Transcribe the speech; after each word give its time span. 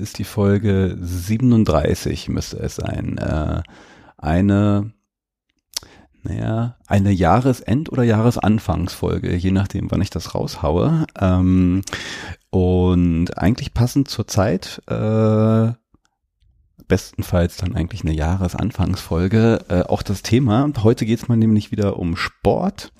ist 0.00 0.18
die 0.18 0.24
Folge 0.24 0.96
37, 1.00 2.28
müsste 2.28 2.58
es 2.58 2.76
sein. 2.76 3.18
Äh, 3.18 3.62
eine, 4.18 4.92
naja, 6.22 6.76
eine 6.86 7.10
Jahresend- 7.10 7.90
oder 7.92 8.02
Jahresanfangsfolge, 8.02 9.34
je 9.36 9.50
nachdem, 9.52 9.90
wann 9.90 10.02
ich 10.02 10.10
das 10.10 10.34
raushaue. 10.34 11.06
Ähm, 11.18 11.82
und 12.50 13.38
eigentlich 13.38 13.74
passend 13.74 14.08
zur 14.08 14.26
Zeit, 14.26 14.82
äh, 14.88 15.72
bestenfalls 16.88 17.56
dann 17.56 17.76
eigentlich 17.76 18.02
eine 18.02 18.14
Jahresanfangsfolge, 18.14 19.64
äh, 19.68 19.82
auch 19.82 20.02
das 20.02 20.22
Thema. 20.22 20.70
Heute 20.82 21.06
geht 21.06 21.20
es 21.20 21.28
mal 21.28 21.36
nämlich 21.36 21.70
wieder 21.70 21.98
um 21.98 22.16
Sport 22.16 22.92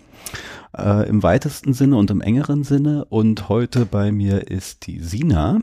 äh, 0.76 1.08
im 1.08 1.22
weitesten 1.22 1.72
Sinne 1.72 1.96
und 1.96 2.10
im 2.10 2.20
engeren 2.20 2.64
Sinne. 2.64 3.04
Und 3.06 3.48
heute 3.48 3.86
bei 3.86 4.12
mir 4.12 4.48
ist 4.48 4.86
die 4.86 5.00
Sina. 5.00 5.60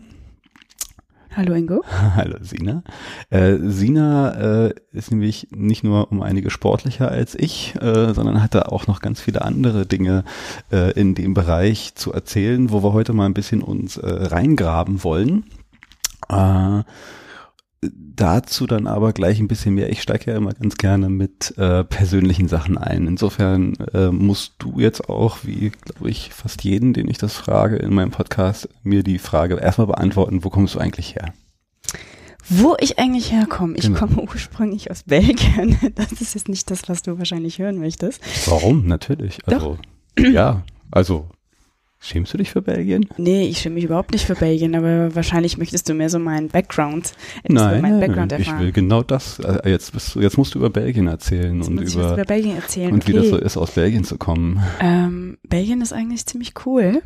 Hallo 1.37 1.53
Ingo. 1.53 1.83
Hallo 2.15 2.37
Sina. 2.41 2.81
Äh, 3.29 3.57
Sina 3.59 4.65
äh, 4.65 4.73
ist 4.91 5.11
nämlich 5.11 5.47
nicht 5.51 5.83
nur 5.83 6.11
um 6.11 6.23
einige 6.23 6.49
sportlicher 6.49 7.11
als 7.11 7.35
ich, 7.35 7.75
äh, 7.79 8.11
sondern 8.15 8.41
hat 8.41 8.55
da 8.55 8.63
auch 8.63 8.87
noch 8.87 9.01
ganz 9.01 9.21
viele 9.21 9.43
andere 9.43 9.85
Dinge 9.85 10.23
äh, 10.71 10.99
in 10.99 11.13
dem 11.13 11.35
Bereich 11.35 11.93
zu 11.93 12.11
erzählen, 12.11 12.71
wo 12.71 12.81
wir 12.81 12.91
heute 12.91 13.13
mal 13.13 13.27
ein 13.27 13.35
bisschen 13.35 13.61
uns 13.61 13.97
äh, 13.97 14.07
reingraben 14.07 15.03
wollen. 15.03 15.43
Äh, 16.27 16.81
dazu 17.81 18.65
dann 18.65 18.87
aber 18.87 19.13
gleich 19.13 19.39
ein 19.39 19.47
bisschen 19.47 19.75
mehr. 19.75 19.89
Ich 19.89 20.01
steige 20.01 20.31
ja 20.31 20.37
immer 20.37 20.53
ganz 20.53 20.77
gerne 20.77 21.09
mit 21.09 21.55
äh, 21.57 21.83
persönlichen 21.83 22.47
Sachen 22.47 22.77
ein. 22.77 23.07
Insofern 23.07 23.75
äh, 23.93 24.09
musst 24.09 24.55
du 24.59 24.79
jetzt 24.79 25.09
auch, 25.09 25.39
wie 25.43 25.69
glaube 25.69 26.09
ich 26.09 26.33
fast 26.33 26.63
jeden, 26.63 26.93
den 26.93 27.07
ich 27.07 27.17
das 27.17 27.33
frage 27.33 27.75
in 27.77 27.93
meinem 27.93 28.11
Podcast, 28.11 28.69
mir 28.83 29.03
die 29.03 29.19
Frage 29.19 29.55
erstmal 29.55 29.87
beantworten, 29.87 30.43
wo 30.43 30.49
kommst 30.49 30.75
du 30.75 30.79
eigentlich 30.79 31.15
her? 31.15 31.33
Wo 32.49 32.75
ich 32.79 32.97
eigentlich 32.97 33.31
herkomme? 33.31 33.75
Ich 33.75 33.83
genau. 33.83 33.99
komme 33.99 34.21
ursprünglich 34.21 34.89
aus 34.89 35.03
Belgien. 35.03 35.77
Das 35.95 36.11
ist 36.13 36.33
jetzt 36.33 36.47
nicht 36.47 36.71
das, 36.71 36.87
was 36.87 37.01
du 37.01 37.17
wahrscheinlich 37.17 37.59
hören 37.59 37.77
möchtest. 37.77 38.21
Warum? 38.47 38.87
Natürlich. 38.87 39.39
Also, 39.45 39.77
Doch. 40.15 40.25
ja, 40.25 40.63
also 40.91 41.29
Schämst 41.99 42.31
du 42.31 42.37
dich 42.37 42.51
für 42.51 42.61
Belgien? 42.61 43.09
Nee, 43.17 43.47
ich 43.47 43.57
schäme 43.57 43.75
mich 43.75 43.85
überhaupt 43.85 44.11
nicht 44.11 44.25
für 44.25 44.35
Belgien, 44.35 44.75
aber 44.75 45.15
wahrscheinlich 45.15 45.57
möchtest 45.57 45.89
du 45.89 45.95
mehr 45.95 46.09
so 46.09 46.19
meinen 46.19 46.47
Background, 46.47 47.13
nein, 47.47 47.81
meinen 47.81 47.99
Background 47.99 48.31
erfahren. 48.31 48.57
ich 48.59 48.65
will 48.65 48.71
genau 48.71 49.01
das. 49.01 49.39
Äh, 49.39 49.69
jetzt, 49.69 49.93
jetzt 50.15 50.37
musst 50.37 50.53
du 50.53 50.59
über 50.59 50.69
Belgien 50.69 51.07
erzählen 51.07 51.57
jetzt 51.57 51.67
und 51.67 51.81
über, 51.81 52.13
über, 52.13 52.25
Belgien 52.25 52.55
erzählen. 52.55 52.93
Und 52.93 53.03
okay. 53.03 53.13
wie 53.13 53.17
das 53.17 53.29
so 53.29 53.37
ist, 53.37 53.57
aus 53.57 53.71
Belgien 53.71 54.03
zu 54.03 54.17
kommen. 54.17 54.61
Ähm, 54.79 55.37
Belgien 55.43 55.81
ist 55.81 55.91
eigentlich 55.91 56.25
ziemlich 56.27 56.53
cool. 56.65 57.01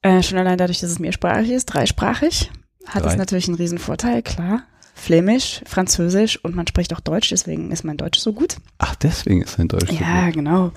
Äh, 0.00 0.22
schon 0.22 0.38
allein 0.38 0.58
dadurch, 0.58 0.80
dass 0.80 0.90
es 0.90 0.98
mehrsprachig 0.98 1.50
ist, 1.50 1.66
dreisprachig, 1.66 2.50
hat 2.86 3.04
Drei. 3.04 3.10
es 3.10 3.16
natürlich 3.16 3.46
einen 3.48 3.56
riesen 3.56 3.78
Vorteil, 3.78 4.22
klar. 4.22 4.64
Flämisch, 5.02 5.62
Französisch 5.66 6.38
und 6.44 6.54
man 6.54 6.64
spricht 6.68 6.94
auch 6.94 7.00
Deutsch, 7.00 7.30
deswegen 7.30 7.72
ist 7.72 7.82
mein 7.82 7.96
Deutsch 7.96 8.20
so 8.20 8.32
gut. 8.32 8.58
Ach, 8.78 8.94
deswegen 8.94 9.42
ist 9.42 9.58
mein 9.58 9.66
Deutsch 9.66 9.90
ja, 9.90 9.98
so 9.98 9.98
gut. 9.98 10.06
Ja, 10.06 10.30
genau. 10.30 10.70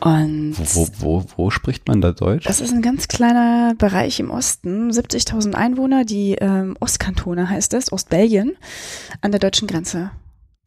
Und 0.00 0.54
wo, 0.56 0.88
wo, 0.98 1.24
wo 1.36 1.50
spricht 1.50 1.86
man 1.86 2.00
da 2.00 2.12
Deutsch? 2.12 2.46
Das 2.46 2.62
ist 2.62 2.72
ein 2.72 2.80
ganz 2.80 3.06
kleiner 3.06 3.74
Bereich 3.76 4.18
im 4.18 4.30
Osten, 4.30 4.90
70.000 4.90 5.52
Einwohner, 5.52 6.06
die 6.06 6.36
ähm, 6.40 6.74
Ostkantone 6.80 7.50
heißt 7.50 7.74
es, 7.74 7.92
Ostbelgien, 7.92 8.56
an 9.20 9.30
der 9.30 9.40
deutschen 9.40 9.68
Grenze. 9.68 10.10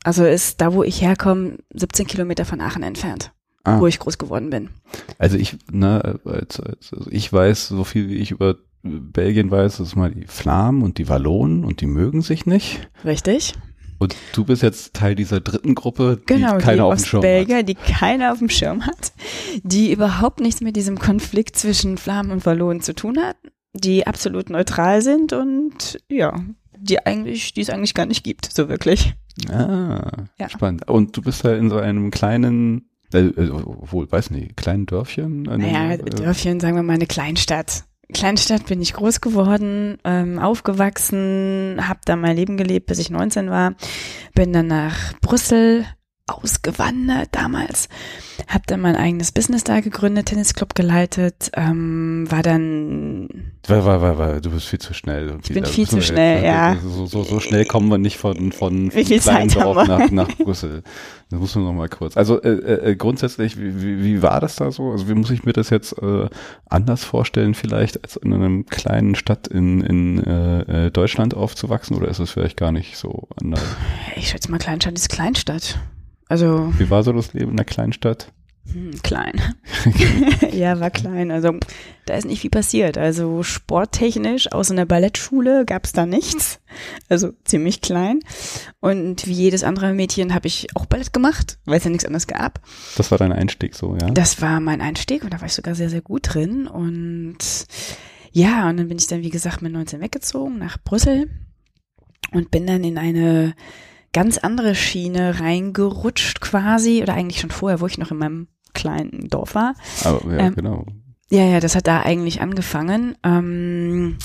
Also 0.03 0.23
ist 0.25 0.61
da, 0.61 0.71
wo 0.71 0.83
ich 0.83 1.01
herkomme, 1.01 1.57
17 1.73 2.05
Kilometer 2.05 2.45
von 2.45 2.61
Aachen 2.61 2.83
entfernt. 2.83 3.31
Ah. 3.63 3.81
wo 3.81 3.87
ich 3.87 3.99
groß 3.99 4.17
geworden 4.17 4.49
bin. 4.49 4.69
Also 5.17 5.35
ich, 5.35 5.57
ne, 5.69 6.19
also 6.23 6.63
ich 7.09 7.33
weiß 7.33 7.67
so 7.67 7.83
viel 7.83 8.07
wie 8.07 8.15
ich 8.15 8.31
über 8.31 8.55
Belgien 8.83 9.51
weiß, 9.51 9.77
das 9.77 9.89
ist 9.89 9.95
mal 9.95 10.11
die 10.11 10.27
Flamen 10.27 10.83
und 10.83 10.97
die 10.97 11.09
Wallonen 11.09 11.63
und 11.65 11.81
die 11.81 11.87
mögen 11.87 12.21
sich 12.21 12.45
nicht. 12.45 12.89
Richtig. 13.03 13.53
Und 13.99 14.15
du 14.33 14.45
bist 14.45 14.61
jetzt 14.61 14.93
Teil 14.93 15.15
dieser 15.15 15.39
dritten 15.39 15.73
Gruppe, 15.73 16.17
die 16.17 16.33
genau, 16.33 16.57
keiner 16.59 16.85
auf 16.85 16.97
dem 16.97 17.05
Schirm 17.05 17.21
Belgier, 17.21 17.57
hat. 17.57 17.69
die 17.69 17.75
keiner 17.75 18.31
auf 18.31 18.39
dem 18.39 18.49
Schirm 18.49 18.85
hat, 18.85 19.11
die 19.63 19.91
überhaupt 19.91 20.39
nichts 20.39 20.61
mit 20.61 20.75
diesem 20.75 20.99
Konflikt 20.99 21.55
zwischen 21.55 21.97
Flamen 21.97 22.31
und 22.31 22.45
Wallonen 22.45 22.81
zu 22.81 22.93
tun 22.93 23.17
hat, 23.17 23.37
die 23.73 24.05
absolut 24.05 24.49
neutral 24.49 25.01
sind 25.01 25.33
und 25.33 25.99
ja, 26.09 26.39
die 26.79 27.03
eigentlich, 27.05 27.53
die 27.53 27.61
es 27.61 27.71
eigentlich 27.71 27.95
gar 27.95 28.05
nicht 28.05 28.23
gibt, 28.23 28.45
so 28.53 28.69
wirklich. 28.69 29.15
Ah, 29.49 30.25
ja. 30.39 30.49
spannend. 30.49 30.87
Und 30.87 31.17
du 31.17 31.21
bist 31.21 31.43
da 31.43 31.55
in 31.55 31.69
so 31.69 31.77
einem 31.77 32.11
kleinen, 32.11 32.89
äh, 33.13 33.19
äh 33.19 33.51
wohl, 33.51 34.11
weiß 34.11 34.29
nicht, 34.29 34.57
kleinen 34.57 34.85
Dörfchen? 34.85 35.43
Naja, 35.43 35.93
äh, 35.93 35.97
Dörfchen, 35.97 36.59
sagen 36.59 36.75
wir 36.75 36.83
mal 36.83 36.93
eine 36.93 37.07
Kleinstadt. 37.07 37.83
Kleinstadt 38.13 38.65
bin 38.67 38.81
ich 38.81 38.93
groß 38.93 39.19
geworden, 39.21 39.97
ähm, 40.05 40.39
aufgewachsen, 40.39 41.77
habe 41.87 41.99
da 42.05 42.15
mein 42.15 42.37
Leben 42.37 42.55
gelebt, 42.55 42.85
bis 42.85 42.99
ich 42.99 43.09
19 43.09 43.49
war, 43.49 43.75
bin 44.33 44.53
dann 44.53 44.67
nach 44.67 45.13
Brüssel 45.19 45.85
ausgewandert 46.27 47.29
damals, 47.31 47.87
habe 48.47 48.63
dann 48.67 48.81
mein 48.81 48.97
eigenes 48.97 49.31
Business 49.31 49.63
da 49.63 49.79
gegründet, 49.79 50.27
Tennisclub 50.27 50.75
geleitet, 50.75 51.51
ähm, 51.55 52.25
war 52.29 52.43
dann 52.43 53.53
war, 53.65 53.85
war, 53.85 54.01
war, 54.01 54.17
war, 54.17 54.41
du 54.41 54.51
bist 54.51 54.67
viel 54.67 54.79
zu 54.79 54.93
schnell. 54.93 55.39
Ich 55.43 55.53
bin 55.53 55.65
viel 55.65 55.87
zu 55.87 56.01
schnell, 56.01 56.43
ja. 56.43 56.77
So, 56.81 57.05
so, 57.05 57.23
so 57.23 57.39
schnell 57.39 57.65
kommen 57.65 57.89
wir 57.89 57.97
nicht 57.97 58.17
von 58.17 58.51
von, 58.51 58.91
von 58.91 59.03
Kleindorf 59.03 59.87
nach, 59.87 60.11
nach 60.11 60.27
Brüssel. 60.37 60.83
Das 61.29 61.39
muss 61.39 61.55
man 61.55 61.65
noch 61.65 61.73
mal 61.73 61.89
kurz. 61.89 62.15
Also 62.15 62.41
äh, 62.41 62.91
äh, 62.91 62.95
grundsätzlich, 62.95 63.59
wie, 63.59 63.81
wie, 63.81 64.03
wie 64.03 64.21
war 64.21 64.39
das 64.39 64.55
da 64.55 64.71
so? 64.71 64.91
Also 64.91 65.09
wie 65.09 65.13
muss 65.13 65.31
ich 65.31 65.43
mir 65.43 65.51
das 65.51 65.69
jetzt 65.69 65.93
äh, 66.01 66.29
anders 66.69 67.03
vorstellen, 67.03 67.53
vielleicht 67.53 68.01
als 68.03 68.15
in 68.15 68.33
einer 68.33 68.63
kleinen 68.63 69.15
Stadt 69.15 69.47
in, 69.47 69.81
in 69.81 70.23
äh, 70.23 70.85
äh 70.85 70.91
Deutschland 70.91 71.33
aufzuwachsen 71.33 71.97
oder 71.97 72.07
ist 72.07 72.19
es 72.19 72.31
vielleicht 72.31 72.55
gar 72.57 72.71
nicht 72.71 72.97
so 72.97 73.27
anders? 73.41 73.63
Ich 74.15 74.29
schätze 74.29 74.49
mal, 74.49 74.59
Kleinstadt 74.59 74.95
ist 74.95 75.09
Kleinstadt. 75.09 75.77
Also. 76.29 76.73
Wie 76.77 76.89
war 76.89 77.03
so 77.03 77.13
das 77.13 77.33
Leben 77.33 77.51
in 77.51 77.57
der 77.57 77.65
Kleinstadt? 77.65 78.31
Hm, 78.73 79.01
klein. 79.01 79.41
ja, 80.51 80.79
war 80.79 80.91
klein. 80.91 81.31
Also 81.31 81.57
da 82.05 82.15
ist 82.15 82.25
nicht 82.25 82.41
viel 82.41 82.49
passiert. 82.49 82.97
Also 82.97 83.43
sporttechnisch, 83.43 84.51
außer 84.51 84.73
einer 84.73 84.85
Ballettschule 84.85 85.65
gab 85.65 85.85
es 85.85 85.93
da 85.93 86.05
nichts. 86.05 86.59
Also 87.09 87.31
ziemlich 87.45 87.81
klein. 87.81 88.19
Und 88.79 89.25
wie 89.25 89.33
jedes 89.33 89.63
andere 89.63 89.93
Mädchen 89.93 90.33
habe 90.33 90.47
ich 90.47 90.67
auch 90.75 90.85
Ballett 90.85 91.13
gemacht, 91.13 91.59
weil 91.65 91.77
es 91.77 91.85
ja 91.85 91.89
nichts 91.89 92.05
anderes 92.05 92.27
gab. 92.27 92.59
Das 92.97 93.09
war 93.11 93.17
dein 93.17 93.31
Einstieg 93.31 93.75
so, 93.75 93.95
ja? 93.95 94.09
Das 94.11 94.41
war 94.41 94.59
mein 94.59 94.81
Einstieg 94.81 95.23
und 95.23 95.33
da 95.33 95.39
war 95.39 95.47
ich 95.47 95.53
sogar 95.53 95.75
sehr, 95.75 95.89
sehr 95.89 96.01
gut 96.01 96.33
drin. 96.33 96.67
Und 96.67 97.37
ja, 98.31 98.69
und 98.69 98.77
dann 98.77 98.89
bin 98.89 98.97
ich 98.97 99.07
dann, 99.07 99.21
wie 99.21 99.29
gesagt, 99.29 99.61
mit 99.61 99.71
19 99.71 100.01
weggezogen 100.01 100.57
nach 100.57 100.77
Brüssel 100.83 101.29
und 102.33 102.51
bin 102.51 102.67
dann 102.67 102.83
in 102.83 102.97
eine 102.97 103.55
ganz 104.13 104.37
andere 104.37 104.75
Schiene 104.75 105.39
reingerutscht 105.39 106.41
quasi, 106.41 107.01
oder 107.01 107.13
eigentlich 107.13 107.39
schon 107.39 107.51
vorher, 107.51 107.81
wo 107.81 107.87
ich 107.87 107.97
noch 107.97 108.11
in 108.11 108.17
meinem 108.17 108.47
kleinen 108.73 109.27
Dorf 109.29 109.55
war. 109.55 109.75
Aber, 110.03 110.31
ja, 110.31 110.39
ähm, 110.39 110.55
genau. 110.55 110.85
Ja, 111.29 111.43
ja, 111.43 111.59
das 111.59 111.75
hat 111.75 111.87
da 111.87 112.01
eigentlich 112.01 112.41
angefangen. 112.41 113.17
Ähm, 113.23 114.17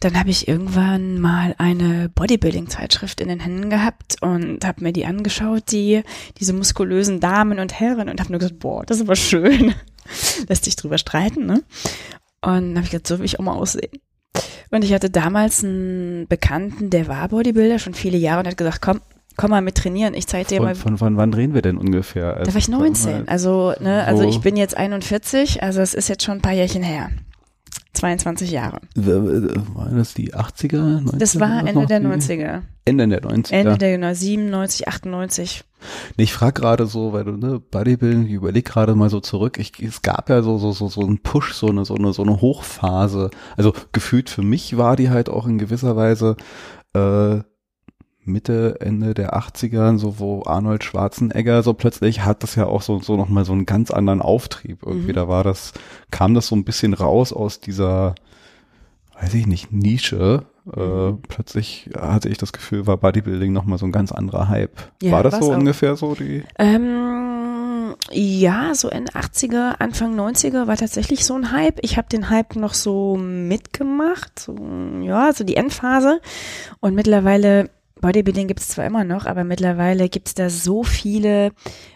dann 0.00 0.18
habe 0.18 0.30
ich 0.30 0.46
irgendwann 0.46 1.18
mal 1.18 1.54
eine 1.58 2.08
Bodybuilding-Zeitschrift 2.10 3.20
in 3.20 3.28
den 3.28 3.40
Händen 3.40 3.70
gehabt 3.70 4.16
und 4.20 4.64
habe 4.64 4.82
mir 4.84 4.92
die 4.92 5.06
angeschaut, 5.06 5.72
die 5.72 6.02
diese 6.38 6.52
muskulösen 6.52 7.20
Damen 7.20 7.58
und 7.58 7.78
Herren 7.78 8.08
und 8.08 8.20
habe 8.20 8.30
nur 8.30 8.38
gesagt, 8.38 8.60
boah, 8.60 8.84
das 8.84 8.98
ist 8.98 9.04
aber 9.04 9.16
schön. 9.16 9.74
Lässt 10.48 10.64
sich 10.64 10.76
drüber 10.76 10.98
streiten, 10.98 11.46
ne? 11.46 11.64
Und 12.40 12.68
dann 12.68 12.76
habe 12.76 12.84
ich 12.84 12.90
gesagt, 12.90 13.08
so 13.08 13.18
will 13.18 13.24
ich 13.24 13.40
auch 13.40 13.44
mal 13.44 13.54
aussehen. 13.54 14.00
Und 14.70 14.84
ich 14.84 14.92
hatte 14.92 15.10
damals 15.10 15.62
einen 15.62 16.26
Bekannten, 16.28 16.90
der 16.90 17.08
war 17.08 17.28
Bodybuilder 17.28 17.78
schon 17.78 17.94
viele 17.94 18.18
Jahre 18.18 18.40
und 18.40 18.46
hat 18.48 18.56
gesagt, 18.56 18.82
komm, 18.82 19.00
komm 19.36 19.50
mal 19.50 19.62
mit 19.62 19.76
trainieren. 19.76 20.14
Ich 20.14 20.26
zeige 20.26 20.48
dir 20.48 20.56
von, 20.56 20.66
mal. 20.66 20.74
Von, 20.74 20.98
von 20.98 21.16
wann 21.16 21.32
reden 21.34 21.54
wir 21.54 21.62
denn 21.62 21.78
ungefähr? 21.78 22.34
Also 22.34 22.44
da 22.44 22.54
war 22.54 22.58
ich 22.58 22.68
19. 22.68 23.28
Also, 23.28 23.74
ne, 23.80 24.04
also 24.04 24.22
ich 24.24 24.40
bin 24.40 24.56
jetzt 24.56 24.76
41, 24.76 25.62
also 25.62 25.80
es 25.80 25.94
ist 25.94 26.08
jetzt 26.08 26.24
schon 26.24 26.38
ein 26.38 26.42
paar 26.42 26.52
Jährchen 26.52 26.82
her. 26.82 27.10
22 27.96 28.50
Jahre. 28.50 28.80
War 28.94 29.88
das 29.90 30.14
die 30.14 30.34
80er? 30.34 31.00
90er? 31.00 31.18
Das 31.18 31.40
war 31.40 31.66
Ende 31.66 31.86
der 31.86 32.00
90er. 32.00 32.62
Ende 32.84 33.08
der 33.08 33.22
90er. 33.22 33.52
Ende 33.52 33.78
der 33.78 33.92
genau, 33.92 34.14
97, 34.14 34.88
98. 34.88 35.64
Nee, 36.16 36.24
ich 36.24 36.32
frage 36.32 36.60
gerade 36.60 36.86
so, 36.86 37.12
weil 37.12 37.24
du, 37.24 37.32
ne, 37.32 37.60
Bodybuilding, 37.60 38.26
ich 38.26 38.32
überlege 38.32 38.70
gerade 38.70 38.94
mal 38.94 39.10
so 39.10 39.20
zurück. 39.20 39.58
Ich, 39.58 39.80
es 39.82 40.02
gab 40.02 40.28
ja 40.30 40.42
so, 40.42 40.58
so, 40.58 40.72
so, 40.72 40.88
so 40.88 41.00
einen 41.00 41.22
Push, 41.22 41.54
so 41.54 41.68
eine, 41.68 41.84
so 41.84 41.94
eine, 41.94 42.12
so 42.12 42.22
eine 42.22 42.40
Hochphase. 42.40 43.30
Also 43.56 43.72
gefühlt 43.92 44.30
für 44.30 44.42
mich 44.42 44.76
war 44.76 44.96
die 44.96 45.10
halt 45.10 45.28
auch 45.28 45.46
in 45.46 45.58
gewisser 45.58 45.96
Weise 45.96 46.36
äh, 46.94 47.40
Mitte, 48.26 48.76
Ende 48.80 49.14
der 49.14 49.34
80er, 49.34 49.98
so 49.98 50.18
wo 50.18 50.42
Arnold 50.44 50.84
Schwarzenegger 50.84 51.62
so 51.62 51.74
plötzlich 51.74 52.24
hat 52.24 52.42
das 52.42 52.54
ja 52.56 52.66
auch 52.66 52.82
so, 52.82 52.98
so 53.00 53.16
nochmal 53.16 53.44
so 53.44 53.52
einen 53.52 53.66
ganz 53.66 53.90
anderen 53.90 54.20
Auftrieb. 54.20 54.82
Irgendwie, 54.84 55.12
mhm. 55.12 55.16
da 55.16 55.28
war 55.28 55.44
das, 55.44 55.72
kam 56.10 56.34
das 56.34 56.48
so 56.48 56.56
ein 56.56 56.64
bisschen 56.64 56.94
raus 56.94 57.32
aus 57.32 57.60
dieser, 57.60 58.14
weiß 59.20 59.34
ich 59.34 59.46
nicht, 59.46 59.72
Nische. 59.72 60.44
Äh, 60.74 60.80
mhm. 60.80 61.22
plötzlich 61.28 61.88
hatte 61.96 62.28
ich 62.28 62.38
das 62.38 62.52
Gefühl, 62.52 62.86
war 62.86 62.96
Bodybuilding 62.96 63.52
nochmal 63.52 63.78
so 63.78 63.86
ein 63.86 63.92
ganz 63.92 64.10
anderer 64.10 64.48
Hype. 64.48 64.76
Ja, 65.00 65.12
war 65.12 65.22
das 65.22 65.38
so 65.38 65.52
auch. 65.52 65.56
ungefähr 65.56 65.94
so 65.96 66.14
die? 66.14 66.42
Ähm, 66.58 67.94
ja, 68.10 68.74
so 68.74 68.88
Ende 68.88 69.12
80er, 69.12 69.76
Anfang 69.78 70.18
90er 70.18 70.66
war 70.66 70.76
tatsächlich 70.76 71.24
so 71.24 71.34
ein 71.34 71.52
Hype. 71.52 71.78
Ich 71.82 71.96
habe 71.96 72.08
den 72.08 72.30
Hype 72.30 72.56
noch 72.56 72.74
so 72.74 73.16
mitgemacht, 73.16 74.38
so, 74.38 74.56
ja, 75.02 75.32
so 75.32 75.44
die 75.44 75.56
Endphase. 75.56 76.20
Und 76.80 76.94
mittlerweile 76.94 77.70
Bodybuilding 78.06 78.46
gibt 78.46 78.60
es 78.60 78.68
zwar 78.68 78.86
immer 78.86 79.02
noch, 79.02 79.26
aber 79.26 79.42
mittlerweile 79.42 80.08
gibt 80.08 80.28
es 80.28 80.34
da 80.34 80.48
so 80.48 80.84
viele 80.84 81.50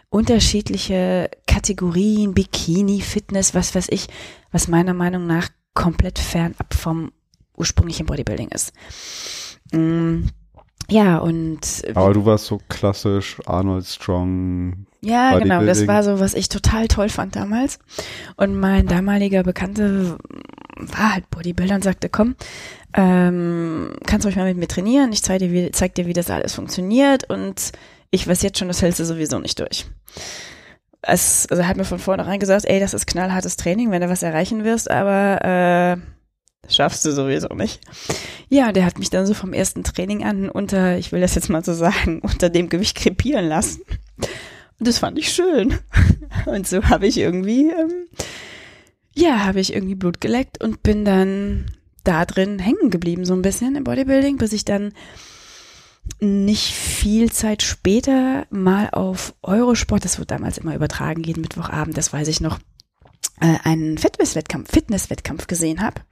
unterschiedliche 0.08 1.30
Kategorien, 1.46 2.34
Bikini, 2.34 3.00
Fitness, 3.00 3.54
was 3.54 3.76
weiß 3.76 3.86
ich, 3.90 4.08
was 4.50 4.66
meiner 4.66 4.92
Meinung 4.92 5.28
nach 5.28 5.50
komplett 5.72 6.18
fernab 6.18 6.74
vom 6.74 7.12
ursprünglichen 7.56 8.06
Bodybuilding 8.06 8.48
ist. 8.48 8.72
Mm, 9.70 10.24
ja, 10.90 11.18
und. 11.18 11.82
Aber 11.94 12.12
du 12.12 12.24
warst 12.24 12.46
so 12.46 12.60
klassisch 12.68 13.38
Arnold 13.46 13.86
Strong. 13.86 14.86
Ja, 15.02 15.38
genau, 15.38 15.64
das 15.64 15.86
war 15.86 16.02
so, 16.02 16.20
was 16.20 16.34
ich 16.34 16.48
total 16.48 16.86
toll 16.88 17.08
fand 17.08 17.34
damals. 17.34 17.78
Und 18.36 18.58
mein 18.58 18.86
damaliger 18.86 19.42
Bekannte 19.42 20.18
war 20.76 21.14
halt 21.14 21.30
Bodybuilder 21.30 21.76
und 21.76 21.84
sagte, 21.84 22.08
komm, 22.08 22.36
ähm, 22.94 23.94
kannst 24.06 24.24
du 24.24 24.28
euch 24.28 24.36
mal 24.36 24.46
mit 24.46 24.58
mir 24.58 24.68
trainieren, 24.68 25.12
ich 25.12 25.22
zeig 25.22 25.38
dir, 25.38 25.52
wie, 25.52 25.70
zeig 25.70 25.94
dir, 25.94 26.06
wie 26.06 26.12
das 26.12 26.30
alles 26.30 26.54
funktioniert 26.54 27.28
und 27.30 27.72
ich 28.10 28.26
weiß 28.26 28.42
jetzt 28.42 28.58
schon, 28.58 28.68
das 28.68 28.82
hältst 28.82 29.00
du 29.00 29.04
sowieso 29.04 29.38
nicht 29.38 29.58
durch. 29.60 29.86
Es, 31.02 31.46
also 31.50 31.62
er 31.62 31.68
hat 31.68 31.76
mir 31.76 31.84
von 31.84 31.98
vornherein 31.98 32.40
gesagt, 32.40 32.66
ey, 32.66 32.80
das 32.80 32.94
ist 32.94 33.06
knallhartes 33.06 33.56
Training, 33.56 33.90
wenn 33.90 34.02
du 34.02 34.08
was 34.08 34.22
erreichen 34.22 34.64
wirst, 34.64 34.90
aber 34.90 35.44
äh, 35.44 36.19
schaffst 36.74 37.04
du 37.04 37.12
sowieso 37.12 37.48
nicht. 37.54 37.80
Ja, 38.48 38.72
der 38.72 38.84
hat 38.84 38.98
mich 38.98 39.10
dann 39.10 39.26
so 39.26 39.34
vom 39.34 39.52
ersten 39.52 39.84
Training 39.84 40.24
an 40.24 40.48
unter, 40.48 40.98
ich 40.98 41.12
will 41.12 41.20
das 41.20 41.34
jetzt 41.34 41.48
mal 41.48 41.64
so 41.64 41.74
sagen, 41.74 42.20
unter 42.22 42.48
dem 42.48 42.68
Gewicht 42.68 42.96
krepieren 42.96 43.46
lassen. 43.46 43.82
Und 44.78 44.88
das 44.88 44.98
fand 44.98 45.18
ich 45.18 45.32
schön. 45.32 45.78
Und 46.46 46.66
so 46.66 46.84
habe 46.84 47.06
ich 47.06 47.18
irgendwie, 47.18 47.70
ähm, 47.70 48.06
ja, 49.14 49.44
habe 49.44 49.60
ich 49.60 49.74
irgendwie 49.74 49.94
Blut 49.94 50.20
geleckt 50.20 50.62
und 50.62 50.82
bin 50.82 51.04
dann 51.04 51.66
da 52.04 52.24
drin 52.24 52.58
hängen 52.58 52.90
geblieben, 52.90 53.24
so 53.24 53.34
ein 53.34 53.42
bisschen 53.42 53.76
im 53.76 53.84
Bodybuilding, 53.84 54.38
bis 54.38 54.52
ich 54.52 54.64
dann 54.64 54.92
nicht 56.20 56.72
viel 56.72 57.30
Zeit 57.30 57.62
später 57.62 58.46
mal 58.50 58.88
auf 58.90 59.34
Eurosport, 59.42 60.04
das 60.04 60.18
wurde 60.18 60.26
damals 60.26 60.58
immer 60.58 60.74
übertragen, 60.74 61.22
jeden 61.22 61.40
Mittwochabend, 61.42 61.96
das 61.96 62.12
weiß 62.12 62.28
ich 62.28 62.40
noch, 62.40 62.58
äh, 63.40 63.56
einen 63.64 63.98
Fitnesswettkampf, 63.98 64.70
Fitnesswettkampf 64.70 65.46
gesehen 65.46 65.82
habe. 65.82 66.02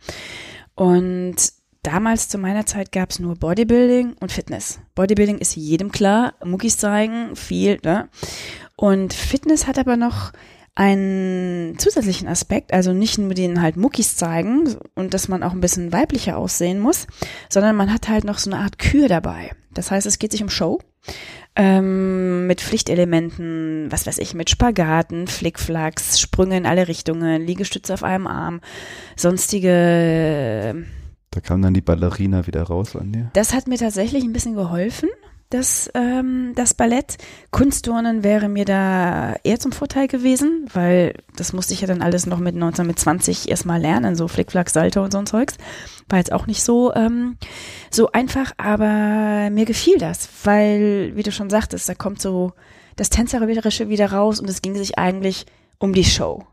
Und 0.74 1.36
damals 1.82 2.28
zu 2.28 2.38
meiner 2.38 2.66
Zeit 2.66 2.92
gab 2.92 3.10
es 3.10 3.18
nur 3.18 3.36
Bodybuilding 3.36 4.14
und 4.20 4.32
Fitness. 4.32 4.80
Bodybuilding 4.94 5.38
ist 5.38 5.56
jedem 5.56 5.92
klar, 5.92 6.34
Muckis 6.44 6.76
zeigen, 6.76 7.36
viel, 7.36 7.78
ne? 7.82 8.08
Und 8.76 9.12
Fitness 9.12 9.66
hat 9.66 9.78
aber 9.78 9.96
noch 9.96 10.32
einen 10.78 11.76
zusätzlichen 11.78 12.28
Aspekt, 12.28 12.72
also 12.72 12.92
nicht 12.92 13.18
nur 13.18 13.34
den 13.34 13.60
halt 13.60 13.76
Muckis 13.76 14.14
zeigen 14.14 14.76
und 14.94 15.12
dass 15.12 15.26
man 15.26 15.42
auch 15.42 15.50
ein 15.50 15.60
bisschen 15.60 15.92
weiblicher 15.92 16.36
aussehen 16.36 16.78
muss, 16.78 17.08
sondern 17.48 17.74
man 17.74 17.92
hat 17.92 18.08
halt 18.08 18.22
noch 18.22 18.38
so 18.38 18.48
eine 18.48 18.60
Art 18.60 18.78
Kür 18.78 19.08
dabei. 19.08 19.50
Das 19.74 19.90
heißt, 19.90 20.06
es 20.06 20.20
geht 20.20 20.30
sich 20.30 20.42
um 20.42 20.50
Show 20.50 20.78
ähm, 21.58 22.46
mit 22.46 22.60
Pflichtelementen, 22.60 23.88
was 23.90 24.06
weiß 24.06 24.18
ich, 24.18 24.32
mit 24.32 24.48
Spagaten, 24.48 25.26
Flickflacks, 25.26 26.20
Sprünge 26.20 26.56
in 26.56 26.66
alle 26.66 26.88
Richtungen, 26.88 27.42
Liegestütze 27.42 27.92
auf 27.92 28.04
einem 28.04 28.28
Arm, 28.28 28.60
sonstige. 29.16 30.86
Da 31.30 31.40
kam 31.40 31.60
dann 31.60 31.74
die 31.74 31.80
Ballerina 31.80 32.46
wieder 32.46 32.62
raus 32.62 32.96
an 32.96 33.12
dir. 33.12 33.30
Das 33.34 33.52
hat 33.52 33.66
mir 33.66 33.76
tatsächlich 33.76 34.24
ein 34.24 34.32
bisschen 34.32 34.54
geholfen 34.54 35.10
das, 35.50 35.90
ähm, 35.94 36.52
das 36.54 36.74
Ballett. 36.74 37.16
Kunstturnen 37.50 38.22
wäre 38.22 38.48
mir 38.48 38.64
da 38.64 39.34
eher 39.44 39.58
zum 39.58 39.72
Vorteil 39.72 40.06
gewesen, 40.06 40.68
weil 40.72 41.14
das 41.36 41.52
musste 41.52 41.74
ich 41.74 41.80
ja 41.80 41.86
dann 41.86 42.02
alles 42.02 42.26
noch 42.26 42.38
mit 42.38 42.54
19, 42.54 42.86
mit 42.86 42.98
20 42.98 43.48
erstmal 43.48 43.80
lernen, 43.80 44.14
so 44.14 44.28
Flickflack, 44.28 44.68
Salto 44.68 45.02
und 45.02 45.12
so 45.12 45.18
ein 45.18 45.26
Zeugs. 45.26 45.56
War 46.08 46.18
jetzt 46.18 46.32
auch 46.32 46.46
nicht 46.46 46.62
so, 46.62 46.94
ähm, 46.94 47.38
so 47.90 48.12
einfach, 48.12 48.52
aber 48.58 49.48
mir 49.50 49.64
gefiel 49.64 49.98
das, 49.98 50.28
weil, 50.44 51.12
wie 51.14 51.22
du 51.22 51.32
schon 51.32 51.50
sagtest, 51.50 51.88
da 51.88 51.94
kommt 51.94 52.20
so 52.20 52.52
das 52.96 53.10
Tänzerische 53.10 53.88
wieder 53.88 54.12
raus 54.12 54.40
und 54.40 54.50
es 54.50 54.60
ging 54.60 54.74
sich 54.74 54.98
eigentlich 54.98 55.46
um 55.78 55.94
die 55.94 56.04
Show. 56.04 56.44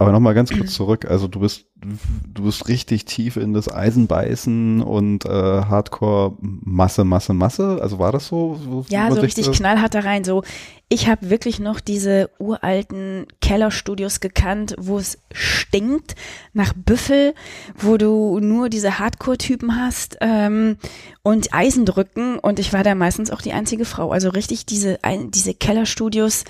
Aber 0.00 0.12
nochmal 0.12 0.32
ganz 0.32 0.50
kurz 0.50 0.72
zurück. 0.72 1.04
Also 1.04 1.28
du 1.28 1.40
bist, 1.40 1.66
du 1.76 2.44
bist 2.44 2.68
richtig 2.68 3.04
tief 3.04 3.36
in 3.36 3.52
das 3.52 3.70
Eisen 3.70 4.06
beißen 4.06 4.80
und 4.80 5.26
äh, 5.26 5.28
Hardcore 5.28 6.38
Masse, 6.40 7.04
Masse, 7.04 7.34
Masse. 7.34 7.78
Also 7.82 7.98
war 7.98 8.10
das 8.10 8.26
so? 8.26 8.58
so 8.64 8.86
ja, 8.88 9.12
so 9.12 9.20
richtig 9.20 9.52
knallhart 9.52 9.94
da 9.94 10.00
rein. 10.00 10.24
So, 10.24 10.42
ich 10.88 11.06
habe 11.06 11.28
wirklich 11.28 11.60
noch 11.60 11.80
diese 11.80 12.30
uralten 12.38 13.26
Kellerstudios 13.42 14.20
gekannt, 14.20 14.74
wo 14.78 14.96
es 14.96 15.18
stinkt 15.32 16.14
nach 16.54 16.72
Büffel, 16.72 17.34
wo 17.76 17.98
du 17.98 18.40
nur 18.40 18.70
diese 18.70 18.98
Hardcore-Typen 18.98 19.76
hast 19.76 20.16
ähm, 20.22 20.78
und 21.22 21.52
Eisendrücken. 21.52 22.38
Und 22.38 22.58
ich 22.58 22.72
war 22.72 22.84
da 22.84 22.94
meistens 22.94 23.30
auch 23.30 23.42
die 23.42 23.52
einzige 23.52 23.84
Frau. 23.84 24.12
Also 24.12 24.30
richtig 24.30 24.64
diese, 24.64 24.98
diese 25.34 25.52
Kellerstudios 25.52 26.44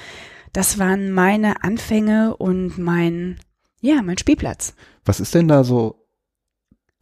das 0.52 0.78
waren 0.78 1.12
meine 1.12 1.62
Anfänge 1.62 2.36
und 2.36 2.78
mein, 2.78 3.38
ja, 3.80 4.02
mein 4.02 4.18
Spielplatz. 4.18 4.74
Was 5.04 5.20
ist 5.20 5.34
denn 5.34 5.48
da 5.48 5.64
so 5.64 6.06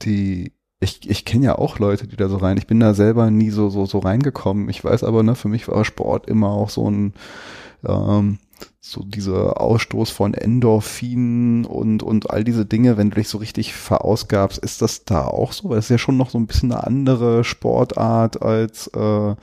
die, 0.02 0.52
ich, 0.80 1.08
ich 1.08 1.24
kenne 1.24 1.46
ja 1.46 1.58
auch 1.58 1.78
Leute, 1.78 2.06
die 2.06 2.16
da 2.16 2.28
so 2.28 2.36
rein, 2.36 2.56
ich 2.56 2.66
bin 2.66 2.80
da 2.80 2.94
selber 2.94 3.30
nie 3.30 3.50
so, 3.50 3.68
so, 3.68 3.86
so 3.86 3.98
reingekommen. 3.98 4.68
Ich 4.68 4.84
weiß 4.84 5.04
aber, 5.04 5.22
ne, 5.22 5.34
für 5.34 5.48
mich 5.48 5.66
war 5.68 5.84
Sport 5.84 6.28
immer 6.28 6.50
auch 6.50 6.70
so 6.70 6.88
ein, 6.88 7.14
ähm, 7.84 8.38
so 8.80 9.02
dieser 9.02 9.60
Ausstoß 9.60 10.10
von 10.10 10.34
Endorphinen 10.34 11.64
und, 11.64 12.02
und 12.02 12.30
all 12.30 12.44
diese 12.44 12.64
Dinge, 12.64 12.96
wenn 12.96 13.10
du 13.10 13.16
dich 13.16 13.28
so 13.28 13.38
richtig 13.38 13.74
verausgabst, 13.74 14.58
ist 14.58 14.82
das 14.82 15.04
da 15.04 15.26
auch 15.26 15.52
so? 15.52 15.68
Weil 15.68 15.78
es 15.78 15.86
ist 15.86 15.90
ja 15.90 15.98
schon 15.98 16.16
noch 16.16 16.30
so 16.30 16.38
ein 16.38 16.46
bisschen 16.46 16.72
eine 16.72 16.86
andere 16.86 17.44
Sportart 17.44 18.40
als, 18.42 18.88
äh, 18.88 19.34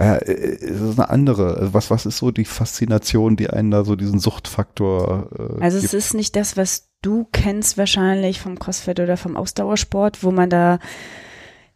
ja, 0.00 0.16
äh, 0.16 0.32
es 0.32 0.80
ist 0.80 0.98
eine 0.98 1.10
andere. 1.10 1.58
Also 1.58 1.74
was, 1.74 1.90
was 1.90 2.06
ist 2.06 2.18
so 2.18 2.30
die 2.30 2.46
Faszination, 2.46 3.36
die 3.36 3.50
einen 3.50 3.70
da 3.70 3.84
so 3.84 3.96
diesen 3.96 4.18
Suchtfaktor 4.18 5.28
äh, 5.38 5.62
Also 5.62 5.76
es 5.76 5.82
gibt? 5.82 5.94
ist 5.94 6.14
nicht 6.14 6.36
das, 6.36 6.56
was 6.56 6.88
du 7.02 7.26
kennst 7.32 7.76
wahrscheinlich 7.76 8.40
vom 8.40 8.58
CrossFit 8.58 9.00
oder 9.00 9.16
vom 9.16 9.36
Ausdauersport, 9.36 10.24
wo 10.24 10.30
man 10.30 10.48
da 10.48 10.78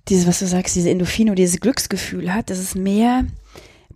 dieses, 0.08 0.26
was 0.26 0.38
du 0.38 0.46
sagst, 0.46 0.74
diese 0.74 0.90
Endorphine, 0.90 1.34
dieses 1.34 1.60
Glücksgefühl 1.60 2.32
hat. 2.32 2.50
Das 2.50 2.58
ist 2.58 2.74
mehr 2.74 3.24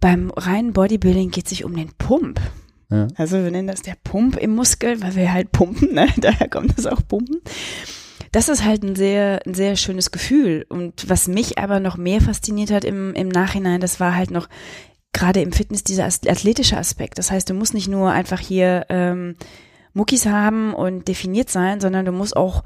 beim 0.00 0.30
reinen 0.30 0.72
Bodybuilding 0.72 1.30
geht 1.30 1.48
sich 1.48 1.64
um 1.64 1.74
den 1.74 1.90
Pump. 1.98 2.40
Ja. 2.90 3.08
Also 3.16 3.42
wir 3.42 3.50
nennen 3.50 3.68
das 3.68 3.82
der 3.82 3.96
Pump 4.02 4.36
im 4.36 4.54
Muskel, 4.54 5.02
weil 5.02 5.14
wir 5.16 5.32
halt 5.32 5.52
pumpen, 5.52 5.92
ne? 5.92 6.08
daher 6.18 6.48
kommt 6.48 6.78
das 6.78 6.86
auch 6.86 7.00
Pumpen 7.06 7.40
das 8.38 8.48
ist 8.48 8.64
halt 8.64 8.84
ein 8.84 8.94
sehr, 8.94 9.40
ein 9.44 9.54
sehr 9.54 9.74
schönes 9.74 10.12
Gefühl. 10.12 10.64
Und 10.68 11.10
was 11.10 11.26
mich 11.26 11.58
aber 11.58 11.80
noch 11.80 11.96
mehr 11.96 12.20
fasziniert 12.20 12.70
hat 12.70 12.84
im, 12.84 13.12
im 13.14 13.26
Nachhinein, 13.26 13.80
das 13.80 13.98
war 13.98 14.14
halt 14.14 14.30
noch 14.30 14.48
gerade 15.12 15.40
im 15.40 15.50
Fitness 15.50 15.82
dieser 15.82 16.04
athletische 16.04 16.76
Aspekt. 16.76 17.18
Das 17.18 17.32
heißt, 17.32 17.50
du 17.50 17.54
musst 17.54 17.74
nicht 17.74 17.88
nur 17.88 18.12
einfach 18.12 18.38
hier 18.38 18.86
ähm, 18.90 19.34
Muckis 19.92 20.26
haben 20.26 20.72
und 20.72 21.08
definiert 21.08 21.50
sein, 21.50 21.80
sondern 21.80 22.04
du 22.04 22.12
musst 22.12 22.36
auch 22.36 22.62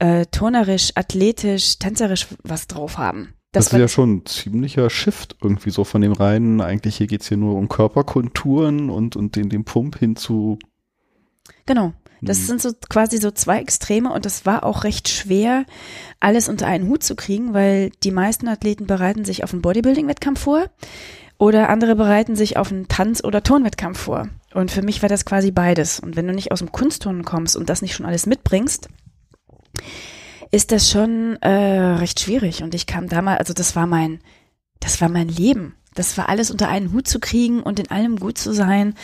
äh, 0.00 0.26
turnerisch, 0.26 0.90
athletisch, 0.96 1.78
tänzerisch 1.78 2.26
was 2.42 2.66
drauf 2.66 2.98
haben. 2.98 3.32
Das, 3.52 3.66
das 3.66 3.74
ist 3.74 3.78
ja 3.78 3.86
schon 3.86 4.16
ein 4.16 4.26
ziemlicher 4.26 4.90
Shift 4.90 5.36
irgendwie 5.40 5.70
so 5.70 5.84
von 5.84 6.00
dem 6.00 6.14
reinen, 6.14 6.60
eigentlich 6.60 6.96
hier 6.96 7.06
geht's 7.06 7.28
hier 7.28 7.36
nur 7.36 7.54
um 7.54 7.68
Körperkonturen 7.68 8.90
und, 8.90 9.14
und 9.14 9.36
den, 9.36 9.50
den 9.50 9.62
Pump 9.62 9.96
hin 10.00 10.16
zu. 10.16 10.58
Genau. 11.64 11.92
Das 12.22 12.38
mhm. 12.38 12.44
sind 12.44 12.62
so 12.62 12.70
quasi 12.88 13.18
so 13.18 13.30
zwei 13.30 13.58
Extreme 13.58 14.10
und 14.10 14.24
das 14.24 14.46
war 14.46 14.64
auch 14.64 14.84
recht 14.84 15.08
schwer, 15.08 15.66
alles 16.20 16.48
unter 16.48 16.66
einen 16.66 16.88
Hut 16.88 17.02
zu 17.02 17.16
kriegen, 17.16 17.52
weil 17.52 17.90
die 18.04 18.12
meisten 18.12 18.48
Athleten 18.48 18.86
bereiten 18.86 19.24
sich 19.24 19.44
auf 19.44 19.52
einen 19.52 19.62
Bodybuilding-Wettkampf 19.62 20.40
vor 20.40 20.70
oder 21.36 21.68
andere 21.68 21.96
bereiten 21.96 22.36
sich 22.36 22.56
auf 22.56 22.70
einen 22.70 22.86
Tanz- 22.86 23.24
oder 23.24 23.42
Turnwettkampf 23.42 23.98
vor. 23.98 24.28
Und 24.54 24.70
für 24.70 24.82
mich 24.82 25.02
war 25.02 25.08
das 25.08 25.24
quasi 25.24 25.50
beides. 25.50 25.98
Und 25.98 26.14
wenn 26.14 26.28
du 26.28 26.32
nicht 26.32 26.52
aus 26.52 26.60
dem 26.60 26.70
Kunstturnen 26.70 27.24
kommst 27.24 27.56
und 27.56 27.68
das 27.68 27.82
nicht 27.82 27.94
schon 27.94 28.06
alles 28.06 28.26
mitbringst, 28.26 28.88
ist 30.52 30.70
das 30.70 30.88
schon 30.88 31.36
äh, 31.40 31.48
recht 31.48 32.20
schwierig. 32.20 32.62
Und 32.62 32.76
ich 32.76 32.86
kam 32.86 33.08
damals, 33.08 33.40
also 33.40 33.54
das 33.54 33.74
war 33.74 33.88
mein, 33.88 34.20
das 34.78 35.00
war 35.00 35.08
mein 35.08 35.28
Leben. 35.28 35.74
Das 35.94 36.16
war 36.16 36.28
alles 36.28 36.52
unter 36.52 36.68
einen 36.68 36.92
Hut 36.92 37.08
zu 37.08 37.18
kriegen 37.18 37.60
und 37.60 37.80
in 37.80 37.90
allem 37.90 38.20
gut 38.20 38.38
zu 38.38 38.52
sein. 38.52 38.94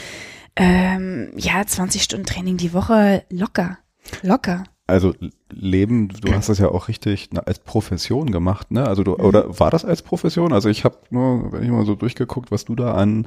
Ähm, 0.58 1.30
ja, 1.36 1.64
20 1.64 2.02
Stunden 2.02 2.26
Training 2.26 2.56
die 2.56 2.72
Woche 2.72 3.22
locker. 3.30 3.78
Locker. 4.22 4.64
Also 4.88 5.14
Leben, 5.50 6.08
du 6.08 6.32
hast 6.32 6.48
das 6.48 6.58
ja 6.58 6.68
auch 6.68 6.88
richtig 6.88 7.28
na, 7.32 7.40
als 7.40 7.58
Profession 7.58 8.32
gemacht, 8.32 8.70
ne? 8.70 8.86
Also 8.86 9.04
du, 9.04 9.12
mhm. 9.12 9.24
oder 9.24 9.60
war 9.60 9.70
das 9.70 9.84
als 9.84 10.00
Profession? 10.00 10.52
Also 10.52 10.70
ich 10.70 10.84
habe 10.84 10.96
nur, 11.10 11.52
wenn 11.52 11.62
ich 11.62 11.68
mal 11.68 11.84
so 11.84 11.94
durchgeguckt, 11.94 12.50
was 12.50 12.64
du 12.64 12.74
da 12.74 12.94
an 12.94 13.26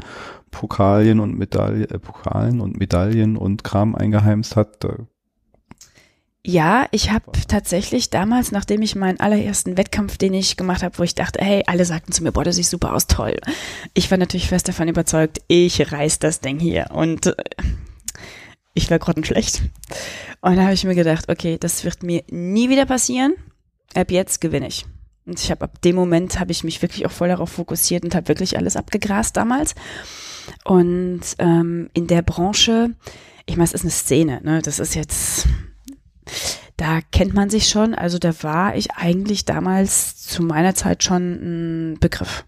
Pokalien 0.50 1.20
und 1.20 1.38
Medaillen, 1.38 1.90
äh, 1.90 2.00
Pokalen 2.00 2.62
und 2.62 2.80
Medaillen 2.80 3.38
und 3.38 3.64
Kram 3.64 3.96
eingeheimst 3.96 4.56
hat, 4.56 4.84
da 4.84 4.96
ja, 6.44 6.88
ich 6.92 7.12
habe 7.12 7.32
tatsächlich 7.48 8.10
damals, 8.10 8.52
nachdem 8.52 8.82
ich 8.82 8.96
meinen 8.96 9.20
allerersten 9.20 9.78
Wettkampf, 9.78 10.18
den 10.18 10.34
ich 10.34 10.58
gemacht 10.58 10.82
habe, 10.82 10.98
wo 10.98 11.04
ich 11.04 11.14
dachte, 11.14 11.44
hey, 11.44 11.64
alle 11.68 11.86
sagten 11.86 12.12
zu 12.12 12.24
mir, 12.24 12.32
boah, 12.32 12.44
du 12.44 12.52
siehst 12.52 12.72
super 12.72 12.96
aus, 12.96 13.06
toll. 13.06 13.38
Ich 13.94 14.10
war 14.10 14.18
natürlich 14.18 14.48
fest 14.48 14.68
davon 14.68 14.88
überzeugt, 14.88 15.42
ich 15.48 15.92
reiß 15.92 16.18
das 16.18 16.40
Ding 16.40 16.60
hier. 16.60 16.88
Und 16.92 17.28
äh, 17.28 17.36
ich 18.74 18.90
war 18.90 18.98
grottenschlecht. 18.98 19.62
Und 20.42 20.56
da 20.56 20.64
habe 20.64 20.74
ich 20.74 20.84
mir 20.84 20.96
gedacht, 20.96 21.30
okay, 21.30 21.58
das 21.60 21.84
wird 21.84 22.02
mir 22.02 22.24
nie 22.32 22.70
wieder 22.70 22.88
passieren. 22.88 23.36
Ab 23.94 24.10
jetzt 24.10 24.42
gewinne 24.42 24.68
ich. 24.68 24.86
Und 25.28 25.40
ich 25.40 25.52
habe 25.52 25.66
ab 25.66 25.80
dem 25.84 25.96
Moment 25.96 26.40
habe 26.40 26.52
ich 26.52 26.64
mich 26.64 26.82
wirklich 26.82 27.06
auch 27.06 27.12
voll 27.12 27.28
darauf 27.28 27.52
fokussiert 27.52 28.04
und 28.04 28.16
habe 28.16 28.30
wirklich 28.30 28.58
alles 28.58 28.76
abgegrast 28.76 29.38
damals. 29.38 29.76
Und 30.64 31.22
ähm, 31.38 31.92
in 31.94 32.08
der 32.08 32.24
Branche, 32.24 32.96
ich 33.46 33.58
meine, 33.58 33.66
es 33.66 33.74
ist 33.74 33.82
eine 33.82 33.92
Szene, 33.92 34.42
ne? 34.44 34.64
Das 34.64 34.80
ist 34.80 34.96
jetzt 34.96 35.48
da 36.78 37.02
kennt 37.12 37.34
man 37.34 37.50
sich 37.50 37.70
schon. 37.70 37.94
Also 37.94 38.18
da 38.18 38.32
war 38.44 38.76
ich 38.76 38.92
eigentlich 38.92 39.46
damals 39.46 40.18
zu 40.18 40.44
meiner 40.44 40.76
Zeit 40.76 41.04
schon 41.04 41.94
ein 41.94 42.00
Begriff. 42.00 42.46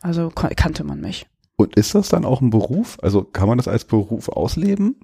Also 0.00 0.30
kannte 0.30 0.84
man 0.84 1.00
mich. 1.00 1.26
Und 1.56 1.76
ist 1.76 1.94
das 1.94 2.08
dann 2.08 2.24
auch 2.24 2.40
ein 2.40 2.50
Beruf? 2.50 2.98
Also 3.02 3.22
kann 3.22 3.48
man 3.48 3.58
das 3.58 3.68
als 3.68 3.84
Beruf 3.84 4.28
ausleben? 4.28 5.00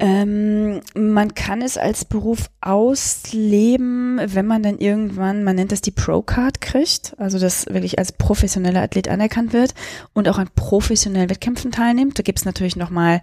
Ähm, 0.00 0.80
man 0.94 1.34
kann 1.34 1.62
es 1.62 1.76
als 1.78 2.04
Beruf 2.04 2.50
ausleben, 2.60 4.20
wenn 4.24 4.46
man 4.46 4.62
dann 4.62 4.78
irgendwann, 4.78 5.44
man 5.44 5.56
nennt 5.56 5.72
das 5.72 5.80
die 5.80 5.90
Pro-Card 5.90 6.60
kriegt, 6.60 7.14
also 7.18 7.38
das 7.38 7.66
wirklich 7.66 7.98
als 7.98 8.12
professioneller 8.12 8.82
Athlet 8.82 9.08
anerkannt 9.08 9.52
wird 9.52 9.74
und 10.12 10.28
auch 10.28 10.38
an 10.38 10.48
professionellen 10.54 11.30
Wettkämpfen 11.30 11.72
teilnimmt. 11.72 12.18
Da 12.18 12.22
gibt's 12.22 12.44
natürlich 12.44 12.76
nochmal 12.76 13.22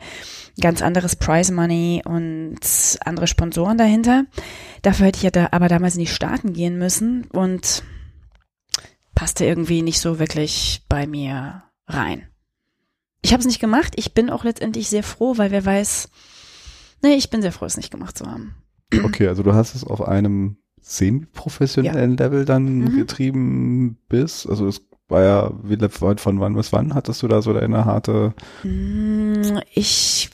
ganz 0.59 0.81
anderes 0.81 1.15
Prize 1.15 1.53
Money 1.53 2.01
und 2.05 2.59
andere 3.05 3.27
Sponsoren 3.27 3.77
dahinter. 3.77 4.25
Dafür 4.81 5.07
hätte 5.07 5.17
ich 5.17 5.23
ja 5.23 5.31
da 5.31 5.49
aber 5.51 5.67
damals 5.67 5.95
in 5.95 6.01
die 6.01 6.07
Staaten 6.07 6.53
gehen 6.53 6.77
müssen 6.77 7.25
und 7.31 7.83
passte 9.15 9.45
irgendwie 9.45 9.81
nicht 9.81 9.99
so 9.99 10.19
wirklich 10.19 10.83
bei 10.87 11.05
mir 11.05 11.63
rein. 11.87 12.29
Ich 13.21 13.33
habe 13.33 13.41
es 13.41 13.47
nicht 13.47 13.59
gemacht. 13.59 13.93
Ich 13.97 14.13
bin 14.13 14.29
auch 14.29 14.43
letztendlich 14.43 14.89
sehr 14.89 15.03
froh, 15.03 15.37
weil 15.37 15.51
wer 15.51 15.65
weiß, 15.65 16.09
Nee, 17.01 17.15
ich 17.15 17.29
bin 17.29 17.41
sehr 17.41 17.51
froh, 17.51 17.65
es 17.65 17.77
nicht 17.77 17.91
gemacht 17.91 18.17
zu 18.17 18.25
haben. 18.25 18.55
Okay, 19.03 19.27
also 19.27 19.43
du 19.43 19.53
hast 19.53 19.75
es 19.75 19.83
auf 19.83 20.01
einem 20.01 20.57
semi-professionellen 20.81 22.17
ja. 22.17 22.25
Level 22.25 22.45
dann 22.45 22.79
mhm. 22.79 22.95
getrieben 22.95 23.97
bis, 24.09 24.47
also 24.47 24.67
es 24.67 24.81
war 25.09 25.23
ja, 25.23 25.51
wie, 25.63 25.77
von 26.17 26.39
wann 26.39 26.55
bis 26.55 26.71
wann 26.71 26.93
hattest 26.93 27.21
du 27.21 27.27
da 27.27 27.41
so 27.41 27.53
deine 27.53 27.85
harte? 27.85 28.33
Mm, 28.63 29.59
ich, 29.73 30.29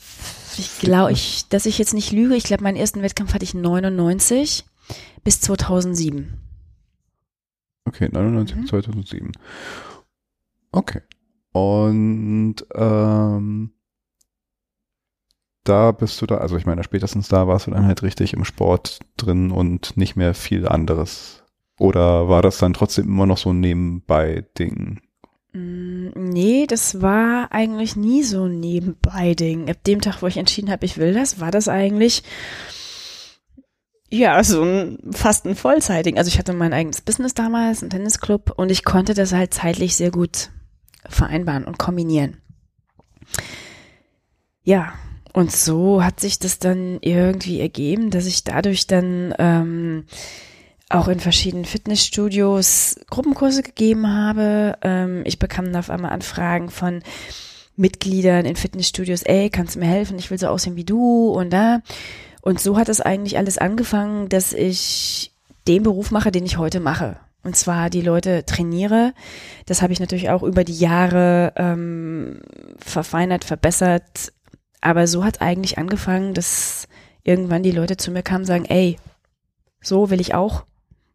ich 0.58 0.78
glaube, 0.78 1.12
ich, 1.12 1.48
dass 1.48 1.66
ich 1.66 1.78
jetzt 1.78 1.94
nicht 1.94 2.12
lüge, 2.12 2.34
ich 2.34 2.44
glaube, 2.44 2.62
meinen 2.62 2.76
ersten 2.76 3.02
Wettkampf 3.02 3.34
hatte 3.34 3.44
ich 3.44 3.54
99 3.54 4.64
bis 5.24 5.40
2007. 5.40 6.40
Okay, 7.86 8.08
99 8.10 8.56
bis 8.56 8.64
mhm. 8.64 8.68
2007. 8.68 9.32
Okay. 10.72 11.00
Und 11.52 12.56
ähm, 12.74 13.72
da 15.68 15.92
bist 15.92 16.20
du 16.20 16.26
da, 16.26 16.38
also 16.38 16.56
ich 16.56 16.66
meine, 16.66 16.84
spätestens 16.84 17.28
da 17.28 17.46
warst 17.46 17.66
du 17.66 17.70
dann 17.70 17.86
halt 17.86 18.02
richtig 18.02 18.32
im 18.32 18.44
Sport 18.44 19.00
drin 19.16 19.50
und 19.50 19.96
nicht 19.96 20.16
mehr 20.16 20.34
viel 20.34 20.66
anderes. 20.66 21.44
Oder 21.78 22.28
war 22.28 22.42
das 22.42 22.58
dann 22.58 22.74
trotzdem 22.74 23.06
immer 23.06 23.26
noch 23.26 23.38
so 23.38 23.50
ein 23.50 23.60
Nebenbei-Ding? 23.60 25.00
Mm, 25.52 26.08
nee, 26.14 26.66
das 26.66 27.02
war 27.02 27.52
eigentlich 27.52 27.96
nie 27.96 28.22
so 28.22 28.44
ein 28.44 28.60
Nebenbei-Ding. 28.60 29.68
Ab 29.68 29.84
dem 29.86 30.00
Tag, 30.00 30.22
wo 30.22 30.26
ich 30.26 30.38
entschieden 30.38 30.70
habe, 30.70 30.86
ich 30.86 30.96
will 30.96 31.12
das, 31.12 31.40
war 31.40 31.50
das 31.50 31.68
eigentlich 31.68 32.22
ja, 34.08 34.42
so 34.44 34.62
ein, 34.62 34.98
fast 35.10 35.46
ein 35.46 35.56
Vollzeiting. 35.56 36.16
Also 36.16 36.28
ich 36.28 36.38
hatte 36.38 36.52
mein 36.52 36.72
eigenes 36.72 37.00
Business 37.00 37.34
damals, 37.34 37.82
einen 37.82 37.90
Tennisclub 37.90 38.52
und 38.56 38.70
ich 38.70 38.84
konnte 38.84 39.14
das 39.14 39.32
halt 39.32 39.52
zeitlich 39.52 39.96
sehr 39.96 40.10
gut 40.10 40.50
vereinbaren 41.08 41.64
und 41.64 41.78
kombinieren. 41.78 42.40
Ja, 44.62 44.94
und 45.36 45.52
so 45.52 46.02
hat 46.02 46.18
sich 46.18 46.38
das 46.38 46.60
dann 46.60 46.96
irgendwie 47.02 47.60
ergeben, 47.60 48.08
dass 48.08 48.24
ich 48.24 48.42
dadurch 48.42 48.86
dann 48.86 49.34
ähm, 49.38 50.04
auch 50.88 51.08
in 51.08 51.20
verschiedenen 51.20 51.66
Fitnessstudios 51.66 52.96
Gruppenkurse 53.10 53.62
gegeben 53.62 54.08
habe. 54.08 54.78
Ähm, 54.80 55.24
ich 55.26 55.38
bekam 55.38 55.66
dann 55.66 55.76
auf 55.76 55.90
einmal 55.90 56.12
Anfragen 56.12 56.70
von 56.70 57.02
Mitgliedern 57.76 58.46
in 58.46 58.56
Fitnessstudios, 58.56 59.24
ey, 59.24 59.50
kannst 59.50 59.74
du 59.74 59.80
mir 59.80 59.88
helfen? 59.88 60.18
Ich 60.18 60.30
will 60.30 60.38
so 60.38 60.46
aussehen 60.46 60.76
wie 60.76 60.84
du 60.84 61.28
und 61.28 61.50
da. 61.50 61.82
Und 62.40 62.58
so 62.58 62.78
hat 62.78 62.88
es 62.88 63.02
eigentlich 63.02 63.36
alles 63.36 63.58
angefangen, 63.58 64.30
dass 64.30 64.54
ich 64.54 65.32
den 65.68 65.82
Beruf 65.82 66.10
mache, 66.10 66.32
den 66.32 66.46
ich 66.46 66.56
heute 66.56 66.80
mache. 66.80 67.18
Und 67.42 67.56
zwar 67.56 67.90
die 67.90 68.00
Leute 68.00 68.46
trainiere. 68.46 69.12
Das 69.66 69.82
habe 69.82 69.92
ich 69.92 70.00
natürlich 70.00 70.30
auch 70.30 70.42
über 70.42 70.64
die 70.64 70.78
Jahre 70.78 71.52
ähm, 71.56 72.40
verfeinert, 72.78 73.44
verbessert, 73.44 74.32
aber 74.86 75.06
so 75.06 75.24
hat 75.24 75.42
eigentlich 75.42 75.78
angefangen, 75.78 76.32
dass 76.32 76.86
irgendwann 77.24 77.64
die 77.64 77.72
Leute 77.72 77.96
zu 77.96 78.12
mir 78.12 78.22
kamen 78.22 78.42
und 78.42 78.46
sagen, 78.46 78.64
ey, 78.66 78.98
so 79.82 80.10
will 80.10 80.20
ich 80.20 80.32
auch, 80.34 80.64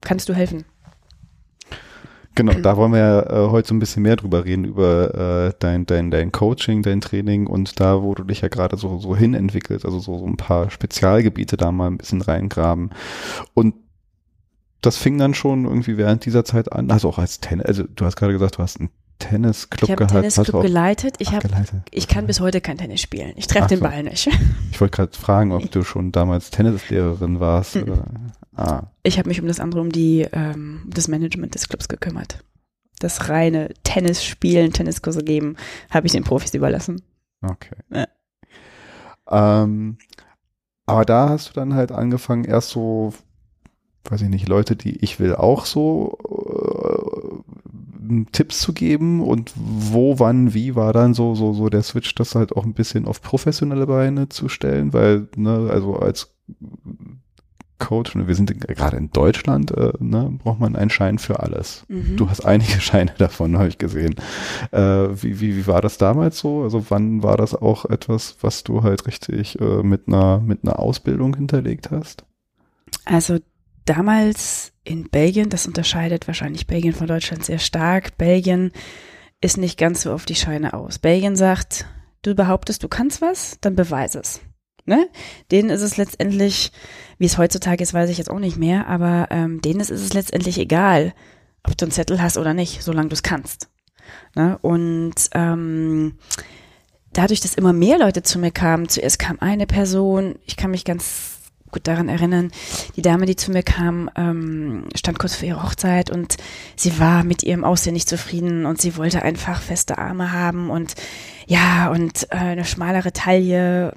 kannst 0.01 0.27
du 0.27 0.33
helfen? 0.33 0.65
Genau, 2.35 2.53
da 2.53 2.77
wollen 2.77 2.93
wir 2.93 2.99
ja 2.99 3.21
äh, 3.23 3.49
heute 3.49 3.69
so 3.69 3.75
ein 3.75 3.79
bisschen 3.79 4.03
mehr 4.03 4.15
drüber 4.15 4.45
reden, 4.45 4.65
über 4.65 5.47
äh, 5.47 5.53
dein, 5.59 5.85
dein, 5.85 6.11
dein 6.11 6.31
Coaching, 6.31 6.81
dein 6.81 7.01
Training 7.01 7.47
und 7.47 7.79
da, 7.79 8.01
wo 8.01 8.13
du 8.13 8.23
dich 8.23 8.41
ja 8.41 8.47
gerade 8.49 8.77
so, 8.77 8.99
so 8.99 9.15
hin 9.15 9.33
entwickelst, 9.33 9.85
also 9.85 9.99
so, 9.99 10.17
so 10.17 10.25
ein 10.25 10.37
paar 10.37 10.69
Spezialgebiete 10.69 11.57
da 11.57 11.71
mal 11.71 11.87
ein 11.87 11.97
bisschen 11.97 12.21
reingraben. 12.21 12.91
Und 13.53 13.75
das 14.81 14.97
fing 14.97 15.17
dann 15.17 15.33
schon 15.33 15.65
irgendwie 15.65 15.97
während 15.97 16.25
dieser 16.25 16.43
Zeit 16.43 16.71
an, 16.71 16.89
also 16.89 17.09
auch 17.09 17.19
als 17.19 17.39
Tennis, 17.39 17.65
also 17.65 17.83
du 17.83 18.05
hast 18.05 18.15
gerade 18.15 18.33
gesagt, 18.33 18.57
du 18.57 18.63
hast 18.63 18.79
ein 18.79 18.89
Tennisclub 19.21 19.89
ich 19.89 19.95
gehabt? 19.95 20.11
Ich 20.11 20.15
habe 20.15 20.21
Tennisclub 20.21 20.61
geleitet. 20.61 21.15
Ich, 21.19 21.31
hab, 21.31 21.41
geleitet. 21.41 21.81
ich 21.91 22.07
kann 22.07 22.27
bis 22.27 22.39
heute 22.39 22.61
kein 22.61 22.77
Tennis 22.77 23.01
spielen. 23.01 23.33
Ich 23.35 23.47
treffe 23.47 23.69
den 23.69 23.79
so. 23.79 23.85
Ball 23.85 24.03
nicht. 24.03 24.29
Ich 24.71 24.79
wollte 24.81 24.95
gerade 24.95 25.17
fragen, 25.17 25.51
ob 25.51 25.69
du 25.71 25.83
schon 25.83 26.11
damals 26.11 26.49
Tennislehrerin 26.49 27.39
warst. 27.39 27.75
Mhm. 27.75 27.83
Oder, 27.83 28.05
ah. 28.55 28.83
Ich 29.03 29.17
habe 29.17 29.29
mich 29.29 29.41
um 29.41 29.47
das 29.47 29.59
andere, 29.59 29.81
um 29.81 29.91
die 29.91 30.27
ähm, 30.31 30.83
das 30.87 31.07
Management 31.07 31.55
des 31.55 31.69
Clubs 31.69 31.87
gekümmert. 31.87 32.43
Das 32.99 33.29
reine 33.29 33.73
Tennis 33.83 34.23
spielen, 34.23 34.73
Tenniskurse 34.73 35.23
geben, 35.23 35.55
habe 35.89 36.07
ich 36.07 36.13
den 36.13 36.23
Profis 36.23 36.53
überlassen. 36.53 37.01
Okay. 37.41 37.75
Ja. 37.89 38.07
Ähm, 39.63 39.97
aber 40.85 41.05
da 41.05 41.29
hast 41.29 41.49
du 41.49 41.53
dann 41.53 41.73
halt 41.73 41.91
angefangen, 41.91 42.43
erst 42.43 42.69
so, 42.69 43.13
weiß 44.05 44.21
ich 44.21 44.29
nicht, 44.29 44.47
Leute, 44.47 44.75
die 44.75 44.97
ich 45.03 45.19
will 45.19 45.35
auch 45.35 45.65
so 45.65 46.17
Tipps 48.31 48.59
zu 48.59 48.73
geben 48.73 49.21
und 49.21 49.51
wo, 49.55 50.19
wann, 50.19 50.53
wie 50.53 50.75
war 50.75 50.93
dann 50.93 51.13
so, 51.13 51.35
so, 51.35 51.53
so 51.53 51.69
der 51.69 51.83
Switch, 51.83 52.13
das 52.15 52.35
halt 52.35 52.55
auch 52.55 52.65
ein 52.65 52.73
bisschen 52.73 53.05
auf 53.05 53.21
professionelle 53.21 53.87
Beine 53.87 54.29
zu 54.29 54.49
stellen, 54.49 54.93
weil, 54.93 55.27
ne, 55.35 55.69
also 55.71 55.95
als 55.95 56.33
Coach, 57.81 58.15
ne, 58.15 58.27
wir 58.27 58.35
sind 58.35 58.55
gerade 58.61 58.95
in 58.95 59.11
Deutschland, 59.11 59.71
äh, 59.71 59.91
ne, 59.99 60.37
braucht 60.41 60.59
man 60.59 60.75
einen 60.75 60.91
Schein 60.91 61.17
für 61.17 61.41
alles. 61.41 61.83
Mhm. 61.89 62.15
Du 62.15 62.29
hast 62.29 62.45
einige 62.45 62.71
Scheine 62.79 63.11
davon, 63.17 63.57
habe 63.57 63.67
ich 63.67 63.77
gesehen. 63.77 64.15
Äh, 64.71 64.79
wie, 64.79 65.41
wie, 65.41 65.57
wie 65.57 65.67
war 65.67 65.81
das 65.81 65.97
damals 65.97 66.39
so? 66.39 66.61
Also 66.61 66.85
wann 66.89 67.23
war 67.23 67.37
das 67.37 67.55
auch 67.55 67.85
etwas, 67.85 68.37
was 68.41 68.63
du 68.63 68.83
halt 68.83 69.07
richtig 69.07 69.59
äh, 69.59 69.83
mit 69.83 70.07
einer 70.07 70.39
mit 70.39 70.63
einer 70.63 70.79
Ausbildung 70.79 71.35
hinterlegt 71.35 71.91
hast? 71.91 72.23
Also 73.05 73.39
damals 73.85 74.70
in 74.83 75.09
Belgien, 75.09 75.49
das 75.49 75.67
unterscheidet 75.67 76.27
wahrscheinlich 76.27 76.67
Belgien 76.67 76.93
von 76.93 77.07
Deutschland 77.07 77.45
sehr 77.45 77.59
stark. 77.59 78.17
Belgien 78.17 78.71
ist 79.39 79.57
nicht 79.57 79.77
ganz 79.77 80.01
so 80.01 80.13
auf 80.13 80.25
die 80.25 80.35
Scheine 80.35 80.73
aus. 80.73 80.99
Belgien 80.99 81.35
sagt, 81.35 81.85
du 82.21 82.35
behauptest, 82.35 82.83
du 82.83 82.87
kannst 82.87 83.21
was, 83.21 83.57
dann 83.61 83.75
beweise 83.75 84.19
es. 84.19 84.41
Ne? 84.85 85.07
Denen 85.51 85.69
ist 85.69 85.81
es 85.81 85.97
letztendlich, 85.97 86.71
wie 87.19 87.25
es 87.25 87.37
heutzutage 87.37 87.83
ist, 87.83 87.93
weiß 87.93 88.09
ich 88.09 88.17
jetzt 88.17 88.31
auch 88.31 88.39
nicht 88.39 88.57
mehr, 88.57 88.87
aber 88.87 89.27
ähm, 89.29 89.61
denen 89.61 89.79
ist, 89.79 89.91
es 89.91 90.13
letztendlich 90.13 90.57
egal, 90.57 91.13
ob 91.63 91.77
du 91.77 91.85
einen 91.85 91.91
Zettel 91.91 92.21
hast 92.21 92.37
oder 92.37 92.53
nicht, 92.53 92.81
solange 92.81 93.09
du 93.09 93.13
es 93.13 93.23
kannst. 93.23 93.69
Ne? 94.35 94.57
Und 94.61 95.13
ähm, 95.33 96.17
dadurch, 97.13 97.41
dass 97.41 97.53
immer 97.53 97.73
mehr 97.73 97.99
Leute 97.99 98.23
zu 98.23 98.39
mir 98.39 98.51
kamen, 98.51 98.89
zuerst 98.89 99.19
kam 99.19 99.39
eine 99.39 99.67
Person, 99.67 100.39
ich 100.45 100.57
kann 100.57 100.71
mich 100.71 100.85
ganz 100.85 101.30
gut 101.71 101.87
daran 101.87 102.09
erinnern. 102.09 102.51
Die 102.95 103.01
Dame, 103.01 103.25
die 103.25 103.35
zu 103.35 103.51
mir 103.51 103.63
kam, 103.63 104.09
ähm, 104.15 104.85
stand 104.95 105.19
kurz 105.19 105.35
vor 105.35 105.47
ihrer 105.47 105.63
Hochzeit 105.63 106.09
und 106.09 106.37
sie 106.75 106.99
war 106.99 107.23
mit 107.23 107.43
ihrem 107.43 107.63
Aussehen 107.63 107.93
nicht 107.93 108.09
zufrieden 108.09 108.65
und 108.65 108.81
sie 108.81 108.97
wollte 108.97 109.21
einfach 109.21 109.61
feste 109.61 109.97
Arme 109.97 110.31
haben 110.31 110.69
und 110.69 110.95
ja, 111.47 111.89
und 111.91 112.27
äh, 112.31 112.37
eine 112.37 112.65
schmalere 112.65 113.13
Taille, 113.13 113.93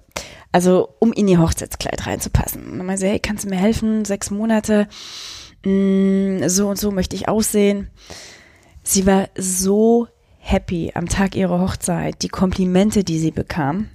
also 0.52 0.88
um 0.98 1.12
in 1.12 1.28
ihr 1.28 1.40
Hochzeitskleid 1.40 2.06
reinzupassen. 2.06 2.64
Und 2.64 2.78
dann 2.78 2.86
meinte 2.86 3.00
sie, 3.00 3.08
hey, 3.08 3.20
kannst 3.20 3.44
du 3.44 3.48
mir 3.48 3.56
helfen? 3.56 4.04
Sechs 4.04 4.30
Monate, 4.30 4.88
mh, 5.64 5.70
mm, 5.70 6.48
so 6.48 6.68
und 6.68 6.78
so 6.78 6.90
möchte 6.90 7.16
ich 7.16 7.28
aussehen. 7.28 7.90
Sie 8.82 9.06
war 9.06 9.28
so 9.36 10.08
happy 10.38 10.92
am 10.94 11.08
Tag 11.08 11.36
ihrer 11.36 11.58
Hochzeit, 11.58 12.22
die 12.22 12.28
Komplimente, 12.28 13.02
die 13.02 13.18
sie 13.18 13.30
bekam. 13.30 13.88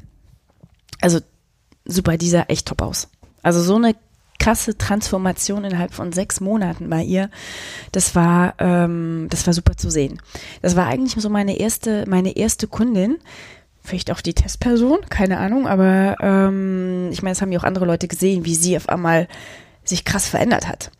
Also 1.00 1.20
super, 1.86 2.18
die 2.18 2.30
sah 2.30 2.44
echt 2.44 2.68
top 2.68 2.82
aus. 2.82 3.08
Also 3.50 3.64
so 3.64 3.78
eine 3.78 3.96
krasse 4.38 4.78
Transformation 4.78 5.64
innerhalb 5.64 5.92
von 5.92 6.12
sechs 6.12 6.40
Monaten 6.40 6.88
bei 6.88 7.02
ihr. 7.02 7.32
Das 7.92 8.14
war, 8.14 8.54
ähm, 8.60 9.26
das 9.32 9.48
war 9.48 9.56
super 9.56 9.76
zu 9.76 9.90
sehen. 9.90 10.22
Das 10.62 10.76
war 10.76 10.86
eigentlich 10.86 11.16
so 11.20 11.32
meine 11.32 11.60
erste, 11.60 12.06
meine 12.08 12.38
erste 12.38 12.68
Kundin. 12.68 13.18
Vielleicht 13.82 14.12
auch 14.12 14.22
die 14.22 14.36
Testperson, 14.36 15.00
keine 15.10 15.40
Ahnung, 15.40 15.68
aber 15.68 16.18
ähm, 16.22 17.10
ich 17.12 17.24
meine, 17.24 17.32
es 17.32 17.42
haben 17.42 17.52
ja 17.52 17.60
auch 17.60 17.64
andere 17.64 17.86
Leute 17.86 18.08
gesehen, 18.08 18.46
wie 18.46 18.54
sie 18.54 18.78
auf 18.78 18.88
einmal 18.88 19.28
sich 19.84 20.06
krass 20.06 20.28
verändert 20.28 20.68
hat. 20.68 20.92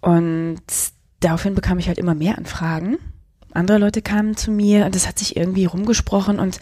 Und 0.00 0.62
daraufhin 1.20 1.54
bekam 1.54 1.78
ich 1.78 1.88
halt 1.88 1.98
immer 1.98 2.14
mehr 2.14 2.38
Anfragen. 2.38 2.96
Andere 3.52 3.76
Leute 3.76 4.00
kamen 4.00 4.38
zu 4.38 4.50
mir 4.50 4.86
und 4.86 4.94
das 4.94 5.06
hat 5.06 5.18
sich 5.18 5.36
irgendwie 5.36 5.66
rumgesprochen 5.66 6.40
und 6.40 6.60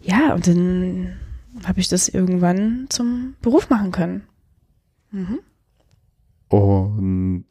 ja, 0.00 0.32
und 0.32 0.46
dann 0.46 1.16
habe 1.66 1.80
ich 1.80 1.88
das 1.88 2.08
irgendwann 2.08 2.86
zum 2.88 3.34
Beruf 3.42 3.68
machen 3.68 3.92
können. 3.92 4.22
Und 6.48 7.46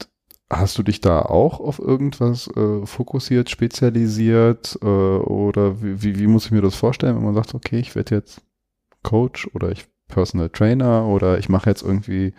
hast 0.49 0.77
du 0.77 0.83
dich 0.83 1.01
da 1.01 1.21
auch 1.21 1.59
auf 1.59 1.79
irgendwas 1.79 2.47
äh, 2.55 2.85
fokussiert, 2.85 3.49
spezialisiert 3.49 4.77
äh, 4.81 4.85
oder 4.85 5.81
wie, 5.81 6.01
wie, 6.01 6.19
wie, 6.19 6.27
muss 6.27 6.45
ich 6.45 6.51
mir 6.51 6.61
das 6.61 6.75
vorstellen, 6.75 7.15
wenn 7.15 7.23
man 7.23 7.33
sagt, 7.33 7.55
okay, 7.55 7.79
ich 7.79 7.95
werde 7.95 8.15
jetzt 8.15 8.41
Coach 9.03 9.47
oder 9.53 9.71
ich 9.71 9.87
Personal 10.07 10.49
Trainer 10.49 11.07
oder 11.07 11.39
ich 11.39 11.49
mache 11.49 11.69
jetzt 11.69 11.81
irgendwie 11.81 12.33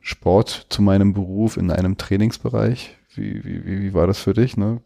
Sport 0.00 0.66
zu 0.70 0.82
meinem 0.82 1.12
Beruf 1.12 1.56
in 1.56 1.70
einem 1.70 1.96
Trainingsbereich? 1.96 2.96
Wie, 3.14 3.44
wie, 3.44 3.64
wie 3.82 3.94
war 3.94 4.06
das 4.06 4.18
für 4.18 4.32
dich? 4.32 4.56
Ne? 4.56 4.80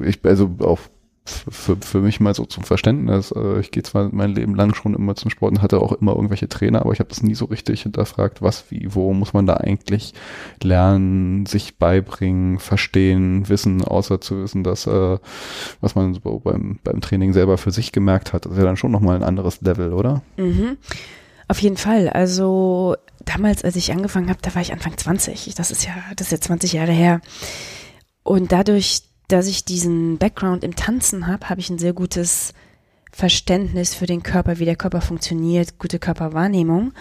Ich, 0.00 0.24
also 0.24 0.54
auf 0.60 0.90
für, 1.24 1.76
für 1.76 2.00
mich 2.00 2.18
mal 2.18 2.34
so 2.34 2.44
zum 2.44 2.64
Verständnis. 2.64 3.32
Äh, 3.32 3.60
ich 3.60 3.70
gehe 3.70 3.82
zwar 3.82 4.08
mein 4.12 4.34
Leben 4.34 4.54
lang 4.54 4.74
schon 4.74 4.94
immer 4.94 5.14
zum 5.14 5.30
Sport 5.30 5.52
und 5.52 5.62
hatte 5.62 5.80
auch 5.80 5.92
immer 5.92 6.14
irgendwelche 6.14 6.48
Trainer, 6.48 6.80
aber 6.80 6.92
ich 6.92 6.98
habe 6.98 7.08
das 7.08 7.22
nie 7.22 7.34
so 7.34 7.44
richtig 7.44 7.82
hinterfragt, 7.82 8.42
was, 8.42 8.70
wie, 8.70 8.94
wo 8.94 9.12
muss 9.12 9.32
man 9.32 9.46
da 9.46 9.54
eigentlich 9.54 10.14
lernen, 10.62 11.46
sich 11.46 11.78
beibringen, 11.78 12.58
verstehen, 12.58 13.48
wissen, 13.48 13.84
außer 13.84 14.20
zu 14.20 14.42
wissen, 14.42 14.64
dass 14.64 14.86
äh, 14.86 15.18
was 15.80 15.94
man 15.94 16.14
so 16.14 16.40
beim, 16.40 16.78
beim 16.82 17.00
Training 17.00 17.32
selber 17.32 17.56
für 17.56 17.70
sich 17.70 17.92
gemerkt 17.92 18.32
hat, 18.32 18.44
das 18.44 18.52
ist 18.52 18.58
ja 18.58 18.64
dann 18.64 18.76
schon 18.76 18.90
nochmal 18.90 19.16
ein 19.16 19.22
anderes 19.22 19.60
Level, 19.60 19.92
oder? 19.92 20.22
Mhm. 20.36 20.76
Auf 21.48 21.60
jeden 21.60 21.76
Fall. 21.76 22.08
Also 22.08 22.96
damals, 23.24 23.62
als 23.62 23.76
ich 23.76 23.92
angefangen 23.92 24.28
habe, 24.28 24.38
da 24.42 24.54
war 24.54 24.62
ich 24.62 24.72
Anfang 24.72 24.96
20. 24.96 25.54
Das 25.54 25.70
ist 25.70 25.84
ja, 25.84 25.92
das 26.16 26.28
ist 26.28 26.32
ja 26.32 26.40
20 26.40 26.72
Jahre 26.72 26.92
her. 26.92 27.20
Und 28.22 28.52
dadurch, 28.52 29.02
dass 29.28 29.46
ich 29.46 29.64
diesen 29.64 30.18
Background 30.18 30.64
im 30.64 30.76
Tanzen 30.76 31.26
habe, 31.26 31.48
habe 31.48 31.60
ich 31.60 31.70
ein 31.70 31.78
sehr 31.78 31.92
gutes 31.92 32.52
Verständnis 33.12 33.94
für 33.94 34.06
den 34.06 34.22
Körper, 34.22 34.58
wie 34.58 34.64
der 34.64 34.76
Körper 34.76 35.00
funktioniert, 35.00 35.78
gute 35.78 35.98
Körperwahrnehmung. 35.98 36.92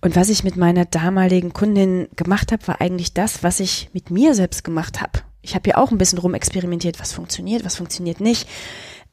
Und 0.00 0.16
was 0.16 0.28
ich 0.28 0.44
mit 0.44 0.56
meiner 0.56 0.84
damaligen 0.84 1.52
Kundin 1.52 2.08
gemacht 2.16 2.52
habe, 2.52 2.66
war 2.68 2.80
eigentlich 2.80 3.12
das, 3.12 3.42
was 3.42 3.60
ich 3.60 3.90
mit 3.92 4.10
mir 4.10 4.34
selbst 4.34 4.64
gemacht 4.64 5.00
habe. 5.00 5.20
Ich 5.42 5.54
habe 5.54 5.68
ja 5.68 5.76
auch 5.76 5.90
ein 5.90 5.98
bisschen 5.98 6.18
rumexperimentiert, 6.18 7.00
was 7.00 7.12
funktioniert, 7.12 7.64
was 7.64 7.76
funktioniert 7.76 8.20
nicht. 8.20 8.48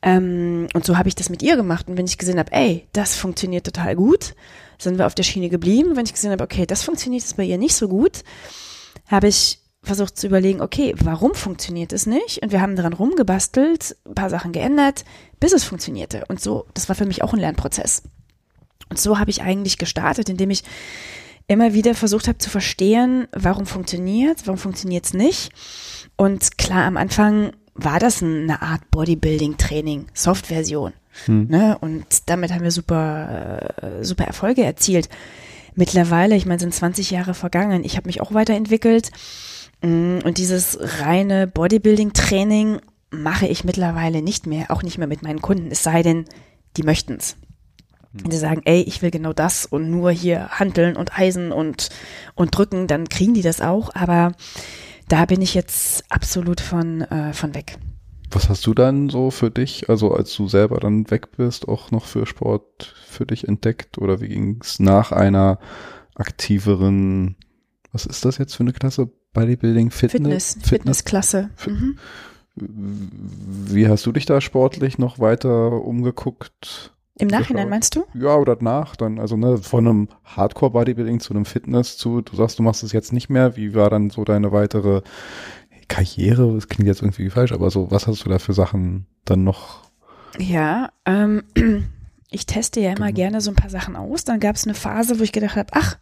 Ähm, 0.02 0.68
und 0.74 0.86
so 0.86 0.98
habe 0.98 1.10
ich 1.10 1.16
das 1.16 1.30
mit 1.30 1.44
ihr 1.44 1.58
gemacht. 1.58 1.88
Und 1.88 1.98
wenn 1.98 2.06
ich 2.06 2.18
gesehen 2.18 2.40
habe, 2.40 2.52
ey, 2.54 2.88
das 2.94 3.16
funktioniert 3.16 3.66
total 3.66 3.96
gut, 3.96 4.36
sind 4.78 4.98
wir 4.98 5.06
auf 5.06 5.16
der 5.16 5.24
Schiene 5.24 5.50
geblieben. 5.50 5.96
Wenn 5.96 6.06
ich 6.06 6.14
gesehen 6.14 6.32
habe, 6.32 6.44
okay, 6.44 6.66
das 6.66 6.84
funktioniert 6.84 7.24
jetzt 7.24 7.38
bei 7.38 7.44
ihr 7.44 7.58
nicht 7.58 7.76
so 7.76 7.88
gut, 7.88 8.24
habe 9.08 9.28
ich 9.28 9.61
versucht 9.84 10.18
zu 10.18 10.28
überlegen, 10.28 10.62
okay, 10.62 10.94
warum 11.02 11.34
funktioniert 11.34 11.92
es 11.92 12.06
nicht? 12.06 12.44
Und 12.44 12.52
wir 12.52 12.62
haben 12.62 12.76
daran 12.76 12.94
rumgebastelt, 12.94 13.98
ein 14.06 14.16
paar 14.16 14.30
Sachen 14.30 14.52
geändert, 14.52 15.06
bis 15.40 15.54
es 15.54 15.64
funktionierte. 15.64 16.24
Und 16.28 16.40
so, 16.40 16.66
das 16.74 16.88
war 16.88 16.96
für 16.96 17.06
mich 17.06 17.24
auch 17.24 17.34
ein 17.34 17.40
Lernprozess. 17.40 18.04
Und 18.90 19.00
so 19.00 19.18
habe 19.18 19.32
ich 19.32 19.42
eigentlich 19.42 19.78
gestartet, 19.78 20.30
indem 20.30 20.52
ich 20.52 20.64
immer 21.48 21.74
wieder 21.74 21.96
versucht 21.96 22.28
habe 22.28 22.38
zu 22.38 22.50
verstehen, 22.50 23.28
warum 23.32 23.66
funktioniert, 23.66 24.46
warum 24.46 24.58
funktioniert 24.58 25.06
es 25.06 25.14
nicht. 25.14 25.52
Und 26.16 26.58
klar, 26.58 26.86
am 26.86 26.98
Anfang 26.98 27.54
war 27.74 28.00
das 28.00 28.22
eine 28.22 28.62
Art 28.62 28.90
Bodybuilding-Training, 28.92 30.08
Soft-Version. 30.14 30.94
Hm. 31.26 31.48
Ne? 31.48 31.78
Und 31.80 32.30
damit 32.30 32.54
haben 32.54 32.64
wir 32.64 32.72
super, 32.72 33.74
äh, 33.82 34.04
super 34.04 34.26
Erfolge 34.26 34.64
erzielt. 34.64 35.10
Mittlerweile, 35.74 36.36
ich 36.36 36.46
meine, 36.46 36.60
sind 36.60 36.74
20 36.74 37.12
Jahre 37.12 37.34
vergangen. 37.34 37.84
Ich 37.84 37.98
habe 37.98 38.08
mich 38.08 38.22
auch 38.22 38.34
weiterentwickelt. 38.34 39.10
Mm, 39.82 40.20
und 40.24 40.38
dieses 40.38 40.78
reine 41.02 41.48
Bodybuilding-Training 41.48 42.80
mache 43.12 43.48
ich 43.48 43.64
mittlerweile 43.64 44.22
nicht 44.22 44.48
mehr, 44.48 44.72
auch 44.72 44.84
nicht 44.84 44.98
mehr 44.98 45.08
mit 45.08 45.22
meinen 45.22 45.42
Kunden, 45.42 45.70
es 45.72 45.84
sei 45.84 46.02
denn, 46.02 46.26
die 46.78 46.84
möchten's. 46.84 47.36
Wenn 48.14 48.26
hm. 48.26 48.32
sie 48.32 48.38
sagen, 48.38 48.62
ey, 48.66 48.82
ich 48.82 49.02
will 49.02 49.12
genau 49.12 49.34
das 49.34 49.66
und 49.66 49.90
nur 49.90 50.12
hier 50.12 50.50
handeln 50.50 50.96
und 50.96 51.18
eisen 51.18 51.52
und, 51.52 51.90
und 52.36 52.56
drücken, 52.58 52.88
dann 52.88 53.10
kriegen 53.10 53.34
die 53.34 53.42
das 53.42 53.62
auch, 53.62 53.94
aber 53.94 54.34
da 55.08 55.26
bin 55.26 55.42
ich 55.42 55.54
jetzt 55.54 56.06
absolut 56.10 56.62
von, 56.62 57.02
äh, 57.02 57.34
von 57.34 57.54
weg. 57.54 57.78
Was 58.32 58.48
hast 58.48 58.66
du 58.66 58.74
dann 58.74 59.10
so 59.10 59.30
für 59.30 59.52
dich, 59.52 59.90
also 59.90 60.14
als 60.14 60.34
du 60.34 60.48
selber 60.48 60.80
dann 60.80 61.12
weg 61.12 61.36
bist, 61.36 61.68
auch 61.68 61.92
noch 61.92 62.06
für 62.06 62.26
Sport 62.26 62.96
für 63.06 63.26
dich 63.26 63.46
entdeckt 63.46 63.98
oder 63.98 64.22
wie 64.22 64.30
ging's 64.30 64.80
nach 64.80 65.12
einer 65.12 65.60
aktiveren, 66.16 67.36
was 67.92 68.06
ist 68.06 68.24
das 68.24 68.38
jetzt 68.38 68.56
für 68.56 68.64
eine 68.64 68.72
Klasse? 68.72 69.10
Bodybuilding, 69.34 69.92
Fitness? 69.92 70.54
Fitness, 70.54 70.70
Fitnessklasse. 70.70 71.50
Mhm. 71.66 71.98
Wie 72.56 73.88
hast 73.88 74.06
du 74.06 74.12
dich 74.12 74.26
da 74.26 74.42
sportlich 74.42 74.98
noch 74.98 75.20
weiter 75.20 75.84
umgeguckt? 75.84 76.94
Im 77.18 77.28
Nachhinein 77.28 77.70
meinst 77.70 77.96
du? 77.96 78.06
Ja, 78.14 78.36
oder 78.36 78.56
danach 78.56 78.96
dann. 78.96 79.20
Also 79.20 79.38
ne, 79.38 79.58
von 79.58 79.88
einem 79.88 80.08
Hardcore-Bodybuilding 80.24 81.20
zu 81.20 81.34
einem 81.34 81.46
Fitness 81.46 81.98
zu, 81.98 82.22
du 82.22 82.36
sagst, 82.36 82.58
du 82.60 82.64
machst 82.64 82.84
es 82.84 82.94
jetzt 82.94 83.14
nicht 83.14 83.30
mehr. 83.30 83.56
Wie 83.56 83.76
war 83.76 83.90
dann 83.90 84.10
so 84.10 84.24
deine 84.24 84.52
weitere 84.52 85.02
Karriere? 85.88 86.54
Das 86.56 86.68
klingt 86.68 86.88
jetzt 86.88 87.02
irgendwie 87.02 87.30
falsch, 87.30 87.52
aber 87.52 87.70
so, 87.70 87.92
was 87.92 88.08
hast 88.08 88.26
du 88.26 88.30
da 88.30 88.40
für 88.40 88.54
Sachen 88.54 89.06
dann 89.24 89.44
noch? 89.44 89.84
Ja, 90.40 90.92
ähm, 91.06 91.44
ich 92.32 92.46
teste 92.48 92.80
ja 92.80 92.90
immer 92.90 93.08
genau. 93.08 93.16
gerne 93.16 93.42
so 93.42 93.52
ein 93.52 93.56
paar 93.56 93.70
Sachen 93.70 93.96
aus. 93.96 94.24
Dann 94.24 94.40
gab 94.40 94.56
es 94.56 94.66
eine 94.66 94.74
Phase, 94.74 95.20
wo 95.20 95.24
ich 95.24 95.32
gedacht 95.32 95.58
habe, 95.58 95.70
ach, 95.74 95.98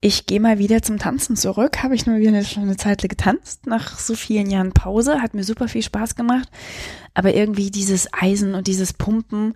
ich 0.00 0.26
gehe 0.26 0.40
mal 0.40 0.58
wieder 0.58 0.82
zum 0.82 0.98
Tanzen 0.98 1.36
zurück. 1.36 1.82
Habe 1.82 1.94
ich 1.94 2.06
nur 2.06 2.18
wieder 2.18 2.28
eine, 2.28 2.44
eine 2.56 2.76
Zeit 2.76 3.02
getanzt 3.02 3.66
nach 3.66 3.98
so 3.98 4.14
vielen 4.14 4.50
Jahren 4.50 4.72
Pause. 4.72 5.22
Hat 5.22 5.34
mir 5.34 5.44
super 5.44 5.68
viel 5.68 5.82
Spaß 5.82 6.14
gemacht. 6.14 6.48
Aber 7.14 7.34
irgendwie 7.34 7.70
dieses 7.70 8.12
Eisen 8.12 8.54
und 8.54 8.66
dieses 8.66 8.92
Pumpen, 8.92 9.54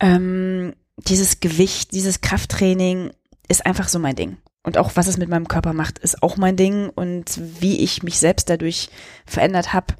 ähm, 0.00 0.74
dieses 0.96 1.40
Gewicht, 1.40 1.92
dieses 1.92 2.20
Krafttraining 2.20 3.10
ist 3.48 3.66
einfach 3.66 3.88
so 3.88 3.98
mein 3.98 4.16
Ding. 4.16 4.38
Und 4.62 4.78
auch 4.78 4.92
was 4.94 5.06
es 5.06 5.16
mit 5.16 5.28
meinem 5.28 5.48
Körper 5.48 5.72
macht, 5.72 5.98
ist 5.98 6.22
auch 6.22 6.36
mein 6.36 6.56
Ding. 6.56 6.90
Und 6.90 7.40
wie 7.60 7.80
ich 7.80 8.02
mich 8.02 8.18
selbst 8.18 8.48
dadurch 8.48 8.88
verändert 9.26 9.72
habe, 9.72 9.94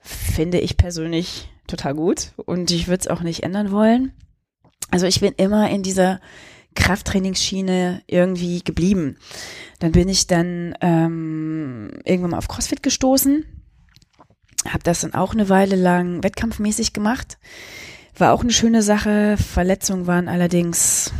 finde 0.00 0.60
ich 0.60 0.76
persönlich 0.76 1.48
total 1.66 1.94
gut. 1.94 2.32
Und 2.36 2.70
ich 2.70 2.88
würde 2.88 3.00
es 3.00 3.08
auch 3.08 3.22
nicht 3.22 3.42
ändern 3.42 3.70
wollen. 3.70 4.12
Also 4.90 5.06
ich 5.06 5.20
bin 5.20 5.34
immer 5.36 5.70
in 5.70 5.82
dieser 5.82 6.20
Krafttrainingsschiene 6.74 8.02
irgendwie 8.06 8.62
geblieben. 8.62 9.16
Dann 9.78 9.92
bin 9.92 10.08
ich 10.08 10.26
dann 10.26 10.74
ähm, 10.80 11.90
irgendwann 12.04 12.32
mal 12.32 12.38
auf 12.38 12.48
CrossFit 12.48 12.82
gestoßen, 12.82 13.44
habe 14.68 14.82
das 14.82 15.00
dann 15.00 15.14
auch 15.14 15.34
eine 15.34 15.48
Weile 15.48 15.76
lang 15.76 16.22
wettkampfmäßig 16.22 16.92
gemacht. 16.92 17.38
War 18.16 18.32
auch 18.32 18.42
eine 18.42 18.52
schöne 18.52 18.82
Sache. 18.82 19.36
Verletzungen 19.36 20.06
waren 20.06 20.28
allerdings, 20.28 21.12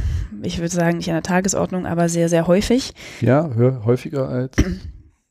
ich 0.42 0.58
würde 0.58 0.74
sagen, 0.74 0.98
nicht 0.98 1.08
an 1.08 1.16
der 1.16 1.22
Tagesordnung, 1.22 1.86
aber 1.86 2.08
sehr, 2.08 2.28
sehr 2.28 2.46
häufig. 2.46 2.94
Ja, 3.20 3.50
häufiger 3.84 4.28
als. 4.28 4.56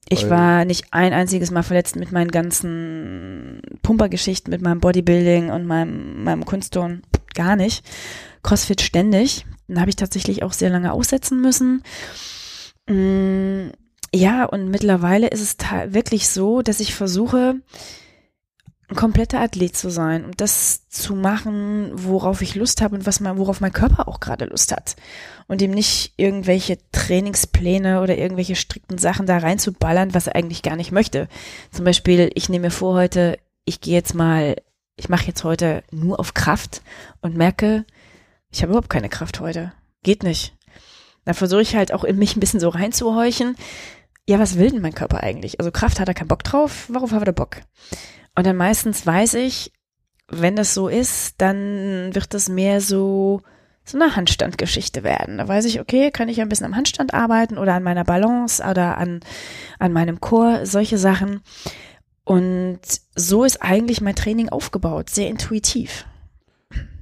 Ich 0.10 0.30
war 0.30 0.66
nicht 0.66 0.86
ein 0.92 1.14
einziges 1.14 1.50
Mal 1.50 1.64
verletzt 1.64 1.96
mit 1.96 2.12
meinen 2.12 2.30
ganzen 2.30 3.62
Pumpergeschichten, 3.82 4.52
mit 4.52 4.62
meinem 4.62 4.80
Bodybuilding 4.80 5.50
und 5.50 5.66
meinem, 5.66 6.24
meinem 6.24 6.46
Kunstton. 6.46 7.02
Gar 7.34 7.56
nicht. 7.56 7.84
CrossFit 8.44 8.82
ständig. 8.82 9.46
Dann 9.68 9.80
habe 9.80 9.90
ich 9.90 9.96
tatsächlich 9.96 10.44
auch 10.44 10.54
sehr 10.54 10.70
lange 10.70 10.92
aussetzen 10.92 11.42
müssen. 11.42 11.84
Mm, 12.88 13.70
ja, 14.14 14.46
und 14.46 14.70
mittlerweile 14.70 15.28
ist 15.28 15.42
es 15.42 15.58
wirklich 15.94 16.30
so, 16.30 16.62
dass 16.62 16.80
ich 16.80 16.94
versuche, 16.94 17.56
ein 18.94 18.96
kompletter 18.96 19.40
Athlet 19.40 19.76
zu 19.76 19.90
sein 19.90 20.24
und 20.26 20.40
das 20.40 20.88
zu 20.90 21.16
machen, 21.16 21.92
worauf 21.94 22.42
ich 22.42 22.54
Lust 22.56 22.82
habe 22.82 22.96
und 22.96 23.06
was 23.06 23.20
mein, 23.20 23.38
worauf 23.38 23.60
mein 23.60 23.74
Körper 23.74 24.08
auch 24.08 24.20
gerade 24.20 24.46
Lust 24.46 24.72
hat. 24.72 24.96
Und 25.48 25.62
ihm 25.62 25.72
nicht 25.72 26.14
irgendwelche 26.18 26.78
Trainingspläne 26.92 28.02
oder 28.02 28.18
irgendwelche 28.18 28.56
strikten 28.56 28.98
Sachen 28.98 29.26
da 29.26 29.40
reinzuballern, 29.40 30.14
was 30.14 30.28
er 30.28 30.36
eigentlich 30.36 30.62
gar 30.62 30.76
nicht 30.76 30.92
möchte. 30.92 31.28
Zum 31.72 31.86
Beispiel, 31.86 32.30
ich 32.36 32.50
nehme 32.50 32.68
mir 32.68 32.72
vor 32.72 32.94
heute, 32.96 33.40
ich 33.66 33.82
gehe 33.82 33.96
jetzt 33.96 34.14
mal, 34.14 34.58
ich 34.96 35.10
mache 35.10 35.28
jetzt 35.28 35.44
heute 35.44 35.84
nur 35.92 36.20
auf 36.20 36.34
Kraft 36.34 36.82
und 37.22 37.36
merke, 37.36 37.86
ich 38.54 38.62
habe 38.62 38.72
überhaupt 38.72 38.90
keine 38.90 39.10
Kraft 39.10 39.40
heute. 39.40 39.74
Geht 40.04 40.24
nicht. 40.24 40.56
Da 41.26 41.34
versuche 41.34 41.62
ich 41.62 41.76
halt 41.76 41.94
auch 41.94 42.04
in 42.04 42.18
mich 42.18 42.36
ein 42.36 42.40
bisschen 42.40 42.60
so 42.60 42.70
reinzuhorchen. 42.70 43.56
Ja, 44.28 44.40
was 44.40 44.58
will 44.58 44.72
denn 44.72 44.82
mein 44.82 44.96
Körper 44.96 45.22
eigentlich? 45.22 45.60
Also 45.60 45.72
Kraft 45.72 46.00
hat 46.00 46.08
er 46.08 46.14
keinen 46.14 46.28
Bock 46.28 46.44
drauf, 46.44 46.90
worauf 46.90 47.12
hat 47.12 47.28
er 47.28 47.34
Bock? 47.34 47.58
Und 48.36 48.46
dann 48.46 48.56
meistens 48.56 49.06
weiß 49.06 49.36
ich, 49.36 49.72
wenn 50.28 50.56
das 50.56 50.74
so 50.74 50.88
ist, 50.88 51.36
dann 51.42 52.14
wird 52.14 52.34
das 52.34 52.50
mehr 52.50 52.82
so 52.82 53.42
so 53.86 54.00
eine 54.00 54.16
Handstandgeschichte 54.16 55.04
werden. 55.04 55.40
Da 55.40 55.48
weiß 55.48 55.66
ich, 55.66 55.82
okay, 55.82 56.10
kann 56.10 56.30
ich 56.30 56.40
ein 56.40 56.48
bisschen 56.48 56.66
am 56.66 56.76
Handstand 56.76 57.14
arbeiten 57.14 57.58
oder 57.58 57.74
an 57.74 57.84
meiner 57.84 58.06
Balance 58.06 58.64
oder 58.64 58.98
an, 58.98 59.20
an 59.78 59.92
meinem 59.92 60.22
Chor, 60.22 60.66
solche 60.66 60.98
Sachen. 60.98 61.42
Und 62.24 62.80
so 63.16 63.44
ist 63.44 63.62
eigentlich 63.62 64.00
mein 64.00 64.16
Training 64.16 64.48
aufgebaut, 64.48 65.10
sehr 65.10 65.28
intuitiv. 65.28 66.06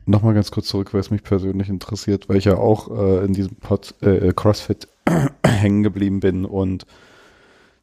Nochmal 0.06 0.34
ganz 0.34 0.52
kurz 0.52 0.68
zurück, 0.68 0.94
weil 0.94 1.02
es 1.02 1.12
mich 1.12 1.24
persönlich 1.24 1.70
interessiert, 1.70 2.28
weil 2.28 2.38
ich 2.38 2.46
ja 2.46 2.58
auch 2.58 2.90
äh, 2.90 3.26
in 3.26 3.34
diesem 3.34 3.56
Pod, 3.56 3.94
äh, 4.02 4.34
CrossFit 4.34 4.88
hängen 5.46 5.84
geblieben 5.84 6.20
bin 6.20 6.46
und 6.46 6.86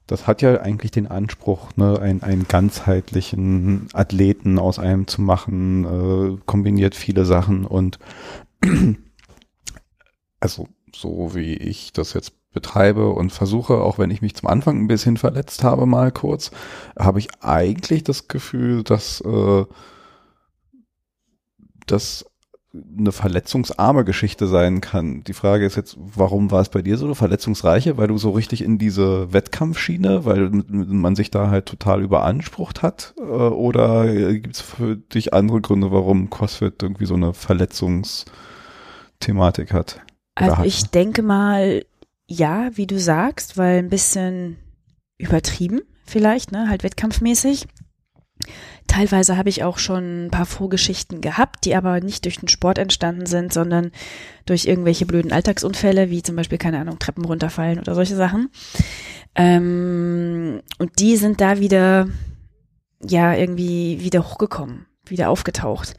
das 0.08 0.26
hat 0.26 0.40
ja 0.40 0.60
eigentlich 0.60 0.90
den 0.90 1.06
Anspruch, 1.06 1.76
ne, 1.76 2.00
einen, 2.00 2.22
einen 2.22 2.48
ganzheitlichen 2.48 3.88
Athleten 3.92 4.58
aus 4.58 4.78
einem 4.78 5.06
zu 5.06 5.20
machen, 5.20 5.84
äh, 5.84 6.38
kombiniert 6.46 6.94
viele 6.94 7.26
Sachen 7.26 7.66
und 7.66 7.98
also 10.40 10.66
so 10.94 11.34
wie 11.34 11.54
ich 11.54 11.92
das 11.92 12.14
jetzt 12.14 12.32
betreibe 12.52 13.10
und 13.10 13.30
versuche, 13.30 13.74
auch 13.74 13.98
wenn 13.98 14.10
ich 14.10 14.22
mich 14.22 14.34
zum 14.34 14.48
Anfang 14.48 14.80
ein 14.80 14.88
bisschen 14.88 15.18
verletzt 15.18 15.62
habe, 15.62 15.84
mal 15.86 16.10
kurz, 16.10 16.50
habe 16.98 17.18
ich 17.18 17.28
eigentlich 17.42 18.02
das 18.02 18.28
Gefühl, 18.28 18.82
dass 18.82 19.20
äh, 19.20 19.64
das 21.92 22.24
eine 22.74 23.12
verletzungsarme 23.12 24.04
Geschichte 24.04 24.46
sein 24.46 24.82
kann. 24.82 25.24
Die 25.24 25.32
Frage 25.32 25.64
ist 25.64 25.76
jetzt, 25.76 25.96
warum 25.98 26.50
war 26.50 26.60
es 26.60 26.68
bei 26.68 26.82
dir 26.82 26.98
so 26.98 27.06
eine 27.06 27.14
verletzungsreiche? 27.14 27.96
Weil 27.96 28.08
du 28.08 28.18
so 28.18 28.28
richtig 28.30 28.62
in 28.62 28.76
diese 28.78 29.32
Wettkampfschiene, 29.32 30.26
weil 30.26 30.50
man 30.50 31.16
sich 31.16 31.30
da 31.30 31.48
halt 31.48 31.64
total 31.66 32.02
überansprucht 32.02 32.82
hat? 32.82 33.14
Äh, 33.18 33.22
oder 33.22 34.12
gibt 34.34 34.56
es 34.56 34.60
für 34.60 34.96
dich 34.96 35.32
andere 35.32 35.62
Gründe, 35.62 35.90
warum 35.90 36.28
CrossFit 36.30 36.82
irgendwie 36.82 37.06
so 37.06 37.14
eine 37.14 37.32
Verletzungsthematik 37.32 39.72
hat? 39.72 40.02
Also 40.34 40.62
ich 40.62 40.90
denke 40.90 41.22
mal, 41.22 41.86
ja, 42.26 42.68
wie 42.74 42.86
du 42.86 43.00
sagst, 43.00 43.56
weil 43.56 43.78
ein 43.78 43.88
bisschen 43.88 44.58
übertrieben 45.16 45.80
vielleicht, 46.04 46.52
ne, 46.52 46.68
halt 46.68 46.84
wettkampfmäßig. 46.84 47.66
Teilweise 48.88 49.36
habe 49.36 49.50
ich 49.50 49.62
auch 49.62 49.78
schon 49.78 50.26
ein 50.26 50.30
paar 50.30 50.46
Vorgeschichten 50.46 51.20
gehabt, 51.20 51.64
die 51.64 51.76
aber 51.76 52.00
nicht 52.00 52.24
durch 52.24 52.38
den 52.38 52.48
Sport 52.48 52.78
entstanden 52.78 53.26
sind, 53.26 53.52
sondern 53.52 53.92
durch 54.46 54.64
irgendwelche 54.64 55.06
blöden 55.06 55.30
Alltagsunfälle, 55.30 56.10
wie 56.10 56.22
zum 56.22 56.34
Beispiel, 56.34 56.58
keine 56.58 56.80
Ahnung, 56.80 56.98
Treppen 56.98 57.24
runterfallen 57.24 57.78
oder 57.78 57.94
solche 57.94 58.16
Sachen. 58.16 58.50
Ähm, 59.34 60.62
und 60.78 60.98
die 60.98 61.16
sind 61.16 61.40
da 61.40 61.60
wieder, 61.60 62.08
ja, 63.00 63.34
irgendwie 63.34 64.00
wieder 64.00 64.26
hochgekommen, 64.26 64.86
wieder 65.06 65.28
aufgetaucht. 65.28 65.94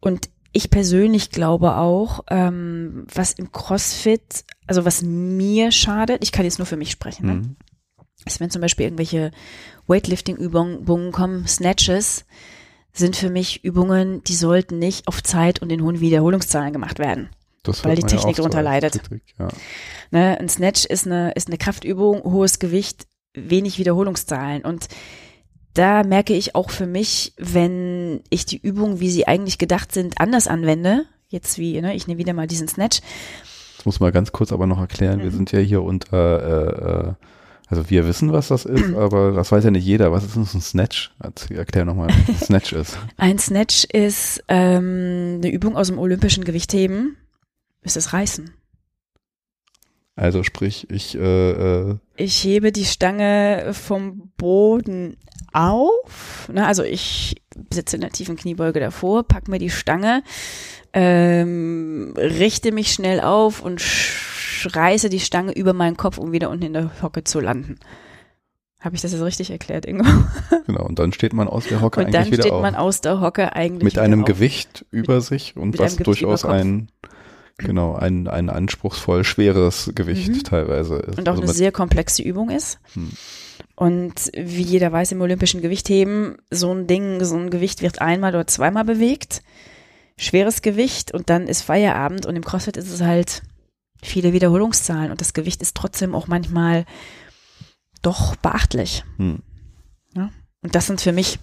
Und 0.00 0.28
ich 0.52 0.68
persönlich 0.68 1.30
glaube 1.30 1.76
auch, 1.76 2.24
ähm, 2.28 3.06
was 3.14 3.32
im 3.32 3.52
CrossFit, 3.52 4.44
also 4.66 4.84
was 4.84 5.02
mir 5.02 5.70
schadet, 5.70 6.24
ich 6.24 6.32
kann 6.32 6.44
jetzt 6.44 6.58
nur 6.58 6.66
für 6.66 6.76
mich 6.76 6.90
sprechen, 6.90 7.26
ne? 7.26 7.34
Mhm 7.34 7.56
ist, 8.26 8.40
wenn 8.40 8.50
zum 8.50 8.62
Beispiel 8.62 8.86
irgendwelche 8.86 9.30
Weightlifting-Übungen 9.86 11.12
kommen, 11.12 11.46
Snatches, 11.46 12.24
sind 12.92 13.16
für 13.16 13.30
mich 13.30 13.62
Übungen, 13.64 14.22
die 14.24 14.34
sollten 14.34 14.78
nicht 14.78 15.06
auf 15.06 15.22
Zeit 15.22 15.60
und 15.60 15.70
in 15.70 15.82
hohen 15.82 16.00
Wiederholungszahlen 16.00 16.72
gemacht 16.72 16.98
werden. 16.98 17.28
Das 17.62 17.84
weil 17.84 17.96
die 17.96 18.02
Technik 18.02 18.36
darunter 18.36 18.62
leidet. 18.62 19.00
ja. 19.38 19.48
ne, 20.10 20.38
ein 20.38 20.48
Snatch 20.48 20.84
ist 20.84 21.06
eine, 21.06 21.32
ist 21.32 21.48
eine 21.48 21.58
Kraftübung, 21.58 22.22
hohes 22.22 22.58
Gewicht, 22.58 23.06
wenig 23.34 23.78
Wiederholungszahlen. 23.78 24.62
Und 24.62 24.88
da 25.74 26.04
merke 26.04 26.32
ich 26.32 26.54
auch 26.54 26.70
für 26.70 26.86
mich, 26.86 27.34
wenn 27.36 28.22
ich 28.30 28.46
die 28.46 28.56
Übungen, 28.56 29.00
wie 29.00 29.10
sie 29.10 29.26
eigentlich 29.26 29.58
gedacht 29.58 29.92
sind, 29.92 30.20
anders 30.20 30.46
anwende, 30.46 31.04
jetzt 31.28 31.58
wie, 31.58 31.80
ne, 31.80 31.94
ich 31.94 32.06
nehme 32.06 32.18
wieder 32.18 32.32
mal 32.32 32.46
diesen 32.46 32.68
Snatch. 32.68 33.00
Das 33.76 33.84
muss 33.84 34.00
man 34.00 34.12
ganz 34.12 34.32
kurz 34.32 34.52
aber 34.52 34.66
noch 34.66 34.80
erklären. 34.80 35.18
Mhm. 35.18 35.22
Wir 35.24 35.30
sind 35.32 35.52
ja 35.52 35.58
hier 35.58 35.82
unter 35.82 36.42
äh, 36.42 37.10
äh, 37.10 37.14
also 37.68 37.90
wir 37.90 38.06
wissen, 38.06 38.32
was 38.32 38.48
das 38.48 38.64
ist, 38.64 38.94
aber 38.96 39.32
das 39.32 39.50
weiß 39.52 39.64
ja 39.64 39.70
nicht 39.70 39.84
jeder. 39.84 40.12
Was 40.12 40.24
ist 40.24 40.36
ein 40.36 40.60
Snatch? 40.60 41.12
Erklär 41.50 41.84
nochmal, 41.84 42.08
was 42.08 42.28
ein 42.28 42.46
Snatch 42.46 42.72
ist. 42.72 42.98
Ein 43.16 43.38
Snatch 43.38 43.84
ist 43.92 44.44
ähm, 44.48 45.40
eine 45.42 45.50
Übung 45.50 45.76
aus 45.76 45.88
dem 45.88 45.98
olympischen 45.98 46.44
Gewichtheben. 46.44 47.16
Ist 47.82 47.96
das 47.96 48.12
Reißen. 48.12 48.50
Also 50.16 50.42
sprich, 50.42 50.88
ich 50.90 51.14
äh, 51.14 51.90
äh 51.90 51.96
Ich 52.16 52.42
hebe 52.42 52.72
die 52.72 52.86
Stange 52.86 53.72
vom 53.74 54.32
Boden 54.38 55.18
auf. 55.52 56.48
Ne, 56.52 56.66
also 56.66 56.82
ich 56.82 57.42
sitze 57.72 57.96
in 57.96 58.02
der 58.02 58.10
tiefen 58.10 58.36
Kniebeuge 58.36 58.80
davor, 58.80 59.24
pack 59.24 59.48
mir 59.48 59.58
die 59.58 59.70
Stange, 59.70 60.22
ähm, 60.92 62.14
richte 62.16 62.72
mich 62.72 62.92
schnell 62.92 63.20
auf 63.20 63.60
und 63.62 63.80
reiße 64.74 65.08
die 65.08 65.20
Stange 65.20 65.52
über 65.52 65.72
meinen 65.72 65.96
Kopf, 65.96 66.18
um 66.18 66.32
wieder 66.32 66.50
unten 66.50 66.64
in 66.64 66.72
der 66.72 67.02
Hocke 67.02 67.24
zu 67.24 67.40
landen. 67.40 67.78
Habe 68.78 68.94
ich 68.94 69.02
das 69.02 69.12
jetzt 69.12 69.22
richtig 69.22 69.50
erklärt, 69.50 69.86
Ingo? 69.86 70.04
Genau, 70.66 70.84
und 70.84 70.98
dann 70.98 71.12
steht 71.12 71.32
man 71.32 71.48
aus 71.48 71.66
der 71.66 71.80
Hocke 71.80 72.00
und 72.00 72.06
eigentlich 72.06 72.32
wieder 72.32 72.44
auf. 72.46 72.58
Und 72.58 72.62
dann 72.62 72.72
steht 72.72 72.72
man 72.72 72.74
aus 72.74 73.00
der 73.00 73.20
Hocke 73.20 73.56
eigentlich 73.56 73.84
Mit 73.84 73.98
einem 73.98 74.20
auf. 74.20 74.26
Gewicht 74.26 74.84
über 74.90 75.20
sich 75.20 75.56
und 75.56 75.78
was 75.78 75.96
durchaus 75.96 76.44
ein, 76.44 76.88
genau, 77.56 77.94
ein, 77.94 78.28
ein 78.28 78.50
anspruchsvoll 78.50 79.24
schweres 79.24 79.92
Gewicht 79.94 80.28
mhm. 80.28 80.42
teilweise 80.44 80.96
ist. 80.96 81.18
Und 81.18 81.28
auch 81.28 81.32
also 81.32 81.42
eine 81.42 81.52
sehr 81.52 81.72
komplexe 81.72 82.22
Übung 82.22 82.50
ist. 82.50 82.78
Hm. 82.94 83.10
Und 83.74 84.30
wie 84.34 84.62
jeder 84.62 84.92
weiß 84.92 85.12
im 85.12 85.20
olympischen 85.20 85.62
Gewichtheben, 85.62 86.36
so 86.50 86.72
ein 86.72 86.86
Ding, 86.86 87.24
so 87.24 87.36
ein 87.36 87.50
Gewicht 87.50 87.82
wird 87.82 88.00
einmal 88.00 88.34
oder 88.34 88.46
zweimal 88.46 88.84
bewegt. 88.84 89.42
Schweres 90.18 90.62
Gewicht 90.62 91.12
und 91.12 91.28
dann 91.28 91.46
ist 91.46 91.62
Feierabend 91.62 92.24
und 92.24 92.36
im 92.36 92.44
CrossFit 92.44 92.76
ist 92.76 92.90
es 92.92 93.02
halt 93.02 93.42
viele 94.06 94.32
Wiederholungszahlen 94.32 95.10
und 95.10 95.20
das 95.20 95.34
Gewicht 95.34 95.62
ist 95.62 95.76
trotzdem 95.76 96.14
auch 96.14 96.26
manchmal 96.26 96.84
doch 98.02 98.36
beachtlich. 98.36 99.04
Hm. 99.18 99.40
Ja? 100.14 100.30
Und 100.62 100.74
das 100.74 100.86
sind 100.86 101.00
für 101.00 101.12
mich 101.12 101.38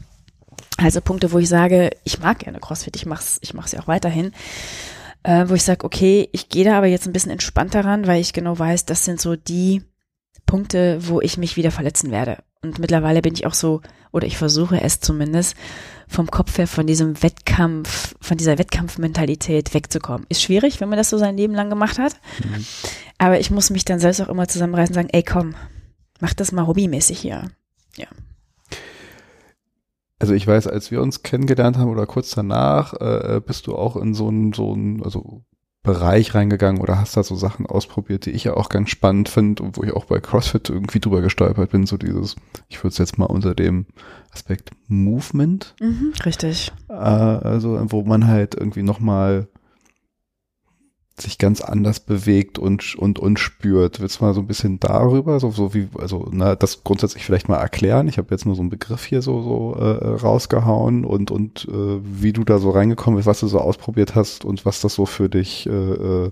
also 0.78 1.02
Punkte, 1.02 1.32
wo 1.32 1.40
ich 1.40 1.50
sage, 1.50 1.92
ich 2.04 2.20
mag 2.20 2.40
gerne 2.40 2.60
CrossFit, 2.60 2.96
ich 2.96 3.06
mach's, 3.06 3.40
ich 3.42 3.54
mach's 3.54 3.72
ja 3.72 3.82
auch 3.82 3.88
weiterhin. 3.88 4.32
Äh, 5.24 5.46
wo 5.48 5.54
ich 5.54 5.64
sage, 5.64 5.86
okay, 5.86 6.28
ich 6.34 6.50
gehe 6.50 6.66
da 6.66 6.78
aber 6.78 6.88
jetzt 6.88 7.08
ein 7.08 7.14
bisschen 7.14 7.32
entspannter 7.32 7.86
ran, 7.86 8.08
weil 8.08 8.20
ich 8.20 8.34
genau 8.34 8.58
weiß, 8.58 8.86
das 8.86 9.06
sind 9.06 9.22
so 9.22 9.36
die 9.36 9.84
Punkte, 10.46 11.08
wo 11.08 11.22
ich 11.22 11.38
mich 11.38 11.56
wieder 11.56 11.72
verletzen 11.72 12.12
werde. 12.12 12.44
Und 12.62 12.80
mittlerweile 12.80 13.22
bin 13.22 13.34
ich 13.34 13.46
auch 13.46 13.54
so, 13.54 13.82
oder 14.14 14.26
ich 14.26 14.38
versuche 14.38 14.80
es 14.80 15.02
zumindest, 15.02 15.58
vom 16.08 16.30
Kopf 16.32 16.58
her 16.58 16.68
von 16.68 16.88
diesem 16.88 17.22
Wettkampf, 17.22 18.16
von 18.22 18.38
dieser 18.38 18.58
Wettkampfmentalität 18.58 19.74
wegzukommen. 19.74 20.26
Ist 20.30 20.44
schwierig, 20.44 20.80
wenn 20.80 20.90
man 20.90 20.98
das 20.98 21.10
so 21.10 21.18
sein 21.18 21.36
Leben 21.36 21.54
lang 21.54 21.70
gemacht 21.70 21.98
hat. 21.98 22.16
Mhm. 22.44 22.66
Aber 23.18 23.40
ich 23.40 23.52
muss 23.52 23.70
mich 23.72 23.84
dann 23.84 24.00
selbst 24.00 24.22
auch 24.22 24.30
immer 24.30 24.48
zusammenreißen 24.48 24.94
und 24.94 24.96
sagen, 24.96 25.10
ey 25.12 25.24
komm, 25.24 25.56
mach 26.22 26.34
das 26.34 26.52
mal 26.52 26.68
hobbymäßig 26.68 27.20
hier. 27.20 27.52
Ja. 27.98 28.08
Also 30.20 30.34
ich 30.36 30.48
weiß, 30.48 30.68
als 30.68 30.92
wir 30.92 31.02
uns 31.02 31.24
kennengelernt 31.24 31.78
haben 31.78 31.90
oder 31.90 32.06
kurz 32.06 32.32
danach, 32.32 32.94
äh, 32.94 33.42
bist 33.46 33.68
du 33.68 33.76
auch 33.76 33.98
in 33.98 34.14
so 34.14 34.30
ein, 34.30 34.54
so 34.54 34.74
ein, 34.74 35.04
also 35.04 35.44
Bereich 35.84 36.34
reingegangen 36.34 36.82
oder 36.82 36.98
hast 36.98 37.18
da 37.18 37.24
so 37.24 37.36
Sachen 37.36 37.66
ausprobiert, 37.66 38.26
die 38.26 38.32
ich 38.32 38.46
ja 38.46 38.54
auch 38.54 38.70
ganz 38.70 38.90
spannend 38.90 39.28
finde 39.28 39.64
und 39.64 39.78
wo 39.78 39.84
ich 39.84 39.92
auch 39.92 40.06
bei 40.06 40.22
CrossFit 40.22 40.70
irgendwie 40.70 41.02
drüber 41.02 41.22
gestolpert 41.22 41.72
bin, 41.72 41.86
so 41.86 41.98
dieses, 41.98 42.38
ich 42.70 42.80
würde 42.80 42.94
es 42.94 42.98
jetzt 42.98 43.18
mal 43.18 43.26
unter 43.26 43.54
dem 43.54 43.86
Aspekt 44.32 44.72
Movement. 44.88 45.76
Mhm, 45.82 46.14
richtig. 46.26 46.72
Äh, 46.88 46.94
also, 46.94 47.80
wo 47.92 48.04
man 48.04 48.28
halt 48.28 48.56
irgendwie 48.56 48.82
nochmal 48.82 49.48
sich 51.20 51.38
ganz 51.38 51.62
anders 51.62 52.00
bewegt 52.00 52.58
und, 52.58 52.96
und, 52.96 53.20
und 53.20 53.40
spürt. 53.40 54.00
Willst 54.00 54.20
du 54.20 54.26
mal 54.26 54.34
so 54.34 54.42
ein 54.42 54.48
bisschen 54.48 54.80
darüber, 54.80 55.40
so, 55.40 55.52
so 55.52 55.74
wie, 55.74 55.88
also, 56.00 56.28
na, 56.32 56.56
das 56.56 56.84
grundsätzlich 56.84 57.24
vielleicht 57.24 57.50
mal 57.50 57.58
erklären? 57.58 58.08
Ich 58.08 58.18
habe 58.18 58.30
jetzt 58.32 58.46
nur 58.46 58.56
so 58.56 58.62
einen 58.62 58.72
Begriff 58.72 59.06
hier 59.06 59.22
so, 59.22 59.42
so 59.44 59.76
äh, 59.80 60.16
rausgehauen 60.16 61.06
und, 61.06 61.30
und 61.30 61.68
äh, 61.70 62.00
wie 62.04 62.34
du 62.34 62.44
da 62.44 62.58
so 62.58 62.72
reingekommen 62.72 63.18
bist, 63.18 63.28
was 63.28 63.40
du 63.42 63.48
so 63.48 63.60
ausprobiert 63.60 64.16
hast 64.16 64.44
und 64.44 64.66
was 64.66 64.82
das 64.82 64.96
so 64.96 65.06
für 65.06 65.30
dich 65.30 65.68
äh, 65.68 65.72
äh, 65.72 66.32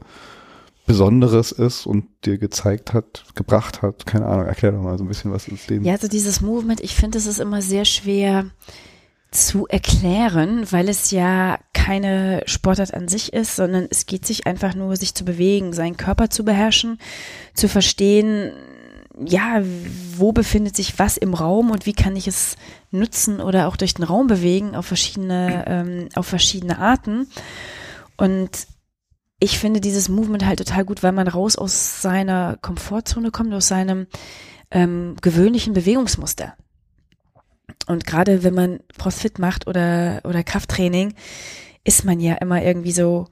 Besonderes 0.88 1.52
ist 1.52 1.86
und 1.86 2.06
dir 2.26 2.40
gezeigt 2.40 2.92
hat, 2.92 3.24
gebracht 3.36 3.84
hat. 3.84 4.08
Keine 4.08 4.26
Ahnung, 4.26 4.48
erklär 4.48 4.72
doch 4.72 4.82
mal 4.82 4.98
so 4.98 5.04
ein 5.04 5.08
bisschen, 5.08 5.32
was 5.32 5.48
ist 5.48 5.70
dem. 5.70 5.84
Ja, 5.84 5.94
also 5.94 6.08
dieses 6.08 6.42
Movement, 6.42 6.82
ich 6.82 6.96
finde, 6.96 7.20
es 7.20 7.28
ist 7.28 7.40
immer 7.40 7.62
sehr 7.62 7.86
schwer 7.86 8.46
zu 9.32 9.66
erklären, 9.68 10.70
weil 10.72 10.90
es 10.90 11.12
ja 11.12 11.58
keine 11.74 12.44
Sportart 12.46 12.94
an 12.94 13.08
sich 13.08 13.32
ist, 13.32 13.56
sondern 13.56 13.88
es 13.90 14.06
geht 14.06 14.26
sich 14.26 14.46
einfach 14.46 14.76
nur, 14.76 14.98
sich 14.98 15.16
zu 15.16 15.24
bewegen, 15.24 15.72
seinen 15.72 15.96
Körper 15.96 16.30
zu 16.30 16.44
beherrschen, 16.44 17.00
zu 17.54 17.70
verstehen, 17.70 18.52
ja, 19.26 19.62
wo 20.16 20.34
befindet 20.34 20.76
sich 20.76 21.00
was 21.00 21.16
im 21.16 21.34
Raum 21.34 21.72
und 21.72 21.86
wie 21.86 21.94
kann 21.94 22.16
ich 22.16 22.28
es 22.28 22.56
nutzen 22.92 23.40
oder 23.40 23.68
auch 23.68 23.78
durch 23.78 23.94
den 23.94 24.04
Raum 24.04 24.28
bewegen 24.28 24.76
auf 24.76 24.86
verschiedene, 24.86 25.64
ähm, 25.68 26.10
auf 26.16 26.28
verschiedene 26.28 26.80
Arten. 26.80 27.28
Und 28.18 28.68
ich 29.40 29.60
finde 29.60 29.80
dieses 29.80 30.10
Movement 30.10 30.46
halt 30.46 30.60
total 30.60 30.86
gut, 30.86 31.04
weil 31.04 31.12
man 31.14 31.28
raus 31.28 31.56
aus 31.56 32.02
seiner 32.02 32.58
Komfortzone 32.62 33.32
kommt, 33.32 33.54
aus 33.54 33.68
seinem 33.68 34.08
ähm, 34.72 35.16
gewöhnlichen 35.22 35.74
Bewegungsmuster. 35.74 36.56
Und 37.88 38.06
gerade 38.06 38.44
wenn 38.44 38.54
man 38.54 38.80
CrossFit 38.98 39.40
macht 39.40 39.68
oder, 39.68 40.22
oder 40.24 40.44
Krafttraining, 40.44 41.14
ist 41.84 42.06
man 42.06 42.20
ja 42.20 42.36
immer 42.36 42.62
irgendwie 42.64 42.92
so 42.92 43.28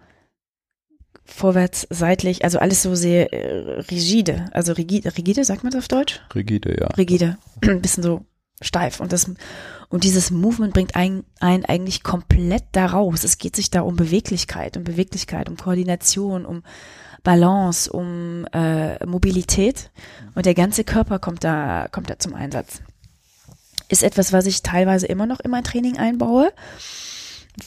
vorwärts, 1.25 1.87
seitlich, 1.89 2.43
also 2.43 2.59
alles 2.59 2.81
so 2.81 2.95
sehr 2.95 3.31
äh, 3.33 3.81
rigide. 3.91 4.45
Also 4.51 4.73
rigide, 4.73 5.15
rigide, 5.17 5.43
sagt 5.43 5.63
man 5.63 5.71
das 5.71 5.83
auf 5.83 5.87
Deutsch? 5.87 6.21
Rigide, 6.33 6.75
ja. 6.79 6.87
Rigide. 6.87 7.37
Ein 7.61 7.81
bisschen 7.81 8.03
so 8.03 8.25
steif. 8.61 8.99
Und 8.99 9.13
das, 9.13 9.31
und 9.89 10.03
dieses 10.03 10.31
Movement 10.31 10.73
bringt 10.73 10.95
einen, 10.95 11.23
einen 11.39 11.65
eigentlich 11.65 12.03
komplett 12.03 12.63
da 12.71 12.87
raus. 12.87 13.23
Es 13.23 13.37
geht 13.37 13.55
sich 13.55 13.69
da 13.69 13.81
um 13.81 13.95
Beweglichkeit, 13.95 14.75
um 14.75 14.83
Beweglichkeit, 14.83 15.49
um 15.49 15.57
Koordination, 15.57 16.45
um 16.45 16.63
Balance, 17.23 17.91
um 17.91 18.45
äh, 18.53 19.05
Mobilität. 19.05 19.91
Und 20.35 20.45
der 20.45 20.55
ganze 20.55 20.83
Körper 20.83 21.19
kommt 21.19 21.43
da, 21.43 21.87
kommt 21.91 22.09
da 22.09 22.17
zum 22.17 22.33
Einsatz 22.33 22.81
ist 23.89 24.03
etwas, 24.03 24.31
was 24.31 24.45
ich 24.45 24.61
teilweise 24.61 25.07
immer 25.07 25.25
noch 25.25 25.39
in 25.39 25.51
mein 25.51 25.63
Training 25.63 25.97
einbaue, 25.97 26.51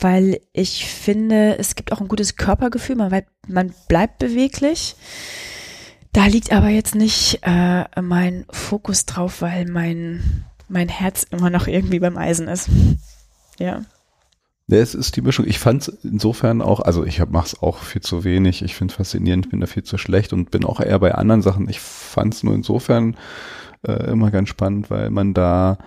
weil 0.00 0.40
ich 0.52 0.87
finde, 0.87 1.58
es 1.58 1.74
gibt 1.74 1.92
auch 1.92 2.00
ein 2.00 2.08
gutes 2.08 2.37
Körpergefühl, 2.37 2.96
man, 2.96 3.22
man 3.48 3.74
bleibt 3.88 4.18
beweglich. 4.18 4.96
Da 6.12 6.26
liegt 6.26 6.52
aber 6.52 6.68
jetzt 6.68 6.94
nicht 6.94 7.40
äh, 7.42 7.85
mein 8.00 8.44
Fokus 8.50 9.06
drauf, 9.06 9.42
weil 9.42 9.66
mein, 9.66 10.44
mein 10.68 10.88
Herz 10.88 11.26
immer 11.30 11.50
noch 11.50 11.66
irgendwie 11.66 12.00
beim 12.00 12.18
Eisen 12.18 12.48
ist. 12.48 12.68
Ja. 13.58 13.82
Ja, 14.68 14.78
es 14.78 14.94
ist 14.94 15.16
die 15.16 15.22
Mischung. 15.22 15.46
Ich 15.46 15.58
fand 15.58 15.82
es 15.82 15.88
insofern 16.04 16.62
auch, 16.62 16.80
also 16.80 17.04
ich 17.04 17.18
mache 17.26 17.46
es 17.46 17.62
auch 17.62 17.78
viel 17.78 18.00
zu 18.00 18.24
wenig. 18.24 18.62
Ich 18.62 18.74
finde 18.74 18.92
es 18.92 18.96
faszinierend, 18.96 19.50
bin 19.50 19.61
da 19.61 19.66
viel 19.66 19.82
zu 19.82 19.98
schlecht 19.98 20.32
und 20.32 20.50
bin 20.50 20.64
auch 20.64 20.80
eher 20.80 20.98
bei 20.98 21.14
anderen 21.14 21.42
Sachen. 21.42 21.68
Ich 21.68 21.80
fand 21.80 22.35
es 22.35 22.42
nur 22.42 22.54
insofern 22.54 23.16
äh, 23.87 24.11
immer 24.11 24.30
ganz 24.30 24.48
spannend, 24.48 24.90
weil 24.90 25.11
man 25.11 25.35
da 25.35 25.78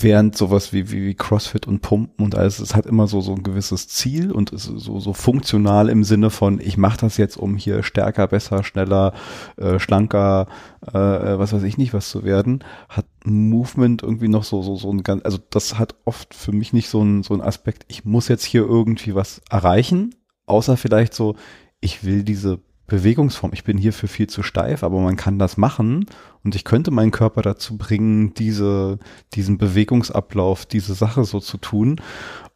während 0.00 0.36
sowas 0.36 0.72
wie, 0.72 0.90
wie, 0.90 1.06
wie 1.06 1.14
CrossFit 1.14 1.66
und 1.66 1.80
Pumpen 1.80 2.24
und 2.24 2.34
alles, 2.34 2.58
es 2.58 2.74
hat 2.74 2.86
immer 2.86 3.06
so, 3.06 3.20
so 3.20 3.34
ein 3.34 3.42
gewisses 3.42 3.88
Ziel 3.88 4.32
und 4.32 4.50
ist 4.50 4.64
so, 4.64 4.98
so 5.00 5.12
funktional 5.12 5.88
im 5.88 6.04
Sinne 6.04 6.30
von, 6.30 6.60
ich 6.60 6.76
mache 6.76 6.98
das 6.98 7.16
jetzt, 7.16 7.36
um 7.36 7.56
hier 7.56 7.82
stärker, 7.82 8.26
besser, 8.26 8.64
schneller, 8.64 9.12
äh, 9.56 9.78
schlanker, 9.78 10.46
äh, 10.92 10.98
äh, 10.98 11.38
was 11.38 11.52
weiß 11.52 11.62
ich 11.62 11.78
nicht, 11.78 11.94
was 11.94 12.10
zu 12.10 12.24
werden, 12.24 12.64
hat 12.88 13.06
Movement 13.24 14.02
irgendwie 14.02 14.28
noch 14.28 14.44
so, 14.44 14.62
so, 14.62 14.76
so 14.76 14.90
ein 14.90 15.02
ganz, 15.02 15.24
also 15.24 15.38
das 15.50 15.78
hat 15.78 15.94
oft 16.04 16.34
für 16.34 16.52
mich 16.52 16.72
nicht 16.72 16.88
so 16.88 17.02
ein, 17.02 17.22
so 17.22 17.34
ein 17.34 17.40
Aspekt, 17.40 17.84
ich 17.88 18.04
muss 18.04 18.28
jetzt 18.28 18.44
hier 18.44 18.62
irgendwie 18.62 19.14
was 19.14 19.42
erreichen, 19.50 20.14
außer 20.46 20.76
vielleicht 20.76 21.14
so, 21.14 21.36
ich 21.80 22.04
will 22.04 22.22
diese 22.24 22.60
Bewegungsform. 22.86 23.52
Ich 23.54 23.64
bin 23.64 23.78
hierfür 23.78 24.08
viel 24.08 24.28
zu 24.28 24.42
steif, 24.42 24.82
aber 24.82 25.00
man 25.00 25.16
kann 25.16 25.38
das 25.38 25.56
machen 25.56 26.06
und 26.42 26.54
ich 26.54 26.64
könnte 26.64 26.90
meinen 26.90 27.10
Körper 27.10 27.42
dazu 27.42 27.78
bringen, 27.78 28.34
diese, 28.34 28.98
diesen 29.34 29.56
Bewegungsablauf, 29.56 30.66
diese 30.66 30.94
Sache 30.94 31.24
so 31.24 31.40
zu 31.40 31.56
tun 31.56 32.00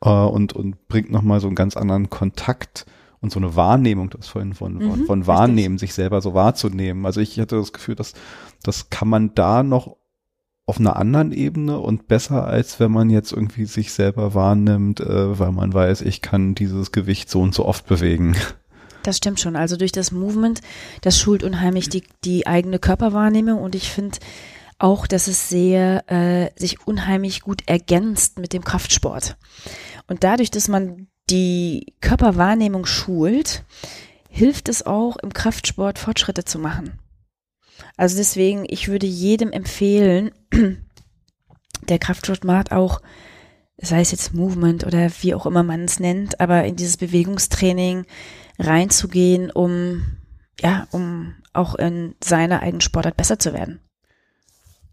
äh, 0.02 0.10
und, 0.10 0.52
und 0.52 0.88
bringt 0.88 1.10
nochmal 1.10 1.40
so 1.40 1.46
einen 1.46 1.56
ganz 1.56 1.76
anderen 1.76 2.10
Kontakt 2.10 2.84
und 3.20 3.32
so 3.32 3.40
eine 3.40 3.56
Wahrnehmung, 3.56 4.10
das 4.10 4.28
vorhin 4.28 4.52
von, 4.52 4.74
mhm, 4.74 5.06
von 5.06 5.26
Wahrnehmen, 5.26 5.74
richtig. 5.74 5.90
sich 5.90 5.94
selber 5.94 6.20
so 6.20 6.34
wahrzunehmen. 6.34 7.06
Also 7.06 7.20
ich 7.20 7.38
hatte 7.40 7.56
das 7.56 7.72
Gefühl, 7.72 7.94
dass 7.94 8.12
das 8.62 8.90
kann 8.90 9.08
man 9.08 9.34
da 9.34 9.62
noch 9.62 9.96
auf 10.66 10.78
einer 10.78 10.96
anderen 10.96 11.32
Ebene 11.32 11.78
und 11.78 12.08
besser, 12.08 12.46
als 12.46 12.78
wenn 12.78 12.92
man 12.92 13.08
jetzt 13.08 13.32
irgendwie 13.32 13.64
sich 13.64 13.90
selber 13.94 14.34
wahrnimmt, 14.34 15.00
äh, 15.00 15.38
weil 15.38 15.50
man 15.52 15.72
weiß, 15.72 16.02
ich 16.02 16.20
kann 16.20 16.54
dieses 16.54 16.92
Gewicht 16.92 17.30
so 17.30 17.40
und 17.40 17.54
so 17.54 17.64
oft 17.64 17.86
bewegen. 17.86 18.36
Das 19.08 19.16
stimmt 19.16 19.40
schon. 19.40 19.56
Also 19.56 19.78
durch 19.78 19.90
das 19.90 20.12
Movement, 20.12 20.60
das 21.00 21.18
schult 21.18 21.42
unheimlich 21.42 21.88
die, 21.88 22.02
die 22.24 22.46
eigene 22.46 22.78
Körperwahrnehmung 22.78 23.58
und 23.58 23.74
ich 23.74 23.90
finde 23.90 24.18
auch, 24.76 25.06
dass 25.06 25.28
es 25.28 25.48
sehr 25.48 26.04
äh, 26.12 26.50
sich 26.60 26.86
unheimlich 26.86 27.40
gut 27.40 27.62
ergänzt 27.64 28.38
mit 28.38 28.52
dem 28.52 28.62
Kraftsport. 28.62 29.38
Und 30.08 30.24
dadurch, 30.24 30.50
dass 30.50 30.68
man 30.68 31.06
die 31.30 31.94
Körperwahrnehmung 32.02 32.84
schult, 32.84 33.64
hilft 34.28 34.68
es 34.68 34.84
auch 34.84 35.16
im 35.16 35.32
Kraftsport 35.32 35.98
Fortschritte 35.98 36.44
zu 36.44 36.58
machen. 36.58 36.98
Also 37.96 38.18
deswegen, 38.18 38.66
ich 38.68 38.88
würde 38.88 39.06
jedem 39.06 39.52
empfehlen, 39.52 40.32
der 41.88 41.98
Kraftsport 41.98 42.44
macht 42.44 42.72
auch, 42.72 43.00
sei 43.80 44.00
es 44.00 44.10
jetzt 44.10 44.34
Movement 44.34 44.84
oder 44.84 45.10
wie 45.20 45.34
auch 45.34 45.46
immer 45.46 45.62
man 45.62 45.84
es 45.84 46.00
nennt, 46.00 46.40
aber 46.40 46.64
in 46.64 46.76
dieses 46.76 46.96
Bewegungstraining 46.96 48.04
reinzugehen, 48.58 49.50
um 49.50 50.02
ja, 50.60 50.86
um 50.90 51.34
auch 51.52 51.74
in 51.74 52.14
seiner 52.22 52.60
eigenen 52.60 52.80
Sportart 52.80 53.16
besser 53.16 53.38
zu 53.38 53.52
werden. 53.52 53.80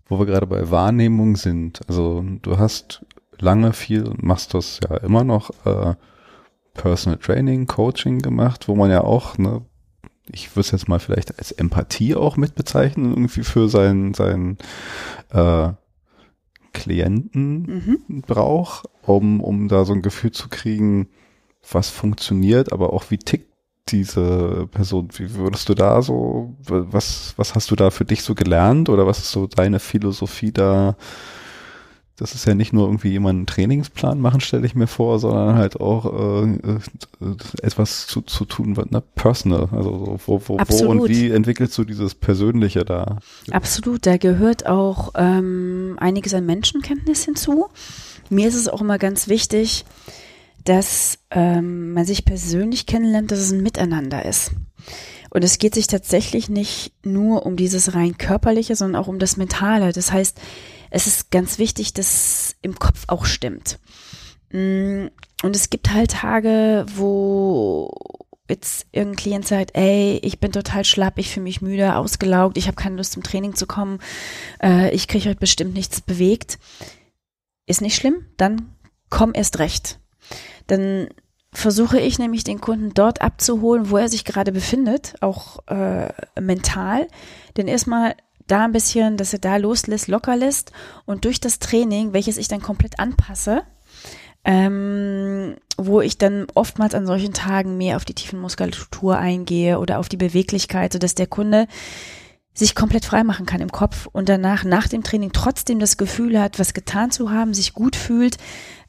Wo 0.08 0.20
wir 0.20 0.26
gerade 0.26 0.48
bei 0.48 0.70
Wahrnehmung 0.70 1.36
sind, 1.36 1.82
also 1.88 2.24
du 2.42 2.60
hast 2.60 3.06
lange 3.40 3.74
viel 3.74 4.04
und 4.04 4.24
machst 4.24 4.54
das 4.54 4.80
ja 4.88 4.98
immer 4.98 5.24
noch 5.24 5.50
äh, 5.66 5.96
Personal 6.74 7.18
Training, 7.18 7.66
Coaching 7.66 8.20
gemacht, 8.20 8.68
wo 8.68 8.76
man 8.76 8.92
ja 8.92 9.02
auch, 9.02 9.38
ne, 9.38 9.66
ich 10.28 10.52
würde 10.52 10.62
es 10.62 10.72
jetzt 10.72 10.88
mal 10.88 11.00
vielleicht 11.00 11.38
als 11.38 11.52
Empathie 11.52 12.16
auch 12.16 12.38
mit 12.38 12.56
bezeichnen, 12.56 13.12
irgendwie 13.12 13.44
für 13.44 13.70
seinen, 13.70 14.14
seinen 14.14 14.58
äh, 15.32 15.70
Klienten 16.76 17.62
mhm. 18.08 18.22
braucht, 18.22 18.88
um, 19.04 19.42
um 19.42 19.68
da 19.68 19.86
so 19.86 19.94
ein 19.94 20.02
Gefühl 20.02 20.32
zu 20.32 20.50
kriegen, 20.50 21.08
was 21.72 21.90
funktioniert, 21.90 22.72
aber 22.72 22.94
auch 22.94 23.10
wie 23.10 23.18
tickt 23.18 23.52
diese 23.90 24.68
Person? 24.72 25.10
Wie 25.14 25.34
würdest 25.36 25.70
du 25.70 25.74
da 25.74 26.02
so, 26.02 26.56
was, 26.60 27.34
was 27.38 27.56
hast 27.56 27.72
du 27.72 27.76
da 27.76 27.90
für 27.90 28.06
dich 28.06 28.24
so 28.24 28.36
gelernt 28.36 28.90
oder 28.90 29.08
was 29.08 29.20
ist 29.20 29.32
so 29.32 29.48
deine 29.48 29.80
Philosophie 29.80 30.52
da? 30.52 30.96
Das 32.18 32.34
ist 32.34 32.46
ja 32.46 32.56
nicht 32.56 32.72
nur 32.72 32.88
irgendwie 32.88 33.10
jemand 33.10 33.38
einen 33.38 33.46
Trainingsplan 33.46 34.22
machen, 34.22 34.40
stelle 34.40 34.66
ich 34.66 34.74
mir 34.74 34.88
vor, 34.88 35.20
sondern 35.20 35.56
halt 35.56 35.82
auch 35.82 36.06
äh, 36.06 36.54
äh, 36.54 36.80
etwas 37.62 38.08
zu, 38.08 38.22
zu 38.22 38.46
tun, 38.46 38.78
was 38.78 38.90
ne, 38.90 39.04
personal. 39.16 39.68
Also 39.72 39.92
so, 39.92 40.20
wo, 40.26 40.42
wo, 40.46 40.58
wo 40.58 40.88
und 40.88 41.10
wie 41.10 41.30
entwickelst 41.30 41.78
du 41.78 41.84
dieses 41.84 42.16
Persönliche 42.16 42.86
da? 42.86 43.18
Absolut, 43.52 44.06
da 44.06 44.16
gehört 44.16 44.66
auch 44.66 45.12
ähm, 45.16 45.98
einiges 46.00 46.34
an 46.34 46.46
Menschenkenntnis 46.46 47.26
hinzu. 47.26 47.68
Mir 48.30 48.48
ist 48.48 48.56
es 48.56 48.70
auch 48.70 48.80
immer 48.80 48.98
ganz 48.98 49.28
wichtig, 49.28 49.84
dass 50.64 51.20
ähm, 51.32 51.92
man 51.94 52.06
sich 52.06 52.24
persönlich 52.24 52.86
kennenlernt, 52.86 53.32
dass 53.32 53.40
es 53.40 53.52
ein 53.52 53.62
Miteinander 53.62 54.26
ist. 54.26 54.52
Und 55.30 55.44
es 55.44 55.60
geht 55.60 55.76
sich 55.76 55.88
tatsächlich 55.88 56.48
nicht 56.48 56.94
nur 57.04 57.46
um 57.46 57.58
dieses 57.58 57.94
rein 57.94 58.18
körperliche, 58.18 58.78
sondern 58.78 59.02
auch 59.02 59.08
um 59.08 59.20
das 59.20 59.36
Mentale. 59.36 59.92
Das 59.92 60.14
heißt, 60.14 60.40
es 60.96 61.08
ist 61.08 61.32
ganz 61.32 61.60
wichtig, 61.60 61.94
dass 61.94 62.56
im 62.62 62.80
Kopf 62.80 63.04
auch 63.08 63.26
stimmt. 63.26 63.80
Mm, 64.52 65.08
und 65.44 65.56
es 65.56 65.70
gibt 65.70 65.92
halt 65.92 66.12
Tage, 66.12 66.86
wo 66.96 67.92
jetzt 68.50 68.88
irgendein 68.92 69.18
Klient 69.18 69.48
sagt, 69.48 69.72
ey, 69.74 70.20
ich 70.24 70.40
bin 70.40 70.52
total 70.52 70.86
schlapp, 70.86 71.18
ich 71.18 71.30
fühle 71.30 71.46
mich 71.46 71.62
müde, 71.62 71.96
ausgelaugt, 71.96 72.58
ich 72.58 72.68
habe 72.68 72.76
keine 72.76 72.96
Lust 72.96 73.14
zum 73.14 73.24
Training 73.24 73.56
zu 73.56 73.66
kommen, 73.66 74.00
äh, 74.62 74.90
ich 74.92 75.08
kriege 75.08 75.30
heute 75.30 75.40
bestimmt 75.40 75.74
nichts 75.74 76.02
bewegt. 76.02 76.60
Ist 77.66 77.82
nicht 77.82 77.96
schlimm, 77.96 78.26
dann 78.38 78.76
komm 79.10 79.32
erst 79.34 79.60
recht 79.60 80.00
dann 80.68 81.10
versuche 81.54 82.00
ich 82.00 82.20
nämlich 82.20 82.44
den 82.44 82.60
Kunden 82.60 82.94
dort 82.94 83.22
abzuholen, 83.22 83.90
wo 83.90 83.98
er 83.98 84.10
sich 84.10 84.26
gerade 84.26 84.52
befindet, 84.52 85.16
auch 85.22 85.66
äh, 85.68 86.10
mental. 86.40 87.08
Denn 87.56 87.68
erstmal 87.68 88.16
da 88.48 88.66
ein 88.66 88.72
bisschen, 88.72 89.18
dass 89.18 89.34
er 89.34 89.40
da 89.40 89.58
loslässt, 89.58 90.08
locker 90.08 90.36
lässt 90.36 90.72
und 91.06 91.26
durch 91.26 91.40
das 91.40 91.60
Training, 91.60 92.14
welches 92.14 92.38
ich 92.38 92.48
dann 92.48 92.62
komplett 92.62 93.00
anpasse, 93.00 93.64
ähm, 94.44 95.56
wo 95.78 96.02
ich 96.02 96.18
dann 96.18 96.46
oftmals 96.54 96.94
an 96.94 97.08
solchen 97.08 97.34
Tagen 97.34 97.78
mehr 97.78 97.98
auf 97.98 98.06
die 98.06 98.14
tiefen 98.14 98.40
Muskulatur 98.40 99.18
eingehe 99.18 99.80
oder 99.80 100.00
auf 100.00 100.10
die 100.10 100.18
Beweglichkeit, 100.18 100.94
sodass 100.94 101.16
der 101.16 101.28
Kunde 101.28 101.68
sich 102.54 102.76
komplett 102.76 103.06
frei 103.06 103.24
machen 103.24 103.46
kann 103.46 103.60
im 103.60 103.72
Kopf 103.72 104.08
und 104.12 104.30
danach 104.30 104.64
nach 104.64 104.88
dem 104.88 105.04
Training 105.04 105.32
trotzdem 105.34 105.80
das 105.80 105.98
Gefühl 105.98 106.40
hat, 106.40 106.58
was 106.58 106.74
getan 106.74 107.12
zu 107.12 107.32
haben, 107.32 107.54
sich 107.54 107.74
gut 107.74 107.96
fühlt, 107.96 108.38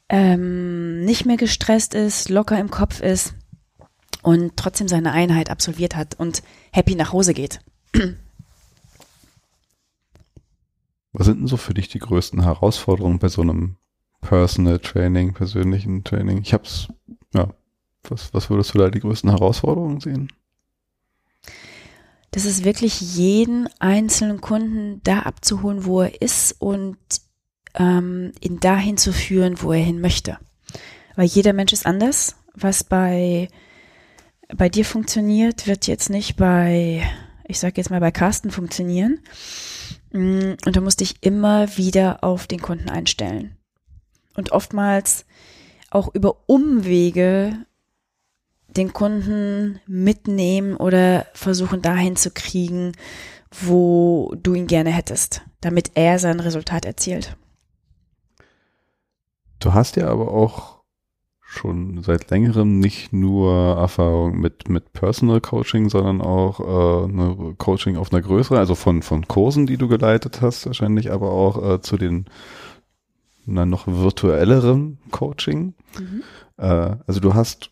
ähm, 0.09 1.03
nicht 1.03 1.25
mehr 1.25 1.37
gestresst 1.37 1.93
ist, 1.93 2.29
locker 2.29 2.57
im 2.57 2.71
Kopf 2.71 3.01
ist 3.01 3.33
und 4.21 4.55
trotzdem 4.55 4.87
seine 4.87 5.11
Einheit 5.11 5.49
absolviert 5.49 5.95
hat 5.95 6.15
und 6.17 6.43
happy 6.71 6.95
nach 6.95 7.11
Hause 7.11 7.33
geht. 7.33 7.59
Was 11.17 11.25
sind 11.25 11.39
denn 11.39 11.47
so 11.47 11.57
für 11.57 11.73
dich 11.73 11.89
die 11.89 11.99
größten 11.99 12.43
Herausforderungen 12.43 13.17
bei 13.17 13.27
so 13.27 13.41
einem 13.41 13.77
Personal 14.21 14.79
Training, 14.79 15.33
persönlichen 15.33 16.03
Training. 16.03 16.41
Ich 16.41 16.53
hab's, 16.53 16.87
ja. 17.33 17.53
Was, 18.09 18.33
was 18.33 18.49
würdest 18.49 18.73
du 18.73 18.77
da 18.77 18.89
die 18.89 18.99
größten 18.99 19.29
Herausforderungen 19.29 19.99
sehen? 19.99 20.31
Das 22.31 22.45
ist 22.45 22.63
wirklich 22.63 23.01
jeden 23.01 23.67
einzelnen 23.79 24.39
Kunden 24.39 25.01
da 25.03 25.19
abzuholen, 25.19 25.85
wo 25.85 26.01
er 26.01 26.21
ist 26.21 26.53
und 26.59 26.97
ähm, 27.73 28.31
ihn 28.39 28.59
dahin 28.59 28.97
zu 28.97 29.11
führen, 29.11 29.61
wo 29.61 29.73
er 29.73 29.83
hin 29.83 29.99
möchte. 29.99 30.37
Weil 31.15 31.25
jeder 31.25 31.53
Mensch 31.53 31.73
ist 31.73 31.85
anders. 31.85 32.37
Was 32.53 32.83
bei, 32.83 33.49
bei 34.55 34.69
dir 34.69 34.85
funktioniert, 34.85 35.67
wird 35.67 35.87
jetzt 35.87 36.09
nicht 36.09 36.37
bei, 36.37 37.03
ich 37.47 37.59
sage 37.59 37.75
jetzt 37.77 37.89
mal 37.89 37.99
bei 37.99 38.11
Carsten 38.11 38.51
funktionieren. 38.51 39.19
Mm, 40.11 40.53
und 40.65 40.75
du 40.75 40.81
musst 40.81 40.99
dich 40.99 41.15
immer 41.21 41.77
wieder 41.77 42.23
auf 42.23 42.47
den 42.47 42.61
Kunden 42.61 42.89
einstellen. 42.89 43.57
Und 44.35 44.51
oftmals 44.51 45.25
auch 45.89 46.13
über 46.13 46.37
Umwege 46.47 47.65
den 48.67 48.93
Kunden 48.93 49.79
mitnehmen 49.87 50.75
oder 50.75 51.25
versuchen 51.33 51.81
dahin 51.81 52.15
zu 52.15 52.31
kriegen, 52.31 52.91
wo 53.51 54.35
du 54.41 54.53
ihn 54.53 54.67
gerne 54.67 54.91
hättest, 54.91 55.41
damit 55.61 55.91
er 55.95 56.19
sein 56.19 56.39
Resultat 56.39 56.85
erzielt. 56.85 57.37
Du 59.59 59.73
hast 59.73 59.95
ja 59.95 60.09
aber 60.09 60.31
auch 60.31 60.76
schon 61.47 62.03
seit 62.03 62.29
längerem 62.29 62.79
nicht 62.79 63.13
nur 63.13 63.77
Erfahrung 63.77 64.37
mit, 64.39 64.67
mit 64.69 64.91
Personal 64.91 65.39
Coaching, 65.39 65.89
sondern 65.89 66.21
auch 66.21 66.59
äh, 66.59 67.05
eine 67.05 67.55
Coaching 67.57 67.95
auf 67.95 68.11
einer 68.11 68.21
größeren, 68.21 68.57
also 68.57 68.75
von, 68.75 69.01
von 69.01 69.27
Kursen, 69.27 69.65
die 69.65 69.77
du 69.77 69.87
geleitet 69.87 70.41
hast, 70.41 70.65
wahrscheinlich, 70.65 71.11
aber 71.11 71.31
auch 71.31 71.75
äh, 71.75 71.81
zu 71.81 71.97
den 71.97 72.25
na, 73.45 73.65
noch 73.65 73.87
virtuelleren 73.87 74.99
Coaching. 75.11 75.73
Mhm. 75.97 76.23
Äh, 76.57 76.97
also 77.07 77.21
du 77.21 77.33
hast 77.33 77.71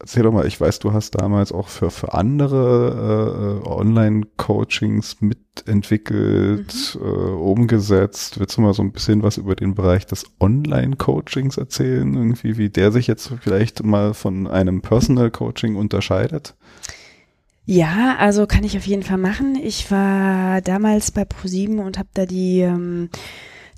Erzähl 0.00 0.22
doch 0.22 0.32
mal, 0.32 0.46
ich 0.46 0.58
weiß, 0.58 0.78
du 0.78 0.94
hast 0.94 1.10
damals 1.20 1.52
auch 1.52 1.68
für, 1.68 1.90
für 1.90 2.14
andere 2.14 3.60
äh, 3.62 3.68
Online-Coachings 3.68 5.20
mitentwickelt, 5.20 6.98
mhm. 6.98 7.06
äh, 7.06 7.32
umgesetzt. 7.32 8.40
Willst 8.40 8.56
du 8.56 8.62
mal 8.62 8.72
so 8.72 8.82
ein 8.82 8.92
bisschen 8.92 9.22
was 9.22 9.36
über 9.36 9.54
den 9.54 9.74
Bereich 9.74 10.06
des 10.06 10.24
Online-Coachings 10.40 11.58
erzählen? 11.58 12.14
Irgendwie, 12.14 12.56
wie 12.56 12.70
der 12.70 12.92
sich 12.92 13.08
jetzt 13.08 13.30
vielleicht 13.42 13.84
mal 13.84 14.14
von 14.14 14.46
einem 14.46 14.80
Personal-Coaching 14.80 15.76
unterscheidet? 15.76 16.54
Ja, 17.66 18.16
also 18.18 18.46
kann 18.46 18.64
ich 18.64 18.78
auf 18.78 18.86
jeden 18.86 19.02
Fall 19.02 19.18
machen. 19.18 19.54
Ich 19.54 19.90
war 19.90 20.62
damals 20.62 21.10
bei 21.10 21.26
ProSieben 21.26 21.78
und 21.78 21.98
habe 21.98 22.08
da 22.14 22.24
die 22.24 22.60
ähm, 22.60 23.10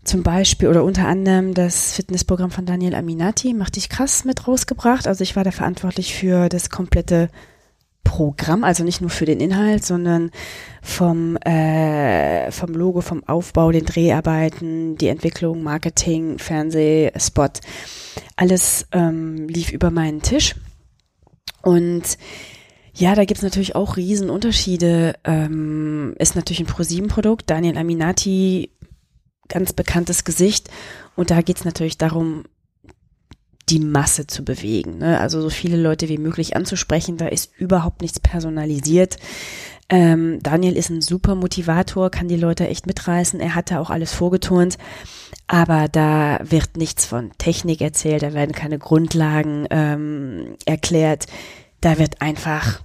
zum 0.05 0.23
Beispiel 0.23 0.69
oder 0.69 0.85
unter 0.85 1.07
anderem 1.07 1.55
das 1.55 1.93
Fitnessprogramm 1.93 2.51
von 2.51 2.67
Daniel 2.67 2.95
Aminati, 2.95 3.55
Mach 3.55 3.71
dich 3.71 3.89
krass, 3.89 4.25
mit 4.25 4.49
rausgebracht. 4.49 5.07
Also 5.07 5.23
ich 5.23 5.37
war 5.37 5.45
da 5.45 5.51
verantwortlich 5.51 6.15
für 6.15 6.49
das 6.49 6.71
komplette 6.71 7.29
Programm, 8.05 8.65
also 8.65 8.83
nicht 8.83 9.01
nur 9.01 9.11
für 9.11 9.27
den 9.27 9.41
Inhalt, 9.41 9.85
sondern 9.85 10.31
vom, 10.83 11.37
äh, 11.37 12.51
vom 12.51 12.75
Logo, 12.75 13.01
vom 13.01 13.23
Aufbau, 13.29 13.71
den 13.71 13.85
Dreharbeiten, 13.85 14.97
die 14.97 15.07
Entwicklung, 15.07 15.63
Marketing, 15.63 16.39
Fernseh, 16.39 17.13
Spot. 17.17 17.49
Alles 18.37 18.87
ähm, 18.93 19.47
lief 19.49 19.71
über 19.71 19.91
meinen 19.91 20.21
Tisch. 20.21 20.57
Und 21.63 22.19
ja, 22.93 23.15
da 23.15 23.25
gibt's 23.25 23.43
natürlich 23.43 23.77
auch 23.77 23.97
Riesenunterschiede. 23.97 25.15
Ähm, 25.25 26.15
ist 26.19 26.35
natürlich 26.35 26.61
ein 26.61 26.67
ProSieben-Produkt. 26.67 27.49
Daniel 27.49 27.79
Aminati 27.79 28.71
ganz 29.53 29.73
bekanntes 29.73 30.25
Gesicht. 30.25 30.69
Und 31.15 31.31
da 31.31 31.43
geht 31.43 31.59
es 31.59 31.65
natürlich 31.65 31.99
darum, 31.99 32.45
die 33.69 33.79
Masse 33.79 34.27
zu 34.27 34.45
bewegen. 34.45 34.99
Ne? 34.99 35.21
Also 35.21 35.41
so 35.41 35.51
viele 35.51 35.77
Leute 35.77 36.09
wie 36.09 36.19
möglich 36.19 36.57
anzusprechen. 36.57 37.17
Da 37.17 37.29
ist 37.29 37.53
überhaupt 37.57 38.03
nichts 38.03 38.19
personalisiert. 38.19 39.17
Ähm, 39.89 40.43
Daniel 40.43 40.77
ist 40.77 40.91
ein 40.91 41.03
super 41.03 41.35
Motivator, 41.35 42.11
kann 42.11 42.29
die 42.29 42.37
Leute 42.37 42.67
echt 42.67 42.87
mitreißen. 42.87 43.41
Er 43.41 43.55
hat 43.55 43.71
da 43.71 43.79
auch 43.79 43.91
alles 43.91 44.13
vorgeturnt. 44.13 44.79
Aber 45.47 45.89
da 45.89 46.41
wird 46.43 46.77
nichts 46.77 47.05
von 47.05 47.31
Technik 47.39 47.81
erzählt, 47.81 48.23
da 48.23 48.33
werden 48.33 48.55
keine 48.55 48.79
Grundlagen 48.79 49.67
ähm, 49.71 50.57
erklärt. 50.65 51.27
Da 51.81 51.99
wird 51.99 52.23
einfach 52.23 52.83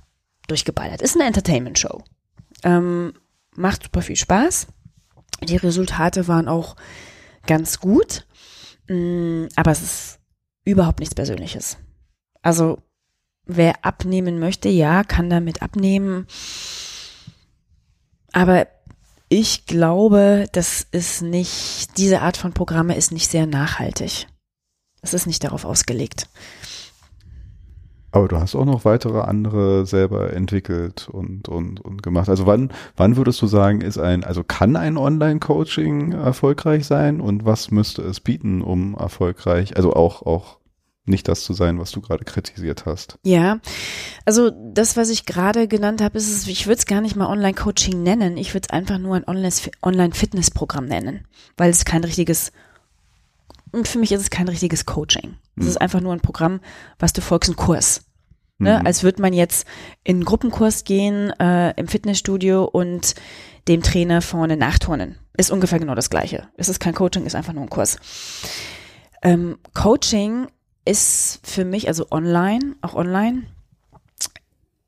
durchgeballert. 0.48 1.02
Ist 1.02 1.16
eine 1.16 1.26
Entertainment-Show. 1.28 2.04
Ähm, 2.64 3.14
macht 3.56 3.84
super 3.84 4.02
viel 4.02 4.16
Spaß. 4.16 4.68
Die 5.44 5.58
Resultate 5.58 6.28
waren 6.28 6.48
auch 6.48 6.76
ganz 7.46 7.80
gut, 7.80 8.26
mm, 8.88 9.46
aber 9.56 9.72
es 9.72 9.82
ist 9.82 10.20
überhaupt 10.66 11.00
nichts 11.00 11.16
Persönliches. 11.16 11.78
Also 12.42 12.80
wer 13.46 13.86
abnehmen 13.86 14.40
möchte, 14.40 14.70
ja, 14.70 15.04
kann 15.04 15.30
damit 15.30 15.62
abnehmen. 15.62 16.28
Aber 18.34 18.68
ich 19.30 19.66
glaube, 19.66 20.48
das 20.52 20.86
ist 20.92 21.22
nicht, 21.22 21.98
diese 21.98 22.22
Art 22.22 22.38
von 22.38 22.54
Programme 22.54 22.96
ist 22.96 23.12
nicht 23.12 23.30
sehr 23.30 23.46
nachhaltig. 23.46 24.28
Es 25.02 25.14
ist 25.14 25.28
nicht 25.28 25.44
darauf 25.44 25.66
ausgelegt. 25.66 26.28
Aber 28.18 28.28
du 28.28 28.40
hast 28.40 28.56
auch 28.56 28.66
noch 28.66 28.84
weitere 28.84 29.20
andere 29.20 29.86
selber 29.86 30.34
entwickelt 30.34 31.08
und, 31.08 31.48
und, 31.48 31.80
und 31.80 32.02
gemacht. 32.02 32.30
Also 32.30 32.48
wann, 32.48 32.72
wann 32.96 33.16
würdest 33.16 33.40
du 33.44 33.46
sagen, 33.46 33.82
ist 33.82 34.00
ein, 34.00 34.24
also 34.24 34.44
kann 34.44 34.76
ein 34.76 34.98
Online-Coaching 34.98 36.14
erfolgreich 36.14 36.88
sein 36.88 37.22
und 37.22 37.46
was 37.46 37.70
müsste 37.70 38.02
es 38.02 38.20
bieten, 38.20 38.64
um 38.64 38.96
erfolgreich, 38.96 39.78
also 39.78 39.94
auch, 39.94 40.24
auch 40.24 40.58
nicht 41.06 41.28
das 41.28 41.44
zu 41.44 41.54
sein, 41.54 41.78
was 41.78 41.92
du 41.92 42.02
gerade 42.02 42.26
kritisiert 42.26 42.88
hast. 42.88 43.20
Ja, 43.22 43.60
also 44.26 44.50
das, 44.50 44.98
was 44.98 45.12
ich 45.12 45.28
gerade 45.28 45.68
genannt 45.68 46.02
habe, 46.02 46.18
ist 46.18 46.28
es, 46.28 46.48
ich 46.48 46.66
würde 46.66 46.80
es 46.80 46.88
gar 46.88 47.02
nicht 47.02 47.16
mal 47.16 47.28
Online-Coaching 47.28 48.02
nennen. 48.02 48.38
Ich 48.38 48.56
würde 48.56 48.66
es 48.68 48.74
einfach 48.74 48.98
nur 48.98 49.16
ein 49.16 49.28
Online-Fitness-Programm 49.28 50.86
nennen, 50.86 51.28
weil 51.56 51.70
es 51.70 51.86
kein 51.86 52.04
richtiges 52.04 52.52
und 53.72 53.88
für 53.88 54.00
mich 54.00 54.12
ist 54.12 54.22
es 54.22 54.30
kein 54.30 54.48
richtiges 54.48 54.86
Coaching. 54.86 55.36
Es 55.56 55.64
mhm. 55.64 55.70
ist 55.70 55.82
einfach 55.82 56.02
nur 56.02 56.14
ein 56.14 56.22
Programm, 56.22 56.62
was 57.00 57.14
du 57.14 57.22
folgst, 57.22 57.52
ein 57.52 57.56
Kurs. 57.56 58.07
Ne? 58.60 58.80
Mhm. 58.80 58.88
Als 58.88 59.04
würde 59.04 59.22
man 59.22 59.34
jetzt 59.34 59.68
in 60.04 60.18
einen 60.18 60.26
Gruppenkurs 60.26 60.84
gehen 60.84 61.32
äh, 61.40 61.72
im 61.80 61.88
Fitnessstudio 61.88 62.64
und 62.64 63.16
dem 63.68 63.84
Trainer 63.84 64.22
vorne 64.22 64.58
nachturnen. 64.58 65.18
Ist 65.38 65.52
ungefähr 65.52 65.80
genau 65.80 65.94
das 65.94 66.10
Gleiche. 66.10 66.48
Es 66.58 66.70
ist 66.70 66.80
kein 66.80 66.96
Coaching, 66.96 67.26
ist 67.26 67.36
einfach 67.36 67.54
nur 67.54 67.64
ein 67.64 67.70
Kurs. 67.70 67.98
Ähm, 69.22 69.60
Coaching 69.74 70.48
ist 70.86 71.40
für 71.44 71.66
mich, 71.66 71.88
also 71.88 72.08
online, 72.12 72.76
auch 72.82 72.96
online, 72.96 73.44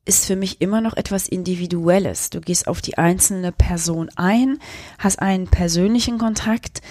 ist 0.06 0.26
für 0.26 0.36
mich 0.36 0.60
immer 0.62 0.82
noch 0.82 0.98
etwas 0.98 1.28
Individuelles. 1.28 2.32
Du 2.32 2.42
gehst 2.42 2.68
auf 2.68 2.82
die 2.82 2.98
einzelne 2.98 3.52
Person 3.52 4.10
ein, 4.16 4.58
hast 4.98 5.20
einen 5.20 5.48
persönlichen 5.48 6.18
Kontakt, 6.18 6.82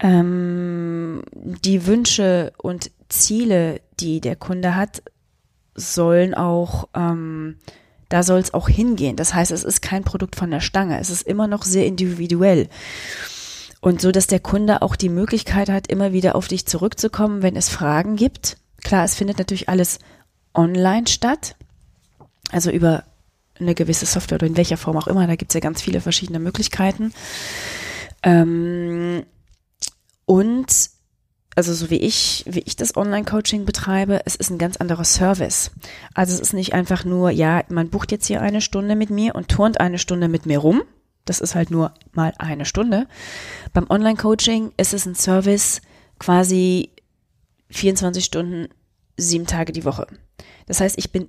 ähm, 0.00 1.22
die 1.32 1.86
Wünsche 1.86 2.52
und 2.56 2.90
Ziele, 3.08 3.80
die 4.00 4.20
der 4.20 4.34
Kunde 4.34 4.74
hat, 4.74 5.02
sollen 5.74 6.34
auch, 6.34 6.88
ähm, 6.94 7.56
da 8.08 8.22
soll 8.22 8.40
es 8.40 8.54
auch 8.54 8.68
hingehen. 8.68 9.16
Das 9.16 9.34
heißt, 9.34 9.50
es 9.50 9.64
ist 9.64 9.82
kein 9.82 10.04
Produkt 10.04 10.36
von 10.36 10.50
der 10.50 10.60
Stange. 10.60 11.00
Es 11.00 11.10
ist 11.10 11.22
immer 11.22 11.46
noch 11.46 11.62
sehr 11.62 11.86
individuell. 11.86 12.68
Und 13.80 14.00
so, 14.00 14.12
dass 14.12 14.26
der 14.26 14.40
Kunde 14.40 14.82
auch 14.82 14.96
die 14.96 15.08
Möglichkeit 15.08 15.68
hat, 15.68 15.88
immer 15.88 16.12
wieder 16.12 16.36
auf 16.36 16.48
dich 16.48 16.66
zurückzukommen, 16.66 17.42
wenn 17.42 17.56
es 17.56 17.68
Fragen 17.68 18.16
gibt. 18.16 18.56
Klar, 18.82 19.04
es 19.04 19.14
findet 19.14 19.38
natürlich 19.38 19.68
alles 19.68 19.98
online 20.54 21.06
statt. 21.06 21.56
Also 22.50 22.70
über 22.70 23.04
eine 23.58 23.74
gewisse 23.74 24.06
Software 24.06 24.36
oder 24.36 24.46
in 24.46 24.56
welcher 24.56 24.76
Form 24.76 24.96
auch 24.96 25.06
immer. 25.06 25.26
Da 25.26 25.36
gibt 25.36 25.52
es 25.52 25.54
ja 25.54 25.60
ganz 25.60 25.82
viele 25.82 26.00
verschiedene 26.00 26.38
Möglichkeiten. 26.38 27.12
Ähm, 28.22 29.24
und 30.24 30.93
also 31.54 31.72
so 31.72 31.90
wie 31.90 31.96
ich, 31.96 32.44
wie 32.46 32.60
ich 32.60 32.76
das 32.76 32.96
Online-Coaching 32.96 33.64
betreibe, 33.64 34.20
es 34.24 34.34
ist 34.34 34.50
ein 34.50 34.58
ganz 34.58 34.76
anderer 34.76 35.04
Service. 35.04 35.70
Also 36.14 36.34
es 36.34 36.40
ist 36.40 36.52
nicht 36.52 36.72
einfach 36.72 37.04
nur, 37.04 37.30
ja, 37.30 37.62
man 37.68 37.90
bucht 37.90 38.12
jetzt 38.12 38.26
hier 38.26 38.40
eine 38.40 38.60
Stunde 38.60 38.96
mit 38.96 39.10
mir 39.10 39.34
und 39.34 39.48
turnt 39.48 39.80
eine 39.80 39.98
Stunde 39.98 40.28
mit 40.28 40.46
mir 40.46 40.58
rum. 40.58 40.82
Das 41.24 41.40
ist 41.40 41.54
halt 41.54 41.70
nur 41.70 41.94
mal 42.12 42.34
eine 42.38 42.64
Stunde. 42.64 43.06
Beim 43.72 43.86
Online-Coaching 43.88 44.72
ist 44.76 44.92
es 44.92 45.06
ein 45.06 45.14
Service 45.14 45.80
quasi 46.18 46.90
24 47.70 48.24
Stunden, 48.24 48.68
sieben 49.16 49.46
Tage 49.46 49.72
die 49.72 49.84
Woche. 49.84 50.06
Das 50.66 50.80
heißt, 50.80 50.98
ich 50.98 51.12
bin 51.12 51.28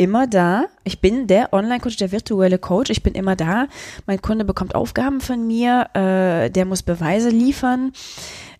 immer 0.00 0.26
da. 0.26 0.64
Ich 0.84 1.02
bin 1.02 1.26
der 1.26 1.52
Online-Coach, 1.52 1.98
der 1.98 2.10
virtuelle 2.10 2.58
Coach. 2.58 2.88
Ich 2.88 3.02
bin 3.02 3.12
immer 3.12 3.36
da. 3.36 3.66
Mein 4.06 4.22
Kunde 4.22 4.46
bekommt 4.46 4.74
Aufgaben 4.74 5.20
von 5.20 5.46
mir. 5.46 5.90
Äh, 5.92 6.50
der 6.50 6.64
muss 6.64 6.82
Beweise 6.82 7.28
liefern. 7.28 7.92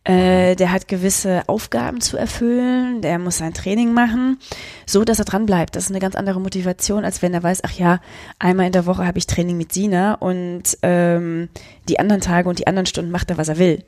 Äh, 0.02 0.56
der 0.56 0.72
hat 0.72 0.88
gewisse 0.88 1.42
Aufgaben 1.46 2.00
zu 2.00 2.16
erfüllen, 2.16 3.02
der 3.02 3.18
muss 3.18 3.36
sein 3.36 3.52
Training 3.52 3.92
machen, 3.92 4.38
so 4.86 5.04
dass 5.04 5.18
er 5.18 5.26
dran 5.26 5.44
bleibt. 5.44 5.76
Das 5.76 5.84
ist 5.84 5.90
eine 5.90 5.98
ganz 5.98 6.14
andere 6.14 6.40
Motivation, 6.40 7.04
als 7.04 7.20
wenn 7.20 7.34
er 7.34 7.42
weiß, 7.42 7.60
ach 7.64 7.72
ja, 7.72 8.00
einmal 8.38 8.64
in 8.64 8.72
der 8.72 8.86
Woche 8.86 9.06
habe 9.06 9.18
ich 9.18 9.26
Training 9.26 9.58
mit 9.58 9.74
Sina 9.74 10.14
und 10.14 10.78
ähm, 10.82 11.50
die 11.90 11.98
anderen 11.98 12.22
Tage 12.22 12.48
und 12.48 12.58
die 12.58 12.66
anderen 12.66 12.86
Stunden 12.86 13.10
macht 13.10 13.28
er, 13.28 13.36
was 13.36 13.48
er 13.48 13.58
will. 13.58 13.84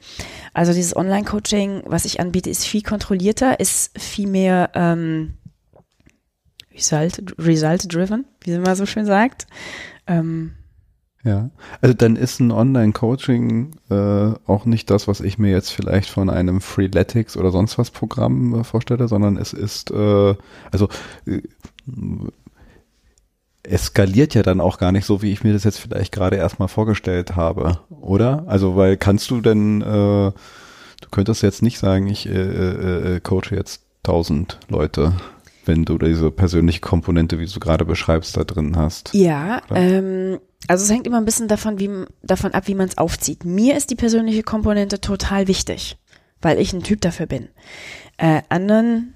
Also 0.53 0.75
dieses 0.75 0.95
Online-Coaching, 0.95 1.85
was 1.87 2.05
ich 2.05 2.21
anbiete, 2.21 2.51
ist 2.51 2.67
viel 2.67 2.83
kontrollierter, 2.83 3.59
ist 3.59 3.99
viel 3.99 4.29
mehr 4.29 4.71
ähm, 4.75 5.39
Result, 6.75 7.35
Result 7.39 7.95
driven, 7.95 8.27
wie 8.45 8.59
man 8.59 8.77
so 8.77 8.85
schön 8.85 9.07
sagt. 9.07 9.47
Ähm, 10.07 10.53
ja, 11.25 11.51
also 11.81 11.95
dann 11.95 12.17
ist 12.17 12.41
ein 12.41 12.51
Online-Coaching 12.51 13.71
äh, 13.91 14.33
auch 14.47 14.65
nicht 14.65 14.91
das, 14.91 15.07
was 15.07 15.21
ich 15.21 15.39
mir 15.39 15.53
jetzt 15.53 15.71
vielleicht 15.71 16.11
von 16.11 16.29
einem 16.29 16.61
Freeletics 16.61 17.37
oder 17.37 17.53
sonst 17.53 17.79
was 17.79 17.93
Programm 17.93 18.61
äh, 18.61 18.65
vorstelle, 18.65 19.07
sondern 19.07 19.37
es 19.37 19.53
ist, 19.53 19.93
äh, 19.93 20.35
also 20.73 20.89
äh, 21.27 21.43
eskaliert 23.63 24.35
ja 24.35 24.43
dann 24.43 24.61
auch 24.61 24.79
gar 24.79 24.91
nicht 24.91 25.07
so, 25.07 25.23
wie 25.23 25.33
ich 25.33 25.45
mir 25.45 25.53
das 25.53 25.63
jetzt 25.63 25.79
vielleicht 25.79 26.13
gerade 26.13 26.37
erstmal 26.37 26.69
vorgestellt 26.69 27.37
habe, 27.37 27.79
oder? 27.89 28.45
Also, 28.49 28.75
weil 28.75 28.97
kannst 28.97 29.31
du 29.31 29.41
denn, 29.41 29.81
äh, 29.81 29.85
du 29.85 31.09
könntest 31.13 31.43
jetzt 31.43 31.63
nicht 31.63 31.79
sagen, 31.79 32.09
ich 32.09 32.29
äh, 32.29 32.33
äh, 32.33 33.17
äh 33.17 33.21
coache 33.21 33.55
jetzt 33.55 33.85
tausend 34.03 34.59
Leute 34.69 35.13
wenn 35.65 35.85
du 35.85 35.99
diese 35.99 36.31
persönliche 36.31 36.81
Komponente, 36.81 37.39
wie 37.39 37.47
du 37.47 37.61
gerade 37.61 37.85
beschreibst, 37.85 38.37
da 38.37 38.45
drin 38.45 38.77
hast. 38.77 39.11
Ja, 39.15 39.63
ähm, 39.75 40.39
also 40.69 40.85
es 40.85 40.91
hängt 40.91 41.07
immer 41.07 41.19
ein 41.19 41.25
bisschen 41.25 41.49
davon, 41.49 41.79
wie, 41.79 41.91
davon 42.23 42.55
ab, 42.55 42.69
wie 42.69 42.75
man 42.75 42.89
es 42.89 42.99
aufzieht. 42.99 43.45
Mir 43.45 43.77
ist 43.77 43.91
die 43.91 43.97
persönliche 43.97 44.43
Komponente 44.43 45.01
total 45.01 45.49
wichtig, 45.49 45.97
weil 46.41 46.59
ich 46.59 46.73
ein 46.73 46.83
Typ 46.83 47.01
dafür 47.01 47.27
bin. 47.27 47.49
Äh, 48.17 48.43
anderen 48.49 49.15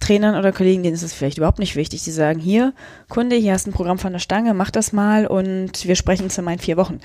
Trainern 0.00 0.36
oder 0.36 0.52
Kollegen, 0.52 0.82
denen 0.82 0.94
ist 0.94 1.02
es 1.02 1.14
vielleicht 1.14 1.38
überhaupt 1.38 1.58
nicht 1.58 1.76
wichtig. 1.76 2.04
Die 2.04 2.10
sagen, 2.10 2.38
hier, 2.38 2.72
Kunde, 3.08 3.36
hier 3.36 3.52
hast 3.52 3.66
ein 3.66 3.72
Programm 3.72 3.98
von 3.98 4.12
der 4.12 4.20
Stange, 4.20 4.54
mach 4.54 4.70
das 4.70 4.92
mal 4.92 5.26
und 5.26 5.86
wir 5.86 5.96
sprechen 5.96 6.24
uns 6.24 6.38
in 6.38 6.58
vier 6.58 6.76
Wochen. 6.76 7.00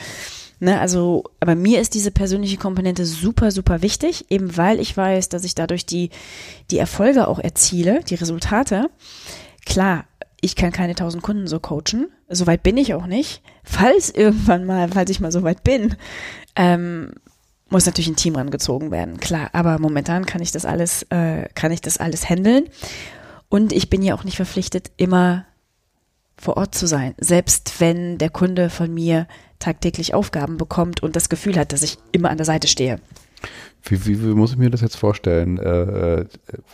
Ne, 0.64 0.80
also, 0.80 1.26
aber 1.42 1.56
mir 1.56 1.82
ist 1.82 1.94
diese 1.94 2.10
persönliche 2.10 2.56
Komponente 2.56 3.06
super, 3.06 3.52
super 3.52 3.82
wichtig, 3.82 4.28
eben 4.30 4.56
weil 4.56 4.80
ich 4.80 4.96
weiß, 4.96 5.28
dass 5.28 5.44
ich 5.44 5.56
dadurch 5.56 5.86
die, 5.86 6.10
die 6.72 6.78
Erfolge 6.78 7.28
auch 7.28 7.38
erziele, 7.38 8.00
die 8.08 8.16
Resultate. 8.16 8.90
Klar, 9.66 10.06
ich 10.40 10.56
kann 10.56 10.72
keine 10.72 10.96
tausend 10.96 11.22
Kunden 11.22 11.48
so 11.48 11.60
coachen. 11.60 12.08
Soweit 12.30 12.64
bin 12.64 12.78
ich 12.78 12.94
auch 12.94 13.08
nicht. 13.08 13.42
Falls 13.66 14.10
irgendwann 14.10 14.64
mal, 14.64 14.88
falls 14.88 15.10
ich 15.10 15.20
mal 15.20 15.34
so 15.34 15.44
weit 15.44 15.66
bin, 15.66 15.98
ähm, 16.56 17.12
muss 17.68 17.86
natürlich 17.86 18.08
ein 18.08 18.16
Team 18.16 18.38
rangezogen 18.38 18.90
werden, 18.90 19.20
klar. 19.20 19.50
Aber 19.52 19.80
momentan 19.80 20.26
kann 20.26 20.42
ich 20.42 20.54
das 20.54 20.64
alles, 20.64 21.04
äh, 21.10 21.50
kann 21.56 21.74
ich 21.74 21.82
das 21.82 21.98
alles 21.98 22.30
handeln. 22.30 22.70
Und 23.50 23.74
ich 23.74 23.90
bin 23.90 24.02
ja 24.02 24.16
auch 24.16 24.24
nicht 24.24 24.38
verpflichtet, 24.38 24.92
immer 24.96 25.46
vor 26.38 26.56
Ort 26.56 26.74
zu 26.74 26.88
sein. 26.88 27.16
Selbst 27.18 27.82
wenn 27.82 28.18
der 28.18 28.30
Kunde 28.30 28.70
von 28.70 28.94
mir 28.94 29.28
tagtäglich 29.64 30.14
Aufgaben 30.14 30.58
bekommt 30.58 31.02
und 31.02 31.16
das 31.16 31.30
Gefühl 31.30 31.58
hat, 31.58 31.72
dass 31.72 31.84
ich 31.84 31.98
immer 32.12 32.30
an 32.30 32.38
der 32.38 32.46
Seite 32.46 32.68
stehe. 32.68 33.00
Wie, 33.84 34.06
wie, 34.06 34.22
wie 34.22 34.34
muss 34.34 34.52
ich 34.52 34.58
mir 34.58 34.70
das 34.70 34.82
jetzt 34.82 34.96
vorstellen? 34.96 35.58
Äh, 35.58 36.26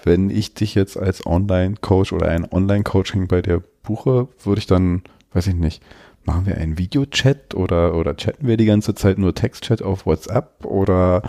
wenn 0.04 0.30
ich 0.30 0.54
dich 0.54 0.76
jetzt 0.76 0.98
als 0.98 1.26
Online-Coach 1.26 2.14
oder 2.14 2.28
ein 2.30 2.52
Online-Coaching 2.52 3.28
bei 3.28 3.42
dir 3.42 3.64
buche, 3.84 4.28
würde 4.44 4.60
ich 4.60 4.68
dann, 4.68 5.02
weiß 5.34 5.48
ich 5.48 5.56
nicht, 5.56 5.82
machen 6.26 6.46
wir 6.46 6.58
einen 6.58 6.78
Videochat 6.78 7.56
oder, 7.56 7.96
oder 7.96 8.16
chatten 8.16 8.46
wir 8.46 8.58
die 8.58 8.66
ganze 8.66 8.94
Zeit 8.94 9.18
nur 9.18 9.34
Textchat 9.34 9.82
auf 9.82 10.06
WhatsApp 10.06 10.64
oder 10.64 11.24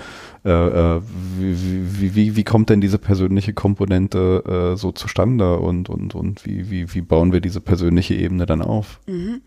äh, 0.45 0.51
äh 0.51 1.01
wie, 1.39 2.15
wie, 2.15 2.37
wie 2.37 2.45
kommt 2.45 2.69
denn 2.69 2.83
diese 2.83 2.99
persönliche 2.99 3.55
Komponente 3.55 4.73
äh, 4.75 4.77
so 4.77 4.93
zustande 4.93 5.59
und, 5.59 5.89
und, 5.89 6.15
und 6.15 6.45
wie, 6.45 6.71
wie, 6.71 6.93
wie 6.93 7.01
bauen 7.01 7.33
wir 7.33 7.41
diese 7.41 7.61
persönliche 7.61 8.15
Ebene 8.15 8.45
dann 8.45 8.61
auf? 8.61 9.01
Mhm. 9.07 9.41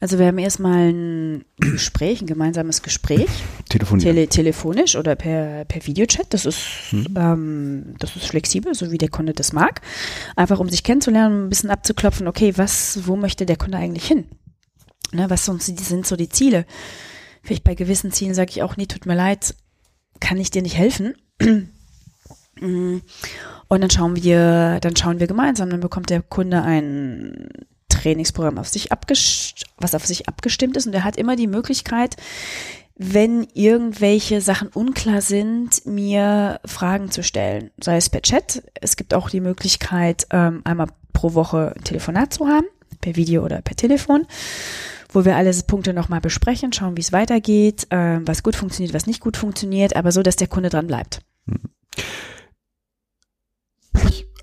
Also 0.00 0.18
wir 0.20 0.26
haben 0.26 0.38
erstmal 0.38 0.92
ein 0.92 1.44
Gespräch, 1.58 2.20
ein 2.20 2.28
gemeinsames 2.28 2.82
Gespräch. 2.82 3.26
Tele 4.04 4.28
telefonisch 4.28 4.94
oder 4.94 5.16
per, 5.16 5.64
per 5.64 5.86
Videochat. 5.86 6.32
Das 6.32 6.46
ist, 6.46 6.58
hm. 6.90 7.06
ähm, 7.16 7.94
das 7.98 8.14
ist 8.14 8.26
flexibel, 8.26 8.74
so 8.74 8.92
wie 8.92 8.98
der 8.98 9.08
Kunde 9.08 9.32
das 9.32 9.52
mag. 9.52 9.80
Einfach 10.36 10.60
um 10.60 10.68
sich 10.68 10.84
kennenzulernen, 10.84 11.46
ein 11.46 11.48
bisschen 11.48 11.70
abzuklopfen, 11.70 12.28
okay, 12.28 12.52
was, 12.56 13.00
wo 13.06 13.16
möchte 13.16 13.44
der 13.44 13.56
Kunde 13.56 13.78
eigentlich 13.78 14.06
hin? 14.06 14.26
Ne, 15.10 15.28
was 15.30 15.46
sind, 15.46 15.62
sind 15.62 16.06
so 16.06 16.14
die 16.14 16.28
Ziele? 16.28 16.64
Vielleicht 17.42 17.64
bei 17.64 17.74
gewissen 17.74 18.12
Zielen 18.12 18.34
sage 18.34 18.50
ich 18.50 18.62
auch, 18.62 18.76
nee, 18.76 18.86
tut 18.86 19.06
mir 19.06 19.16
leid, 19.16 19.54
kann 20.20 20.38
ich 20.38 20.50
dir 20.50 20.62
nicht 20.62 20.76
helfen. 20.76 21.14
Und 22.60 23.02
dann 23.68 23.90
schauen 23.90 24.16
wir, 24.16 24.78
dann 24.80 24.96
schauen 24.96 25.20
wir 25.20 25.26
gemeinsam, 25.26 25.70
dann 25.70 25.80
bekommt 25.80 26.10
der 26.10 26.22
Kunde 26.22 26.62
ein 26.62 27.48
Trainingsprogramm 27.98 28.58
auf 28.58 28.68
sich 28.68 28.88
was 29.78 29.94
auf 29.94 30.06
sich 30.06 30.28
abgestimmt 30.28 30.76
ist 30.76 30.86
und 30.86 30.94
er 30.94 31.04
hat 31.04 31.16
immer 31.16 31.36
die 31.36 31.46
Möglichkeit, 31.46 32.16
wenn 32.96 33.46
irgendwelche 33.54 34.40
Sachen 34.40 34.68
unklar 34.68 35.20
sind, 35.20 35.86
mir 35.86 36.60
Fragen 36.64 37.10
zu 37.10 37.22
stellen, 37.22 37.70
sei 37.80 37.96
es 37.96 38.10
per 38.10 38.22
Chat. 38.22 38.62
Es 38.80 38.96
gibt 38.96 39.14
auch 39.14 39.30
die 39.30 39.40
Möglichkeit, 39.40 40.26
ähm, 40.30 40.62
einmal 40.64 40.88
pro 41.12 41.34
Woche 41.34 41.74
ein 41.76 41.84
Telefonat 41.84 42.34
zu 42.34 42.48
haben, 42.48 42.66
per 43.00 43.14
Video 43.14 43.44
oder 43.44 43.62
per 43.62 43.76
Telefon, 43.76 44.26
wo 45.12 45.24
wir 45.24 45.36
alle 45.36 45.52
Punkte 45.66 45.92
nochmal 45.92 46.20
besprechen, 46.20 46.72
schauen, 46.72 46.96
wie 46.96 47.00
es 47.02 47.12
weitergeht, 47.12 47.86
äh, 47.90 48.18
was 48.26 48.42
gut 48.42 48.56
funktioniert, 48.56 48.94
was 48.94 49.06
nicht 49.06 49.20
gut 49.20 49.36
funktioniert, 49.36 49.94
aber 49.94 50.10
so, 50.10 50.22
dass 50.22 50.36
der 50.36 50.48
Kunde 50.48 50.68
dran 50.68 50.88
bleibt. 50.88 51.20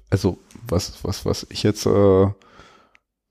also 0.10 0.38
was, 0.68 1.04
was, 1.04 1.26
was 1.26 1.46
ich 1.50 1.64
jetzt 1.64 1.86
äh, 1.86 2.28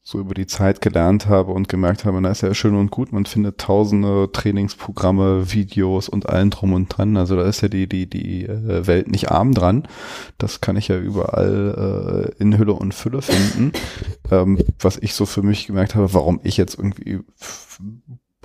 so 0.06 0.18
über 0.20 0.34
die 0.34 0.46
Zeit 0.46 0.82
gelernt 0.82 1.28
habe 1.28 1.52
und 1.52 1.70
gemerkt 1.70 2.04
habe, 2.04 2.20
na 2.20 2.30
ist 2.30 2.42
ja 2.42 2.52
schön 2.52 2.74
und 2.74 2.90
gut, 2.90 3.10
man 3.10 3.24
findet 3.24 3.56
tausende 3.56 4.30
Trainingsprogramme, 4.30 5.50
Videos 5.50 6.10
und 6.10 6.28
allen 6.28 6.50
drum 6.50 6.74
und 6.74 6.90
dran. 6.90 7.16
Also 7.16 7.36
da 7.36 7.46
ist 7.46 7.62
ja 7.62 7.68
die, 7.68 7.88
die, 7.88 8.06
die 8.06 8.44
äh, 8.44 8.86
Welt 8.86 9.08
nicht 9.08 9.30
arm 9.30 9.54
dran. 9.54 9.88
Das 10.36 10.60
kann 10.60 10.76
ich 10.76 10.88
ja 10.88 10.98
überall 10.98 12.34
äh, 12.38 12.42
in 12.42 12.58
Hülle 12.58 12.74
und 12.74 12.92
Fülle 12.92 13.22
finden. 13.22 13.72
ähm, 14.30 14.58
was 14.78 14.98
ich 14.98 15.14
so 15.14 15.24
für 15.24 15.42
mich 15.42 15.66
gemerkt 15.66 15.94
habe, 15.94 16.12
warum 16.12 16.38
ich 16.44 16.58
jetzt 16.58 16.76
irgendwie 16.76 17.20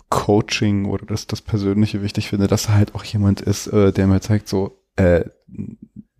Coaching 0.07 0.85
oder 0.85 1.05
das, 1.05 1.27
das 1.27 1.41
Persönliche 1.41 2.01
wichtig 2.01 2.29
finde, 2.29 2.47
dass 2.47 2.69
halt 2.69 2.95
auch 2.95 3.03
jemand 3.03 3.41
ist, 3.41 3.67
äh, 3.67 3.91
der 3.91 4.07
mir 4.07 4.21
zeigt, 4.21 4.47
so, 4.47 4.81
äh, 4.95 5.25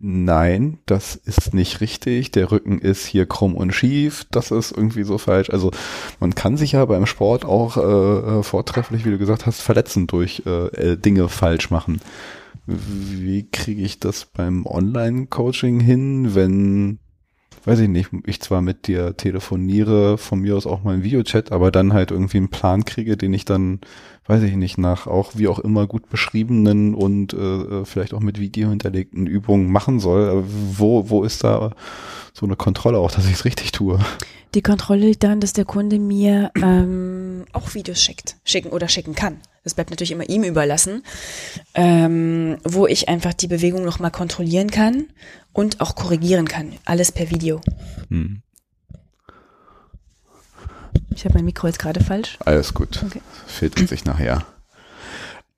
nein, 0.00 0.78
das 0.86 1.14
ist 1.14 1.54
nicht 1.54 1.80
richtig, 1.80 2.30
der 2.32 2.50
Rücken 2.50 2.78
ist 2.78 3.06
hier 3.06 3.26
krumm 3.26 3.54
und 3.54 3.72
schief, 3.72 4.26
das 4.30 4.50
ist 4.50 4.72
irgendwie 4.72 5.04
so 5.04 5.18
falsch. 5.18 5.50
Also 5.50 5.70
man 6.18 6.34
kann 6.34 6.56
sich 6.56 6.72
ja 6.72 6.84
beim 6.86 7.06
Sport 7.06 7.44
auch 7.44 7.76
äh, 7.76 8.38
äh 8.40 8.42
vortrefflich, 8.42 9.04
wie 9.04 9.10
du 9.10 9.18
gesagt 9.18 9.46
hast, 9.46 9.60
verletzen 9.60 10.06
durch 10.06 10.42
äh, 10.46 10.66
äh, 10.92 10.96
Dinge 10.96 11.28
falsch 11.28 11.70
machen. 11.70 12.00
Wie 12.66 13.48
kriege 13.50 13.82
ich 13.82 14.00
das 14.00 14.24
beim 14.24 14.66
Online-Coaching 14.66 15.80
hin, 15.80 16.34
wenn 16.34 16.98
weiß 17.64 17.80
ich 17.80 17.88
nicht, 17.88 18.10
ich 18.24 18.40
zwar 18.40 18.62
mit 18.62 18.86
dir 18.86 19.16
telefoniere, 19.16 20.18
von 20.18 20.40
mir 20.40 20.56
aus 20.56 20.66
auch 20.66 20.82
mal 20.82 20.94
ein 20.94 21.02
Videochat, 21.02 21.52
aber 21.52 21.70
dann 21.70 21.92
halt 21.92 22.10
irgendwie 22.10 22.38
einen 22.38 22.48
Plan 22.48 22.84
kriege, 22.84 23.16
den 23.16 23.34
ich 23.34 23.44
dann, 23.44 23.80
weiß 24.30 24.44
ich 24.44 24.54
nicht, 24.54 24.78
nach 24.78 25.08
auch 25.08 25.32
wie 25.34 25.48
auch 25.48 25.58
immer 25.58 25.88
gut 25.88 26.08
beschriebenen 26.08 26.94
und 26.94 27.32
äh, 27.32 27.84
vielleicht 27.84 28.14
auch 28.14 28.20
mit 28.20 28.38
Video 28.38 28.70
hinterlegten 28.70 29.26
Übungen 29.26 29.72
machen 29.72 29.98
soll. 29.98 30.44
Wo, 30.46 31.10
wo 31.10 31.24
ist 31.24 31.42
da 31.42 31.72
so 32.32 32.46
eine 32.46 32.54
Kontrolle 32.54 32.98
auch, 32.98 33.10
dass 33.10 33.26
ich 33.26 33.32
es 33.32 33.44
richtig 33.44 33.72
tue? 33.72 33.98
Die 34.54 34.62
Kontrolle 34.62 35.06
liegt 35.06 35.24
daran, 35.24 35.40
dass 35.40 35.52
der 35.52 35.64
Kunde 35.64 35.98
mir 35.98 36.52
ähm, 36.62 37.44
auch 37.52 37.74
Videos 37.74 38.00
schickt, 38.00 38.36
schicken 38.44 38.70
oder 38.70 38.88
schicken 38.88 39.16
kann. 39.16 39.40
Das 39.64 39.74
bleibt 39.74 39.90
natürlich 39.90 40.12
immer 40.12 40.28
ihm 40.28 40.44
überlassen, 40.44 41.02
ähm, 41.74 42.56
wo 42.62 42.86
ich 42.86 43.08
einfach 43.08 43.34
die 43.34 43.48
Bewegung 43.48 43.84
nochmal 43.84 44.12
kontrollieren 44.12 44.70
kann 44.70 45.06
und 45.52 45.80
auch 45.80 45.96
korrigieren 45.96 46.46
kann. 46.46 46.72
Alles 46.84 47.10
per 47.10 47.30
Video. 47.30 47.60
Hm. 48.08 48.42
Ich 51.14 51.24
habe 51.24 51.34
mein 51.34 51.44
Mikro 51.44 51.66
jetzt 51.66 51.78
gerade 51.78 52.00
falsch. 52.02 52.38
Alles 52.44 52.74
gut. 52.74 53.02
Okay. 53.04 53.20
Filtert 53.46 53.88
sich 53.88 54.04
nachher. 54.04 54.44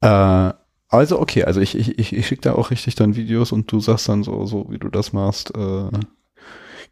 Äh, 0.00 0.53
also 0.88 1.20
okay, 1.20 1.44
also 1.44 1.61
ich, 1.61 1.74
ich, 1.76 1.98
ich, 1.98 2.14
ich 2.14 2.26
schicke 2.26 2.42
da 2.42 2.55
auch 2.55 2.70
richtig 2.70 2.94
dann 2.96 3.16
Videos 3.16 3.53
und 3.53 3.70
du 3.70 3.80
sagst 3.80 4.09
dann 4.09 4.24
so, 4.24 4.44
so 4.46 4.66
wie 4.70 4.78
du 4.78 4.88
das 4.88 5.12
machst. 5.12 5.55
Äh, 5.57 5.88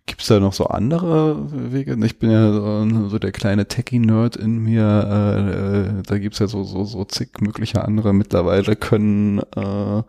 Gibt 0.06 0.22
es 0.22 0.28
da 0.28 0.40
noch 0.40 0.54
so 0.54 0.66
andere 0.66 1.36
Wege? 1.72 1.96
Ich 2.04 2.18
bin 2.18 2.30
ja 2.30 2.52
so, 2.52 3.08
so 3.08 3.18
der 3.18 3.32
kleine 3.32 3.68
Techie-Nerd 3.68 4.36
in 4.36 4.58
mir. 4.58 4.82
Äh, 4.82 5.98
äh, 5.98 6.02
da 6.02 6.18
gibt's 6.18 6.38
ja 6.38 6.48
so, 6.48 6.64
so, 6.64 6.84
so 6.84 7.04
zig 7.04 7.40
mögliche 7.40 7.84
andere. 7.84 8.12
Mittlerweile 8.12 8.74
können 8.74 9.40
äh, 9.54 10.02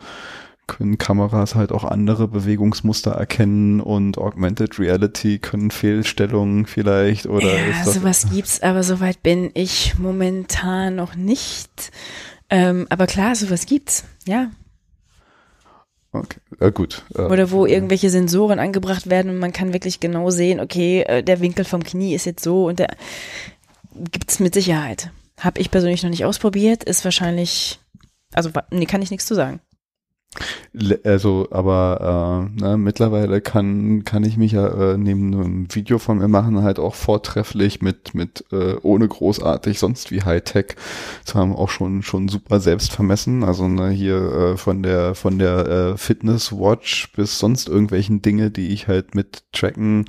können 0.72 0.98
Kameras 0.98 1.54
halt 1.56 1.74
auch 1.74 1.84
andere 1.84 2.30
Bewegungsmuster 2.30 3.12
erkennen 3.12 3.82
und 3.82 4.18
Augmented 4.18 4.80
Reality 4.80 5.38
können 5.38 5.70
Fehlstellungen 5.70 6.66
vielleicht 6.66 7.26
oder 7.26 7.54
ja, 7.54 7.84
sowas 7.84 8.28
gibt's, 8.32 8.64
aber 8.64 8.82
soweit 8.82 9.22
bin 9.22 9.52
ich 9.54 10.00
momentan 10.00 10.96
noch 10.96 11.16
nicht. 11.16 11.92
Ähm, 12.50 12.88
aber 12.90 13.06
klar, 13.06 13.36
sowas 13.36 13.66
gibt's, 13.66 14.06
ja. 14.26 14.50
okay. 16.14 16.40
äh, 16.62 16.72
gut. 16.72 17.04
Äh, 17.16 17.24
Oder 17.24 17.52
wo 17.52 17.66
irgendwelche 17.66 18.10
Sensoren 18.10 18.60
angebracht 18.60 19.10
werden 19.10 19.30
und 19.30 19.40
man 19.40 19.52
kann 19.52 19.74
wirklich 19.74 20.00
genau 20.00 20.30
sehen, 20.30 20.62
okay, 20.62 21.02
äh, 21.02 21.22
der 21.22 21.42
Winkel 21.42 21.66
vom 21.66 21.84
Knie 21.84 22.16
ist 22.16 22.26
jetzt 22.26 22.44
so 22.46 22.68
und 22.68 22.80
der 22.80 22.96
gibt's 23.94 24.40
mit 24.40 24.54
Sicherheit. 24.54 25.12
Hab 25.38 25.60
ich 25.60 25.70
persönlich 25.70 26.02
noch 26.04 26.12
nicht 26.12 26.24
ausprobiert, 26.24 26.86
ist 26.86 27.04
wahrscheinlich, 27.04 27.80
also 28.34 28.52
nee, 28.70 28.86
kann 28.86 29.02
ich 29.02 29.12
nichts 29.12 29.26
zu 29.26 29.36
sagen. 29.36 29.60
Also, 31.04 31.50
aber 31.52 32.48
äh, 32.58 32.62
ne, 32.62 32.78
mittlerweile 32.78 33.42
kann 33.42 34.06
kann 34.06 34.24
ich 34.24 34.38
mich 34.38 34.54
ja 34.54 34.94
äh, 34.94 34.98
neben 34.98 35.34
einem 35.34 35.76
Video 35.76 36.00
von 36.00 36.20
mir 36.20 36.30
machen 36.30 36.64
halt 36.64 36.80
auch 36.80 36.96
vortrefflich 36.96 37.82
mit 37.82 38.16
mit 38.16 38.46
äh, 38.54 38.76
ohne 38.82 39.10
großartig 39.10 39.78
sonst 39.80 40.10
wie 40.10 40.24
Hightech 40.24 40.78
zu 41.26 41.38
haben 41.38 41.54
auch 41.54 41.70
schon 41.70 42.02
schon 42.02 42.30
super 42.30 42.62
selbst 42.62 42.94
vermessen. 42.94 43.44
Also 43.44 43.68
ne, 43.68 43.90
hier 43.90 44.16
äh, 44.54 44.58
von 44.58 44.82
der 44.84 45.16
von 45.16 45.38
der 45.38 45.68
äh, 45.68 45.98
Fitness 45.98 46.54
Watch 46.54 47.12
bis 47.14 47.38
sonst 47.38 47.68
irgendwelchen 47.68 48.22
Dinge, 48.22 48.52
die 48.52 48.70
ich 48.70 48.88
halt 48.88 49.16
mit 49.16 49.44
tracken 49.52 50.06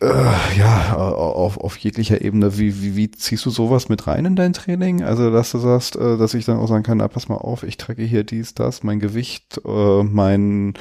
äh, 0.00 0.58
ja, 0.58 0.94
auf, 0.94 1.58
auf 1.58 1.76
jeglicher 1.76 2.20
Ebene, 2.20 2.58
wie, 2.58 2.82
wie, 2.82 2.96
wie 2.96 3.10
ziehst 3.10 3.44
du 3.46 3.50
sowas 3.50 3.88
mit 3.88 4.06
rein 4.06 4.24
in 4.24 4.36
dein 4.36 4.52
Training? 4.52 5.02
Also, 5.02 5.30
dass 5.30 5.52
du 5.52 5.58
sagst, 5.58 5.96
äh, 5.96 6.16
dass 6.16 6.34
ich 6.34 6.44
dann 6.44 6.58
auch 6.58 6.68
sagen 6.68 6.82
kann, 6.82 6.98
na, 6.98 7.08
pass 7.08 7.28
mal 7.28 7.36
auf, 7.36 7.62
ich 7.62 7.76
tracke 7.76 8.02
hier 8.02 8.24
dies, 8.24 8.54
das, 8.54 8.82
mein 8.82 9.00
Gewicht, 9.00 9.60
äh, 9.64 10.02
mein, 10.02 10.74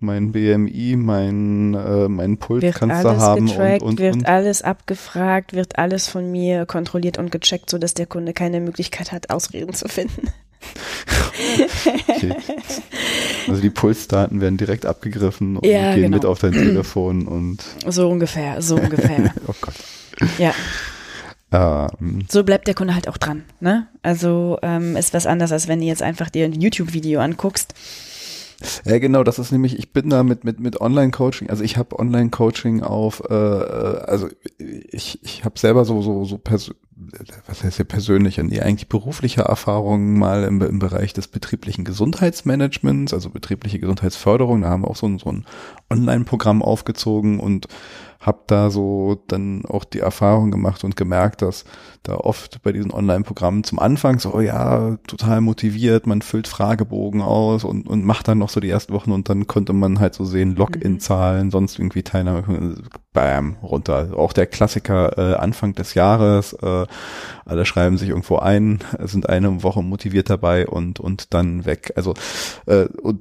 mein 0.00 0.32
BMI, 0.32 0.96
mein, 0.96 1.74
äh, 1.74 2.08
mein 2.08 2.38
Puls 2.38 2.62
Wird 2.62 2.76
kannst 2.76 3.04
du 3.04 3.16
haben 3.16 3.46
getrackt, 3.46 3.82
und, 3.82 3.88
und, 3.88 4.00
wird 4.00 4.14
und. 4.16 4.26
alles 4.26 4.62
abgefragt, 4.62 5.52
wird 5.52 5.78
alles 5.78 6.08
von 6.08 6.30
mir 6.30 6.66
kontrolliert 6.66 7.18
und 7.18 7.32
gecheckt, 7.32 7.70
sodass 7.70 7.94
der 7.94 8.06
Kunde 8.06 8.32
keine 8.32 8.60
Möglichkeit 8.60 9.12
hat, 9.12 9.30
Ausreden 9.30 9.74
zu 9.74 9.88
finden. 9.88 10.28
Okay. 12.08 12.36
Also 13.48 13.60
die 13.60 13.70
Pulsdaten 13.70 14.40
werden 14.40 14.56
direkt 14.56 14.86
abgegriffen 14.86 15.56
und 15.56 15.66
Ja, 15.66 15.94
gehen 15.94 16.04
genau. 16.04 16.16
mit 16.16 16.24
auf 16.26 16.38
dein 16.40 16.52
Telefon 16.52 17.26
und 17.26 17.62
So 17.88 18.08
ungefähr, 18.08 18.60
so 18.62 18.76
ungefähr. 18.76 19.32
oh 19.46 19.54
Gott. 19.60 19.74
ja, 20.38 20.52
Ähm, 21.52 22.24
so 22.30 22.42
bleibt 22.42 22.66
der 22.66 22.74
Kunde 22.74 22.94
halt 22.94 23.08
auch 23.08 23.16
dran. 23.18 23.44
Ne? 23.60 23.86
Also 24.02 24.58
ähm, 24.62 24.96
ist 24.96 25.14
was 25.14 25.26
anderes, 25.26 25.52
als 25.52 25.68
wenn 25.68 25.80
du 25.80 25.86
jetzt 25.86 26.02
einfach 26.02 26.30
dir 26.30 26.44
ein 26.46 26.60
YouTube-Video 26.60 27.20
anguckst. 27.20 27.74
Ja, 28.84 28.98
genau, 28.98 29.24
das 29.24 29.38
ist 29.38 29.52
nämlich, 29.52 29.78
ich 29.78 29.92
bin 29.92 30.10
da 30.10 30.22
mit, 30.22 30.44
mit, 30.44 30.60
mit 30.60 30.80
Online-Coaching, 30.80 31.50
also 31.50 31.62
ich 31.64 31.76
habe 31.76 31.98
Online-Coaching 31.98 32.82
auf, 32.82 33.22
äh, 33.28 33.34
also 33.34 34.28
ich, 34.58 35.22
ich 35.22 35.44
habe 35.44 35.58
selber 35.58 35.84
so, 35.84 36.02
so, 36.02 36.24
so 36.24 36.38
pers 36.38 36.70
was 37.48 37.64
heißt 37.64 37.78
ja 37.80 37.84
persönliche, 37.84 38.44
nee, 38.44 38.60
eigentlich 38.60 38.88
berufliche 38.88 39.42
Erfahrungen 39.42 40.16
mal 40.16 40.44
im, 40.44 40.62
im 40.62 40.78
Bereich 40.78 41.12
des 41.12 41.26
betrieblichen 41.26 41.84
Gesundheitsmanagements, 41.84 43.12
also 43.12 43.30
betriebliche 43.30 43.80
Gesundheitsförderung, 43.80 44.62
da 44.62 44.68
haben 44.70 44.82
wir 44.82 44.88
auch 44.90 44.96
so, 44.96 45.06
ein- 45.06 45.18
so 45.18 45.30
ein 45.30 45.44
Online-Programm 45.90 46.62
aufgezogen 46.62 47.40
und 47.40 47.66
habe 48.24 48.40
da 48.46 48.70
so 48.70 49.22
dann 49.28 49.64
auch 49.66 49.84
die 49.84 50.00
Erfahrung 50.00 50.50
gemacht 50.50 50.82
und 50.82 50.96
gemerkt, 50.96 51.42
dass 51.42 51.64
da 52.02 52.14
oft 52.14 52.62
bei 52.62 52.72
diesen 52.72 52.90
Online-Programmen 52.90 53.64
zum 53.64 53.78
Anfang 53.78 54.18
so, 54.18 54.34
oh 54.34 54.40
ja, 54.40 54.96
total 55.06 55.40
motiviert, 55.40 56.06
man 56.06 56.22
füllt 56.22 56.48
Fragebogen 56.48 57.20
aus 57.20 57.64
und, 57.64 57.86
und 57.86 58.04
macht 58.04 58.28
dann 58.28 58.38
noch 58.38 58.48
so 58.48 58.60
die 58.60 58.70
ersten 58.70 58.94
Wochen 58.94 59.12
und 59.12 59.28
dann 59.28 59.46
konnte 59.46 59.72
man 59.72 60.00
halt 60.00 60.14
so 60.14 60.24
sehen, 60.24 60.56
Login-Zahlen, 60.56 61.50
sonst 61.50 61.78
irgendwie 61.78 62.02
Teilnahme, 62.02 62.76
bam, 63.12 63.56
runter. 63.62 64.10
Auch 64.16 64.32
der 64.32 64.46
Klassiker 64.46 65.18
äh, 65.18 65.36
Anfang 65.36 65.74
des 65.74 65.94
Jahres, 65.94 66.54
äh, 66.54 66.86
alle 67.44 67.66
schreiben 67.66 67.98
sich 67.98 68.08
irgendwo 68.08 68.36
ein, 68.36 68.80
sind 69.00 69.28
eine 69.28 69.62
Woche 69.62 69.82
motiviert 69.82 70.30
dabei 70.30 70.66
und, 70.66 70.98
und 70.98 71.34
dann 71.34 71.66
weg. 71.66 71.92
Also 71.96 72.14
äh, 72.66 72.86
und 73.02 73.20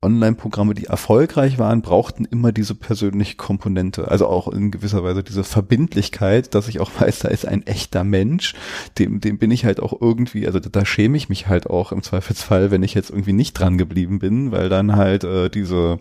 Online-Programme, 0.00 0.74
die 0.74 0.86
erfolgreich 0.86 1.58
waren, 1.58 1.82
brauchten 1.82 2.24
immer 2.24 2.52
diese 2.52 2.74
persönliche 2.74 3.36
Komponente. 3.36 4.08
Also 4.08 4.26
auch 4.26 4.48
in 4.48 4.70
gewisser 4.70 5.04
Weise 5.04 5.22
diese 5.22 5.44
Verbindlichkeit, 5.44 6.54
dass 6.54 6.68
ich 6.68 6.80
auch 6.80 6.90
weiß, 7.00 7.20
da 7.20 7.28
ist 7.28 7.46
ein 7.46 7.66
echter 7.66 8.04
Mensch, 8.04 8.54
dem, 8.98 9.20
dem 9.20 9.38
bin 9.38 9.50
ich 9.50 9.64
halt 9.64 9.80
auch 9.80 10.00
irgendwie, 10.00 10.46
also 10.46 10.58
da 10.58 10.84
schäme 10.84 11.16
ich 11.16 11.28
mich 11.28 11.46
halt 11.46 11.68
auch 11.68 11.92
im 11.92 12.02
Zweifelsfall, 12.02 12.70
wenn 12.70 12.82
ich 12.82 12.94
jetzt 12.94 13.10
irgendwie 13.10 13.32
nicht 13.32 13.54
dran 13.54 13.78
geblieben 13.78 14.18
bin, 14.18 14.50
weil 14.50 14.68
dann 14.68 14.96
halt 14.96 15.24
äh, 15.24 15.48
diese, 15.48 16.00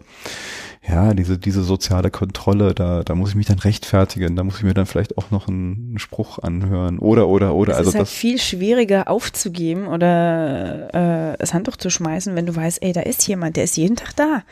ja, 0.87 1.13
diese, 1.13 1.37
diese 1.37 1.63
soziale 1.63 2.09
Kontrolle, 2.09 2.73
da, 2.73 3.03
da 3.03 3.13
muss 3.13 3.29
ich 3.29 3.35
mich 3.35 3.45
dann 3.45 3.59
rechtfertigen, 3.59 4.35
da 4.35 4.43
muss 4.43 4.57
ich 4.57 4.63
mir 4.63 4.73
dann 4.73 4.87
vielleicht 4.87 5.17
auch 5.17 5.29
noch 5.29 5.47
einen, 5.47 5.99
Spruch 5.99 6.39
anhören 6.39 6.97
oder, 6.97 7.27
oder, 7.27 7.53
oder. 7.53 7.73
Es 7.73 7.77
also 7.77 7.89
ist 7.89 7.95
halt 7.95 8.07
das, 8.07 8.13
viel 8.13 8.39
schwieriger 8.39 9.07
aufzugeben 9.07 9.87
oder 9.87 11.33
äh, 11.33 11.37
das 11.37 11.53
Handtuch 11.53 11.77
zu 11.77 11.91
schmeißen, 11.91 12.35
wenn 12.35 12.47
du 12.47 12.55
weißt, 12.55 12.81
ey, 12.81 12.93
da 12.93 13.01
ist 13.01 13.27
jemand, 13.27 13.57
der 13.57 13.65
ist 13.65 13.77
jeden 13.77 13.95
Tag 13.95 14.15
da. 14.15 14.43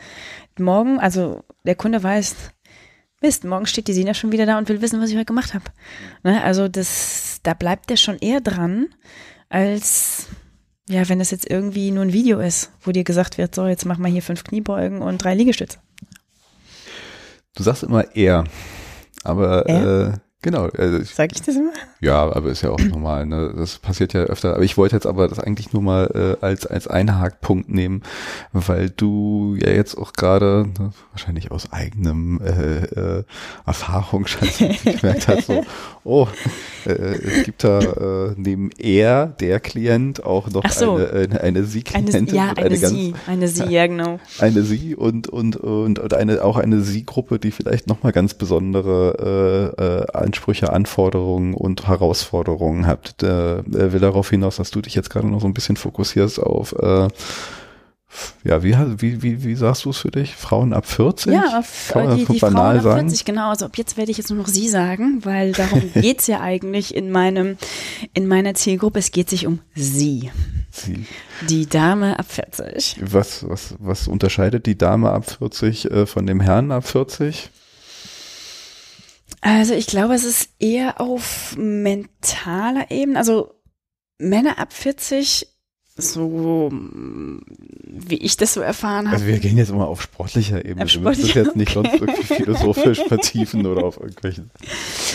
Morgen, 0.58 1.00
also 1.00 1.42
der 1.64 1.74
Kunde 1.74 2.02
weiß, 2.02 2.36
Mist, 3.22 3.44
morgen 3.44 3.66
steht 3.66 3.88
die 3.88 3.92
Sina 3.92 4.14
schon 4.14 4.32
wieder 4.32 4.46
da 4.46 4.56
und 4.56 4.68
will 4.68 4.80
wissen, 4.80 5.00
was 5.00 5.10
ich 5.10 5.16
heute 5.16 5.26
gemacht 5.26 5.52
habe. 5.52 5.64
Ne? 6.22 6.42
Also 6.42 6.68
das, 6.68 7.40
da 7.42 7.54
bleibt 7.54 7.90
der 7.90 7.96
schon 7.96 8.16
eher 8.18 8.40
dran, 8.40 8.86
als 9.48 10.28
ja, 10.88 11.08
wenn 11.08 11.20
das 11.20 11.30
jetzt 11.30 11.48
irgendwie 11.48 11.90
nur 11.90 12.02
ein 12.02 12.12
Video 12.12 12.40
ist, 12.40 12.72
wo 12.80 12.92
dir 12.92 13.04
gesagt 13.04 13.38
wird, 13.38 13.54
so, 13.54 13.66
jetzt 13.66 13.84
mach 13.84 13.98
mal 13.98 14.10
hier 14.10 14.22
fünf 14.22 14.42
Kniebeugen 14.42 15.02
und 15.02 15.22
drei 15.22 15.34
Liegestütze. 15.34 15.78
Du 17.56 17.62
sagst 17.62 17.82
immer 17.82 18.04
er, 18.16 18.44
aber 19.24 19.66
Er? 19.68 20.08
äh, 20.08 20.12
genau, 20.42 20.68
also 20.76 20.98
ich, 20.98 21.14
Sag 21.14 21.32
ich 21.32 21.42
das 21.42 21.56
immer? 21.56 21.72
Ja, 22.00 22.22
aber 22.32 22.50
ist 22.50 22.62
ja 22.62 22.70
auch 22.70 22.80
normal, 22.80 23.26
ne? 23.26 23.52
Das 23.56 23.78
passiert 23.78 24.12
ja 24.12 24.22
öfter. 24.22 24.54
Aber 24.54 24.64
ich 24.64 24.76
wollte 24.76 24.96
jetzt 24.96 25.06
aber 25.06 25.28
das 25.28 25.38
eigentlich 25.38 25.72
nur 25.72 25.82
mal 25.82 26.38
äh, 26.40 26.44
als 26.44 26.66
als 26.66 26.88
Einhakpunkt 26.88 27.68
nehmen, 27.68 28.02
weil 28.52 28.90
du 28.90 29.56
ja 29.60 29.70
jetzt 29.70 29.96
auch 29.96 30.12
gerade 30.12 30.68
ne, 30.78 30.92
wahrscheinlich 31.12 31.50
aus 31.50 31.72
eigenem 31.72 32.40
äh, 32.40 33.18
äh, 33.18 33.24
Erfahrungsschatz 33.66 34.58
gemerkt 34.84 35.28
hast, 35.28 35.46
so, 35.46 35.64
oh, 36.04 36.26
äh, 36.86 36.92
es 36.92 37.44
gibt 37.44 37.64
da 37.64 37.80
äh, 37.80 38.34
neben 38.36 38.70
er, 38.78 39.26
der 39.26 39.60
Klient, 39.60 40.24
auch 40.24 40.48
noch 40.50 40.68
so. 40.70 40.96
eine, 40.96 41.10
eine, 41.10 41.40
eine 41.40 41.40
Eine, 41.42 41.66
Sie-Klientin 41.66 42.34
ja, 42.34 42.50
und 42.50 42.58
eine, 42.58 42.78
ganz, 42.78 42.88
Sie, 42.88 43.14
eine 43.26 43.48
Sie, 43.48 43.64
ja 43.64 43.86
genau. 43.86 44.18
eine 44.38 44.62
Sie 44.62 44.94
und 44.94 45.28
und 45.28 45.56
und, 45.56 45.98
und 45.98 46.14
eine 46.14 46.42
auch 46.42 46.56
eine 46.56 46.80
Sie-Gruppe, 46.80 47.38
die 47.38 47.50
vielleicht 47.50 47.86
noch 47.86 48.02
mal 48.02 48.12
ganz 48.12 48.34
besondere 48.34 49.74
äh, 49.78 49.82
äh, 49.84 50.06
Ansprüche, 50.30 50.72
Anforderungen 50.72 51.54
und 51.54 51.88
Herausforderungen 51.88 52.86
hat. 52.86 53.20
Der, 53.20 53.64
äh, 53.74 53.92
will 53.92 54.00
darauf 54.00 54.30
hinaus, 54.30 54.56
dass 54.56 54.70
du 54.70 54.80
dich 54.80 54.94
jetzt 54.94 55.10
gerade 55.10 55.26
noch 55.26 55.40
so 55.40 55.48
ein 55.48 55.54
bisschen 55.54 55.76
fokussierst 55.76 56.40
auf 56.40 56.72
äh, 56.78 57.08
ja, 58.42 58.62
wie, 58.62 58.74
wie, 59.00 59.22
wie, 59.22 59.44
wie 59.44 59.54
sagst 59.54 59.84
du 59.84 59.90
es 59.90 59.98
für 59.98 60.10
dich? 60.10 60.34
Frauen 60.34 60.72
ab 60.72 60.86
40? 60.86 61.32
Ja, 61.32 61.58
auf, 61.58 61.90
Kann 61.92 62.06
man 62.06 62.16
die, 62.16 62.24
die 62.24 62.40
Frauen 62.40 62.56
ab 62.56 62.82
sagen? 62.82 63.08
40, 63.08 63.24
genau. 63.24 63.50
Also 63.50 63.66
ab 63.66 63.76
jetzt 63.76 63.96
werde 63.96 64.10
ich 64.10 64.18
jetzt 64.18 64.30
nur 64.30 64.38
noch 64.38 64.48
Sie 64.48 64.68
sagen, 64.68 65.24
weil 65.24 65.52
darum 65.52 65.82
geht's 65.94 66.26
ja 66.26 66.40
eigentlich 66.40 66.94
in 66.94 67.12
meinem, 67.12 67.56
in 68.12 68.26
meiner 68.26 68.54
Zielgruppe. 68.54 68.98
Es 68.98 69.12
geht 69.12 69.30
sich 69.30 69.46
um 69.46 69.60
Sie. 69.74 70.30
Sie. 70.70 71.06
Die 71.48 71.66
Dame 71.66 72.18
ab 72.18 72.26
40. 72.28 72.96
Was, 73.00 73.48
was, 73.48 73.74
was 73.78 74.08
unterscheidet 74.08 74.66
die 74.66 74.76
Dame 74.76 75.10
ab 75.10 75.30
40 75.38 75.90
äh, 75.90 76.06
von 76.06 76.26
dem 76.26 76.40
Herrn 76.40 76.72
ab 76.72 76.86
40? 76.86 77.50
Also 79.40 79.74
ich 79.74 79.86
glaube, 79.86 80.14
es 80.14 80.24
ist 80.24 80.50
eher 80.58 81.00
auf 81.00 81.56
mentaler 81.56 82.90
Ebene. 82.90 83.18
Also 83.18 83.54
Männer 84.18 84.58
ab 84.58 84.72
40, 84.72 85.46
so 85.96 86.70
wie 86.72 88.16
ich 88.16 88.36
das 88.36 88.54
so 88.54 88.60
erfahren 88.60 89.06
habe. 89.06 89.16
Also 89.16 89.26
wir 89.26 89.38
gehen 89.38 89.56
jetzt 89.56 89.70
immer 89.70 89.88
auf 89.88 90.02
sportlicher 90.02 90.64
Ebene. 90.64 90.84
Auf 90.84 90.92
Wir 90.92 91.00
müssen 91.00 91.22
das 91.22 91.30
sportlicher, 91.30 91.44
jetzt 91.44 91.56
nicht 91.56 91.72
sonst 91.72 91.94
irgendwie 91.94 92.22
philosophisch 92.22 93.02
vertiefen 93.08 93.66
oder 93.66 93.84
auf 93.84 93.98
irgendwelchen, 93.98 94.50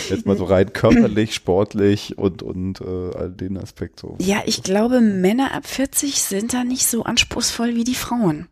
jetzt 0.08 0.26
mal 0.26 0.36
so 0.36 0.44
rein 0.44 0.72
körperlich, 0.72 1.34
sportlich 1.34 2.18
und, 2.18 2.42
und 2.42 2.80
äh, 2.80 3.16
all 3.16 3.30
den 3.30 3.56
Aspekt 3.56 4.00
so. 4.00 4.16
Ja, 4.20 4.42
ich 4.46 4.62
glaube, 4.62 5.00
Männer 5.00 5.54
ab 5.54 5.66
40 5.66 6.22
sind 6.22 6.52
da 6.52 6.64
nicht 6.64 6.86
so 6.86 7.04
anspruchsvoll 7.04 7.74
wie 7.74 7.84
die 7.84 7.94
Frauen. 7.94 8.48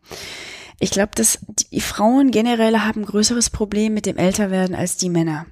Ich 0.79 0.91
glaube, 0.91 1.11
dass 1.15 1.39
die 1.71 1.81
Frauen 1.81 2.31
generell 2.31 2.79
haben 2.79 3.01
ein 3.01 3.05
größeres 3.05 3.49
Problem 3.49 3.93
mit 3.93 4.05
dem 4.05 4.17
Älterwerden 4.17 4.75
als 4.75 4.97
die 4.97 5.09
Männer. 5.09 5.45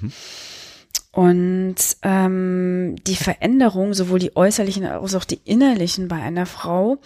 Mhm. 0.00 0.12
Und 1.12 1.76
ähm, 2.02 2.96
die 3.06 3.16
Veränderung, 3.16 3.94
sowohl 3.94 4.20
die 4.20 4.36
äußerlichen 4.36 4.86
als 4.86 5.14
auch 5.14 5.24
die 5.24 5.40
innerlichen 5.44 6.08
bei 6.08 6.16
einer 6.16 6.46
Frau, 6.46 6.98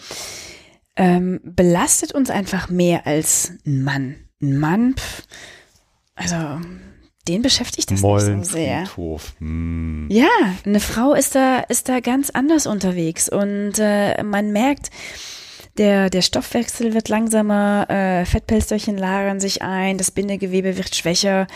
ähm, 0.97 1.41
belastet 1.43 2.13
uns 2.13 2.31
einfach 2.31 2.69
mehr 2.69 3.07
als 3.07 3.53
ein 3.67 3.83
Mann. 3.83 4.17
Ein 4.43 4.59
Mann, 4.59 4.95
pff, 4.95 5.23
also 6.15 6.61
den 7.27 7.41
beschäftigt 7.41 7.91
das 7.91 8.03
nicht 8.03 8.21
so 8.21 8.43
sehr. 8.43 8.85
Hm. 9.39 10.09
Ja, 10.11 10.29
eine 10.67 10.81
Frau 10.81 11.15
ist 11.15 11.35
da, 11.35 11.61
ist 11.61 11.89
da 11.89 12.01
ganz 12.01 12.31
anders 12.31 12.67
unterwegs 12.67 13.31
und 13.31 13.79
äh, 13.79 14.23
man 14.23 14.53
merkt, 14.53 14.91
der, 15.79 16.09
der 16.09 16.23
Stoffwechsel 16.23 16.95
wird 16.95 17.09
langsamer, 17.09 17.87
äh, 17.91 18.25
Fettpelsterchen 18.25 18.97
lagern 18.97 19.41
sich 19.41 19.63
ein, 19.63 19.99
das 19.99 20.11
Bindegewebe 20.11 20.77
wird 20.77 20.95
schwächer, 20.95 21.47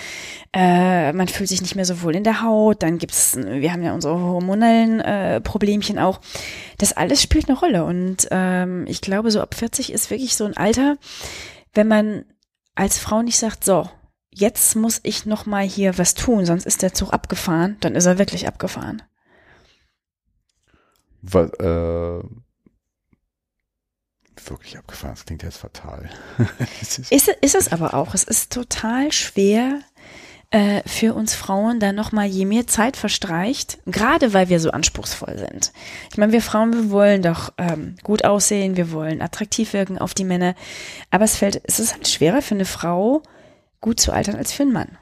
äh, 0.52 1.12
man 1.12 1.28
fühlt 1.28 1.48
sich 1.48 1.62
nicht 1.62 1.76
mehr 1.76 1.84
so 1.84 2.02
wohl 2.02 2.16
in 2.16 2.24
der 2.24 2.42
Haut, 2.42 2.82
dann 2.82 2.98
gibt's, 2.98 3.36
wir 3.36 3.72
haben 3.72 3.82
ja 3.82 3.94
unsere 3.94 4.18
hormonellen 4.18 5.00
äh, 5.00 5.40
Problemchen 5.40 5.98
auch. 5.98 6.20
Das 6.78 6.92
alles 6.92 7.22
spielt 7.22 7.48
eine 7.48 7.58
Rolle 7.58 7.84
und 7.84 8.28
ähm, 8.30 8.86
ich 8.88 9.00
glaube, 9.00 9.30
so 9.30 9.40
ab 9.40 9.54
40 9.54 9.92
ist 9.92 10.10
wirklich 10.10 10.34
so 10.36 10.44
ein 10.44 10.56
Alter, 10.56 10.96
wenn 11.74 11.86
man 11.88 12.24
als 12.74 12.98
Frau 12.98 13.22
nicht 13.22 13.38
sagt, 13.38 13.64
so, 13.64 13.88
jetzt 14.30 14.74
muss 14.74 15.00
ich 15.04 15.26
noch 15.26 15.46
mal 15.46 15.64
hier 15.64 15.96
was 15.98 16.14
tun, 16.14 16.44
sonst 16.44 16.66
ist 16.66 16.82
der 16.82 16.94
Zug 16.94 17.12
abgefahren, 17.12 17.76
dann 17.80 17.94
ist 17.94 18.06
er 18.06 18.18
wirklich 18.18 18.48
abgefahren. 18.48 19.02
Was, 21.22 21.50
äh, 21.54 22.22
wirklich 24.50 24.76
abgefahren, 24.78 25.14
das 25.14 25.24
klingt 25.24 25.42
jetzt 25.42 25.58
fatal. 25.58 26.08
Ist- 26.80 26.98
Ist, 27.12 27.28
ist 27.28 27.54
es 27.54 27.72
aber 27.72 27.94
auch. 27.94 28.14
Es 28.14 28.24
ist 28.24 28.52
total 28.52 29.12
schwer 29.12 29.80
äh, 30.50 30.82
für 30.88 31.14
uns 31.14 31.34
Frauen, 31.34 31.78
da 31.80 31.92
noch 31.92 32.12
mal 32.12 32.26
je 32.26 32.44
mehr 32.46 32.66
Zeit 32.66 32.96
verstreicht, 32.96 33.78
gerade 33.86 34.32
weil 34.32 34.48
wir 34.48 34.60
so 34.60 34.70
anspruchsvoll 34.70 35.36
sind. 35.38 35.72
Ich 36.10 36.16
meine, 36.16 36.32
wir 36.32 36.40
Frauen, 36.42 36.72
wir 36.72 36.90
wollen 36.90 37.22
doch 37.22 37.52
ähm, 37.58 37.96
gut 38.02 38.24
aussehen, 38.24 38.76
wir 38.76 38.90
wollen 38.92 39.20
attraktiv 39.20 39.72
wirken 39.74 39.98
auf 39.98 40.14
die 40.14 40.24
Männer, 40.24 40.54
aber 41.10 41.24
es 41.24 41.36
fällt, 41.36 41.60
es 41.64 41.78
ist 41.78 41.94
halt 41.94 42.08
schwerer 42.08 42.40
für 42.42 42.54
eine 42.54 42.64
Frau, 42.64 43.22
gut 43.80 44.00
zu 44.00 44.12
altern 44.12 44.36
als 44.36 44.52
für 44.52 44.62
einen 44.62 44.72
Mann. 44.72 44.96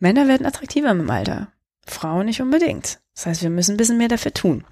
Männer 0.00 0.26
werden 0.26 0.46
attraktiver 0.46 0.92
mit 0.94 1.04
dem 1.06 1.10
Alter, 1.10 1.52
Frauen 1.86 2.26
nicht 2.26 2.40
unbedingt. 2.42 2.98
Das 3.14 3.26
heißt, 3.26 3.42
wir 3.42 3.50
müssen 3.50 3.74
ein 3.74 3.76
bisschen 3.76 3.98
mehr 3.98 4.08
dafür 4.08 4.34
tun. 4.34 4.64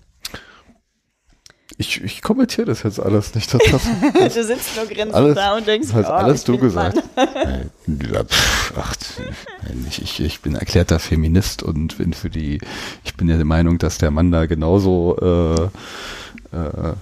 Ich, 1.81 2.05
ich 2.05 2.21
kommentiere 2.21 2.67
das 2.67 2.83
jetzt 2.83 3.01
alles 3.01 3.35
nicht. 3.35 3.53
Das, 3.53 3.63
das, 3.71 4.35
du 4.35 4.45
sitzt 4.45 4.77
nur 4.77 4.85
grinsend 4.85 5.15
Alles- 5.15 5.35
da 5.35 5.57
und 5.57 5.67
denkst, 5.67 5.89
das 5.89 5.97
hast 5.97 6.11
oh, 6.11 6.13
alles 6.13 6.45
du 6.45 6.59
gesagt. 6.59 6.99
Äh, 7.17 7.65
ach, 8.77 8.95
ich, 9.89 10.03
ich, 10.03 10.21
ich 10.21 10.41
bin 10.43 10.55
erklärter 10.55 10.99
Feminist 10.99 11.63
und 11.63 11.97
bin 11.97 12.13
für 12.13 12.29
die, 12.29 12.61
ich 13.05 13.15
bin 13.15 13.29
ja 13.29 13.37
der 13.37 13.47
Meinung, 13.47 13.79
dass 13.79 13.97
der 13.97 14.11
Mann 14.11 14.31
da 14.31 14.45
genauso 14.45 15.17
äh, 16.53 16.57
äh, 16.57 16.93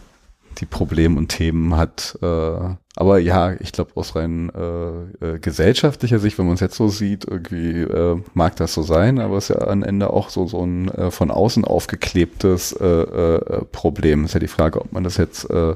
die 0.59 0.66
Probleme 0.66 1.16
und 1.16 1.28
Themen 1.28 1.76
hat. 1.76 2.18
Äh, 2.22 2.74
aber 2.96 3.18
ja, 3.18 3.52
ich 3.61 3.72
glaube 3.72 3.92
aus 3.94 4.16
rein 4.16 4.50
äh, 4.50 5.26
äh, 5.26 5.38
gesellschaftlicher 5.38 6.18
Sicht, 6.18 6.38
wenn 6.38 6.46
man 6.46 6.54
es 6.54 6.61
jetzt 6.61 6.76
so 6.76 6.88
sieht, 6.88 7.24
irgendwie 7.26 7.82
äh, 7.82 8.20
mag 8.34 8.56
das 8.56 8.74
so 8.74 8.82
sein, 8.82 9.20
aber 9.20 9.36
es 9.36 9.50
ist 9.50 9.56
ja 9.56 9.68
am 9.68 9.82
Ende 9.82 10.11
auch 10.11 10.30
so 10.30 10.46
so 10.46 10.64
ein 10.64 10.88
äh, 10.88 11.11
von 11.11 11.30
außen 11.30 11.64
aufgeklebtes 11.64 12.72
äh, 12.72 12.84
äh, 12.84 13.64
Problem. 13.70 14.24
Ist 14.24 14.34
ja 14.34 14.40
die 14.40 14.48
Frage, 14.48 14.80
ob 14.80 14.92
man 14.92 15.04
das 15.04 15.16
jetzt 15.16 15.48
äh, 15.48 15.74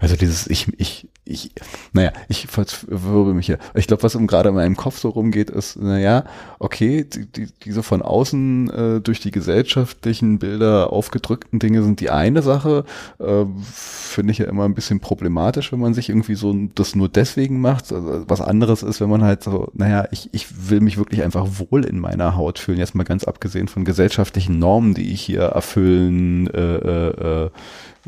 also 0.00 0.16
dieses, 0.16 0.46
ich, 0.46 0.68
ich, 0.78 1.08
ich, 1.30 1.52
naja, 1.92 2.12
ich 2.28 2.46
verwirbel 2.46 3.34
mich 3.34 3.46
hier. 3.46 3.58
Ich 3.74 3.86
glaube, 3.86 4.02
was 4.02 4.14
um 4.14 4.26
gerade 4.26 4.50
in 4.50 4.54
meinem 4.54 4.76
Kopf 4.76 4.98
so 4.98 5.08
rumgeht, 5.08 5.50
ist, 5.50 5.76
naja, 5.80 6.24
okay, 6.58 7.04
die, 7.04 7.26
die, 7.26 7.48
diese 7.64 7.82
von 7.82 8.02
außen 8.02 8.70
äh, 8.70 9.00
durch 9.00 9.20
die 9.20 9.30
gesellschaftlichen 9.30 10.38
Bilder 10.38 10.92
aufgedrückten 10.92 11.58
Dinge 11.58 11.82
sind 11.82 12.00
die 12.00 12.10
eine 12.10 12.42
Sache. 12.42 12.84
Äh, 13.18 13.44
Finde 13.62 14.32
ich 14.32 14.38
ja 14.38 14.46
immer 14.46 14.64
ein 14.64 14.74
bisschen 14.74 15.00
problematisch, 15.00 15.72
wenn 15.72 15.80
man 15.80 15.94
sich 15.94 16.08
irgendwie 16.08 16.34
so 16.34 16.54
das 16.74 16.94
nur 16.94 17.08
deswegen 17.08 17.60
macht. 17.60 17.92
Also, 17.92 18.24
was 18.28 18.40
anderes 18.40 18.82
ist, 18.82 19.00
wenn 19.00 19.10
man 19.10 19.22
halt 19.22 19.42
so, 19.42 19.70
naja, 19.74 20.08
ich, 20.10 20.28
ich 20.32 20.70
will 20.70 20.80
mich 20.80 20.98
wirklich 20.98 21.22
einfach 21.22 21.46
wohl 21.70 21.84
in 21.84 22.00
meiner 22.00 22.36
Haut 22.36 22.58
fühlen, 22.58 22.78
jetzt 22.78 22.94
mal 22.94 23.04
ganz 23.04 23.24
abgesehen 23.24 23.68
von 23.68 23.84
gesellschaftlichen 23.84 24.58
Normen, 24.58 24.94
die 24.94 25.12
ich 25.12 25.22
hier 25.22 25.42
erfüllen 25.42 26.48
äh, 26.48 26.76
äh, 26.76 27.44
äh, 27.44 27.50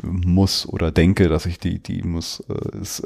muss 0.01 0.67
oder 0.67 0.91
denke, 0.91 1.29
dass 1.29 1.45
ich 1.45 1.59
die, 1.59 1.79
die 1.79 2.03
muss, 2.03 2.43
äh, 2.49 2.79
ist, 2.79 3.03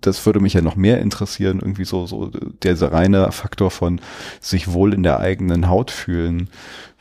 das 0.00 0.24
würde 0.26 0.40
mich 0.40 0.54
ja 0.54 0.62
noch 0.62 0.76
mehr 0.76 1.00
interessieren, 1.00 1.60
irgendwie 1.60 1.84
so, 1.84 2.06
so 2.06 2.30
dieser 2.62 2.92
reine 2.92 3.32
Faktor 3.32 3.70
von 3.70 4.00
sich 4.40 4.72
wohl 4.72 4.94
in 4.94 5.02
der 5.02 5.20
eigenen 5.20 5.68
Haut 5.68 5.90
fühlen, 5.90 6.48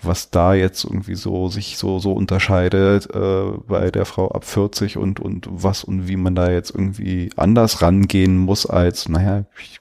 was 0.02 0.30
da 0.30 0.54
jetzt 0.54 0.84
irgendwie 0.86 1.16
so 1.16 1.50
sich 1.50 1.78
so, 1.78 2.00
so 2.00 2.14
unterscheidet 2.14 3.14
äh, 3.14 3.52
bei 3.68 3.92
der 3.92 4.06
Frau 4.06 4.30
ab 4.30 4.46
40 4.46 4.98
und, 4.98 5.20
und 5.20 5.48
was 5.50 5.84
und 5.84 6.08
wie 6.08 6.16
man 6.16 6.36
da 6.36 6.50
jetzt 6.52 6.72
irgendwie 6.72 7.30
anders 7.36 7.82
rangehen 7.82 8.38
muss 8.38 8.66
als, 8.66 9.10
naja, 9.10 9.46
ich 9.62 9.80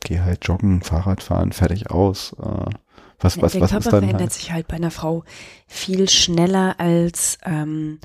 gehe 0.00 0.24
halt 0.24 0.44
joggen, 0.46 0.82
Fahrrad 0.82 1.22
fahren, 1.22 1.52
fertig 1.52 1.90
aus. 1.90 2.34
Äh, 2.40 2.70
was, 3.18 3.40
was, 3.40 3.52
der 3.52 3.62
was 3.62 3.70
Körper 3.70 3.78
ist 3.78 3.92
dann 3.92 4.00
verändert 4.00 4.20
halt? 4.20 4.32
sich 4.32 4.52
halt 4.52 4.68
bei 4.68 4.76
einer 4.76 4.90
Frau 4.90 5.24
viel 5.66 6.08
schneller 6.08 6.78
als, 6.78 7.38
ähm, 7.44 7.98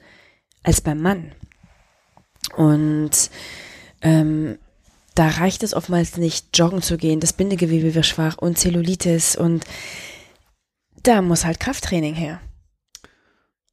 als 0.64 0.82
beim 0.82 1.02
Mann. 1.02 1.32
Und 2.56 3.30
ähm, 4.02 4.58
da 5.16 5.28
reicht 5.28 5.64
es 5.64 5.74
oftmals 5.74 6.18
nicht, 6.18 6.58
joggen 6.58 6.82
zu 6.82 6.98
gehen. 6.98 7.20
Das 7.20 7.34
Bindegewebe 7.34 7.94
wird 7.94 8.06
schwach 8.06 8.38
und 8.38 8.58
Zellulitis 8.58 9.36
und 9.36 9.66
da 11.04 11.22
muss 11.22 11.46
halt 11.46 11.60
Krafttraining 11.60 12.14
her. 12.14 12.40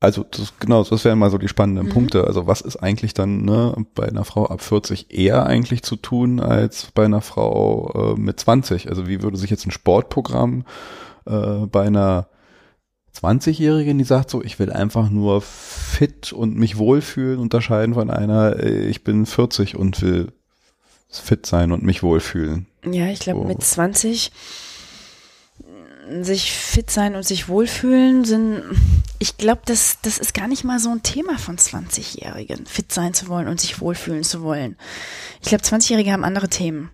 Also 0.01 0.25
das, 0.31 0.53
genau, 0.61 0.85
das 0.85 1.05
wären 1.05 1.19
mal 1.19 1.31
so 1.31 1.39
die 1.39 1.49
spannenden 1.49 1.87
Mhm. 1.87 1.91
Punkte. 1.91 2.25
Also 2.25 2.47
was 2.47 2.61
ist 2.61 2.77
eigentlich 2.77 3.15
dann 3.15 3.45
ne, 3.45 3.75
bei 3.95 4.09
einer 4.09 4.25
Frau 4.25 4.47
ab 4.47 4.63
40 4.63 5.13
eher 5.13 5.45
eigentlich 5.45 5.83
zu 5.83 5.97
tun 5.97 6.39
als 6.39 6.91
bei 6.93 7.05
einer 7.05 7.21
Frau 7.21 8.15
äh, 8.15 8.21
mit 8.21 8.39
20? 8.39 8.89
Also 8.89 9.09
wie 9.09 9.23
würde 9.23 9.37
sich 9.37 9.51
jetzt 9.51 9.67
ein 9.67 9.73
Sportprogramm 9.73 10.65
äh, 11.27 11.67
bei 11.67 11.85
einer 11.85 12.29
20-Jährigen, 13.23 13.99
die 13.99 14.05
sagt 14.05 14.31
so, 14.31 14.43
ich 14.43 14.59
will 14.59 14.71
einfach 14.73 15.11
nur 15.11 15.43
fit 15.43 16.33
und 16.33 16.57
mich 16.57 16.77
wohlfühlen, 16.79 17.39
unterscheiden 17.39 17.95
von 17.95 18.11
einer, 18.11 18.57
äh, 18.63 18.87
ich 18.89 19.03
bin 19.05 19.27
40 19.27 19.77
und 19.77 20.01
will 20.03 20.33
fit 21.11 21.47
sein 21.47 21.73
und 21.73 21.83
mich 21.83 22.03
wohlfühlen. 22.03 22.67
Ja, 22.85 23.07
ich 23.09 23.21
glaube, 23.21 23.41
Oh. 23.41 23.45
mit 23.45 23.63
20 23.63 24.31
sich 26.23 26.53
fit 26.53 26.91
sein 26.91 27.15
und 27.17 27.23
sich 27.25 27.49
wohlfühlen 27.49 28.25
sind, 28.25 28.63
ich 29.19 29.37
glaube, 29.37 29.61
das, 29.67 29.99
das 30.01 30.17
ist 30.19 30.33
gar 30.33 30.49
nicht 30.49 30.65
mal 30.65 30.79
so 30.79 30.91
ein 30.91 31.03
Thema 31.03 31.37
von 31.39 31.59
20-Jährigen, 31.59 32.65
fit 32.65 32.93
sein 32.93 33.13
zu 33.13 33.29
wollen 33.29 33.47
und 33.49 33.61
sich 33.61 33.81
wohlfühlen 33.81 34.25
zu 34.25 34.43
wollen. 34.43 34.77
Ich 35.43 35.49
glaube, 35.49 35.65
20-Jährige 35.65 36.13
haben 36.13 36.25
andere 36.25 36.49
Themen. 36.49 36.91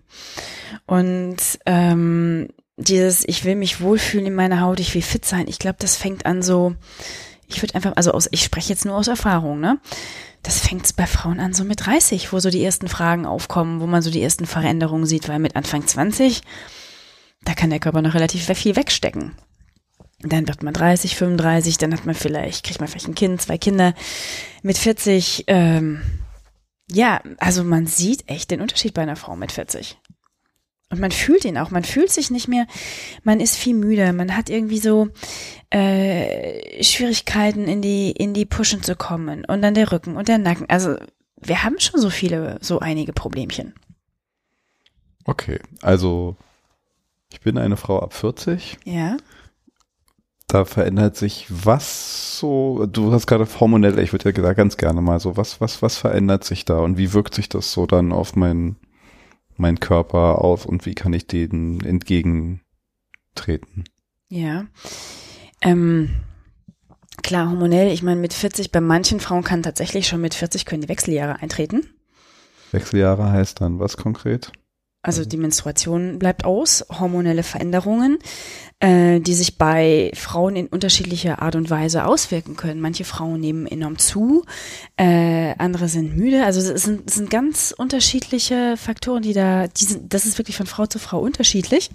Und 0.85 1.37
ähm, 1.65 2.49
dieses, 2.77 3.23
ich 3.27 3.45
will 3.45 3.55
mich 3.55 3.81
wohlfühlen 3.81 4.27
in 4.27 4.35
meiner 4.35 4.61
Haut, 4.61 4.79
ich 4.79 4.93
will 4.93 5.01
fit 5.01 5.25
sein, 5.25 5.47
ich 5.47 5.59
glaube, 5.59 5.77
das 5.79 5.95
fängt 5.95 6.25
an 6.25 6.41
so, 6.41 6.75
ich 7.47 7.61
würde 7.61 7.75
einfach, 7.75 7.93
also 7.95 8.11
aus, 8.11 8.27
ich 8.31 8.43
spreche 8.43 8.69
jetzt 8.69 8.85
nur 8.85 8.95
aus 8.95 9.07
Erfahrung, 9.07 9.59
ne? 9.59 9.79
Das 10.43 10.59
fängt 10.59 10.95
bei 10.95 11.07
Frauen 11.07 11.39
an 11.39 11.53
so 11.53 11.63
mit 11.63 11.85
30, 11.85 12.31
wo 12.31 12.39
so 12.39 12.51
die 12.51 12.63
ersten 12.63 12.87
Fragen 12.87 13.25
aufkommen, 13.25 13.81
wo 13.81 13.87
man 13.87 14.03
so 14.03 14.11
die 14.11 14.21
ersten 14.21 14.45
Veränderungen 14.45 15.07
sieht, 15.07 15.27
weil 15.27 15.39
mit 15.39 15.55
Anfang 15.55 15.87
20, 15.87 16.41
da 17.43 17.53
kann 17.55 17.71
der 17.71 17.79
Körper 17.79 18.03
noch 18.03 18.13
relativ 18.13 18.45
viel 18.45 18.75
wegstecken. 18.75 19.35
Dann 20.19 20.47
wird 20.47 20.61
man 20.61 20.73
30, 20.73 21.15
35, 21.15 21.77
dann 21.77 21.93
hat 21.93 22.05
man 22.05 22.15
vielleicht, 22.15 22.63
kriegt 22.63 22.79
man 22.79 22.87
vielleicht 22.87 23.07
ein 23.07 23.15
Kind, 23.15 23.41
zwei 23.41 23.57
Kinder. 23.57 23.93
Mit 24.61 24.77
40, 24.77 25.45
ähm, 25.47 26.01
ja, 26.91 27.21
also 27.39 27.63
man 27.63 27.87
sieht 27.87 28.29
echt 28.29 28.51
den 28.51 28.61
Unterschied 28.61 28.93
bei 28.93 29.01
einer 29.01 29.15
Frau 29.15 29.35
mit 29.35 29.51
40. 29.51 29.97
Und 30.89 30.99
man 30.99 31.11
fühlt 31.11 31.45
ihn 31.45 31.57
auch. 31.57 31.71
Man 31.71 31.83
fühlt 31.83 32.11
sich 32.11 32.29
nicht 32.29 32.47
mehr, 32.47 32.67
man 33.23 33.39
ist 33.39 33.55
viel 33.55 33.75
müde. 33.75 34.13
Man 34.13 34.35
hat 34.37 34.49
irgendwie 34.49 34.79
so 34.79 35.09
äh, 35.71 36.83
Schwierigkeiten, 36.83 37.67
in 37.67 37.81
die, 37.81 38.11
in 38.11 38.33
die 38.33 38.45
Pushen 38.45 38.83
zu 38.83 38.95
kommen. 38.95 39.45
Und 39.45 39.61
dann 39.61 39.73
der 39.73 39.91
Rücken 39.91 40.15
und 40.15 40.27
der 40.27 40.37
Nacken. 40.37 40.69
Also 40.69 40.95
wir 41.41 41.63
haben 41.63 41.79
schon 41.79 41.99
so 41.99 42.09
viele, 42.09 42.57
so 42.61 42.79
einige 42.79 43.13
Problemchen. 43.13 43.73
Okay, 45.25 45.59
also 45.81 46.35
ich 47.31 47.41
bin 47.41 47.57
eine 47.57 47.77
Frau 47.77 47.99
ab 47.99 48.13
40. 48.13 48.77
Ja. 48.85 49.17
Da 50.47 50.65
verändert 50.65 51.17
sich 51.17 51.47
was 51.49 52.39
so, 52.39 52.85
du 52.85 53.11
hast 53.11 53.25
gerade 53.25 53.47
hormonell, 53.59 53.97
ich 53.99 54.13
würde 54.13 54.25
ja 54.25 54.31
gesagt, 54.31 54.57
ganz 54.57 54.77
gerne 54.77 55.01
mal 55.01 55.19
so, 55.19 55.35
was, 55.35 55.59
was, 55.59 55.81
was 55.81 55.97
verändert 55.97 56.43
sich 56.43 56.65
da 56.65 56.77
und 56.79 56.97
wie 56.97 57.13
wirkt 57.13 57.33
sich 57.33 57.49
das 57.49 57.71
so 57.71 57.87
dann 57.87 58.11
auf 58.11 58.35
meinen, 58.35 58.77
meinen 59.57 59.79
Körper 59.79 60.39
auf 60.39 60.65
und 60.65 60.85
wie 60.85 60.95
kann 60.95 61.13
ich 61.13 61.27
denen 61.27 61.81
entgegentreten? 61.81 63.85
Ja. 64.29 64.65
Ähm, 65.61 66.15
klar, 67.23 67.49
hormonell, 67.49 67.91
ich 67.91 68.03
meine, 68.03 68.19
mit 68.19 68.33
40, 68.33 68.71
bei 68.71 68.81
manchen 68.81 69.19
Frauen 69.19 69.43
kann 69.43 69.63
tatsächlich 69.63 70.07
schon 70.07 70.21
mit 70.21 70.33
40 70.33 70.65
können 70.65 70.81
die 70.81 70.89
Wechseljahre 70.89 71.41
eintreten. 71.41 71.87
Wechseljahre 72.71 73.31
heißt 73.31 73.61
dann 73.61 73.79
was 73.79 73.97
konkret? 73.97 74.51
Also 75.05 75.23
die 75.23 75.37
Menstruation 75.37 76.17
bleibt 76.17 76.45
aus, 76.45 76.83
hormonelle 76.89 77.43
Veränderungen, 77.43 78.17
äh, 78.79 79.19
die 79.19 79.35
sich 79.35 79.59
bei 79.59 80.11
Frauen 80.15 80.55
in 80.55 80.65
unterschiedlicher 80.65 81.43
Art 81.43 81.55
und 81.55 81.69
Weise 81.69 82.07
auswirken 82.07 82.55
können. 82.55 82.81
Manche 82.81 83.03
Frauen 83.03 83.39
nehmen 83.39 83.67
enorm 83.67 83.99
zu, 83.99 84.45
äh, 84.97 85.53
andere 85.59 85.89
sind 85.89 86.17
müde. 86.17 86.43
Also 86.43 86.59
es 86.59 86.81
sind, 86.81 87.07
es 87.07 87.15
sind 87.17 87.29
ganz 87.29 87.71
unterschiedliche 87.77 88.77
Faktoren, 88.77 89.21
die 89.21 89.33
da, 89.33 89.67
die 89.67 89.85
sind, 89.85 90.11
das 90.11 90.25
ist 90.25 90.39
wirklich 90.39 90.57
von 90.57 90.65
Frau 90.65 90.87
zu 90.87 90.97
Frau 90.97 91.19
unterschiedlich. 91.19 91.91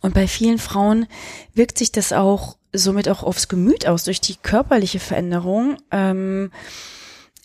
Und 0.00 0.14
bei 0.14 0.28
vielen 0.28 0.58
Frauen 0.58 1.06
wirkt 1.52 1.78
sich 1.78 1.90
das 1.90 2.12
auch 2.12 2.58
somit 2.72 3.08
auch 3.08 3.24
aufs 3.24 3.48
Gemüt 3.48 3.88
aus 3.88 4.04
durch 4.04 4.20
die 4.20 4.36
körperliche 4.36 5.00
Veränderung. 5.00 5.78
Ähm, 5.90 6.52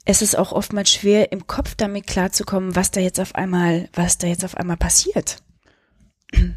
es 0.09 0.23
ist 0.23 0.35
auch 0.35 0.53
oftmals 0.53 0.89
schwer 0.89 1.31
im 1.31 1.45
Kopf 1.45 1.75
damit 1.75 2.07
klarzukommen, 2.07 2.75
was 2.75 2.89
da 2.89 2.99
jetzt 2.99 3.19
auf 3.19 3.35
einmal, 3.35 3.89
was 3.93 4.17
da 4.17 4.25
jetzt 4.25 4.43
auf 4.43 4.57
einmal 4.57 4.75
passiert. 4.75 5.37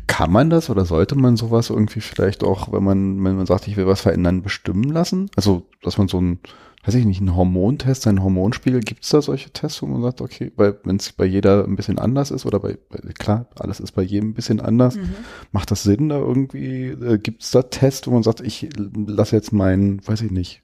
Kann 0.06 0.32
man 0.32 0.48
das 0.48 0.70
oder 0.70 0.86
sollte 0.86 1.16
man 1.16 1.36
sowas 1.36 1.68
irgendwie 1.68 2.00
vielleicht 2.00 2.44
auch, 2.44 2.72
wenn 2.72 2.82
man, 2.82 3.22
wenn 3.22 3.36
man 3.36 3.44
sagt, 3.44 3.68
ich 3.68 3.76
will 3.76 3.86
was 3.86 4.00
verändern, 4.00 4.40
bestimmen 4.40 4.84
lassen? 4.84 5.30
Also, 5.36 5.66
dass 5.82 5.98
man 5.98 6.08
so 6.08 6.18
ein, 6.18 6.38
weiß 6.86 6.94
ich 6.94 7.04
nicht, 7.04 7.20
einen 7.20 7.36
Hormontest, 7.36 8.06
einen 8.06 8.22
Hormonspiegel, 8.22 8.80
gibt 8.80 9.04
es 9.04 9.10
da 9.10 9.20
solche 9.20 9.50
Tests, 9.50 9.82
wo 9.82 9.86
man 9.86 10.00
sagt, 10.00 10.22
okay, 10.22 10.50
weil 10.56 10.78
wenn 10.84 10.96
es 10.96 11.12
bei 11.12 11.26
jeder 11.26 11.64
ein 11.64 11.76
bisschen 11.76 11.98
anders 11.98 12.30
ist 12.30 12.46
oder 12.46 12.58
bei, 12.58 12.78
klar, 13.18 13.48
alles 13.58 13.80
ist 13.80 13.92
bei 13.92 14.02
jedem 14.02 14.30
ein 14.30 14.34
bisschen 14.34 14.60
anders, 14.60 14.96
mhm. 14.96 15.10
macht 15.52 15.70
das 15.70 15.82
Sinn 15.82 16.08
da 16.08 16.16
irgendwie, 16.16 16.86
äh, 16.86 17.18
gibt 17.18 17.42
es 17.42 17.50
da 17.50 17.60
Tests, 17.60 18.06
wo 18.06 18.12
man 18.12 18.22
sagt, 18.22 18.40
ich 18.40 18.70
lasse 18.78 19.36
jetzt 19.36 19.52
meinen, 19.52 20.06
weiß 20.06 20.22
ich 20.22 20.30
nicht, 20.30 20.62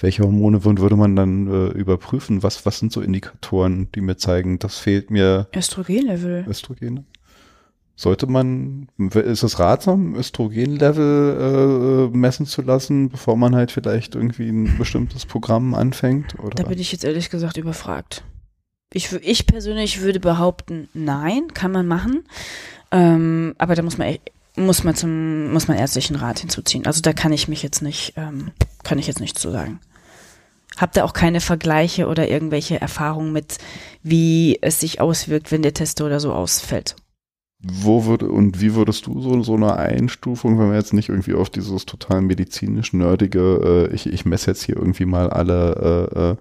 welche 0.00 0.22
Hormone 0.22 0.64
würde 0.64 0.96
man 0.96 1.16
dann 1.16 1.48
äh, 1.48 1.68
überprüfen? 1.72 2.42
Was, 2.42 2.64
was 2.64 2.78
sind 2.78 2.92
so 2.92 3.00
Indikatoren, 3.00 3.90
die 3.92 4.00
mir 4.00 4.16
zeigen, 4.16 4.58
das 4.58 4.78
fehlt 4.78 5.10
mir? 5.10 5.48
Östrogenlevel. 5.54 6.44
Östrogene? 6.48 7.04
Sollte 7.96 8.28
man, 8.28 8.86
ist 8.96 9.42
es 9.42 9.58
ratsam, 9.58 10.14
Östrogenlevel 10.14 12.10
äh, 12.12 12.16
messen 12.16 12.46
zu 12.46 12.62
lassen, 12.62 13.08
bevor 13.08 13.36
man 13.36 13.56
halt 13.56 13.72
vielleicht 13.72 14.14
irgendwie 14.14 14.48
ein 14.48 14.78
bestimmtes 14.78 15.26
Programm 15.26 15.74
anfängt? 15.74 16.38
Oder? 16.38 16.54
Da 16.54 16.62
bin 16.62 16.78
ich 16.78 16.92
jetzt 16.92 17.04
ehrlich 17.04 17.28
gesagt 17.28 17.56
überfragt. 17.56 18.22
Ich, 18.92 19.12
ich 19.12 19.46
persönlich 19.48 20.00
würde 20.00 20.20
behaupten, 20.20 20.88
nein, 20.94 21.48
kann 21.52 21.72
man 21.72 21.88
machen. 21.88 22.22
Ähm, 22.92 23.56
aber 23.58 23.74
da 23.74 23.82
muss 23.82 23.98
man 23.98 24.06
muss 24.64 24.84
man 24.84 24.94
zum 24.94 25.52
muss 25.52 25.68
man 25.68 25.76
ärztlichen 25.76 26.16
Rat 26.16 26.40
hinzuziehen. 26.40 26.86
Also 26.86 27.00
da 27.00 27.12
kann 27.12 27.32
ich 27.32 27.48
mich 27.48 27.62
jetzt 27.62 27.82
nicht 27.82 28.14
ähm, 28.16 28.52
kann 28.84 28.98
ich 28.98 29.06
jetzt 29.06 29.20
nichts 29.20 29.40
zu 29.40 29.50
sagen. 29.50 29.80
Hab 30.76 30.92
da 30.92 31.04
auch 31.04 31.12
keine 31.12 31.40
Vergleiche 31.40 32.06
oder 32.06 32.28
irgendwelche 32.28 32.80
Erfahrungen 32.80 33.32
mit, 33.32 33.58
wie 34.02 34.58
es 34.60 34.80
sich 34.80 35.00
auswirkt, 35.00 35.50
wenn 35.50 35.62
der 35.62 35.74
Test 35.74 36.00
oder 36.00 36.20
so 36.20 36.32
ausfällt. 36.32 36.94
Wo 37.60 38.04
würde 38.04 38.30
und 38.30 38.60
wie 38.60 38.76
würdest 38.76 39.06
du 39.06 39.20
so, 39.20 39.42
so 39.42 39.54
eine 39.54 39.76
Einstufung, 39.76 40.58
wenn 40.58 40.70
wir 40.70 40.76
jetzt 40.76 40.92
nicht 40.92 41.08
irgendwie 41.08 41.34
auf 41.34 41.50
dieses 41.50 41.86
total 41.86 42.20
medizinisch 42.20 42.92
nerdige, 42.92 43.88
äh, 43.90 43.94
ich, 43.94 44.06
ich 44.06 44.24
messe 44.24 44.52
jetzt 44.52 44.62
hier 44.62 44.76
irgendwie 44.76 45.06
mal 45.06 45.28
alle 45.28 46.36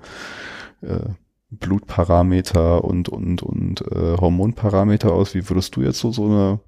äh, 0.84 0.88
äh, 0.89 0.93
äh, 0.93 1.09
Blutparameter 1.49 2.84
und 2.84 3.09
und 3.09 3.41
und 3.41 3.82
äh, 3.91 4.18
Hormonparameter 4.18 5.11
aus, 5.11 5.34
wie 5.34 5.49
würdest 5.49 5.76
du 5.76 5.82
jetzt 5.82 5.99
so 5.99 6.11
so 6.11 6.26
eine 6.26 6.59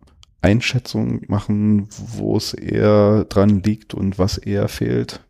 Einschätzung 0.42 1.22
machen, 1.28 1.88
wo 2.16 2.38
es 2.38 2.54
eher 2.54 3.26
dran 3.26 3.62
liegt 3.64 3.94
und 3.94 4.18
was 4.18 4.38
eher 4.38 4.68
fehlt? 4.68 5.22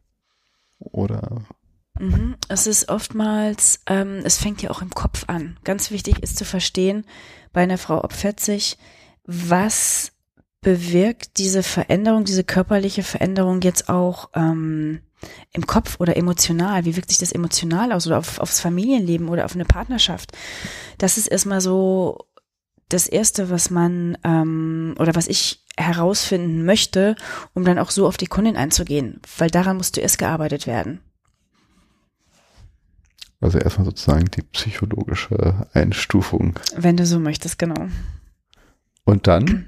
Oder 0.80 1.42
mhm. 2.00 2.36
es 2.48 2.68
ist 2.68 2.90
oftmals, 2.90 3.82
ähm, 3.88 4.22
es 4.24 4.38
fängt 4.38 4.62
ja 4.62 4.70
auch 4.70 4.82
im 4.82 4.92
Kopf 4.92 5.26
an. 5.28 5.58
Ganz 5.64 5.92
wichtig 5.92 6.20
ist 6.20 6.38
zu 6.38 6.46
verstehen, 6.46 7.06
bei 7.52 7.62
einer 7.62 7.78
Frau 7.78 8.00
ab 8.02 8.14
40, 8.14 8.78
was 9.26 10.12
bewirkt 10.62 11.38
diese 11.38 11.64
Veränderung, 11.64 12.26
diese 12.26 12.44
körperliche 12.44 13.04
Veränderung 13.04 13.62
jetzt 13.62 13.90
auch 13.90 14.30
ähm, 14.36 15.02
im 15.52 15.66
Kopf 15.66 16.00
oder 16.00 16.18
emotional? 16.18 16.86
Wie 16.86 16.96
wirkt 16.96 17.10
sich 17.10 17.18
das 17.18 17.32
emotional 17.32 17.92
aus 17.92 18.08
oder 18.08 18.18
auf, 18.18 18.40
aufs 18.40 18.60
Familienleben 18.60 19.30
oder 19.30 19.46
auf 19.46 19.56
eine 19.56 19.66
Partnerschaft? 19.66 20.32
Das 20.98 21.18
ist 21.18 21.28
erstmal 21.28 21.62
so 21.62 22.26
das 22.90 23.08
Erste, 23.08 23.50
was 23.50 23.70
man 23.70 24.18
ähm, 24.24 24.96
oder 25.00 25.16
was 25.16 25.28
ich 25.28 25.64
herausfinden 25.78 26.66
möchte, 26.66 27.16
um 27.54 27.64
dann 27.64 27.80
auch 27.80 27.92
so 27.92 28.08
auf 28.08 28.18
die 28.18 28.28
Kundin 28.28 28.58
einzugehen, 28.58 29.22
weil 29.38 29.50
daran 29.50 29.78
muss 29.78 29.92
zuerst 29.92 30.18
gearbeitet 30.18 30.68
werden. 30.68 31.00
Also 33.42 33.58
erstmal 33.58 33.86
sozusagen 33.86 34.26
die 34.26 34.42
psychologische 34.42 35.68
Einstufung. 35.74 36.60
Wenn 36.76 36.98
du 36.98 37.06
so 37.06 37.20
möchtest, 37.20 37.58
genau. 37.58 37.88
Und 39.06 39.28
dann? 39.28 39.66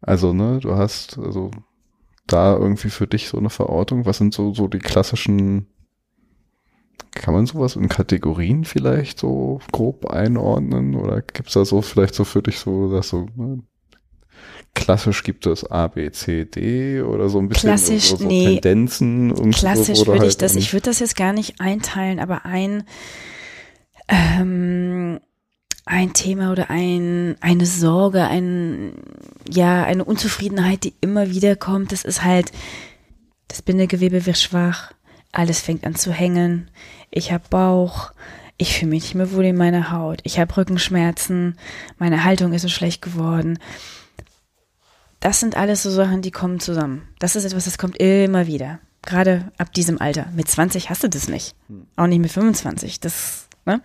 Also, 0.00 0.32
ne, 0.32 0.60
du 0.60 0.76
hast 0.76 1.18
also 1.18 1.50
da 2.26 2.56
irgendwie 2.56 2.90
für 2.90 3.08
dich 3.08 3.28
so 3.28 3.38
eine 3.38 3.50
Verortung. 3.50 4.06
Was 4.06 4.18
sind 4.18 4.32
so, 4.32 4.54
so 4.54 4.68
die 4.68 4.78
klassischen, 4.78 5.66
kann 7.16 7.34
man 7.34 7.46
sowas 7.46 7.76
in 7.76 7.88
Kategorien 7.88 8.64
vielleicht 8.64 9.18
so 9.18 9.60
grob 9.72 10.06
einordnen? 10.06 10.94
Oder 10.94 11.22
gibt's 11.22 11.54
da 11.54 11.64
so 11.64 11.82
vielleicht 11.82 12.14
so 12.14 12.24
für 12.24 12.42
dich 12.42 12.58
so, 12.58 12.90
dass 12.90 13.08
so, 13.08 13.26
ne, 13.34 13.62
klassisch 14.74 15.22
gibt 15.22 15.46
es 15.46 15.68
A, 15.70 15.88
B, 15.88 16.10
C, 16.10 16.44
D 16.44 17.00
oder 17.00 17.28
so 17.28 17.38
ein 17.38 17.48
bisschen 17.48 17.70
klassisch, 17.70 18.10
so, 18.10 18.16
so 18.16 18.26
nee, 18.26 18.44
Tendenzen? 18.60 19.50
Klassisch 19.50 20.06
würde 20.06 20.20
halt 20.20 20.30
ich 20.30 20.36
das, 20.36 20.54
ich 20.54 20.72
würde 20.72 20.84
das 20.84 21.00
jetzt 21.00 21.16
gar 21.16 21.32
nicht 21.32 21.60
einteilen, 21.60 22.20
aber 22.20 22.44
ein, 22.44 22.84
ähm, 24.08 25.18
ein 25.86 26.12
Thema 26.12 26.52
oder 26.52 26.68
ein, 26.68 27.36
eine 27.40 27.64
Sorge, 27.64 28.24
ein, 28.24 28.92
ja, 29.48 29.84
eine 29.84 30.04
Unzufriedenheit, 30.04 30.84
die 30.84 30.94
immer 31.00 31.30
wieder 31.30 31.56
kommt. 31.56 31.92
Das 31.92 32.04
ist 32.04 32.22
halt, 32.22 32.52
das 33.48 33.62
Bindegewebe 33.62 34.26
wird 34.26 34.36
schwach, 34.36 34.92
alles 35.36 35.60
fängt 35.60 35.84
an 35.84 35.94
zu 35.94 36.12
hängen, 36.12 36.70
ich 37.10 37.32
habe 37.32 37.44
Bauch, 37.50 38.12
ich 38.56 38.78
fühle 38.78 38.90
mich 38.90 39.02
nicht 39.04 39.14
mehr 39.14 39.32
wohl 39.32 39.44
in 39.44 39.56
meiner 39.56 39.90
Haut, 39.90 40.20
ich 40.24 40.38
habe 40.38 40.56
Rückenschmerzen, 40.56 41.58
meine 41.98 42.24
Haltung 42.24 42.52
ist 42.52 42.62
so 42.62 42.68
schlecht 42.68 43.02
geworden. 43.02 43.58
Das 45.20 45.40
sind 45.40 45.56
alles 45.56 45.82
so 45.82 45.90
Sachen, 45.90 46.22
die 46.22 46.30
kommen 46.30 46.60
zusammen. 46.60 47.08
Das 47.18 47.36
ist 47.36 47.44
etwas, 47.44 47.64
das 47.64 47.78
kommt 47.78 47.98
immer 47.98 48.46
wieder. 48.46 48.78
Gerade 49.02 49.50
ab 49.58 49.72
diesem 49.72 50.00
Alter. 50.00 50.26
Mit 50.34 50.48
20 50.48 50.90
hast 50.90 51.04
du 51.04 51.08
das 51.08 51.28
nicht. 51.28 51.54
Hm. 51.68 51.86
Auch 51.96 52.06
nicht 52.06 52.20
mit 52.20 52.30
25. 52.30 53.00
Das, 53.00 53.48
ne? 53.64 53.80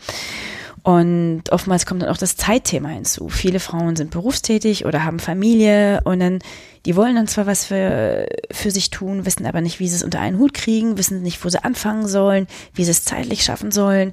Und 0.83 1.43
oftmals 1.51 1.85
kommt 1.85 2.01
dann 2.01 2.09
auch 2.09 2.17
das 2.17 2.37
Zeitthema 2.37 2.89
hinzu. 2.89 3.29
Viele 3.29 3.59
Frauen 3.59 3.95
sind 3.95 4.09
berufstätig 4.09 4.85
oder 4.85 5.03
haben 5.03 5.19
Familie 5.19 6.01
und 6.05 6.19
dann, 6.19 6.39
die 6.87 6.95
wollen 6.95 7.15
dann 7.15 7.27
zwar 7.27 7.45
was 7.45 7.65
für, 7.65 8.27
für 8.49 8.71
sich 8.71 8.89
tun, 8.89 9.25
wissen 9.25 9.45
aber 9.45 9.61
nicht, 9.61 9.79
wie 9.79 9.87
sie 9.87 9.95
es 9.95 10.03
unter 10.03 10.19
einen 10.19 10.39
Hut 10.39 10.55
kriegen, 10.55 10.97
wissen 10.97 11.21
nicht, 11.21 11.43
wo 11.45 11.49
sie 11.49 11.63
anfangen 11.63 12.07
sollen, 12.07 12.47
wie 12.73 12.83
sie 12.83 12.91
es 12.91 13.05
zeitlich 13.05 13.43
schaffen 13.43 13.71
sollen. 13.71 14.11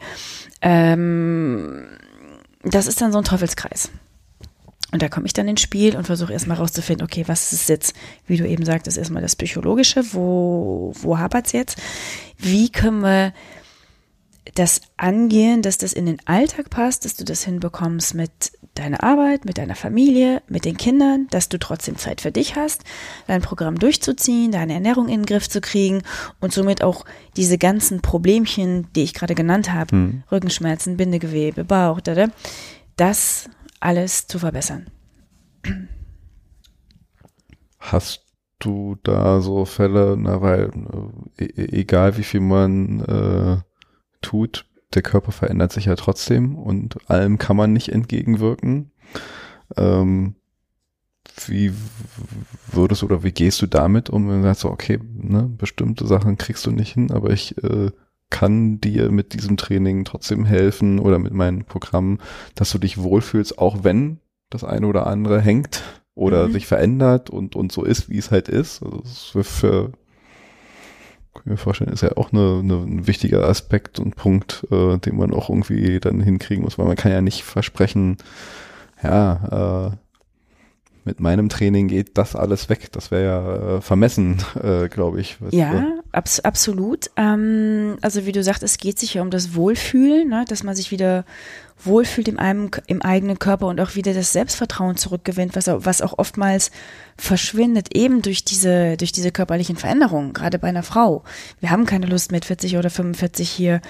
Ähm, 0.60 1.86
das 2.62 2.86
ist 2.86 3.00
dann 3.00 3.12
so 3.12 3.18
ein 3.18 3.24
Teufelskreis. 3.24 3.90
Und 4.90 5.02
da 5.02 5.08
komme 5.08 5.26
ich 5.26 5.34
dann 5.34 5.48
ins 5.48 5.60
Spiel 5.60 5.96
und 5.96 6.04
versuche 6.04 6.32
erstmal 6.32 6.56
rauszufinden, 6.56 7.04
okay, 7.04 7.24
was 7.26 7.52
ist 7.52 7.68
jetzt, 7.68 7.94
wie 8.26 8.38
du 8.38 8.46
eben 8.46 8.64
sagtest, 8.64 8.96
erstmal 8.96 9.20
das 9.22 9.36
Psychologische, 9.36 10.02
wo, 10.12 10.92
wo 11.00 11.18
hapert's 11.18 11.52
jetzt? 11.52 11.78
Wie 12.38 12.70
können 12.70 13.00
wir 13.00 13.32
das 14.54 14.80
angehen, 14.96 15.62
dass 15.62 15.78
das 15.78 15.92
in 15.92 16.06
den 16.06 16.18
Alltag 16.24 16.70
passt, 16.70 17.04
dass 17.04 17.16
du 17.16 17.24
das 17.24 17.44
hinbekommst 17.44 18.14
mit 18.14 18.52
deiner 18.74 19.02
Arbeit, 19.02 19.44
mit 19.44 19.58
deiner 19.58 19.74
Familie, 19.74 20.42
mit 20.48 20.64
den 20.64 20.76
Kindern, 20.76 21.26
dass 21.30 21.48
du 21.48 21.58
trotzdem 21.58 21.96
Zeit 21.96 22.20
für 22.20 22.30
dich 22.30 22.56
hast, 22.56 22.84
dein 23.26 23.42
Programm 23.42 23.78
durchzuziehen, 23.78 24.52
deine 24.52 24.74
Ernährung 24.74 25.08
in 25.08 25.20
den 25.20 25.26
Griff 25.26 25.48
zu 25.48 25.60
kriegen 25.60 26.02
und 26.40 26.52
somit 26.52 26.82
auch 26.82 27.04
diese 27.36 27.58
ganzen 27.58 28.00
Problemchen, 28.00 28.86
die 28.94 29.02
ich 29.02 29.14
gerade 29.14 29.34
genannt 29.34 29.72
habe, 29.72 29.92
hm. 29.92 30.22
Rückenschmerzen, 30.30 30.96
Bindegewebe, 30.96 31.64
Bauch, 31.64 32.00
da, 32.00 32.14
da, 32.14 32.26
das 32.96 33.50
alles 33.80 34.26
zu 34.26 34.38
verbessern. 34.38 34.86
Hast 37.78 38.24
du 38.58 38.96
da 39.02 39.40
so 39.40 39.64
Fälle, 39.64 40.16
na, 40.18 40.40
weil 40.40 40.70
äh, 41.38 41.44
e 41.44 41.80
egal 41.80 42.16
wie 42.16 42.24
viel 42.24 42.40
man 42.40 43.00
äh, 43.00 43.67
tut, 44.20 44.66
der 44.94 45.02
Körper 45.02 45.32
verändert 45.32 45.72
sich 45.72 45.86
ja 45.86 45.96
trotzdem 45.96 46.56
und 46.56 47.10
allem 47.10 47.38
kann 47.38 47.56
man 47.56 47.72
nicht 47.72 47.90
entgegenwirken. 47.90 48.90
Ähm, 49.76 50.34
wie 51.46 51.72
würdest 52.72 53.02
du 53.02 53.06
oder 53.06 53.22
wie 53.22 53.32
gehst 53.32 53.60
du 53.62 53.66
damit 53.66 54.10
um, 54.10 54.28
wenn 54.28 54.38
du 54.38 54.42
sagst 54.42 54.62
so, 54.62 54.70
okay, 54.70 54.98
ne, 55.14 55.42
bestimmte 55.42 56.06
Sachen 56.06 56.38
kriegst 56.38 56.66
du 56.66 56.70
nicht 56.70 56.94
hin, 56.94 57.10
aber 57.10 57.30
ich 57.30 57.56
äh, 57.62 57.90
kann 58.30 58.80
dir 58.80 59.10
mit 59.10 59.32
diesem 59.34 59.56
Training 59.56 60.04
trotzdem 60.04 60.44
helfen 60.44 60.98
oder 60.98 61.18
mit 61.18 61.32
meinen 61.32 61.64
Programmen, 61.64 62.18
dass 62.54 62.70
du 62.70 62.78
dich 62.78 62.98
wohlfühlst, 62.98 63.58
auch 63.58 63.84
wenn 63.84 64.20
das 64.50 64.64
eine 64.64 64.86
oder 64.86 65.06
andere 65.06 65.40
hängt 65.40 65.82
oder 66.14 66.48
mhm. 66.48 66.52
sich 66.52 66.66
verändert 66.66 67.30
und, 67.30 67.56
und 67.56 67.72
so 67.72 67.84
ist, 67.84 68.08
wie 68.08 68.18
es 68.18 68.30
halt 68.30 68.48
ist. 68.48 68.82
Also 68.82 69.00
ist 69.00 69.26
für, 69.26 69.44
für 69.44 69.92
kann 71.38 71.52
mir 71.52 71.56
vorstellen, 71.56 71.92
ist 71.92 72.02
ja 72.02 72.16
auch 72.16 72.32
eine, 72.32 72.60
eine, 72.60 72.74
ein 72.74 73.06
wichtiger 73.06 73.48
Aspekt 73.48 73.98
und 73.98 74.16
Punkt, 74.16 74.66
äh, 74.70 74.98
den 74.98 75.16
man 75.16 75.32
auch 75.32 75.48
irgendwie 75.48 76.00
dann 76.00 76.20
hinkriegen 76.20 76.64
muss, 76.64 76.78
weil 76.78 76.86
man 76.86 76.96
kann 76.96 77.12
ja 77.12 77.20
nicht 77.20 77.42
versprechen, 77.42 78.16
ja, 79.02 79.90
äh, 79.90 79.96
mit 81.04 81.20
meinem 81.20 81.48
Training 81.48 81.88
geht 81.88 82.18
das 82.18 82.36
alles 82.36 82.68
weg. 82.68 82.92
Das 82.92 83.10
wäre 83.10 83.24
ja 83.24 83.76
äh, 83.76 83.80
vermessen, 83.80 84.38
äh, 84.62 84.88
glaube 84.88 85.20
ich. 85.20 85.38
ja, 85.50 85.97
abs 86.12 86.40
absolut. 86.40 87.10
Ähm, 87.16 87.98
also 88.02 88.26
wie 88.26 88.32
du 88.32 88.42
sagst, 88.42 88.62
es 88.62 88.78
geht 88.78 88.98
sich 88.98 89.14
ja 89.14 89.22
um 89.22 89.30
das 89.30 89.54
Wohlfühlen, 89.54 90.28
ne? 90.28 90.44
dass 90.48 90.62
man 90.62 90.74
sich 90.74 90.90
wieder 90.90 91.24
wohlfühlt 91.84 92.26
im, 92.28 92.38
einem, 92.38 92.70
im 92.86 93.02
eigenen 93.02 93.38
Körper 93.38 93.66
und 93.66 93.80
auch 93.80 93.94
wieder 93.94 94.12
das 94.12 94.32
Selbstvertrauen 94.32 94.96
zurückgewinnt, 94.96 95.54
was, 95.54 95.68
auch- 95.68 95.84
was 95.84 96.02
auch 96.02 96.18
oftmals 96.18 96.70
verschwindet, 97.16 97.94
eben 97.94 98.20
durch 98.22 98.44
diese, 98.44 98.96
durch 98.96 99.12
diese 99.12 99.30
körperlichen 99.30 99.76
Veränderungen, 99.76 100.32
gerade 100.32 100.58
bei 100.58 100.68
einer 100.68 100.82
Frau. 100.82 101.22
Wir 101.60 101.70
haben 101.70 101.86
keine 101.86 102.06
Lust 102.06 102.32
mit 102.32 102.44
40 102.46 102.76
oder 102.78 102.90
45 102.90 103.48
hier. 103.48 103.80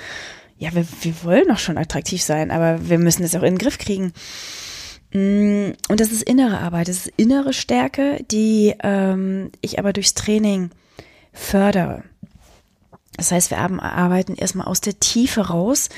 Ja, 0.58 0.74
wir, 0.74 0.84
wir 1.02 1.14
wollen 1.22 1.48
doch 1.48 1.58
schon 1.58 1.78
attraktiv 1.78 2.20
sein, 2.22 2.50
aber 2.50 2.88
wir 2.90 2.98
müssen 2.98 3.22
es 3.22 3.34
auch 3.36 3.42
in 3.42 3.54
den 3.54 3.58
Griff 3.58 3.78
kriegen. 3.78 4.12
Mm, 5.12 5.70
Und 5.88 6.00
das 6.00 6.12
ist 6.12 6.22
innere 6.24 6.58
Arbeit, 6.58 6.88
das 6.88 7.06
ist 7.06 7.12
innere 7.16 7.52
Stärke, 7.54 8.22
die 8.30 8.74
ähm, 8.82 9.50
ich 9.62 9.78
aber 9.78 9.92
durchs 9.92 10.14
Training 10.14 10.70
fördere. 11.38 12.02
Das 13.18 13.32
heißt, 13.32 13.50
wir 13.50 13.58
arbeiten 13.58 14.36
erstmal 14.36 14.68
aus 14.68 14.80
der 14.80 15.00
Tiefe 15.00 15.48
raus, 15.48 15.88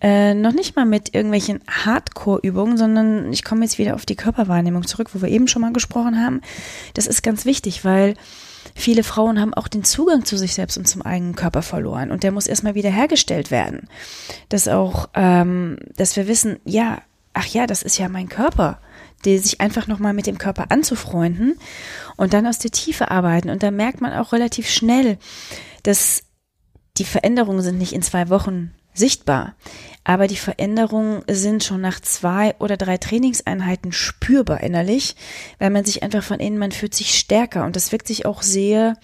äh, 0.00 0.34
noch 0.34 0.52
nicht 0.52 0.76
mal 0.76 0.86
mit 0.86 1.14
irgendwelchen 1.14 1.60
Hardcore-Übungen, 1.68 2.76
sondern 2.76 3.32
ich 3.32 3.42
komme 3.42 3.64
jetzt 3.64 3.78
wieder 3.78 3.96
auf 3.96 4.06
die 4.06 4.14
Körperwahrnehmung 4.14 4.86
zurück, 4.86 5.10
wo 5.12 5.20
wir 5.20 5.28
eben 5.28 5.48
schon 5.48 5.62
mal 5.62 5.72
gesprochen 5.72 6.24
haben. 6.24 6.42
Das 6.94 7.08
ist 7.08 7.24
ganz 7.24 7.44
wichtig, 7.44 7.84
weil 7.84 8.14
viele 8.76 9.02
Frauen 9.02 9.40
haben 9.40 9.52
auch 9.52 9.66
den 9.66 9.82
Zugang 9.82 10.24
zu 10.24 10.36
sich 10.36 10.54
selbst 10.54 10.78
und 10.78 10.86
zum 10.86 11.02
eigenen 11.02 11.34
Körper 11.34 11.62
verloren 11.62 12.12
und 12.12 12.22
der 12.22 12.30
muss 12.30 12.46
erstmal 12.46 12.76
wieder 12.76 12.90
hergestellt 12.90 13.50
werden. 13.50 13.88
Dass 14.48 14.68
auch, 14.68 15.08
ähm, 15.14 15.76
dass 15.96 16.14
wir 16.14 16.28
wissen, 16.28 16.60
ja, 16.64 17.02
ach 17.34 17.46
ja, 17.46 17.66
das 17.66 17.82
ist 17.82 17.98
ja 17.98 18.08
mein 18.08 18.28
Körper, 18.28 18.78
die 19.24 19.38
sich 19.38 19.60
einfach 19.60 19.86
nochmal 19.86 20.14
mit 20.14 20.26
dem 20.26 20.38
Körper 20.38 20.70
anzufreunden 20.70 21.58
und 22.16 22.32
dann 22.32 22.46
aus 22.46 22.58
der 22.58 22.70
Tiefe 22.70 23.10
arbeiten. 23.10 23.50
Und 23.50 23.62
da 23.62 23.70
merkt 23.70 24.00
man 24.00 24.12
auch 24.12 24.32
relativ 24.32 24.68
schnell, 24.68 25.18
dass 25.82 26.22
die 26.96 27.04
Veränderungen 27.04 27.62
sind 27.62 27.78
nicht 27.78 27.92
in 27.92 28.02
zwei 28.02 28.28
Wochen 28.28 28.72
sichtbar, 28.92 29.54
aber 30.04 30.26
die 30.26 30.36
Veränderungen 30.36 31.22
sind 31.28 31.62
schon 31.62 31.80
nach 31.80 32.00
zwei 32.00 32.54
oder 32.58 32.76
drei 32.76 32.98
Trainingseinheiten 32.98 33.92
spürbar 33.92 34.62
innerlich, 34.62 35.14
weil 35.58 35.70
man 35.70 35.84
sich 35.84 36.02
einfach 36.02 36.22
von 36.22 36.40
innen, 36.40 36.58
man 36.58 36.72
fühlt 36.72 36.94
sich 36.94 37.18
stärker 37.18 37.64
und 37.64 37.76
das 37.76 37.92
wirkt 37.92 38.08
sich 38.08 38.26
auch 38.26 38.42
sehr, 38.42 38.96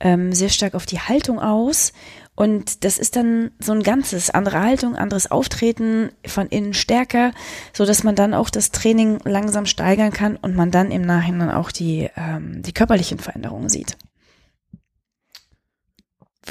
ähm, 0.00 0.32
sehr 0.32 0.48
stark 0.48 0.74
auf 0.74 0.86
die 0.86 1.00
Haltung 1.00 1.38
aus. 1.38 1.92
Und 2.36 2.84
das 2.84 2.98
ist 2.98 3.16
dann 3.16 3.50
so 3.58 3.72
ein 3.72 3.82
ganzes, 3.82 4.28
andere 4.30 4.60
Haltung, 4.60 4.94
anderes 4.94 5.30
Auftreten, 5.30 6.10
von 6.26 6.46
innen 6.48 6.74
stärker, 6.74 7.32
so 7.72 7.86
dass 7.86 8.04
man 8.04 8.14
dann 8.14 8.34
auch 8.34 8.50
das 8.50 8.70
Training 8.70 9.18
langsam 9.24 9.64
steigern 9.64 10.12
kann 10.12 10.36
und 10.36 10.54
man 10.54 10.70
dann 10.70 10.90
im 10.90 11.02
Nachhinein 11.02 11.50
auch 11.50 11.72
die, 11.72 12.10
ähm, 12.14 12.62
die 12.62 12.72
körperlichen 12.72 13.18
Veränderungen 13.18 13.70
sieht. 13.70 13.96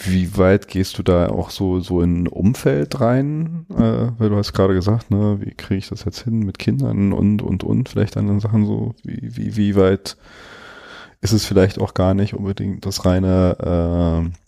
Wie 0.04 0.38
weit 0.38 0.68
gehst 0.68 0.98
du 0.98 1.04
da 1.04 1.30
auch 1.30 1.52
so, 1.52 1.80
so 1.80 2.02
in 2.02 2.28
Umfeld 2.28 3.00
rein? 3.00 3.66
Äh, 3.70 4.12
weil 4.18 4.30
du 4.30 4.36
hast 4.36 4.54
gerade 4.54 4.74
gesagt, 4.74 5.12
ne, 5.12 5.38
wie 5.40 5.52
kriege 5.52 5.78
ich 5.78 5.90
das 5.90 6.04
jetzt 6.04 6.24
hin 6.24 6.40
mit 6.40 6.58
Kindern 6.58 7.14
und, 7.14 7.44
und, 7.44 7.64
und, 7.64 7.90
vielleicht 7.90 8.18
anderen 8.18 8.42
Sachen 8.42 8.66
so, 8.66 8.96
wie, 9.04 9.38
wie, 9.38 9.56
wie 9.56 9.76
weit 9.76 10.18
ist 11.22 11.32
es 11.32 11.46
vielleicht 11.46 11.80
auch 11.80 11.94
gar 11.94 12.14
nicht 12.16 12.34
unbedingt 12.34 12.86
das 12.86 13.06
reine 13.06 14.26
äh, 14.28 14.45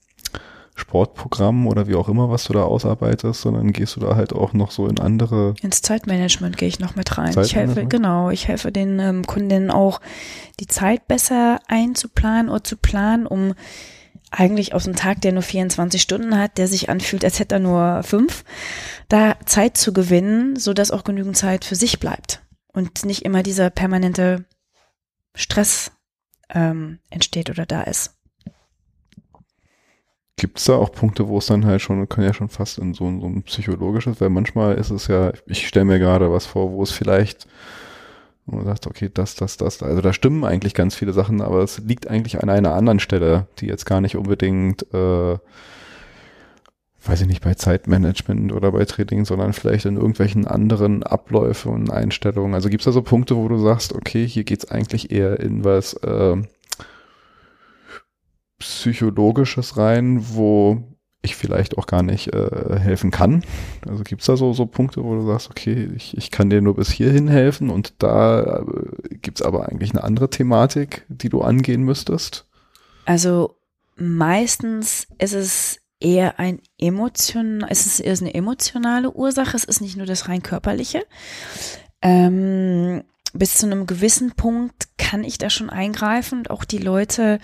Sportprogramm 0.78 1.66
oder 1.66 1.88
wie 1.88 1.96
auch 1.96 2.08
immer, 2.08 2.30
was 2.30 2.44
du 2.46 2.54
da 2.54 2.64
ausarbeitest, 2.64 3.42
sondern 3.42 3.74
gehst 3.74 3.96
du 3.96 4.00
da 4.00 4.16
halt 4.16 4.32
auch 4.32 4.54
noch 4.54 4.70
so 4.72 4.88
in 4.88 5.00
andere 5.00 5.56
Ins 5.62 5.82
Zeitmanagement 5.82 6.56
gehe 6.56 6.68
ich 6.68 6.80
noch 6.80 6.96
mit 6.96 7.18
rein. 7.18 7.38
Ich 7.42 7.56
helfe, 7.56 7.86
genau, 7.88 8.30
ich 8.30 8.48
helfe 8.48 8.72
den 8.72 9.00
ähm, 9.00 9.26
Kundinnen 9.26 9.72
auch, 9.72 10.00
die 10.60 10.68
Zeit 10.68 11.08
besser 11.08 11.60
einzuplanen 11.68 12.50
oder 12.50 12.64
zu 12.64 12.78
planen, 12.78 13.26
um 13.26 13.54
eigentlich 14.30 14.74
aus 14.74 14.86
einem 14.86 14.96
Tag, 14.96 15.22
der 15.22 15.32
nur 15.32 15.42
24 15.42 16.02
Stunden 16.02 16.38
hat, 16.38 16.58
der 16.58 16.68
sich 16.68 16.90
anfühlt, 16.90 17.24
als 17.24 17.40
hätte 17.40 17.56
er 17.56 17.60
nur 17.60 18.04
fünf, 18.04 18.44
da 19.10 19.36
Zeit 19.46 19.78
zu 19.78 19.94
gewinnen, 19.94 20.58
so 20.58 20.74
dass 20.74 20.92
auch 20.92 21.04
genügend 21.04 21.38
Zeit 21.38 21.66
für 21.66 21.76
sich 21.76 22.00
bleibt 22.00 22.44
und 22.68 23.06
nicht 23.06 23.24
immer 23.24 23.42
dieser 23.42 23.70
permanente 23.70 24.46
Stress 25.34 25.92
ähm, 26.50 27.00
entsteht 27.10 27.50
oder 27.50 27.66
da 27.66 27.82
ist. 27.82 28.17
Gibt 30.40 30.60
es 30.60 30.66
da 30.66 30.76
auch 30.76 30.92
Punkte, 30.92 31.28
wo 31.28 31.40
es 31.40 31.48
dann 31.48 31.66
halt 31.66 31.82
schon, 31.82 32.08
kann 32.08 32.24
ja 32.24 32.32
schon 32.34 32.48
fast 32.50 32.78
in 32.78 32.94
so, 32.94 33.06
ein- 33.06 33.22
so 33.22 33.26
ein 33.28 33.42
psychologisches, 33.44 34.22
weil 34.22 34.30
manchmal 34.30 34.76
ist 34.76 34.92
es 34.92 35.08
ja, 35.08 35.32
ich 35.48 35.68
stelle 35.68 35.86
mir 35.86 35.98
gerade 36.00 36.32
was 36.32 36.46
vor, 36.46 36.72
wo 36.72 36.84
es 36.84 36.92
vielleicht, 36.92 37.48
wo 38.46 38.58
man 38.58 38.66
sagt, 38.66 38.86
okay, 38.86 39.10
das, 39.12 39.34
das, 39.34 39.58
das, 39.58 39.82
also 39.82 40.00
da 40.00 40.14
stimmen 40.14 40.44
eigentlich 40.46 40.76
ganz 40.76 40.94
viele 40.94 41.12
Sachen, 41.12 41.42
aber 41.42 41.64
es 41.64 41.80
liegt 41.80 42.08
eigentlich 42.08 42.42
an 42.42 42.50
einer 42.50 42.74
anderen 42.76 43.00
Stelle, 43.00 43.48
die 43.60 43.66
jetzt 43.66 43.86
gar 43.86 44.00
nicht 44.00 44.16
unbedingt, 44.16 44.84
äh, 44.94 45.38
weiß 47.04 47.22
ich 47.22 47.28
nicht, 47.28 47.44
bei 47.44 47.56
Zeitmanagement 47.56 48.52
oder 48.52 48.72
bei 48.74 48.86
Training, 48.86 49.26
sondern 49.26 49.54
vielleicht 49.54 49.86
in 49.86 49.96
irgendwelchen 49.96 50.46
anderen 50.46 51.02
Abläufen 51.02 51.72
und 51.72 51.90
Einstellungen. 51.90 52.54
Also 52.54 52.70
gibt 52.70 52.82
es 52.82 52.86
da 52.86 52.92
so 52.92 53.02
Punkte, 53.02 53.36
wo 53.38 53.48
du 53.48 53.58
sagst, 53.58 53.94
okay, 53.94 54.28
hier 54.28 54.44
geht's 54.44 54.70
eigentlich 54.70 55.10
eher 55.12 55.40
in 55.40 55.64
was, 55.64 55.94
äh, 55.94 56.36
Psychologisches 58.60 59.78
rein, 59.78 60.26
wo 60.34 60.84
ich 61.22 61.36
vielleicht 61.36 61.78
auch 61.78 61.88
gar 61.88 62.04
nicht 62.04 62.34
äh, 62.34 62.80
helfen 62.80 63.12
kann. 63.12 63.44
Also 63.88 64.04
gibt's 64.04 64.26
da 64.26 64.38
so, 64.38 64.54
so 64.54 64.66
Punkte, 64.66 65.04
wo 65.04 65.16
du 65.16 65.26
sagst, 65.26 65.50
okay, 65.50 65.90
ich, 65.96 66.16
ich 66.18 66.32
kann 66.32 66.50
dir 66.50 66.62
nur 66.62 66.76
bis 66.76 66.92
hierhin 66.92 67.28
helfen 67.28 67.70
und 67.70 67.96
da 68.00 68.60
äh, 68.60 69.16
gibt's 69.16 69.42
aber 69.42 69.68
eigentlich 69.68 69.92
eine 69.92 70.04
andere 70.04 70.30
Thematik, 70.30 71.06
die 71.10 71.30
du 71.30 71.42
angehen 71.42 71.84
müsstest. 71.84 72.46
Also 73.06 73.58
meistens 73.96 75.08
ist 75.18 75.34
es 75.34 75.80
eher 76.00 76.40
ein 76.40 76.60
emotion, 76.78 77.66
es 77.68 77.86
ist 77.86 78.00
eher 78.00 78.18
eine 78.20 78.34
emotionale 78.34 79.12
Ursache. 79.12 79.56
Es 79.56 79.64
ist 79.64 79.82
nicht 79.82 79.98
nur 79.98 80.06
das 80.06 80.28
rein 80.28 80.44
körperliche. 80.44 81.04
Ähm, 82.02 83.04
bis 83.34 83.56
zu 83.56 83.66
einem 83.66 83.88
gewissen 83.88 84.32
Punkt 84.32 84.88
kann 84.98 85.24
ich 85.24 85.38
da 85.38 85.50
schon 85.50 85.70
eingreifen 85.70 86.40
und 86.40 86.50
auch 86.50 86.64
die 86.64 86.78
Leute 86.78 87.40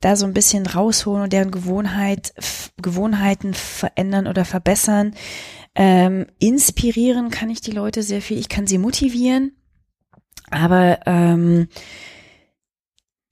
da 0.00 0.16
so 0.16 0.26
ein 0.26 0.32
bisschen 0.32 0.66
rausholen 0.66 1.24
und 1.24 1.32
deren 1.32 1.50
Gewohnheit, 1.50 2.32
Gewohnheiten 2.80 3.54
verändern 3.54 4.26
oder 4.26 4.44
verbessern. 4.44 5.14
Ähm, 5.74 6.26
inspirieren 6.38 7.30
kann 7.30 7.50
ich 7.50 7.60
die 7.60 7.70
Leute 7.70 8.02
sehr 8.02 8.22
viel. 8.22 8.38
Ich 8.38 8.48
kann 8.48 8.66
sie 8.66 8.78
motivieren. 8.78 9.52
Aber 10.50 11.00
ähm, 11.06 11.68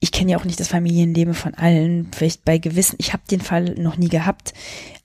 ich 0.01 0.13
kenne 0.13 0.33
ja 0.33 0.39
auch 0.39 0.45
nicht 0.45 0.61
das 0.61 0.69
Familienleben 0.69 1.35
von 1.35 1.55
allen. 1.55 2.11
Vielleicht 2.15 2.45
bei 2.45 2.59
gewissen, 2.59 2.97
ich 2.99 3.13
habe 3.13 3.23
den 3.31 3.41
Fall 3.41 3.75
noch 3.77 3.97
nie 3.97 4.09
gehabt, 4.09 4.55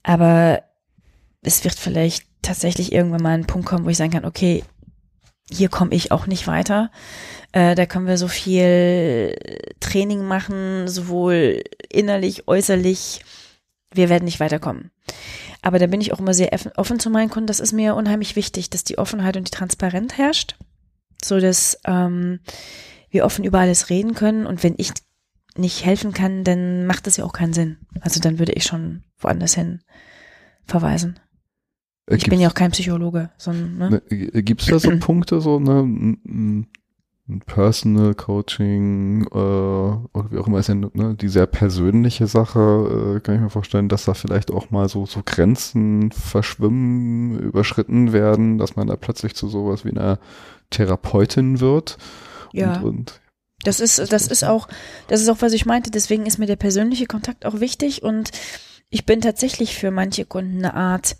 aber 0.02 0.62
es 1.42 1.64
wird 1.64 1.74
vielleicht 1.74 2.24
tatsächlich 2.42 2.92
irgendwann 2.92 3.22
mal 3.22 3.34
ein 3.34 3.46
Punkt 3.46 3.66
kommen, 3.66 3.84
wo 3.84 3.88
ich 3.88 3.96
sagen 3.96 4.12
kann, 4.12 4.24
okay, 4.24 4.62
hier 5.50 5.68
komme 5.68 5.94
ich 5.94 6.10
auch 6.10 6.26
nicht 6.26 6.46
weiter. 6.46 6.90
Äh, 7.52 7.74
da 7.74 7.86
können 7.86 8.06
wir 8.06 8.18
so 8.18 8.28
viel 8.28 9.36
Training 9.80 10.24
machen, 10.24 10.88
sowohl 10.88 11.62
innerlich, 11.88 12.48
äußerlich. 12.48 13.20
Wir 13.92 14.08
werden 14.08 14.24
nicht 14.24 14.40
weiterkommen. 14.40 14.90
Aber 15.62 15.78
da 15.78 15.86
bin 15.86 16.00
ich 16.00 16.12
auch 16.12 16.18
immer 16.18 16.34
sehr 16.34 16.50
offen 16.76 16.98
zu 16.98 17.10
meinen 17.10 17.30
Kunden. 17.30 17.46
Das 17.46 17.60
ist 17.60 17.72
mir 17.72 17.94
unheimlich 17.94 18.36
wichtig, 18.36 18.70
dass 18.70 18.84
die 18.84 18.98
Offenheit 18.98 19.36
und 19.36 19.46
die 19.46 19.56
Transparenz 19.56 20.14
herrscht, 20.14 20.56
so 21.22 21.40
dass 21.40 21.78
ähm, 21.86 22.40
wir 23.10 23.24
offen 23.24 23.44
über 23.44 23.60
alles 23.60 23.88
reden 23.88 24.14
können. 24.14 24.46
Und 24.46 24.62
wenn 24.62 24.74
ich 24.78 24.92
nicht 25.56 25.84
helfen 25.84 26.12
kann, 26.12 26.44
dann 26.44 26.86
macht 26.86 27.06
das 27.06 27.16
ja 27.16 27.24
auch 27.24 27.32
keinen 27.32 27.52
Sinn. 27.52 27.78
Also 28.00 28.20
dann 28.20 28.38
würde 28.38 28.52
ich 28.52 28.64
schon 28.64 29.04
woanders 29.18 29.54
hin 29.54 29.82
verweisen. 30.66 31.20
Äh, 32.06 32.16
Ich 32.16 32.24
bin 32.24 32.40
ja 32.40 32.48
auch 32.48 32.54
kein 32.54 32.70
Psychologe, 32.70 33.30
sondern 33.38 33.76
ne? 33.78 34.02
Ne, 34.10 34.42
Gibt 34.42 34.62
es 34.62 34.68
da 34.68 34.78
so 34.78 34.90
Punkte, 35.00 35.40
so 35.40 35.58
ne, 35.58 35.82
ein 37.26 37.40
Personal 37.46 38.14
Coaching 38.14 39.24
äh, 39.32 39.34
oder 39.34 40.30
wie 40.30 40.38
auch 40.38 40.46
immer 40.46 40.58
ist 40.58 40.68
ja 40.68 40.74
ne, 40.74 41.16
die 41.18 41.28
sehr 41.28 41.46
persönliche 41.46 42.26
Sache, 42.26 43.16
äh, 43.16 43.20
kann 43.20 43.36
ich 43.36 43.40
mir 43.40 43.48
vorstellen, 43.50 43.88
dass 43.88 44.04
da 44.04 44.12
vielleicht 44.12 44.50
auch 44.50 44.70
mal 44.70 44.88
so, 44.90 45.06
so 45.06 45.22
Grenzen 45.24 46.12
verschwimmen, 46.12 47.38
überschritten 47.38 48.12
werden, 48.12 48.58
dass 48.58 48.76
man 48.76 48.88
da 48.88 48.96
plötzlich 48.96 49.34
zu 49.34 49.48
sowas 49.48 49.86
wie 49.86 49.90
einer 49.90 50.18
Therapeutin 50.68 51.60
wird. 51.60 51.96
ja. 52.52 52.76
Und, 52.80 52.84
und 52.84 53.20
Das 53.64 53.80
ist, 53.80 54.12
das 54.12 54.26
ist 54.26 54.44
auch, 54.44 54.68
das 55.08 55.22
ist 55.22 55.30
auch, 55.30 55.40
was 55.40 55.54
ich 55.54 55.64
meinte. 55.64 55.90
Deswegen 55.90 56.26
ist 56.26 56.38
mir 56.38 56.46
der 56.46 56.56
persönliche 56.56 57.06
Kontakt 57.06 57.46
auch 57.46 57.60
wichtig 57.60 58.02
und 58.02 58.32
ich 58.90 59.06
bin 59.06 59.22
tatsächlich 59.22 59.74
für 59.76 59.90
manche 59.90 60.26
Kunden 60.26 60.58
eine 60.58 60.74
Art 60.74 61.16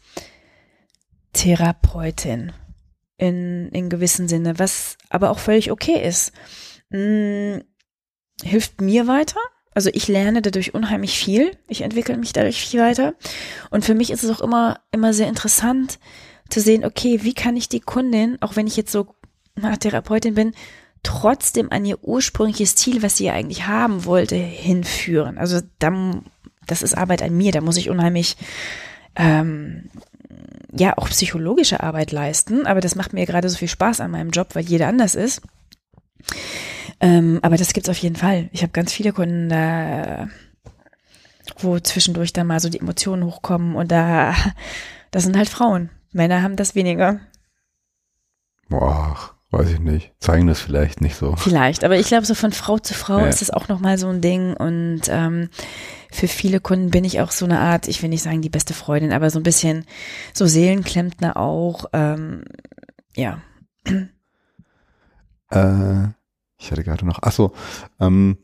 Therapeutin 1.35 2.53
in, 3.19 3.69
in 3.69 3.91
gewissem 3.91 4.29
Sinne, 4.29 4.59
was 4.59 4.97
aber 5.11 5.31
auch 5.31 5.39
völlig 5.39 5.71
okay 5.71 6.03
ist. 6.03 6.33
Hm, 6.91 7.63
hilft 8.43 8.81
mir 8.81 9.07
weiter. 9.07 9.39
Also 9.75 9.91
ich 9.93 10.09
lerne 10.09 10.41
dadurch 10.41 10.73
unheimlich 10.75 11.19
viel. 11.19 11.57
Ich 11.69 11.83
entwickle 11.83 12.17
mich 12.17 12.33
dadurch 12.33 12.65
viel 12.65 12.81
weiter. 12.81 13.15
Und 13.71 13.85
für 13.85 13.95
mich 13.95 14.11
ist 14.11 14.23
es 14.25 14.31
auch 14.31 14.41
immer, 14.41 14.81
immer 14.93 15.13
sehr 15.13 15.29
interessant 15.29 15.99
zu 16.49 16.61
sehen, 16.61 16.85
okay, 16.85 17.21
wie 17.23 17.35
kann 17.35 17.57
ich 17.57 17.69
die 17.69 17.81
Kundin, 17.81 18.39
auch 18.41 18.55
wenn 18.57 18.67
ich 18.67 18.77
jetzt 18.77 18.93
so 18.93 19.15
eine 19.61 19.79
Therapeutin 19.79 20.35
bin, 20.35 20.53
trotzdem 21.03 21.71
an 21.71 21.85
ihr 21.85 22.03
ursprüngliches 22.03 22.77
Ziel, 22.77 23.03
was 23.03 23.17
sie 23.17 23.25
ja 23.25 23.33
eigentlich 23.33 23.67
haben 23.67 24.05
wollte, 24.05 24.37
hinführen. 24.37 25.39
Also 25.39 25.61
da 25.79 25.89
m- 25.89 26.23
das 26.67 26.83
ist 26.83 26.97
Arbeit 26.97 27.23
an 27.23 27.37
mir. 27.37 27.53
Da 27.53 27.61
muss 27.61 27.77
ich 27.77 27.91
unheimlich 27.91 28.37
ähm, 29.17 29.91
ja 30.77 30.97
auch 30.97 31.09
psychologische 31.09 31.83
Arbeit 31.83 32.13
leisten. 32.13 32.67
Aber 32.67 32.81
das 32.81 32.95
macht 32.95 33.13
mir 33.13 33.27
gerade 33.27 33.49
so 33.49 33.57
viel 33.57 33.69
Spaß 33.69 34.01
an 34.01 34.11
meinem 34.11 34.31
Job, 34.31 34.55
weil 34.55 34.65
jeder 34.65 34.89
anders 34.89 35.15
ist. 35.15 35.43
Ähm, 37.01 37.41
aber 37.43 37.57
das 37.57 37.73
gibt's 37.73 37.89
auf 37.89 37.99
jeden 37.99 38.17
Fall. 38.17 38.49
Ich 38.53 38.63
habe 38.63 38.73
ganz 38.73 38.93
viele 38.93 39.13
Kunden, 39.13 39.49
da, 39.49 40.29
wo 41.59 41.79
zwischendurch 41.79 42.33
dann 42.33 42.47
mal 42.47 42.61
so 42.61 42.69
die 42.69 42.81
Emotionen 42.81 43.25
hochkommen 43.25 43.77
und 43.77 43.91
da, 43.91 44.35
das 45.11 45.25
sind 45.25 45.37
halt 45.37 45.49
Frauen. 45.49 45.91
Männer 46.13 46.43
haben 46.43 46.57
das 46.57 46.75
weniger. 46.75 47.21
Boah, 48.69 49.34
weiß 49.59 49.71
ich 49.71 49.79
nicht. 49.81 50.13
Zeigen 50.21 50.47
das 50.47 50.61
vielleicht 50.61 51.01
nicht 51.01 51.17
so. 51.17 51.37
Vielleicht, 51.37 51.85
aber 51.85 51.99
ich 51.99 52.07
glaube, 52.09 52.27
so 52.27 52.35
von 52.35 52.53
Frau 52.53 52.79
zu 52.79 52.95
Frau 52.95 53.21
Ja. 53.21 53.27
ist 53.27 53.43
es 53.43 53.51
auch 53.51 53.69
nochmal 53.69 53.99
so 53.99 54.09
ein 54.09 54.21
Ding 54.21 54.55
und 54.55 55.03
ähm, 55.09 55.49
für 56.11 56.29
viele 56.29 56.61
Kunden 56.61 56.91
bin 56.91 57.05
ich 57.05 57.21
auch 57.21 57.31
so 57.31 57.45
eine 57.45 57.59
Art, 57.61 57.89
ich 57.89 58.03
will 58.03 58.09
nicht 58.09 58.23
sagen 58.23 58.43
die 58.43 58.51
beste 58.51 58.75
Freundin, 58.75 59.13
aber 59.13 59.31
so 59.31 59.39
ein 59.41 59.43
bisschen 59.45 59.85
so 60.33 60.47
Seelenklempner 60.47 61.37
auch. 61.37 61.87
Ähm, 61.93 62.45
ja, 63.17 63.41
Äh, 65.51 66.09
ich 66.59 66.71
hatte 66.71 66.83
gerade 66.85 67.05
noch, 67.07 67.19
ach 67.23 67.33
so, 67.33 67.53
ähm, 68.01 68.39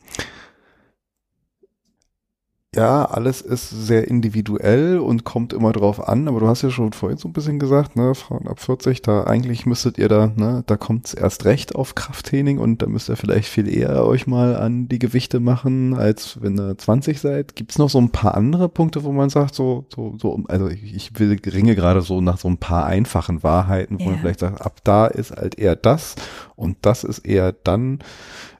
ja, 2.77 3.05
alles 3.05 3.41
ist 3.41 3.69
sehr 3.69 4.07
individuell 4.07 5.01
und 5.01 5.25
kommt 5.25 5.53
immer 5.53 5.73
drauf 5.73 6.07
an, 6.09 6.29
aber 6.29 6.39
du 6.39 6.47
hast 6.47 6.63
ja 6.63 6.71
schon 6.71 6.93
vorhin 6.93 7.19
so 7.19 7.29
ein 7.29 7.33
bisschen 7.33 7.59
gesagt, 7.59 7.97
ne, 7.97 8.15
Frauen 8.15 8.47
ab 8.47 8.61
40, 8.61 9.03
da 9.03 9.25
eigentlich 9.25 9.67
müsstet 9.67 9.99
ihr 9.99 10.09
da, 10.09 10.31
ne, 10.37 10.63
da 10.67 10.77
kommt 10.77 11.07
es 11.07 11.15
erst 11.15 11.47
recht 11.47 11.75
auf 11.75 11.97
Krafttraining 11.97 12.59
und 12.59 12.81
da 12.81 12.87
müsst 12.87 13.09
ihr 13.09 13.17
vielleicht 13.17 13.49
viel 13.49 13.67
eher 13.67 14.07
euch 14.07 14.29
mal 14.29 14.55
an 14.55 14.87
die 14.89 15.01
Gewichte 15.01 15.41
machen, 15.41 15.95
als 15.95 16.41
wenn 16.43 16.57
ihr 16.61 16.79
20 16.79 17.21
seid. 17.21 17.57
Gibt's 17.57 17.79
noch 17.79 17.91
so 17.91 17.99
ein 17.99 18.11
paar 18.11 18.37
andere 18.37 18.69
Punkte, 18.69 19.03
wo 19.03 19.11
man 19.11 19.31
sagt, 19.31 19.57
so, 19.57 19.87
so, 19.93 20.15
so, 20.21 20.41
also 20.47 20.69
ich, 20.69 20.95
ich 20.95 21.19
will 21.19 21.41
ringe 21.53 21.75
gerade 21.75 22.03
so 22.03 22.21
nach 22.21 22.39
so 22.39 22.47
ein 22.47 22.59
paar 22.59 22.87
einfachen 22.87 23.43
Wahrheiten, 23.43 23.99
wo 23.99 24.05
man 24.05 24.15
Ja. 24.15 24.21
vielleicht 24.21 24.41
sagt, 24.41 24.61
ab 24.63 24.77
da 24.85 25.09
ist 25.09 25.33
halt 25.33 25.59
eher 25.59 25.75
das 25.75 26.15
und 26.55 26.77
das 26.83 27.03
ist 27.03 27.19
eher 27.21 27.53
dann, 27.53 27.99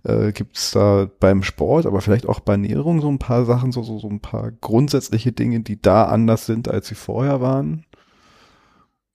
äh, 0.03 0.33
gibt's 0.33 0.71
da 0.73 1.09
beim 1.21 1.43
Sport, 1.43 1.87
aber 1.87 2.01
vielleicht 2.01 2.27
auch 2.27 2.41
bei 2.41 2.55
Ernährung 2.55 3.01
so 3.03 3.09
ein 3.09 3.19
paar 3.19 3.45
Sachen, 3.45 3.71
so, 3.71 3.83
so, 3.83 3.99
so 4.01 4.09
ein 4.09 4.21
paar 4.21 4.51
grundsätzliche 4.51 5.33
Dinge, 5.33 5.61
die 5.61 5.81
da 5.81 6.05
anders 6.05 6.47
sind, 6.47 6.69
als 6.69 6.89
sie 6.89 6.95
vorher 6.95 7.41
waren? 7.41 7.85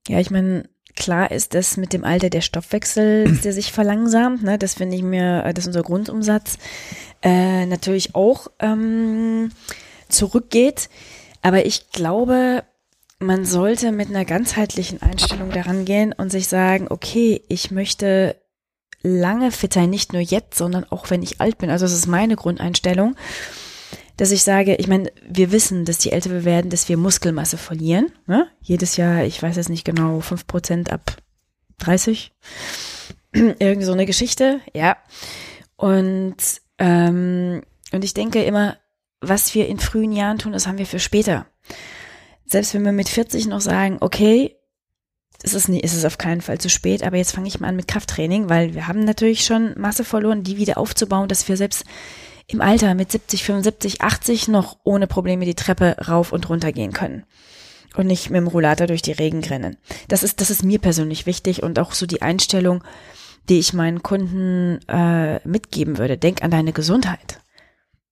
ja, 0.08 0.20
ich 0.20 0.32
meine, 0.32 0.70
klar 0.96 1.32
ist 1.32 1.54
das 1.54 1.78
mit 1.78 1.94
dem 1.94 2.04
Alter 2.04 2.30
der 2.30 2.42
Stoffwechsel, 2.42 3.38
der 3.44 3.54
sich 3.54 3.72
verlangsamt, 3.72 4.44
ne, 4.44 4.58
das 4.58 4.76
finde 4.76 4.96
ich 4.96 5.04
mir, 5.04 5.44
äh, 5.46 5.54
das 5.54 5.64
ist 5.64 5.68
unser 5.68 5.84
Grundumsatz, 5.84 6.58
äh, 7.22 7.66
natürlich 7.66 8.16
auch 8.16 8.48
ähm, 8.60 9.52
zurückgeht. 10.10 10.90
Aber 11.42 11.66
ich 11.66 11.92
glaube, 11.92 12.64
man 13.20 13.46
sollte 13.46 13.92
mit 13.92 14.10
einer 14.10 14.26
ganzheitlichen 14.26 15.02
Einstellung 15.02 15.52
daran 15.52 15.86
gehen 15.86 16.14
und 16.14 16.32
sich 16.32 16.48
sagen, 16.48 16.88
okay, 16.90 17.42
ich 17.48 17.72
möchte 17.72 18.36
lange 19.04 19.52
fit 19.52 19.74
sein, 19.74 19.92
nicht 19.92 20.14
nur 20.14 20.22
jetzt, 20.24 20.58
sondern 20.58 20.86
auch 20.86 21.12
wenn 21.12 21.22
ich 21.22 21.40
alt 21.40 21.60
bin. 21.60 21.70
Also 21.70 21.86
das 21.86 21.94
ist 21.94 22.08
meine 22.08 22.36
Grundeinstellung, 22.36 23.16
dass 24.18 24.32
ich 24.32 24.44
sage, 24.44 24.76
ich 24.76 24.88
meine, 24.88 25.12
wir 25.28 25.52
wissen, 25.52 25.86
dass 25.86 26.04
je 26.04 26.12
älter 26.12 26.32
wir 26.32 26.46
werden, 26.46 26.70
dass 26.70 26.88
wir 26.88 26.98
Muskelmasse 26.98 27.58
verlieren. 27.58 28.12
Ne? 28.28 28.48
Jedes 28.62 28.98
Jahr, 28.98 29.24
ich 29.24 29.42
weiß 29.42 29.58
jetzt 29.58 29.70
nicht 29.70 29.86
genau, 29.86 30.22
fünf 30.22 30.48
Prozent 30.48 30.92
ab 30.92 31.18
30. 31.80 32.32
Irgend 33.34 33.84
so 33.84 33.92
eine 33.92 34.06
Geschichte, 34.06 34.62
ja. 34.74 34.98
Und, 35.76 36.38
ähm, 36.80 37.64
und 37.92 38.04
ich 38.04 38.14
denke 38.14 38.44
immer, 38.44 38.78
was 39.20 39.54
wir 39.54 39.68
in 39.68 39.80
frühen 39.80 40.12
Jahren 40.12 40.40
tun, 40.40 40.54
das 40.54 40.68
haben 40.68 40.78
wir 40.78 40.86
für 40.86 41.00
später. 41.00 41.48
Selbst 42.46 42.74
wenn 42.74 42.86
wir 42.86 42.92
mit 42.92 43.10
40 43.10 43.48
noch 43.48 43.62
sagen, 43.62 43.98
okay, 44.00 44.56
es 45.44 45.54
ist, 45.54 45.68
nie, 45.68 45.82
es 45.84 45.94
ist 45.94 46.06
auf 46.06 46.18
keinen 46.18 46.42
Fall 46.42 46.60
zu 46.60 46.70
spät, 46.70 47.04
aber 47.04 47.18
jetzt 47.18 47.34
fange 47.34 47.48
ich 47.48 47.60
mal 47.60 47.68
an 47.68 47.76
mit 47.76 47.88
Krafttraining, 47.88 48.50
weil 48.50 48.74
wir 48.74 48.88
haben 48.88 49.04
natürlich 49.04 49.46
schon 49.46 49.74
Masse 49.78 50.04
verloren, 50.04 50.44
die 50.44 50.58
wieder 50.58 50.78
aufzubauen, 50.78 51.28
dass 51.28 51.48
wir 51.50 51.58
selbst 51.58 51.84
im 52.48 52.62
Alter 52.62 52.94
mit 52.94 53.12
70, 53.12 53.44
75, 53.44 54.02
80 54.02 54.48
noch 54.48 54.78
ohne 54.84 55.08
Probleme 55.08 55.46
die 55.46 55.56
Treppe 55.56 55.98
rauf 56.08 56.32
und 56.32 56.48
runter 56.50 56.72
gehen 56.72 56.94
können. 56.94 57.26
Und 57.96 58.08
nicht 58.08 58.30
mit 58.30 58.38
dem 58.38 58.48
Rollator 58.48 58.88
durch 58.88 59.02
die 59.02 59.14
Regen 59.14 59.44
rennen. 59.44 59.78
Das 60.08 60.22
ist, 60.22 60.42
das 60.42 60.50
ist 60.50 60.64
mir 60.64 60.80
persönlich 60.80 61.26
wichtig 61.26 61.64
und 61.64 61.80
auch 61.80 61.94
so 61.94 62.06
die 62.06 62.22
Einstellung, 62.22 62.84
die 63.48 63.60
ich 63.60 63.74
meinen 63.74 64.04
Kunden 64.04 64.80
äh, 64.88 65.40
mitgeben 65.48 65.98
würde. 65.98 66.18
Denk 66.18 66.44
an 66.44 66.52
deine 66.52 66.74
Gesundheit. 66.74 67.40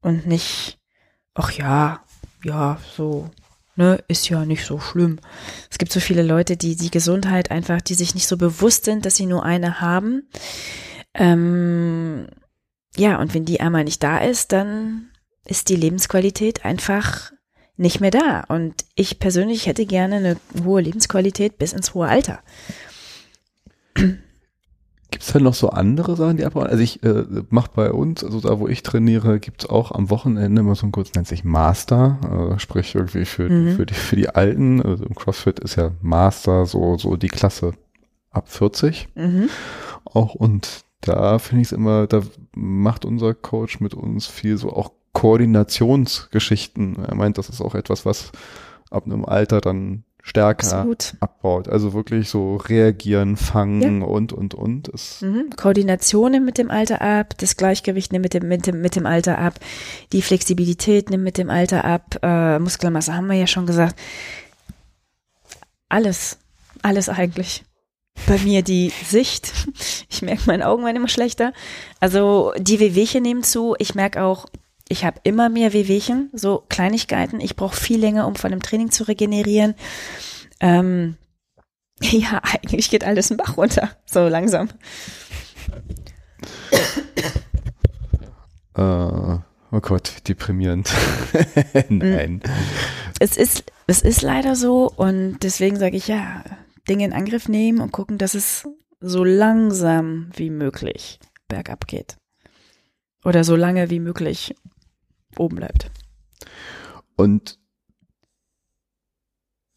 Und 0.02 0.26
nicht, 0.26 0.80
ach 1.34 1.52
ja, 1.52 2.02
ja, 2.44 2.78
so, 2.96 3.30
ne, 3.76 4.04
ist 4.08 4.30
ja 4.30 4.46
nicht 4.46 4.66
so 4.66 4.80
schlimm. 4.80 5.20
Es 5.70 5.78
gibt 5.78 5.92
so 5.92 6.00
viele 6.00 6.24
Leute, 6.24 6.58
die 6.58 6.76
die 6.76 6.92
Gesundheit 6.92 7.52
einfach, 7.52 7.82
die 7.82 7.96
sich 7.96 8.16
nicht 8.16 8.28
so 8.28 8.38
bewusst 8.38 8.86
sind, 8.86 9.06
dass 9.06 9.16
sie 9.16 9.26
nur 9.26 9.44
eine 9.44 9.82
haben. 9.82 10.30
Ähm, 11.14 12.28
ja, 12.98 13.20
und 13.20 13.34
wenn 13.34 13.46
die 13.46 13.60
einmal 13.62 13.84
nicht 13.84 14.04
da 14.04 14.18
ist, 14.20 14.52
dann 14.52 15.08
ist 15.46 15.70
die 15.70 15.76
Lebensqualität 15.76 16.64
einfach 16.66 17.32
nicht 17.76 18.00
mehr 18.00 18.12
da. 18.12 18.44
Und 18.48 18.76
ich 18.96 19.20
persönlich 19.20 19.66
hätte 19.68 19.86
gerne 19.86 20.16
eine 20.18 20.38
hohe 20.64 20.82
Lebensqualität 20.82 21.58
bis 21.58 21.74
ins 21.74 21.94
hohe 21.94 22.08
Alter. 22.08 22.40
Gibt's 25.12 25.32
da 25.32 25.40
noch 25.40 25.54
so 25.54 25.70
andere 25.70 26.16
Sachen, 26.16 26.38
die 26.38 26.46
abbauen? 26.46 26.66
Also 26.66 26.82
ich 26.84 27.04
äh, 27.04 27.24
mache 27.50 27.70
bei 27.76 27.92
uns, 27.92 28.24
also 28.24 28.40
da 28.40 28.60
wo 28.60 28.68
ich 28.68 28.82
trainiere, 28.82 29.40
gibt's 29.40 29.68
auch 29.68 29.92
am 29.92 30.10
Wochenende 30.10 30.62
immer 30.62 30.74
so 30.74 30.88
ein 30.88 30.92
kurz, 30.92 31.14
nennt 31.14 31.28
sich 31.28 31.44
Master, 31.44 32.54
äh, 32.56 32.60
sprich 32.60 32.96
irgendwie 32.96 33.26
für, 33.26 33.48
Mhm. 33.48 33.76
für, 33.76 33.86
die, 33.86 33.94
für 33.94 34.16
die 34.16 34.30
Alten. 34.30 34.82
Also 34.82 35.06
im 35.06 35.14
CrossFit 35.14 35.60
ist 35.60 35.76
ja 35.76 35.92
Master 36.02 36.66
so, 36.66 36.98
so 36.98 37.16
die 37.16 37.28
Klasse 37.28 37.74
ab 38.32 38.50
40 38.50 39.08
Mhm. 39.14 39.50
auch 40.06 40.34
und 40.34 40.84
da 41.04 41.38
finde 41.40 41.62
ich 41.62 41.68
es 41.68 41.72
immer, 41.72 42.08
da 42.08 42.22
macht 42.56 43.06
unser 43.06 43.34
Coach 43.34 43.80
mit 43.80 43.94
uns 43.94 44.26
viel 44.26 44.58
so 44.58 44.72
auch 44.72 44.92
Koordinationsgeschichten. 45.14 47.04
Er 47.06 47.16
meint, 47.16 47.38
das 47.38 47.50
ist 47.50 47.62
auch 47.62 47.76
etwas, 47.76 48.06
was 48.06 48.32
ab 48.90 49.06
einem 49.06 49.26
Alter 49.26 49.62
dann 49.62 50.04
stärker 50.24 50.66
Absolut. 50.66 51.14
abbaut. 51.20 51.68
Also 51.68 51.94
wirklich 51.94 52.30
so 52.30 52.56
reagieren, 52.56 53.36
fangen 53.36 54.02
und, 54.02 54.32
und, 54.32 54.54
und. 54.56 54.88
Es, 54.88 55.22
Mhm. 55.22 55.50
Koordination 55.58 56.32
nimmt 56.32 56.46
mit 56.46 56.58
dem 56.58 56.72
Alter 56.72 57.02
ab, 57.02 57.38
das 57.38 57.58
Gleichgewicht 57.58 58.14
nimmt 58.14 58.24
mit 58.24 58.34
dem, 58.34 58.48
mit 58.48 58.66
dem, 58.66 58.82
mit 58.82 58.96
dem 58.96 59.06
Alter 59.06 59.38
ab, 59.38 59.60
die 60.14 60.22
Flexibilität 60.22 61.10
nimmt 61.10 61.26
mit 61.26 61.38
dem 61.38 61.50
Alter 61.50 61.84
ab, 61.84 62.18
äh, 62.24 62.58
Muskelmasse 62.58 63.14
haben 63.14 63.28
wir 63.28 63.36
ja 63.36 63.48
schon 63.48 63.66
gesagt. 63.66 64.00
Alles, 65.90 66.40
alles 66.82 67.10
eigentlich. 67.10 67.66
Bei 68.28 68.38
mir 68.40 68.62
die 68.62 68.92
Sicht. 69.06 69.52
Ich 70.10 70.22
merke, 70.22 70.44
meine 70.46 70.68
Augen 70.68 70.86
werden 70.86 70.98
immer 70.98 71.08
schlechter. 71.08 71.54
Also 72.00 72.54
die 72.58 72.80
Wehwehchen 72.80 73.24
nehmen 73.24 73.44
zu. 73.44 73.76
Ich 73.80 73.96
merke 73.96 74.24
auch, 74.24 74.46
ich 74.88 75.06
habe 75.06 75.20
immer 75.24 75.50
mehr 75.50 75.74
Wehwehchen, 75.74 76.30
so 76.34 76.64
Kleinigkeiten. 76.70 77.42
Ich 77.42 77.56
brauche 77.56 77.76
viel 77.76 78.00
länger, 78.00 78.28
um 78.28 78.36
von 78.36 78.52
dem 78.52 78.62
Training 78.62 78.92
zu 78.92 79.08
regenerieren. 79.08 79.76
Ähm, 80.60 81.18
ja, 82.02 82.42
eigentlich 82.44 82.90
geht 82.90 83.04
alles 83.04 83.32
einen 83.32 83.38
Bach 83.38 83.58
runter, 83.58 83.90
so 84.06 84.28
langsam. 84.28 84.70
äh, 88.76 88.82
oh 88.82 89.80
Gott, 89.82 90.28
deprimierend. 90.28 90.92
Nein. 91.90 92.42
Es 93.20 93.38
ist, 93.38 93.64
es 93.88 94.02
ist 94.02 94.22
leider 94.22 94.56
so 94.56 94.92
und 94.96 95.40
deswegen 95.44 95.78
sage 95.78 95.98
ich 95.98 96.08
ja, 96.08 96.44
Dinge 96.90 97.06
in 97.06 97.14
Angriff 97.14 97.48
nehmen 97.48 97.82
und 97.82 97.92
gucken, 97.92 98.18
dass 98.18 98.34
es 98.34 98.68
so 99.00 99.24
langsam 99.24 100.30
wie 100.36 100.50
möglich 100.50 101.20
bergab 101.48 101.88
geht. 101.88 102.18
Oder 103.24 103.44
so 103.44 103.56
lange 103.56 103.90
wie 103.90 104.00
möglich 104.00 104.56
oben 105.38 105.56
bleibt. 105.56 105.92
Und 107.16 107.60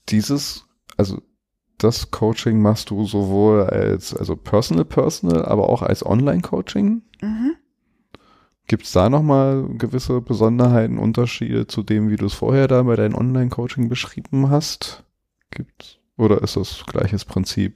dieses, 0.08 0.64
also 0.96 1.22
das 1.78 2.10
Coaching 2.10 2.60
machst 2.60 2.90
du 2.90 3.04
sowohl 3.04 3.64
als, 3.64 4.14
also 4.14 4.36
Personal 4.36 4.84
Personal, 4.84 5.44
aber 5.44 5.68
auch 5.68 5.82
als 5.82 6.04
Online-Coaching. 6.04 7.02
Mhm. 7.20 7.56
Gibt 8.66 8.84
es 8.84 8.92
da 8.92 9.08
nochmal 9.08 9.68
gewisse 9.76 10.20
Besonderheiten, 10.20 10.98
Unterschiede 10.98 11.66
zu 11.66 11.82
dem, 11.82 12.08
wie 12.10 12.16
du 12.16 12.26
es 12.26 12.34
vorher 12.34 12.66
da 12.66 12.82
bei 12.82 12.96
deinem 12.96 13.14
Online-Coaching 13.14 13.88
beschrieben 13.88 14.50
hast? 14.50 15.04
Gibt 15.50 16.00
oder 16.16 16.42
ist 16.42 16.56
das 16.56 16.84
gleiches 16.86 17.24
Prinzip? 17.24 17.74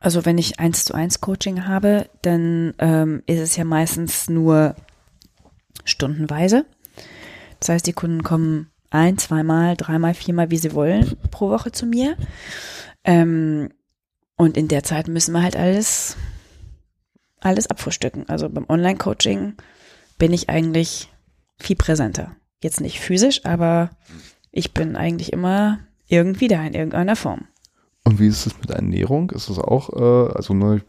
Also 0.00 0.24
wenn 0.24 0.38
ich 0.38 0.60
eins 0.60 0.84
zu 0.84 0.94
eins 0.94 1.20
Coaching 1.20 1.66
habe, 1.66 2.08
dann 2.22 2.74
ähm, 2.78 3.22
ist 3.26 3.40
es 3.40 3.56
ja 3.56 3.64
meistens 3.64 4.28
nur 4.28 4.76
stundenweise. 5.84 6.66
Das 7.60 7.70
heißt, 7.70 7.86
die 7.86 7.92
Kunden 7.92 8.22
kommen 8.22 8.70
ein, 8.90 9.18
zweimal, 9.18 9.76
dreimal, 9.76 10.14
viermal, 10.14 10.50
wie 10.50 10.58
sie 10.58 10.74
wollen, 10.74 11.16
pro 11.30 11.50
Woche 11.50 11.72
zu 11.72 11.86
mir. 11.86 12.16
Ähm, 13.04 13.70
und 14.36 14.56
in 14.56 14.68
der 14.68 14.84
Zeit 14.84 15.08
müssen 15.08 15.32
wir 15.32 15.42
halt 15.42 15.56
alles, 15.56 16.16
alles 17.40 17.68
abfrühstücken. 17.68 18.28
Also 18.28 18.48
beim 18.48 18.66
Online-Coaching 18.68 19.54
bin 20.18 20.32
ich 20.32 20.48
eigentlich 20.48 21.10
viel 21.58 21.76
präsenter. 21.76 22.36
Jetzt 22.62 22.80
nicht 22.80 23.00
physisch, 23.00 23.44
aber 23.44 23.90
ich 24.50 24.72
bin 24.72 24.96
eigentlich 24.96 25.32
immer 25.32 25.80
irgendwie 26.06 26.48
da 26.48 26.64
in 26.64 26.74
irgendeiner 26.74 27.16
Form. 27.16 27.48
Und 28.06 28.18
wie 28.20 28.28
ist 28.28 28.46
es 28.46 28.58
mit 28.58 28.70
Ernährung? 28.70 29.30
Ist 29.30 29.48
es 29.48 29.58
auch, 29.58 29.90
äh, 29.92 30.32
also 30.34 30.54
ne, 30.54 30.80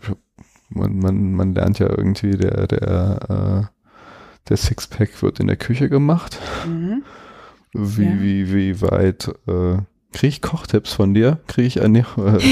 man, 0.70 0.97
man, 0.99 1.34
man 1.34 1.53
lernt 1.55 1.80
ja 1.80 1.89
irgendwie, 1.89 2.32
der, 2.32 2.68
der, 2.68 3.70
äh, 3.70 4.47
der 4.49 4.57
Sixpack 4.57 5.22
wird 5.24 5.39
in 5.39 5.47
der 5.47 5.55
Küche 5.57 5.89
gemacht. 5.89 6.38
Mhm. 6.68 7.03
Wie, 7.74 8.03
Ja. 8.03 8.11
wie, 8.22 8.53
wie 8.53 8.82
weit 8.82 9.30
äh, 9.47 9.78
kriege 10.13 10.28
ich 10.30 10.41
Kochtipps 10.41 10.93
von 10.93 11.13
dir? 11.13 11.39
Kriege 11.47 11.68
ich 11.68 11.78
Ernährung? 11.78 12.38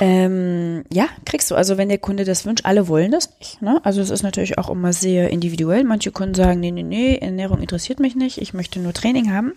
Ähm, 0.00 0.84
ja, 0.92 1.06
kriegst 1.26 1.50
du. 1.50 1.54
Also 1.54 1.76
wenn 1.76 1.88
der 1.90 1.98
Kunde 1.98 2.24
das 2.24 2.46
wünscht, 2.46 2.64
alle 2.64 2.88
wollen 2.88 3.10
das 3.10 3.30
nicht. 3.38 3.60
Ne? 3.60 3.80
Also 3.84 4.00
es 4.00 4.08
ist 4.10 4.22
natürlich 4.22 4.56
auch 4.58 4.70
immer 4.70 4.92
sehr 4.94 5.28
individuell. 5.30 5.84
Manche 5.84 6.10
Kunden 6.10 6.34
sagen, 6.34 6.60
nee, 6.60 6.70
nee, 6.70 6.82
nee, 6.82 7.16
Ernährung 7.16 7.60
interessiert 7.60 8.00
mich 8.00 8.16
nicht, 8.16 8.38
ich 8.40 8.54
möchte 8.54 8.80
nur 8.80 8.94
Training 8.94 9.30
haben. 9.32 9.52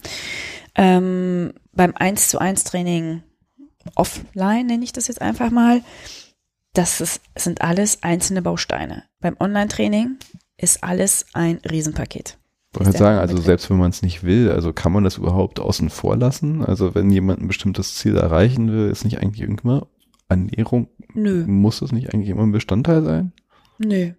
Ähm, 0.75 1.53
beim 1.73 1.93
1 1.95 2.29
zu 2.29 2.39
1 2.39 2.65
Training 2.65 3.21
offline, 3.95 4.67
nenne 4.67 4.83
ich 4.83 4.93
das 4.93 5.07
jetzt 5.07 5.21
einfach 5.21 5.51
mal, 5.51 5.81
das 6.73 7.01
ist, 7.01 7.21
sind 7.35 7.61
alles 7.61 8.03
einzelne 8.03 8.41
Bausteine. 8.41 9.03
Beim 9.19 9.35
Online-Training 9.39 10.17
ist 10.57 10.83
alles 10.83 11.25
ein 11.33 11.59
Riesenpaket. 11.69 12.37
Ich 12.73 12.79
wollte 12.85 12.97
sagen, 12.97 13.17
also 13.17 13.37
selbst 13.37 13.69
wenn 13.69 13.77
man 13.77 13.89
es 13.89 14.01
nicht 14.01 14.23
will, 14.23 14.51
also 14.51 14.73
kann 14.73 14.91
man 14.91 15.03
das 15.03 15.17
überhaupt 15.17 15.59
außen 15.59 15.89
vor 15.89 16.15
lassen? 16.15 16.63
Also 16.63 16.93
wenn 16.93 17.09
jemand 17.09 17.41
ein 17.41 17.47
bestimmtes 17.47 17.95
Ziel 17.95 18.17
erreichen 18.17 18.71
will, 18.71 18.89
ist 18.89 19.05
nicht 19.05 19.19
eigentlich 19.19 19.41
irgendwann 19.41 19.83
Ernährung, 20.29 20.89
Nö. 21.13 21.45
muss 21.47 21.79
das 21.79 21.91
nicht 21.91 22.13
eigentlich 22.13 22.29
immer 22.29 22.43
ein 22.43 22.51
Bestandteil 22.51 23.03
sein? 23.03 23.31
Nö. 23.79 24.11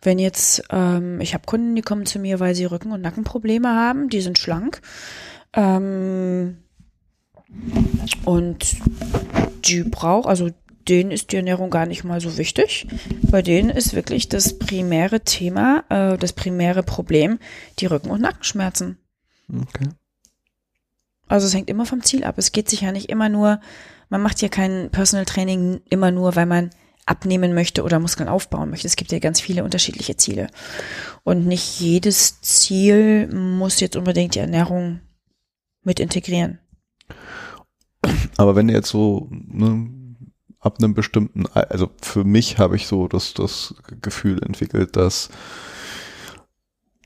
Wenn 0.00 0.18
jetzt, 0.18 0.62
ähm, 0.70 1.20
ich 1.20 1.34
habe 1.34 1.44
Kunden, 1.46 1.74
die 1.74 1.82
kommen 1.82 2.06
zu 2.06 2.18
mir, 2.18 2.40
weil 2.40 2.54
sie 2.54 2.66
Rücken- 2.66 2.92
und 2.92 3.02
Nackenprobleme 3.02 3.68
haben, 3.68 4.08
die 4.08 4.20
sind 4.20 4.38
schlank. 4.38 4.80
Ähm, 5.54 6.58
und 8.24 8.76
die 9.64 9.82
braucht, 9.82 10.28
also 10.28 10.50
denen 10.88 11.10
ist 11.10 11.32
die 11.32 11.36
Ernährung 11.36 11.70
gar 11.70 11.86
nicht 11.86 12.04
mal 12.04 12.20
so 12.20 12.38
wichtig. 12.38 12.86
Bei 13.22 13.42
denen 13.42 13.70
ist 13.70 13.94
wirklich 13.94 14.28
das 14.28 14.58
primäre 14.58 15.20
Thema, 15.20 15.84
äh, 15.88 16.16
das 16.16 16.32
primäre 16.32 16.82
Problem, 16.82 17.38
die 17.78 17.86
Rücken- 17.86 18.10
und 18.10 18.22
Nackenschmerzen. 18.22 18.98
Okay. 19.52 19.88
Also 21.26 21.46
es 21.46 21.54
hängt 21.54 21.68
immer 21.68 21.84
vom 21.84 22.02
Ziel 22.02 22.24
ab. 22.24 22.38
Es 22.38 22.52
geht 22.52 22.70
sich 22.70 22.82
ja 22.82 22.92
nicht 22.92 23.10
immer 23.10 23.28
nur, 23.28 23.60
man 24.08 24.22
macht 24.22 24.40
ja 24.40 24.48
kein 24.48 24.90
Personal 24.90 25.26
Training 25.26 25.80
immer 25.90 26.10
nur, 26.10 26.36
weil 26.36 26.46
man 26.46 26.70
abnehmen 27.04 27.54
möchte 27.54 27.82
oder 27.82 27.98
Muskeln 27.98 28.28
aufbauen 28.28 28.70
möchte. 28.70 28.86
Es 28.86 28.96
gibt 28.96 29.12
ja 29.12 29.18
ganz 29.18 29.40
viele 29.40 29.64
unterschiedliche 29.64 30.16
Ziele. 30.16 30.48
Und 31.24 31.46
nicht 31.46 31.80
jedes 31.80 32.40
Ziel 32.40 33.28
muss 33.28 33.80
jetzt 33.80 33.96
unbedingt 33.96 34.34
die 34.34 34.40
Ernährung 34.40 35.00
mit 35.82 36.00
integrieren. 36.00 36.58
Aber 38.36 38.56
wenn 38.56 38.68
du 38.68 38.74
jetzt 38.74 38.90
so 38.90 39.28
ne, 39.30 39.90
ab 40.60 40.76
einem 40.78 40.94
bestimmten, 40.94 41.46
Al- 41.46 41.64
also 41.64 41.90
für 42.00 42.24
mich 42.24 42.58
habe 42.58 42.76
ich 42.76 42.86
so 42.86 43.08
das, 43.08 43.34
das 43.34 43.74
Gefühl 44.00 44.42
entwickelt, 44.42 44.96
dass 44.96 45.30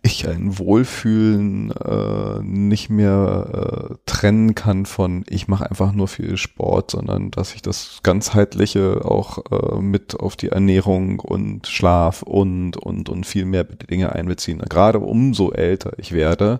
ich 0.04 0.28
ein 0.28 0.58
Wohlfühlen 0.58 1.70
äh, 1.70 2.42
nicht 2.42 2.90
mehr 2.90 3.90
äh, 3.92 3.94
trennen 4.04 4.56
kann 4.56 4.84
von 4.84 5.24
ich 5.28 5.46
mache 5.46 5.70
einfach 5.70 5.92
nur 5.92 6.08
viel 6.08 6.36
Sport, 6.36 6.90
sondern 6.90 7.30
dass 7.30 7.54
ich 7.54 7.62
das 7.62 8.00
ganzheitliche 8.02 9.04
auch 9.04 9.38
äh, 9.52 9.80
mit 9.80 10.18
auf 10.18 10.34
die 10.34 10.48
Ernährung 10.48 11.20
und 11.20 11.68
Schlaf 11.68 12.22
und 12.22 12.76
und 12.76 13.08
und 13.10 13.26
viel 13.26 13.44
mehr 13.44 13.62
Dinge 13.62 14.10
einbeziehen. 14.12 14.58
Gerade 14.68 14.98
umso 14.98 15.52
älter 15.52 15.92
ich 15.98 16.10
werde, 16.10 16.58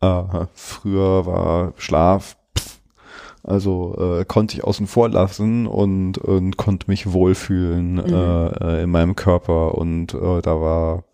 äh, 0.00 0.22
früher 0.54 1.26
war 1.26 1.72
Schlaf, 1.78 2.36
also 3.44 3.96
äh, 4.20 4.24
konnte 4.24 4.56
ich 4.56 4.64
außen 4.64 4.86
vor 4.86 5.08
lassen 5.08 5.66
und, 5.66 6.18
und 6.18 6.56
konnte 6.56 6.90
mich 6.90 7.12
wohlfühlen 7.12 7.94
Mhm. 7.94 8.04
äh, 8.12 8.46
äh, 8.80 8.82
in 8.84 8.90
meinem 8.90 9.16
Körper 9.16 9.76
und 9.76 10.14
äh, 10.14 10.40
da 10.42 10.60
war 10.60 11.04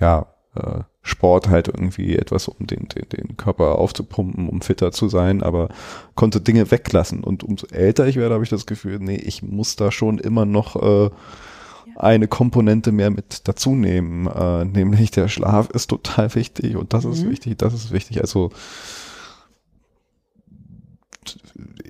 ja 0.00 0.26
äh, 0.54 0.80
Sport 1.02 1.48
halt 1.48 1.68
irgendwie 1.68 2.16
etwas, 2.16 2.48
um 2.48 2.66
den, 2.66 2.86
den, 2.88 3.08
den 3.08 3.36
Körper 3.38 3.78
aufzupumpen, 3.78 4.48
um 4.48 4.60
fitter 4.60 4.92
zu 4.92 5.08
sein, 5.08 5.42
aber 5.42 5.68
konnte 6.14 6.40
Dinge 6.40 6.70
weglassen. 6.70 7.24
Und 7.24 7.42
umso 7.44 7.66
älter 7.68 8.06
ich 8.06 8.16
werde, 8.16 8.34
habe 8.34 8.44
ich 8.44 8.50
das 8.50 8.66
Gefühl, 8.66 8.98
nee, 9.00 9.16
ich 9.16 9.42
muss 9.42 9.76
da 9.76 9.90
schon 9.90 10.18
immer 10.18 10.44
noch 10.44 10.76
äh, 10.76 11.08
eine 11.96 12.28
Komponente 12.28 12.92
mehr 12.92 13.10
mit 13.10 13.48
dazu 13.48 13.74
nehmen, 13.74 14.26
äh, 14.26 14.64
nämlich 14.66 15.10
der 15.10 15.28
Schlaf 15.28 15.70
ist 15.70 15.88
total 15.88 16.34
wichtig 16.34 16.76
und 16.76 16.92
das 16.92 17.04
ist 17.06 17.24
Mhm. 17.24 17.30
wichtig, 17.30 17.56
das 17.58 17.72
ist 17.72 17.90
wichtig. 17.90 18.20
Also 18.20 18.50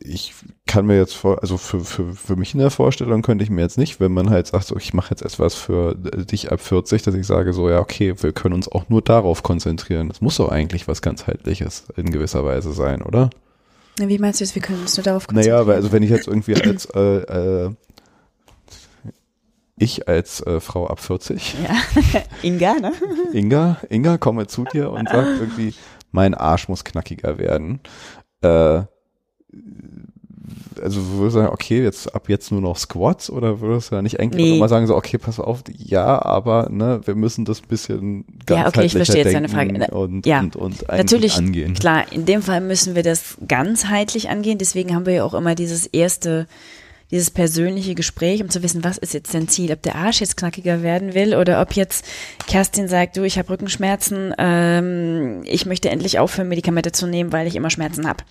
ich 0.09 0.34
kann 0.66 0.86
mir 0.86 0.96
jetzt 0.96 1.14
vor, 1.14 1.40
also 1.42 1.56
für, 1.56 1.80
für, 1.80 2.12
für 2.12 2.36
mich 2.36 2.54
in 2.54 2.61
der 2.61 2.70
Vorstellung 2.70 3.22
könnte 3.22 3.44
ich 3.44 3.50
mir 3.50 3.61
jetzt 3.61 3.78
nicht, 3.78 4.00
wenn 4.00 4.12
man 4.12 4.30
halt 4.30 4.46
sagt, 4.46 4.66
so 4.66 4.76
ich 4.76 4.94
mache 4.94 5.11
jetzt 5.11 5.22
etwas 5.22 5.54
für 5.54 5.94
dich 5.94 6.50
ab 6.50 6.61
40, 6.61 7.02
dass 7.02 7.14
ich 7.14 7.26
sage 7.26 7.52
so, 7.52 7.68
ja, 7.68 7.80
okay, 7.80 8.14
wir 8.20 8.32
können 8.32 8.54
uns 8.54 8.70
auch 8.70 8.88
nur 8.88 9.02
darauf 9.02 9.42
konzentrieren. 9.42 10.09
Das 10.09 10.20
muss 10.20 10.36
doch 10.36 10.48
eigentlich 10.48 10.88
was 10.88 11.02
ganzheitliches 11.02 11.86
in 11.96 12.11
gewisser 12.11 12.44
Weise 12.44 12.72
sein, 12.72 13.02
oder? 13.02 13.30
Wie 13.98 14.18
meinst 14.18 14.40
du 14.40 14.44
jetzt, 14.44 14.54
wir 14.54 14.62
können 14.62 14.80
uns 14.80 14.96
nur 14.96 15.04
darauf 15.04 15.26
konzentrieren? 15.26 15.56
Naja, 15.56 15.66
weil 15.66 15.76
also 15.76 15.92
wenn 15.92 16.02
ich 16.02 16.11
jetzt 16.11 16.28
irgendwie 16.28 16.54
als 16.54 16.86
äh, 16.94 17.66
äh, 17.66 17.70
ich 19.76 20.09
als 20.09 20.40
äh, 20.40 20.61
Frau 20.61 20.86
ab 20.86 21.00
40, 21.00 21.56
Ja, 21.62 22.20
Inga, 22.42 22.74
ne? 22.74 22.92
Inga, 23.32 23.78
Inga 23.88 24.18
komme 24.18 24.46
zu 24.46 24.64
dir 24.64 24.90
und 24.90 25.09
sagt 25.09 25.28
irgendwie, 25.40 25.74
mein 26.11 26.34
Arsch 26.34 26.68
muss 26.68 26.84
knackiger 26.84 27.38
werden. 27.38 27.80
Äh, 28.40 28.82
also 30.81 31.01
würdest 31.12 31.37
du 31.37 31.41
sagen, 31.41 31.53
okay, 31.53 31.83
jetzt 31.83 32.14
ab 32.14 32.29
jetzt 32.29 32.51
nur 32.53 32.61
noch 32.61 32.76
Squats 32.76 33.31
oder 33.31 33.61
würdest 33.61 33.91
du 33.91 33.97
da 33.97 34.03
nicht 34.03 34.18
eigentlich 34.20 34.45
Nee. 34.45 34.55
auch 34.55 34.59
mal 34.61 34.68
sagen, 34.68 34.87
so, 34.87 34.97
okay, 34.97 35.18
pass 35.18 35.39
auf, 35.41 35.62
ja, 35.76 36.20
aber 36.22 36.68
ne, 36.70 37.01
wir 37.05 37.14
müssen 37.14 37.45
das 37.45 37.61
bisschen 37.61 38.24
Ja, 38.49 38.66
okay, 38.66 38.87
ich 38.87 38.95
ganzheitlicher 38.95 38.97
verstehe 38.99 39.24
jetzt 39.24 39.35
deine 39.35 39.49
Frage. 39.49 39.95
Und, 39.95 40.26
Ja, 40.26 40.41
und, 40.41 40.57
und 40.57 40.89
eigentlich 40.91 40.99
Natürlich, 40.99 41.37
angehen. 41.37 41.74
klar, 41.74 42.05
in 42.12 42.24
dem 42.26 42.43
Fall 42.43 42.61
müssen 42.61 42.95
wir 42.95 43.03
das 43.03 43.37
ganzheitlich 43.47 44.29
angehen. 44.31 44.59
Deswegen 44.59 44.95
haben 44.95 45.07
wir 45.07 45.14
ja 45.14 45.24
auch 45.24 45.35
immer 45.35 45.55
dieses 45.55 45.87
erste, 45.87 46.47
dieses 47.11 47.31
persönliche 47.31 47.95
Gespräch, 47.95 48.43
um 48.43 48.51
zu 48.51 48.62
wissen, 48.62 48.85
was 48.85 48.99
ist 48.99 49.14
jetzt 49.14 49.33
dein 49.33 49.49
Ziel, 49.49 49.72
ob 49.72 49.81
der 49.83 49.95
Arsch 49.95 50.20
jetzt 50.20 50.37
knackiger 50.37 50.83
werden 50.83 51.14
will 51.14 51.35
oder 51.35 51.61
ob 51.62 51.72
jetzt 51.72 52.05
Kerstin 52.47 52.87
sagt, 52.87 53.16
du, 53.16 53.22
ich 53.22 53.39
habe 53.39 53.49
Rückenschmerzen, 53.49 54.35
ähm, 54.37 55.41
ich 55.45 55.64
möchte 55.64 55.89
endlich 55.89 56.18
aufhören, 56.18 56.49
Medikamente 56.49 56.93
zu 56.93 57.07
nehmen, 57.07 57.33
weil 57.33 57.47
ich 57.47 57.57
immer 57.57 57.70
Schmerzen 57.70 58.07
habe. 58.07 58.24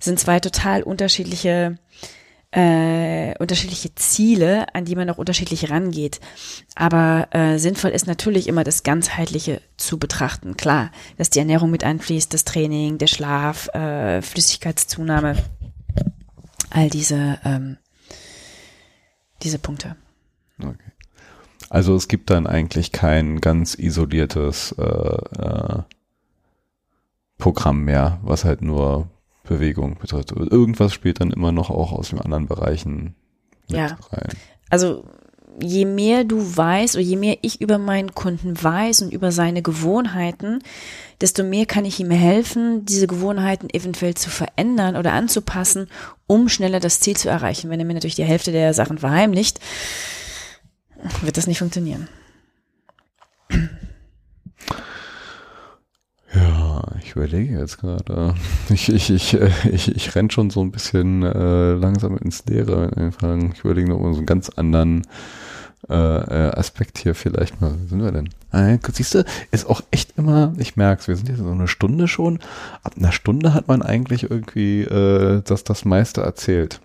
Sind 0.00 0.18
zwei 0.18 0.40
total 0.40 0.82
unterschiedliche 0.82 1.78
äh, 2.52 3.36
unterschiedliche 3.38 3.94
Ziele, 3.94 4.74
an 4.74 4.84
die 4.84 4.96
man 4.96 5.08
auch 5.08 5.18
unterschiedlich 5.18 5.70
rangeht. 5.70 6.20
Aber 6.74 7.28
äh, 7.30 7.58
sinnvoll 7.58 7.90
ist 7.90 8.08
natürlich 8.08 8.48
immer 8.48 8.64
das 8.64 8.82
Ganzheitliche 8.82 9.60
zu 9.76 9.98
betrachten. 9.98 10.56
Klar, 10.56 10.90
dass 11.16 11.30
die 11.30 11.38
Ernährung 11.38 11.70
mit 11.70 11.84
einfließt, 11.84 12.34
das 12.34 12.44
Training, 12.44 12.98
der 12.98 13.06
Schlaf, 13.06 13.68
äh, 13.68 14.20
Flüssigkeitszunahme, 14.20 15.36
all 16.70 16.90
diese 16.90 17.38
ähm, 17.44 17.76
diese 19.42 19.58
Punkte. 19.58 19.96
Okay. 20.58 20.74
Also 21.68 21.94
es 21.94 22.08
gibt 22.08 22.30
dann 22.30 22.46
eigentlich 22.46 22.92
kein 22.92 23.40
ganz 23.40 23.74
isoliertes 23.74 24.72
äh, 24.72 24.82
äh, 24.82 25.82
Programm 27.38 27.84
mehr, 27.84 28.18
was 28.22 28.44
halt 28.44 28.60
nur 28.60 29.08
Bewegung 29.50 29.98
betrifft. 29.98 30.30
Irgendwas 30.32 30.94
spielt 30.94 31.20
dann 31.20 31.32
immer 31.32 31.52
noch 31.52 31.70
auch 31.70 31.92
aus 31.92 32.10
den 32.10 32.20
anderen 32.20 32.46
Bereichen 32.46 33.14
mit 33.68 33.78
Ja. 33.78 33.98
rein. 34.12 34.30
Also 34.70 35.04
je 35.60 35.84
mehr 35.84 36.22
du 36.24 36.56
weißt 36.56 36.94
oder 36.94 37.02
je 37.02 37.16
mehr 37.16 37.36
ich 37.42 37.60
über 37.60 37.78
meinen 37.78 38.14
Kunden 38.14 38.62
weiß 38.62 39.02
und 39.02 39.12
über 39.12 39.32
seine 39.32 39.60
Gewohnheiten, 39.60 40.60
desto 41.20 41.42
mehr 41.42 41.66
kann 41.66 41.84
ich 41.84 41.98
ihm 41.98 42.12
helfen, 42.12 42.84
diese 42.86 43.08
Gewohnheiten 43.08 43.68
eventuell 43.70 44.14
zu 44.14 44.30
verändern 44.30 44.96
oder 44.96 45.12
anzupassen, 45.12 45.88
um 46.28 46.48
schneller 46.48 46.78
das 46.78 47.00
Ziel 47.00 47.16
zu 47.16 47.28
erreichen. 47.28 47.68
Wenn 47.68 47.80
er 47.80 47.86
mir 47.86 47.94
natürlich 47.94 48.14
die 48.14 48.24
Hälfte 48.24 48.52
der 48.52 48.72
Sachen 48.72 48.98
verheimlicht, 48.98 49.58
wird 51.22 51.36
das 51.36 51.48
nicht 51.48 51.58
funktionieren. 51.58 52.08
Ja, 56.34 56.59
ich 57.10 57.16
überlege 57.16 57.58
jetzt 57.58 57.78
gerade. 57.78 58.34
Ich, 58.68 58.88
ich, 58.88 59.10
ich, 59.10 59.34
äh, 59.34 59.50
ich, 59.72 59.94
ich 59.94 60.14
renn 60.14 60.30
schon 60.30 60.50
so 60.50 60.62
ein 60.62 60.70
bisschen 60.70 61.24
äh, 61.24 61.72
langsam 61.72 62.16
ins 62.16 62.44
Leere. 62.46 63.10
Ich 63.52 63.64
überlege 63.64 63.88
noch 63.88 63.98
mal 63.98 64.12
so 64.12 64.18
einen 64.18 64.26
ganz 64.26 64.48
anderen 64.50 65.02
äh, 65.88 65.94
äh, 65.94 66.52
Aspekt 66.52 66.98
hier 66.98 67.16
vielleicht 67.16 67.60
mal. 67.60 67.72
Wo 67.72 67.88
sind 67.88 68.02
wir 68.02 68.12
denn? 68.12 68.28
Ah, 68.52 68.76
siehst 68.92 69.14
du, 69.14 69.24
ist 69.50 69.68
auch 69.68 69.80
echt 69.90 70.16
immer, 70.18 70.52
ich 70.58 70.76
merk's, 70.76 71.08
wir 71.08 71.16
sind 71.16 71.28
jetzt 71.28 71.38
so 71.38 71.50
eine 71.50 71.66
Stunde 71.66 72.06
schon. 72.06 72.38
Ab 72.84 72.94
einer 72.96 73.12
Stunde 73.12 73.54
hat 73.54 73.66
man 73.66 73.82
eigentlich 73.82 74.30
irgendwie 74.30 74.82
äh, 74.82 75.42
das, 75.44 75.64
das 75.64 75.84
meiste 75.84 76.20
erzählt. 76.20 76.80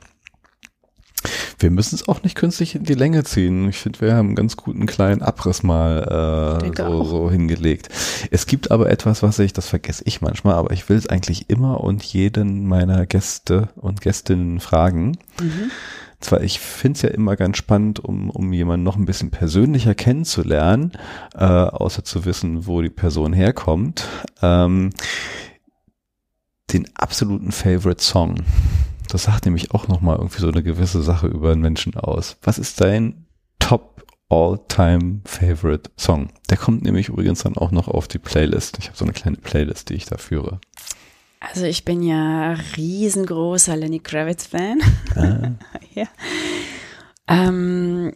Wir 1.57 1.72
müssen 1.72 1.95
es 1.95 2.07
auch 2.07 2.23
nicht 2.23 2.36
künstlich 2.36 2.76
in 2.76 2.84
die 2.84 2.94
Länge 2.94 3.23
ziehen. 3.23 3.69
Ich 3.69 3.77
finde, 3.77 4.02
wir 4.02 4.15
haben 4.15 4.27
einen 4.27 4.36
ganz 4.36 4.57
guten 4.57 4.86
kleinen 4.86 5.22
Abriss 5.22 5.64
mal 5.64 6.61
äh, 6.64 6.76
so, 6.76 7.03
so 7.03 7.32
hingelegt. 7.32 7.90
Es 8.32 8.45
gibt 8.45 8.72
aber 8.72 8.90
etwas, 8.90 9.23
was 9.23 9.40
ich, 9.40 9.53
das 9.53 9.69
vergesse 9.69 10.03
ich 10.06 10.22
manchmal, 10.22 10.56
aber 10.56 10.72
ich 10.72 10.88
will 10.90 10.98
es 10.98 11.07
eigentlich 11.07 11.49
immer 11.49 11.82
und 11.82 12.03
jeden 12.03 12.68
meiner 12.68 13.06
Gäste 13.06 13.69
und 13.76 14.02
Gästinnen 14.02 14.60
fragen. 14.60 15.18
Mhm. 15.40 15.72
Zwar, 16.19 16.41
ich 16.41 16.60
finde 16.60 16.95
es 16.98 17.02
ja 17.03 17.10
immer 17.10 17.36
ganz 17.36 17.57
spannend, 17.57 17.99
um, 17.99 18.30
um 18.30 18.52
jemanden 18.52 18.84
noch 18.84 18.95
ein 18.95 19.06
bisschen 19.06 19.32
persönlicher 19.32 19.95
kennenzulernen, 19.95 20.94
äh, 21.36 21.44
außer 21.44 22.03
zu 22.03 22.26
wissen, 22.26 22.65
wo 22.68 22.82
die 22.82 22.90
Person 22.90 23.34
herkommt. 23.34 24.07
Ähm, 24.41 24.91
den 26.73 26.90
absoluten 26.95 27.52
Favorite 27.52 28.03
Song. 28.03 28.44
Das 29.16 29.24
sagt 29.24 29.46
nämlich 29.46 29.72
auch 29.72 29.88
nochmal 29.88 30.18
irgendwie 30.18 30.42
so 30.42 30.50
eine 30.50 30.62
gewisse 30.62 31.02
Sache 31.02 31.28
über 31.28 31.54
einen 31.54 31.62
Menschen 31.62 31.96
aus. 31.96 32.36
Was 32.42 32.58
ist 32.58 32.82
dein 32.82 33.26
Top 33.60 34.06
All-Time 34.28 35.22
Favorite 35.24 35.90
Song? 35.96 36.34
Der 36.50 36.58
kommt 36.58 36.84
nämlich 36.84 37.08
übrigens 37.08 37.44
dann 37.44 37.56
auch 37.56 37.72
noch 37.72 37.88
auf 37.88 38.10
die 38.10 38.20
Playlist. 38.20 38.78
Ich 38.78 38.88
habe 38.88 38.98
so 38.98 39.06
eine 39.06 39.14
kleine 39.14 39.38
Playlist, 39.38 39.88
die 39.88 39.94
ich 39.94 40.04
da 40.04 40.18
führe. 40.18 40.60
Also 41.40 41.64
ich 41.64 41.86
bin 41.86 42.04
ja 42.04 42.58
riesengroßer 42.76 43.78
Lenny 43.78 44.00
Kravitz-Fan. 44.00 44.82
Ah. 45.16 45.52
ja. 45.94 46.08
Ähm, 47.30 48.12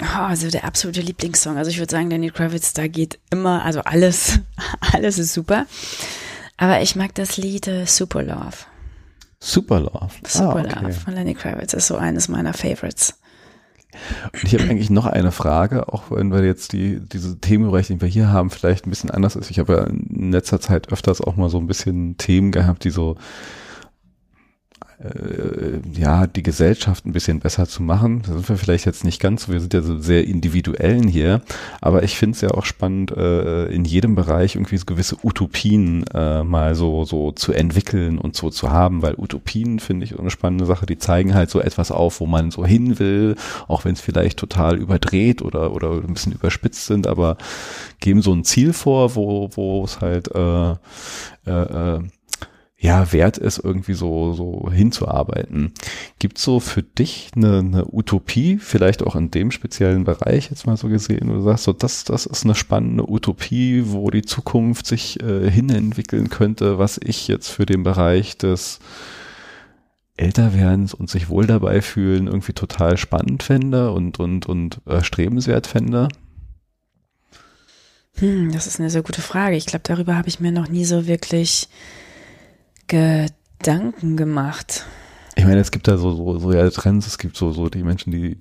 oh, 0.00 0.20
also 0.20 0.48
der 0.48 0.62
absolute 0.62 1.00
Lieblingssong. 1.00 1.56
Also 1.56 1.72
ich 1.72 1.80
würde 1.80 1.90
sagen, 1.90 2.08
Lenny 2.08 2.30
Kravitz, 2.30 2.72
da 2.72 2.86
geht 2.86 3.18
immer, 3.32 3.64
also 3.64 3.80
alles, 3.80 4.38
alles 4.92 5.18
ist 5.18 5.34
super. 5.34 5.66
Aber 6.56 6.82
ich 6.82 6.94
mag 6.94 7.16
das 7.16 7.36
Lied 7.36 7.66
äh, 7.66 7.84
Super 7.84 8.22
Love. 8.22 8.58
Super 9.44 9.80
Love. 9.80 10.14
Super 10.26 10.56
ah, 10.56 10.60
okay. 10.60 10.84
Love 10.86 10.92
von 10.94 11.12
Lenny 11.12 11.34
Kravitz 11.34 11.74
ist 11.74 11.86
so 11.86 11.96
eines 11.96 12.28
meiner 12.28 12.54
Favorites. 12.54 13.18
Und 14.32 14.42
ich 14.42 14.54
habe 14.54 14.64
eigentlich 14.64 14.88
noch 14.88 15.04
eine 15.04 15.32
Frage, 15.32 15.92
auch 15.92 16.04
wenn 16.10 16.32
wir 16.32 16.42
jetzt 16.42 16.72
die, 16.72 16.98
diese 16.98 17.38
Themenbereich, 17.38 17.88
den 17.88 18.00
wir 18.00 18.08
hier 18.08 18.30
haben, 18.30 18.48
vielleicht 18.48 18.86
ein 18.86 18.90
bisschen 18.90 19.10
anders 19.10 19.36
ist. 19.36 19.50
Ich 19.50 19.58
habe 19.58 19.72
ja 19.74 19.84
in 19.84 20.32
letzter 20.32 20.60
Zeit 20.60 20.90
öfters 20.90 21.20
auch 21.20 21.36
mal 21.36 21.50
so 21.50 21.58
ein 21.58 21.66
bisschen 21.66 22.16
Themen 22.16 22.52
gehabt, 22.52 22.84
die 22.84 22.90
so 22.90 23.16
äh, 25.04 25.80
ja, 25.98 26.26
die 26.26 26.42
Gesellschaft 26.42 27.04
ein 27.04 27.12
bisschen 27.12 27.40
besser 27.40 27.66
zu 27.66 27.82
machen. 27.82 28.22
Da 28.26 28.32
sind 28.32 28.48
wir 28.48 28.56
vielleicht 28.56 28.86
jetzt 28.86 29.04
nicht 29.04 29.20
ganz, 29.20 29.48
wir 29.48 29.60
sind 29.60 29.74
ja 29.74 29.82
so 29.82 29.98
sehr 29.98 30.26
individuellen 30.26 31.06
hier, 31.06 31.42
aber 31.80 32.02
ich 32.02 32.16
finde 32.16 32.34
es 32.36 32.40
ja 32.40 32.50
auch 32.50 32.64
spannend, 32.64 33.12
äh, 33.12 33.66
in 33.66 33.84
jedem 33.84 34.14
Bereich 34.14 34.54
irgendwie 34.54 34.78
so 34.78 34.86
gewisse 34.86 35.16
Utopien 35.22 36.04
äh, 36.14 36.42
mal 36.42 36.74
so, 36.74 37.04
so 37.04 37.32
zu 37.32 37.52
entwickeln 37.52 38.18
und 38.18 38.34
so 38.36 38.50
zu 38.50 38.70
haben, 38.70 39.02
weil 39.02 39.14
Utopien 39.16 39.78
finde 39.78 40.04
ich 40.04 40.12
so 40.12 40.18
eine 40.18 40.30
spannende 40.30 40.66
Sache, 40.66 40.86
die 40.86 40.98
zeigen 40.98 41.34
halt 41.34 41.50
so 41.50 41.60
etwas 41.60 41.90
auf, 41.90 42.20
wo 42.20 42.26
man 42.26 42.50
so 42.50 42.64
hin 42.64 42.98
will, 42.98 43.36
auch 43.68 43.84
wenn 43.84 43.92
es 43.92 44.00
vielleicht 44.00 44.38
total 44.38 44.78
überdreht 44.78 45.42
oder, 45.42 45.72
oder 45.72 45.92
ein 45.92 46.14
bisschen 46.14 46.32
überspitzt 46.32 46.86
sind, 46.86 47.06
aber 47.06 47.36
geben 48.00 48.22
so 48.22 48.32
ein 48.32 48.44
Ziel 48.44 48.72
vor, 48.72 49.14
wo, 49.14 49.50
wo 49.54 49.84
es 49.84 50.00
halt 50.00 50.34
äh, 50.34 50.72
äh, 51.46 51.96
äh 51.96 52.02
ja, 52.84 53.14
wert 53.14 53.38
ist, 53.38 53.56
irgendwie 53.56 53.94
so, 53.94 54.34
so 54.34 54.70
hinzuarbeiten. 54.70 55.72
Gibt 56.18 56.36
so 56.36 56.60
für 56.60 56.82
dich 56.82 57.30
eine, 57.34 57.60
eine 57.60 57.86
Utopie, 57.90 58.58
vielleicht 58.58 59.02
auch 59.02 59.16
in 59.16 59.30
dem 59.30 59.52
speziellen 59.52 60.04
Bereich 60.04 60.50
jetzt 60.50 60.66
mal 60.66 60.76
so 60.76 60.88
gesehen, 60.88 61.30
wo 61.30 61.32
du 61.32 61.40
sagst, 61.40 61.64
so 61.64 61.72
das, 61.72 62.04
das 62.04 62.26
ist 62.26 62.44
eine 62.44 62.54
spannende 62.54 63.10
Utopie, 63.10 63.84
wo 63.86 64.10
die 64.10 64.20
Zukunft 64.20 64.86
sich 64.86 65.18
äh, 65.22 65.50
hinentwickeln 65.50 66.28
könnte, 66.28 66.78
was 66.78 67.00
ich 67.02 67.26
jetzt 67.26 67.48
für 67.48 67.64
den 67.64 67.84
Bereich 67.84 68.36
des 68.36 68.80
Älterwerdens 70.18 70.92
und 70.92 71.08
sich 71.08 71.30
wohl 71.30 71.46
dabei 71.46 71.80
fühlen 71.80 72.26
irgendwie 72.26 72.52
total 72.52 72.98
spannend 72.98 73.42
fände 73.42 73.92
und, 73.92 74.20
und, 74.20 74.44
und 74.44 74.82
erstrebenswert 74.84 75.66
fände? 75.66 76.08
Hm, 78.16 78.52
das 78.52 78.66
ist 78.66 78.78
eine 78.78 78.90
sehr 78.90 79.02
gute 79.02 79.22
Frage. 79.22 79.56
Ich 79.56 79.64
glaube, 79.64 79.84
darüber 79.84 80.16
habe 80.16 80.28
ich 80.28 80.38
mir 80.38 80.52
noch 80.52 80.68
nie 80.68 80.84
so 80.84 81.06
wirklich 81.06 81.70
Gedanken 82.86 84.16
gemacht? 84.16 84.86
Ich 85.36 85.44
meine, 85.44 85.60
es 85.60 85.70
gibt 85.70 85.88
da 85.88 85.96
so, 85.96 86.12
so, 86.12 86.38
so 86.38 86.52
ja 86.52 86.68
Trends, 86.70 87.06
es 87.06 87.18
gibt 87.18 87.36
so, 87.36 87.50
so 87.50 87.68
die 87.68 87.82
Menschen, 87.82 88.12
die 88.12 88.36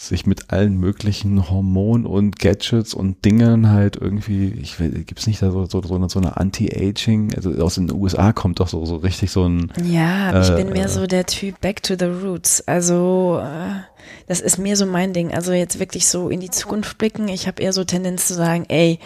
sich 0.00 0.26
mit 0.26 0.52
allen 0.52 0.76
möglichen 0.76 1.50
Hormonen 1.50 2.06
und 2.06 2.38
Gadgets 2.38 2.94
und 2.94 3.24
Dingen 3.24 3.68
halt 3.68 3.96
irgendwie, 3.96 4.52
ich 4.52 4.78
will, 4.78 4.90
gibt's 4.90 5.26
nicht 5.26 5.42
da 5.42 5.50
so, 5.50 5.64
so, 5.66 5.82
so 5.82 5.96
eine, 5.96 6.08
so 6.08 6.20
eine 6.20 6.36
Anti-Aging, 6.36 7.34
also 7.34 7.50
aus 7.54 7.74
den 7.74 7.90
USA 7.92 8.32
kommt 8.32 8.60
doch 8.60 8.68
so, 8.68 8.84
so 8.86 8.96
richtig 8.96 9.32
so 9.32 9.48
ein. 9.48 9.72
Ja, 9.84 10.30
äh, 10.30 10.42
ich 10.42 10.54
bin 10.54 10.72
mehr 10.72 10.88
so 10.88 11.08
der 11.08 11.26
Typ 11.26 11.60
Back 11.60 11.82
to 11.82 11.96
the 11.98 12.04
Roots. 12.04 12.62
Also, 12.68 13.40
äh, 13.42 13.80
das 14.28 14.40
ist 14.40 14.56
mir 14.56 14.76
so 14.76 14.86
mein 14.86 15.12
Ding. 15.12 15.34
Also 15.34 15.52
jetzt 15.52 15.80
wirklich 15.80 16.06
so 16.06 16.28
in 16.28 16.38
die 16.38 16.50
Zukunft 16.50 16.96
blicken. 16.98 17.26
Ich 17.26 17.48
habe 17.48 17.60
eher 17.60 17.72
so 17.72 17.82
Tendenz 17.82 18.28
zu 18.28 18.34
sagen, 18.34 18.66
ey, 18.68 19.00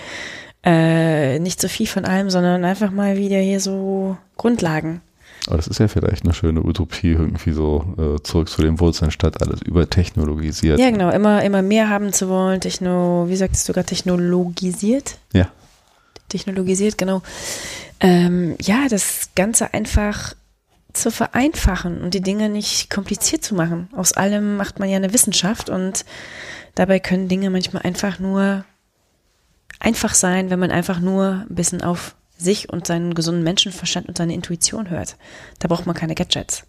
äh, 0.64 1.38
nicht 1.38 1.60
so 1.60 1.68
viel 1.68 1.86
von 1.86 2.04
allem, 2.04 2.30
sondern 2.30 2.64
einfach 2.64 2.90
mal 2.90 3.16
wieder 3.16 3.38
hier 3.38 3.60
so 3.60 4.16
Grundlagen. 4.36 5.00
Aber 5.46 5.56
das 5.56 5.66
ist 5.66 5.80
ja 5.80 5.88
vielleicht 5.88 6.24
eine 6.24 6.34
schöne 6.34 6.62
Utopie, 6.64 7.12
irgendwie 7.12 7.52
so 7.52 7.84
äh, 7.98 8.22
zurück 8.22 8.48
zu 8.48 8.62
den 8.62 8.78
Wurzeln 8.78 9.10
statt 9.10 9.42
alles 9.42 9.60
übertechnologisiert. 9.62 10.78
Ja, 10.78 10.90
genau, 10.90 11.10
immer, 11.10 11.42
immer 11.42 11.62
mehr 11.62 11.88
haben 11.88 12.12
zu 12.12 12.28
wollen, 12.28 12.60
Techno, 12.60 13.24
wie 13.28 13.36
sagtest 13.36 13.68
du 13.68 13.72
gerade, 13.72 13.86
technologisiert? 13.86 15.18
Ja. 15.32 15.48
Technologisiert, 16.28 16.96
genau. 16.96 17.22
Ähm, 17.98 18.56
ja, 18.60 18.86
das 18.88 19.30
Ganze 19.34 19.74
einfach 19.74 20.34
zu 20.92 21.10
vereinfachen 21.10 22.02
und 22.02 22.14
die 22.14 22.20
Dinge 22.20 22.48
nicht 22.48 22.90
kompliziert 22.90 23.42
zu 23.42 23.54
machen. 23.54 23.88
Aus 23.96 24.12
allem 24.12 24.56
macht 24.56 24.78
man 24.78 24.88
ja 24.88 24.96
eine 24.96 25.12
Wissenschaft 25.12 25.70
und 25.70 26.04
dabei 26.74 27.00
können 27.00 27.28
Dinge 27.28 27.50
manchmal 27.50 27.82
einfach 27.82 28.18
nur 28.18 28.64
einfach 29.80 30.14
sein, 30.14 30.50
wenn 30.50 30.58
man 30.58 30.70
einfach 30.70 31.00
nur 31.00 31.44
ein 31.48 31.54
bisschen 31.54 31.82
auf 31.82 32.14
sich 32.38 32.68
und 32.68 32.86
seinen 32.86 33.14
gesunden 33.14 33.44
Menschenverstand 33.44 34.08
und 34.08 34.18
seine 34.18 34.34
Intuition 34.34 34.90
hört. 34.90 35.16
Da 35.58 35.68
braucht 35.68 35.86
man 35.86 35.94
keine 35.94 36.14
Gadgets. 36.14 36.64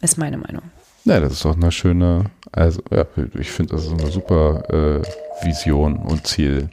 Ist 0.00 0.18
meine 0.18 0.36
Meinung. 0.36 0.62
Ja, 1.04 1.20
das 1.20 1.34
ist 1.34 1.44
doch 1.44 1.54
eine 1.54 1.70
schöne, 1.70 2.24
also 2.50 2.82
ja, 2.90 3.06
ich 3.38 3.50
finde, 3.50 3.76
das 3.76 3.84
ist 3.84 3.92
eine 3.92 4.10
super 4.10 4.64
äh, 4.68 5.46
Vision 5.46 5.96
und 5.98 6.26
Ziel. 6.26 6.68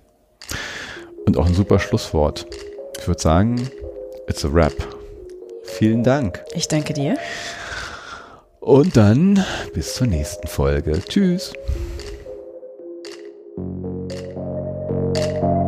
Und 1.26 1.38
auch 1.38 1.45
ein 1.45 1.53
super 1.53 1.80
Schlusswort. 1.80 2.47
Ich 2.99 3.07
würde 3.07 3.22
sagen, 3.22 3.69
it's 4.27 4.43
a 4.43 4.51
wrap. 4.51 4.73
Vielen 5.65 6.03
Dank. 6.03 6.43
Ich 6.53 6.68
danke 6.68 6.93
dir. 6.93 7.18
Und 8.60 8.97
dann 8.97 9.43
bis 9.73 9.95
zur 9.95 10.07
nächsten 10.07 10.47
Folge. 10.47 10.99
Tschüss. 11.07 11.53
thank 15.14 15.44
you 15.44 15.62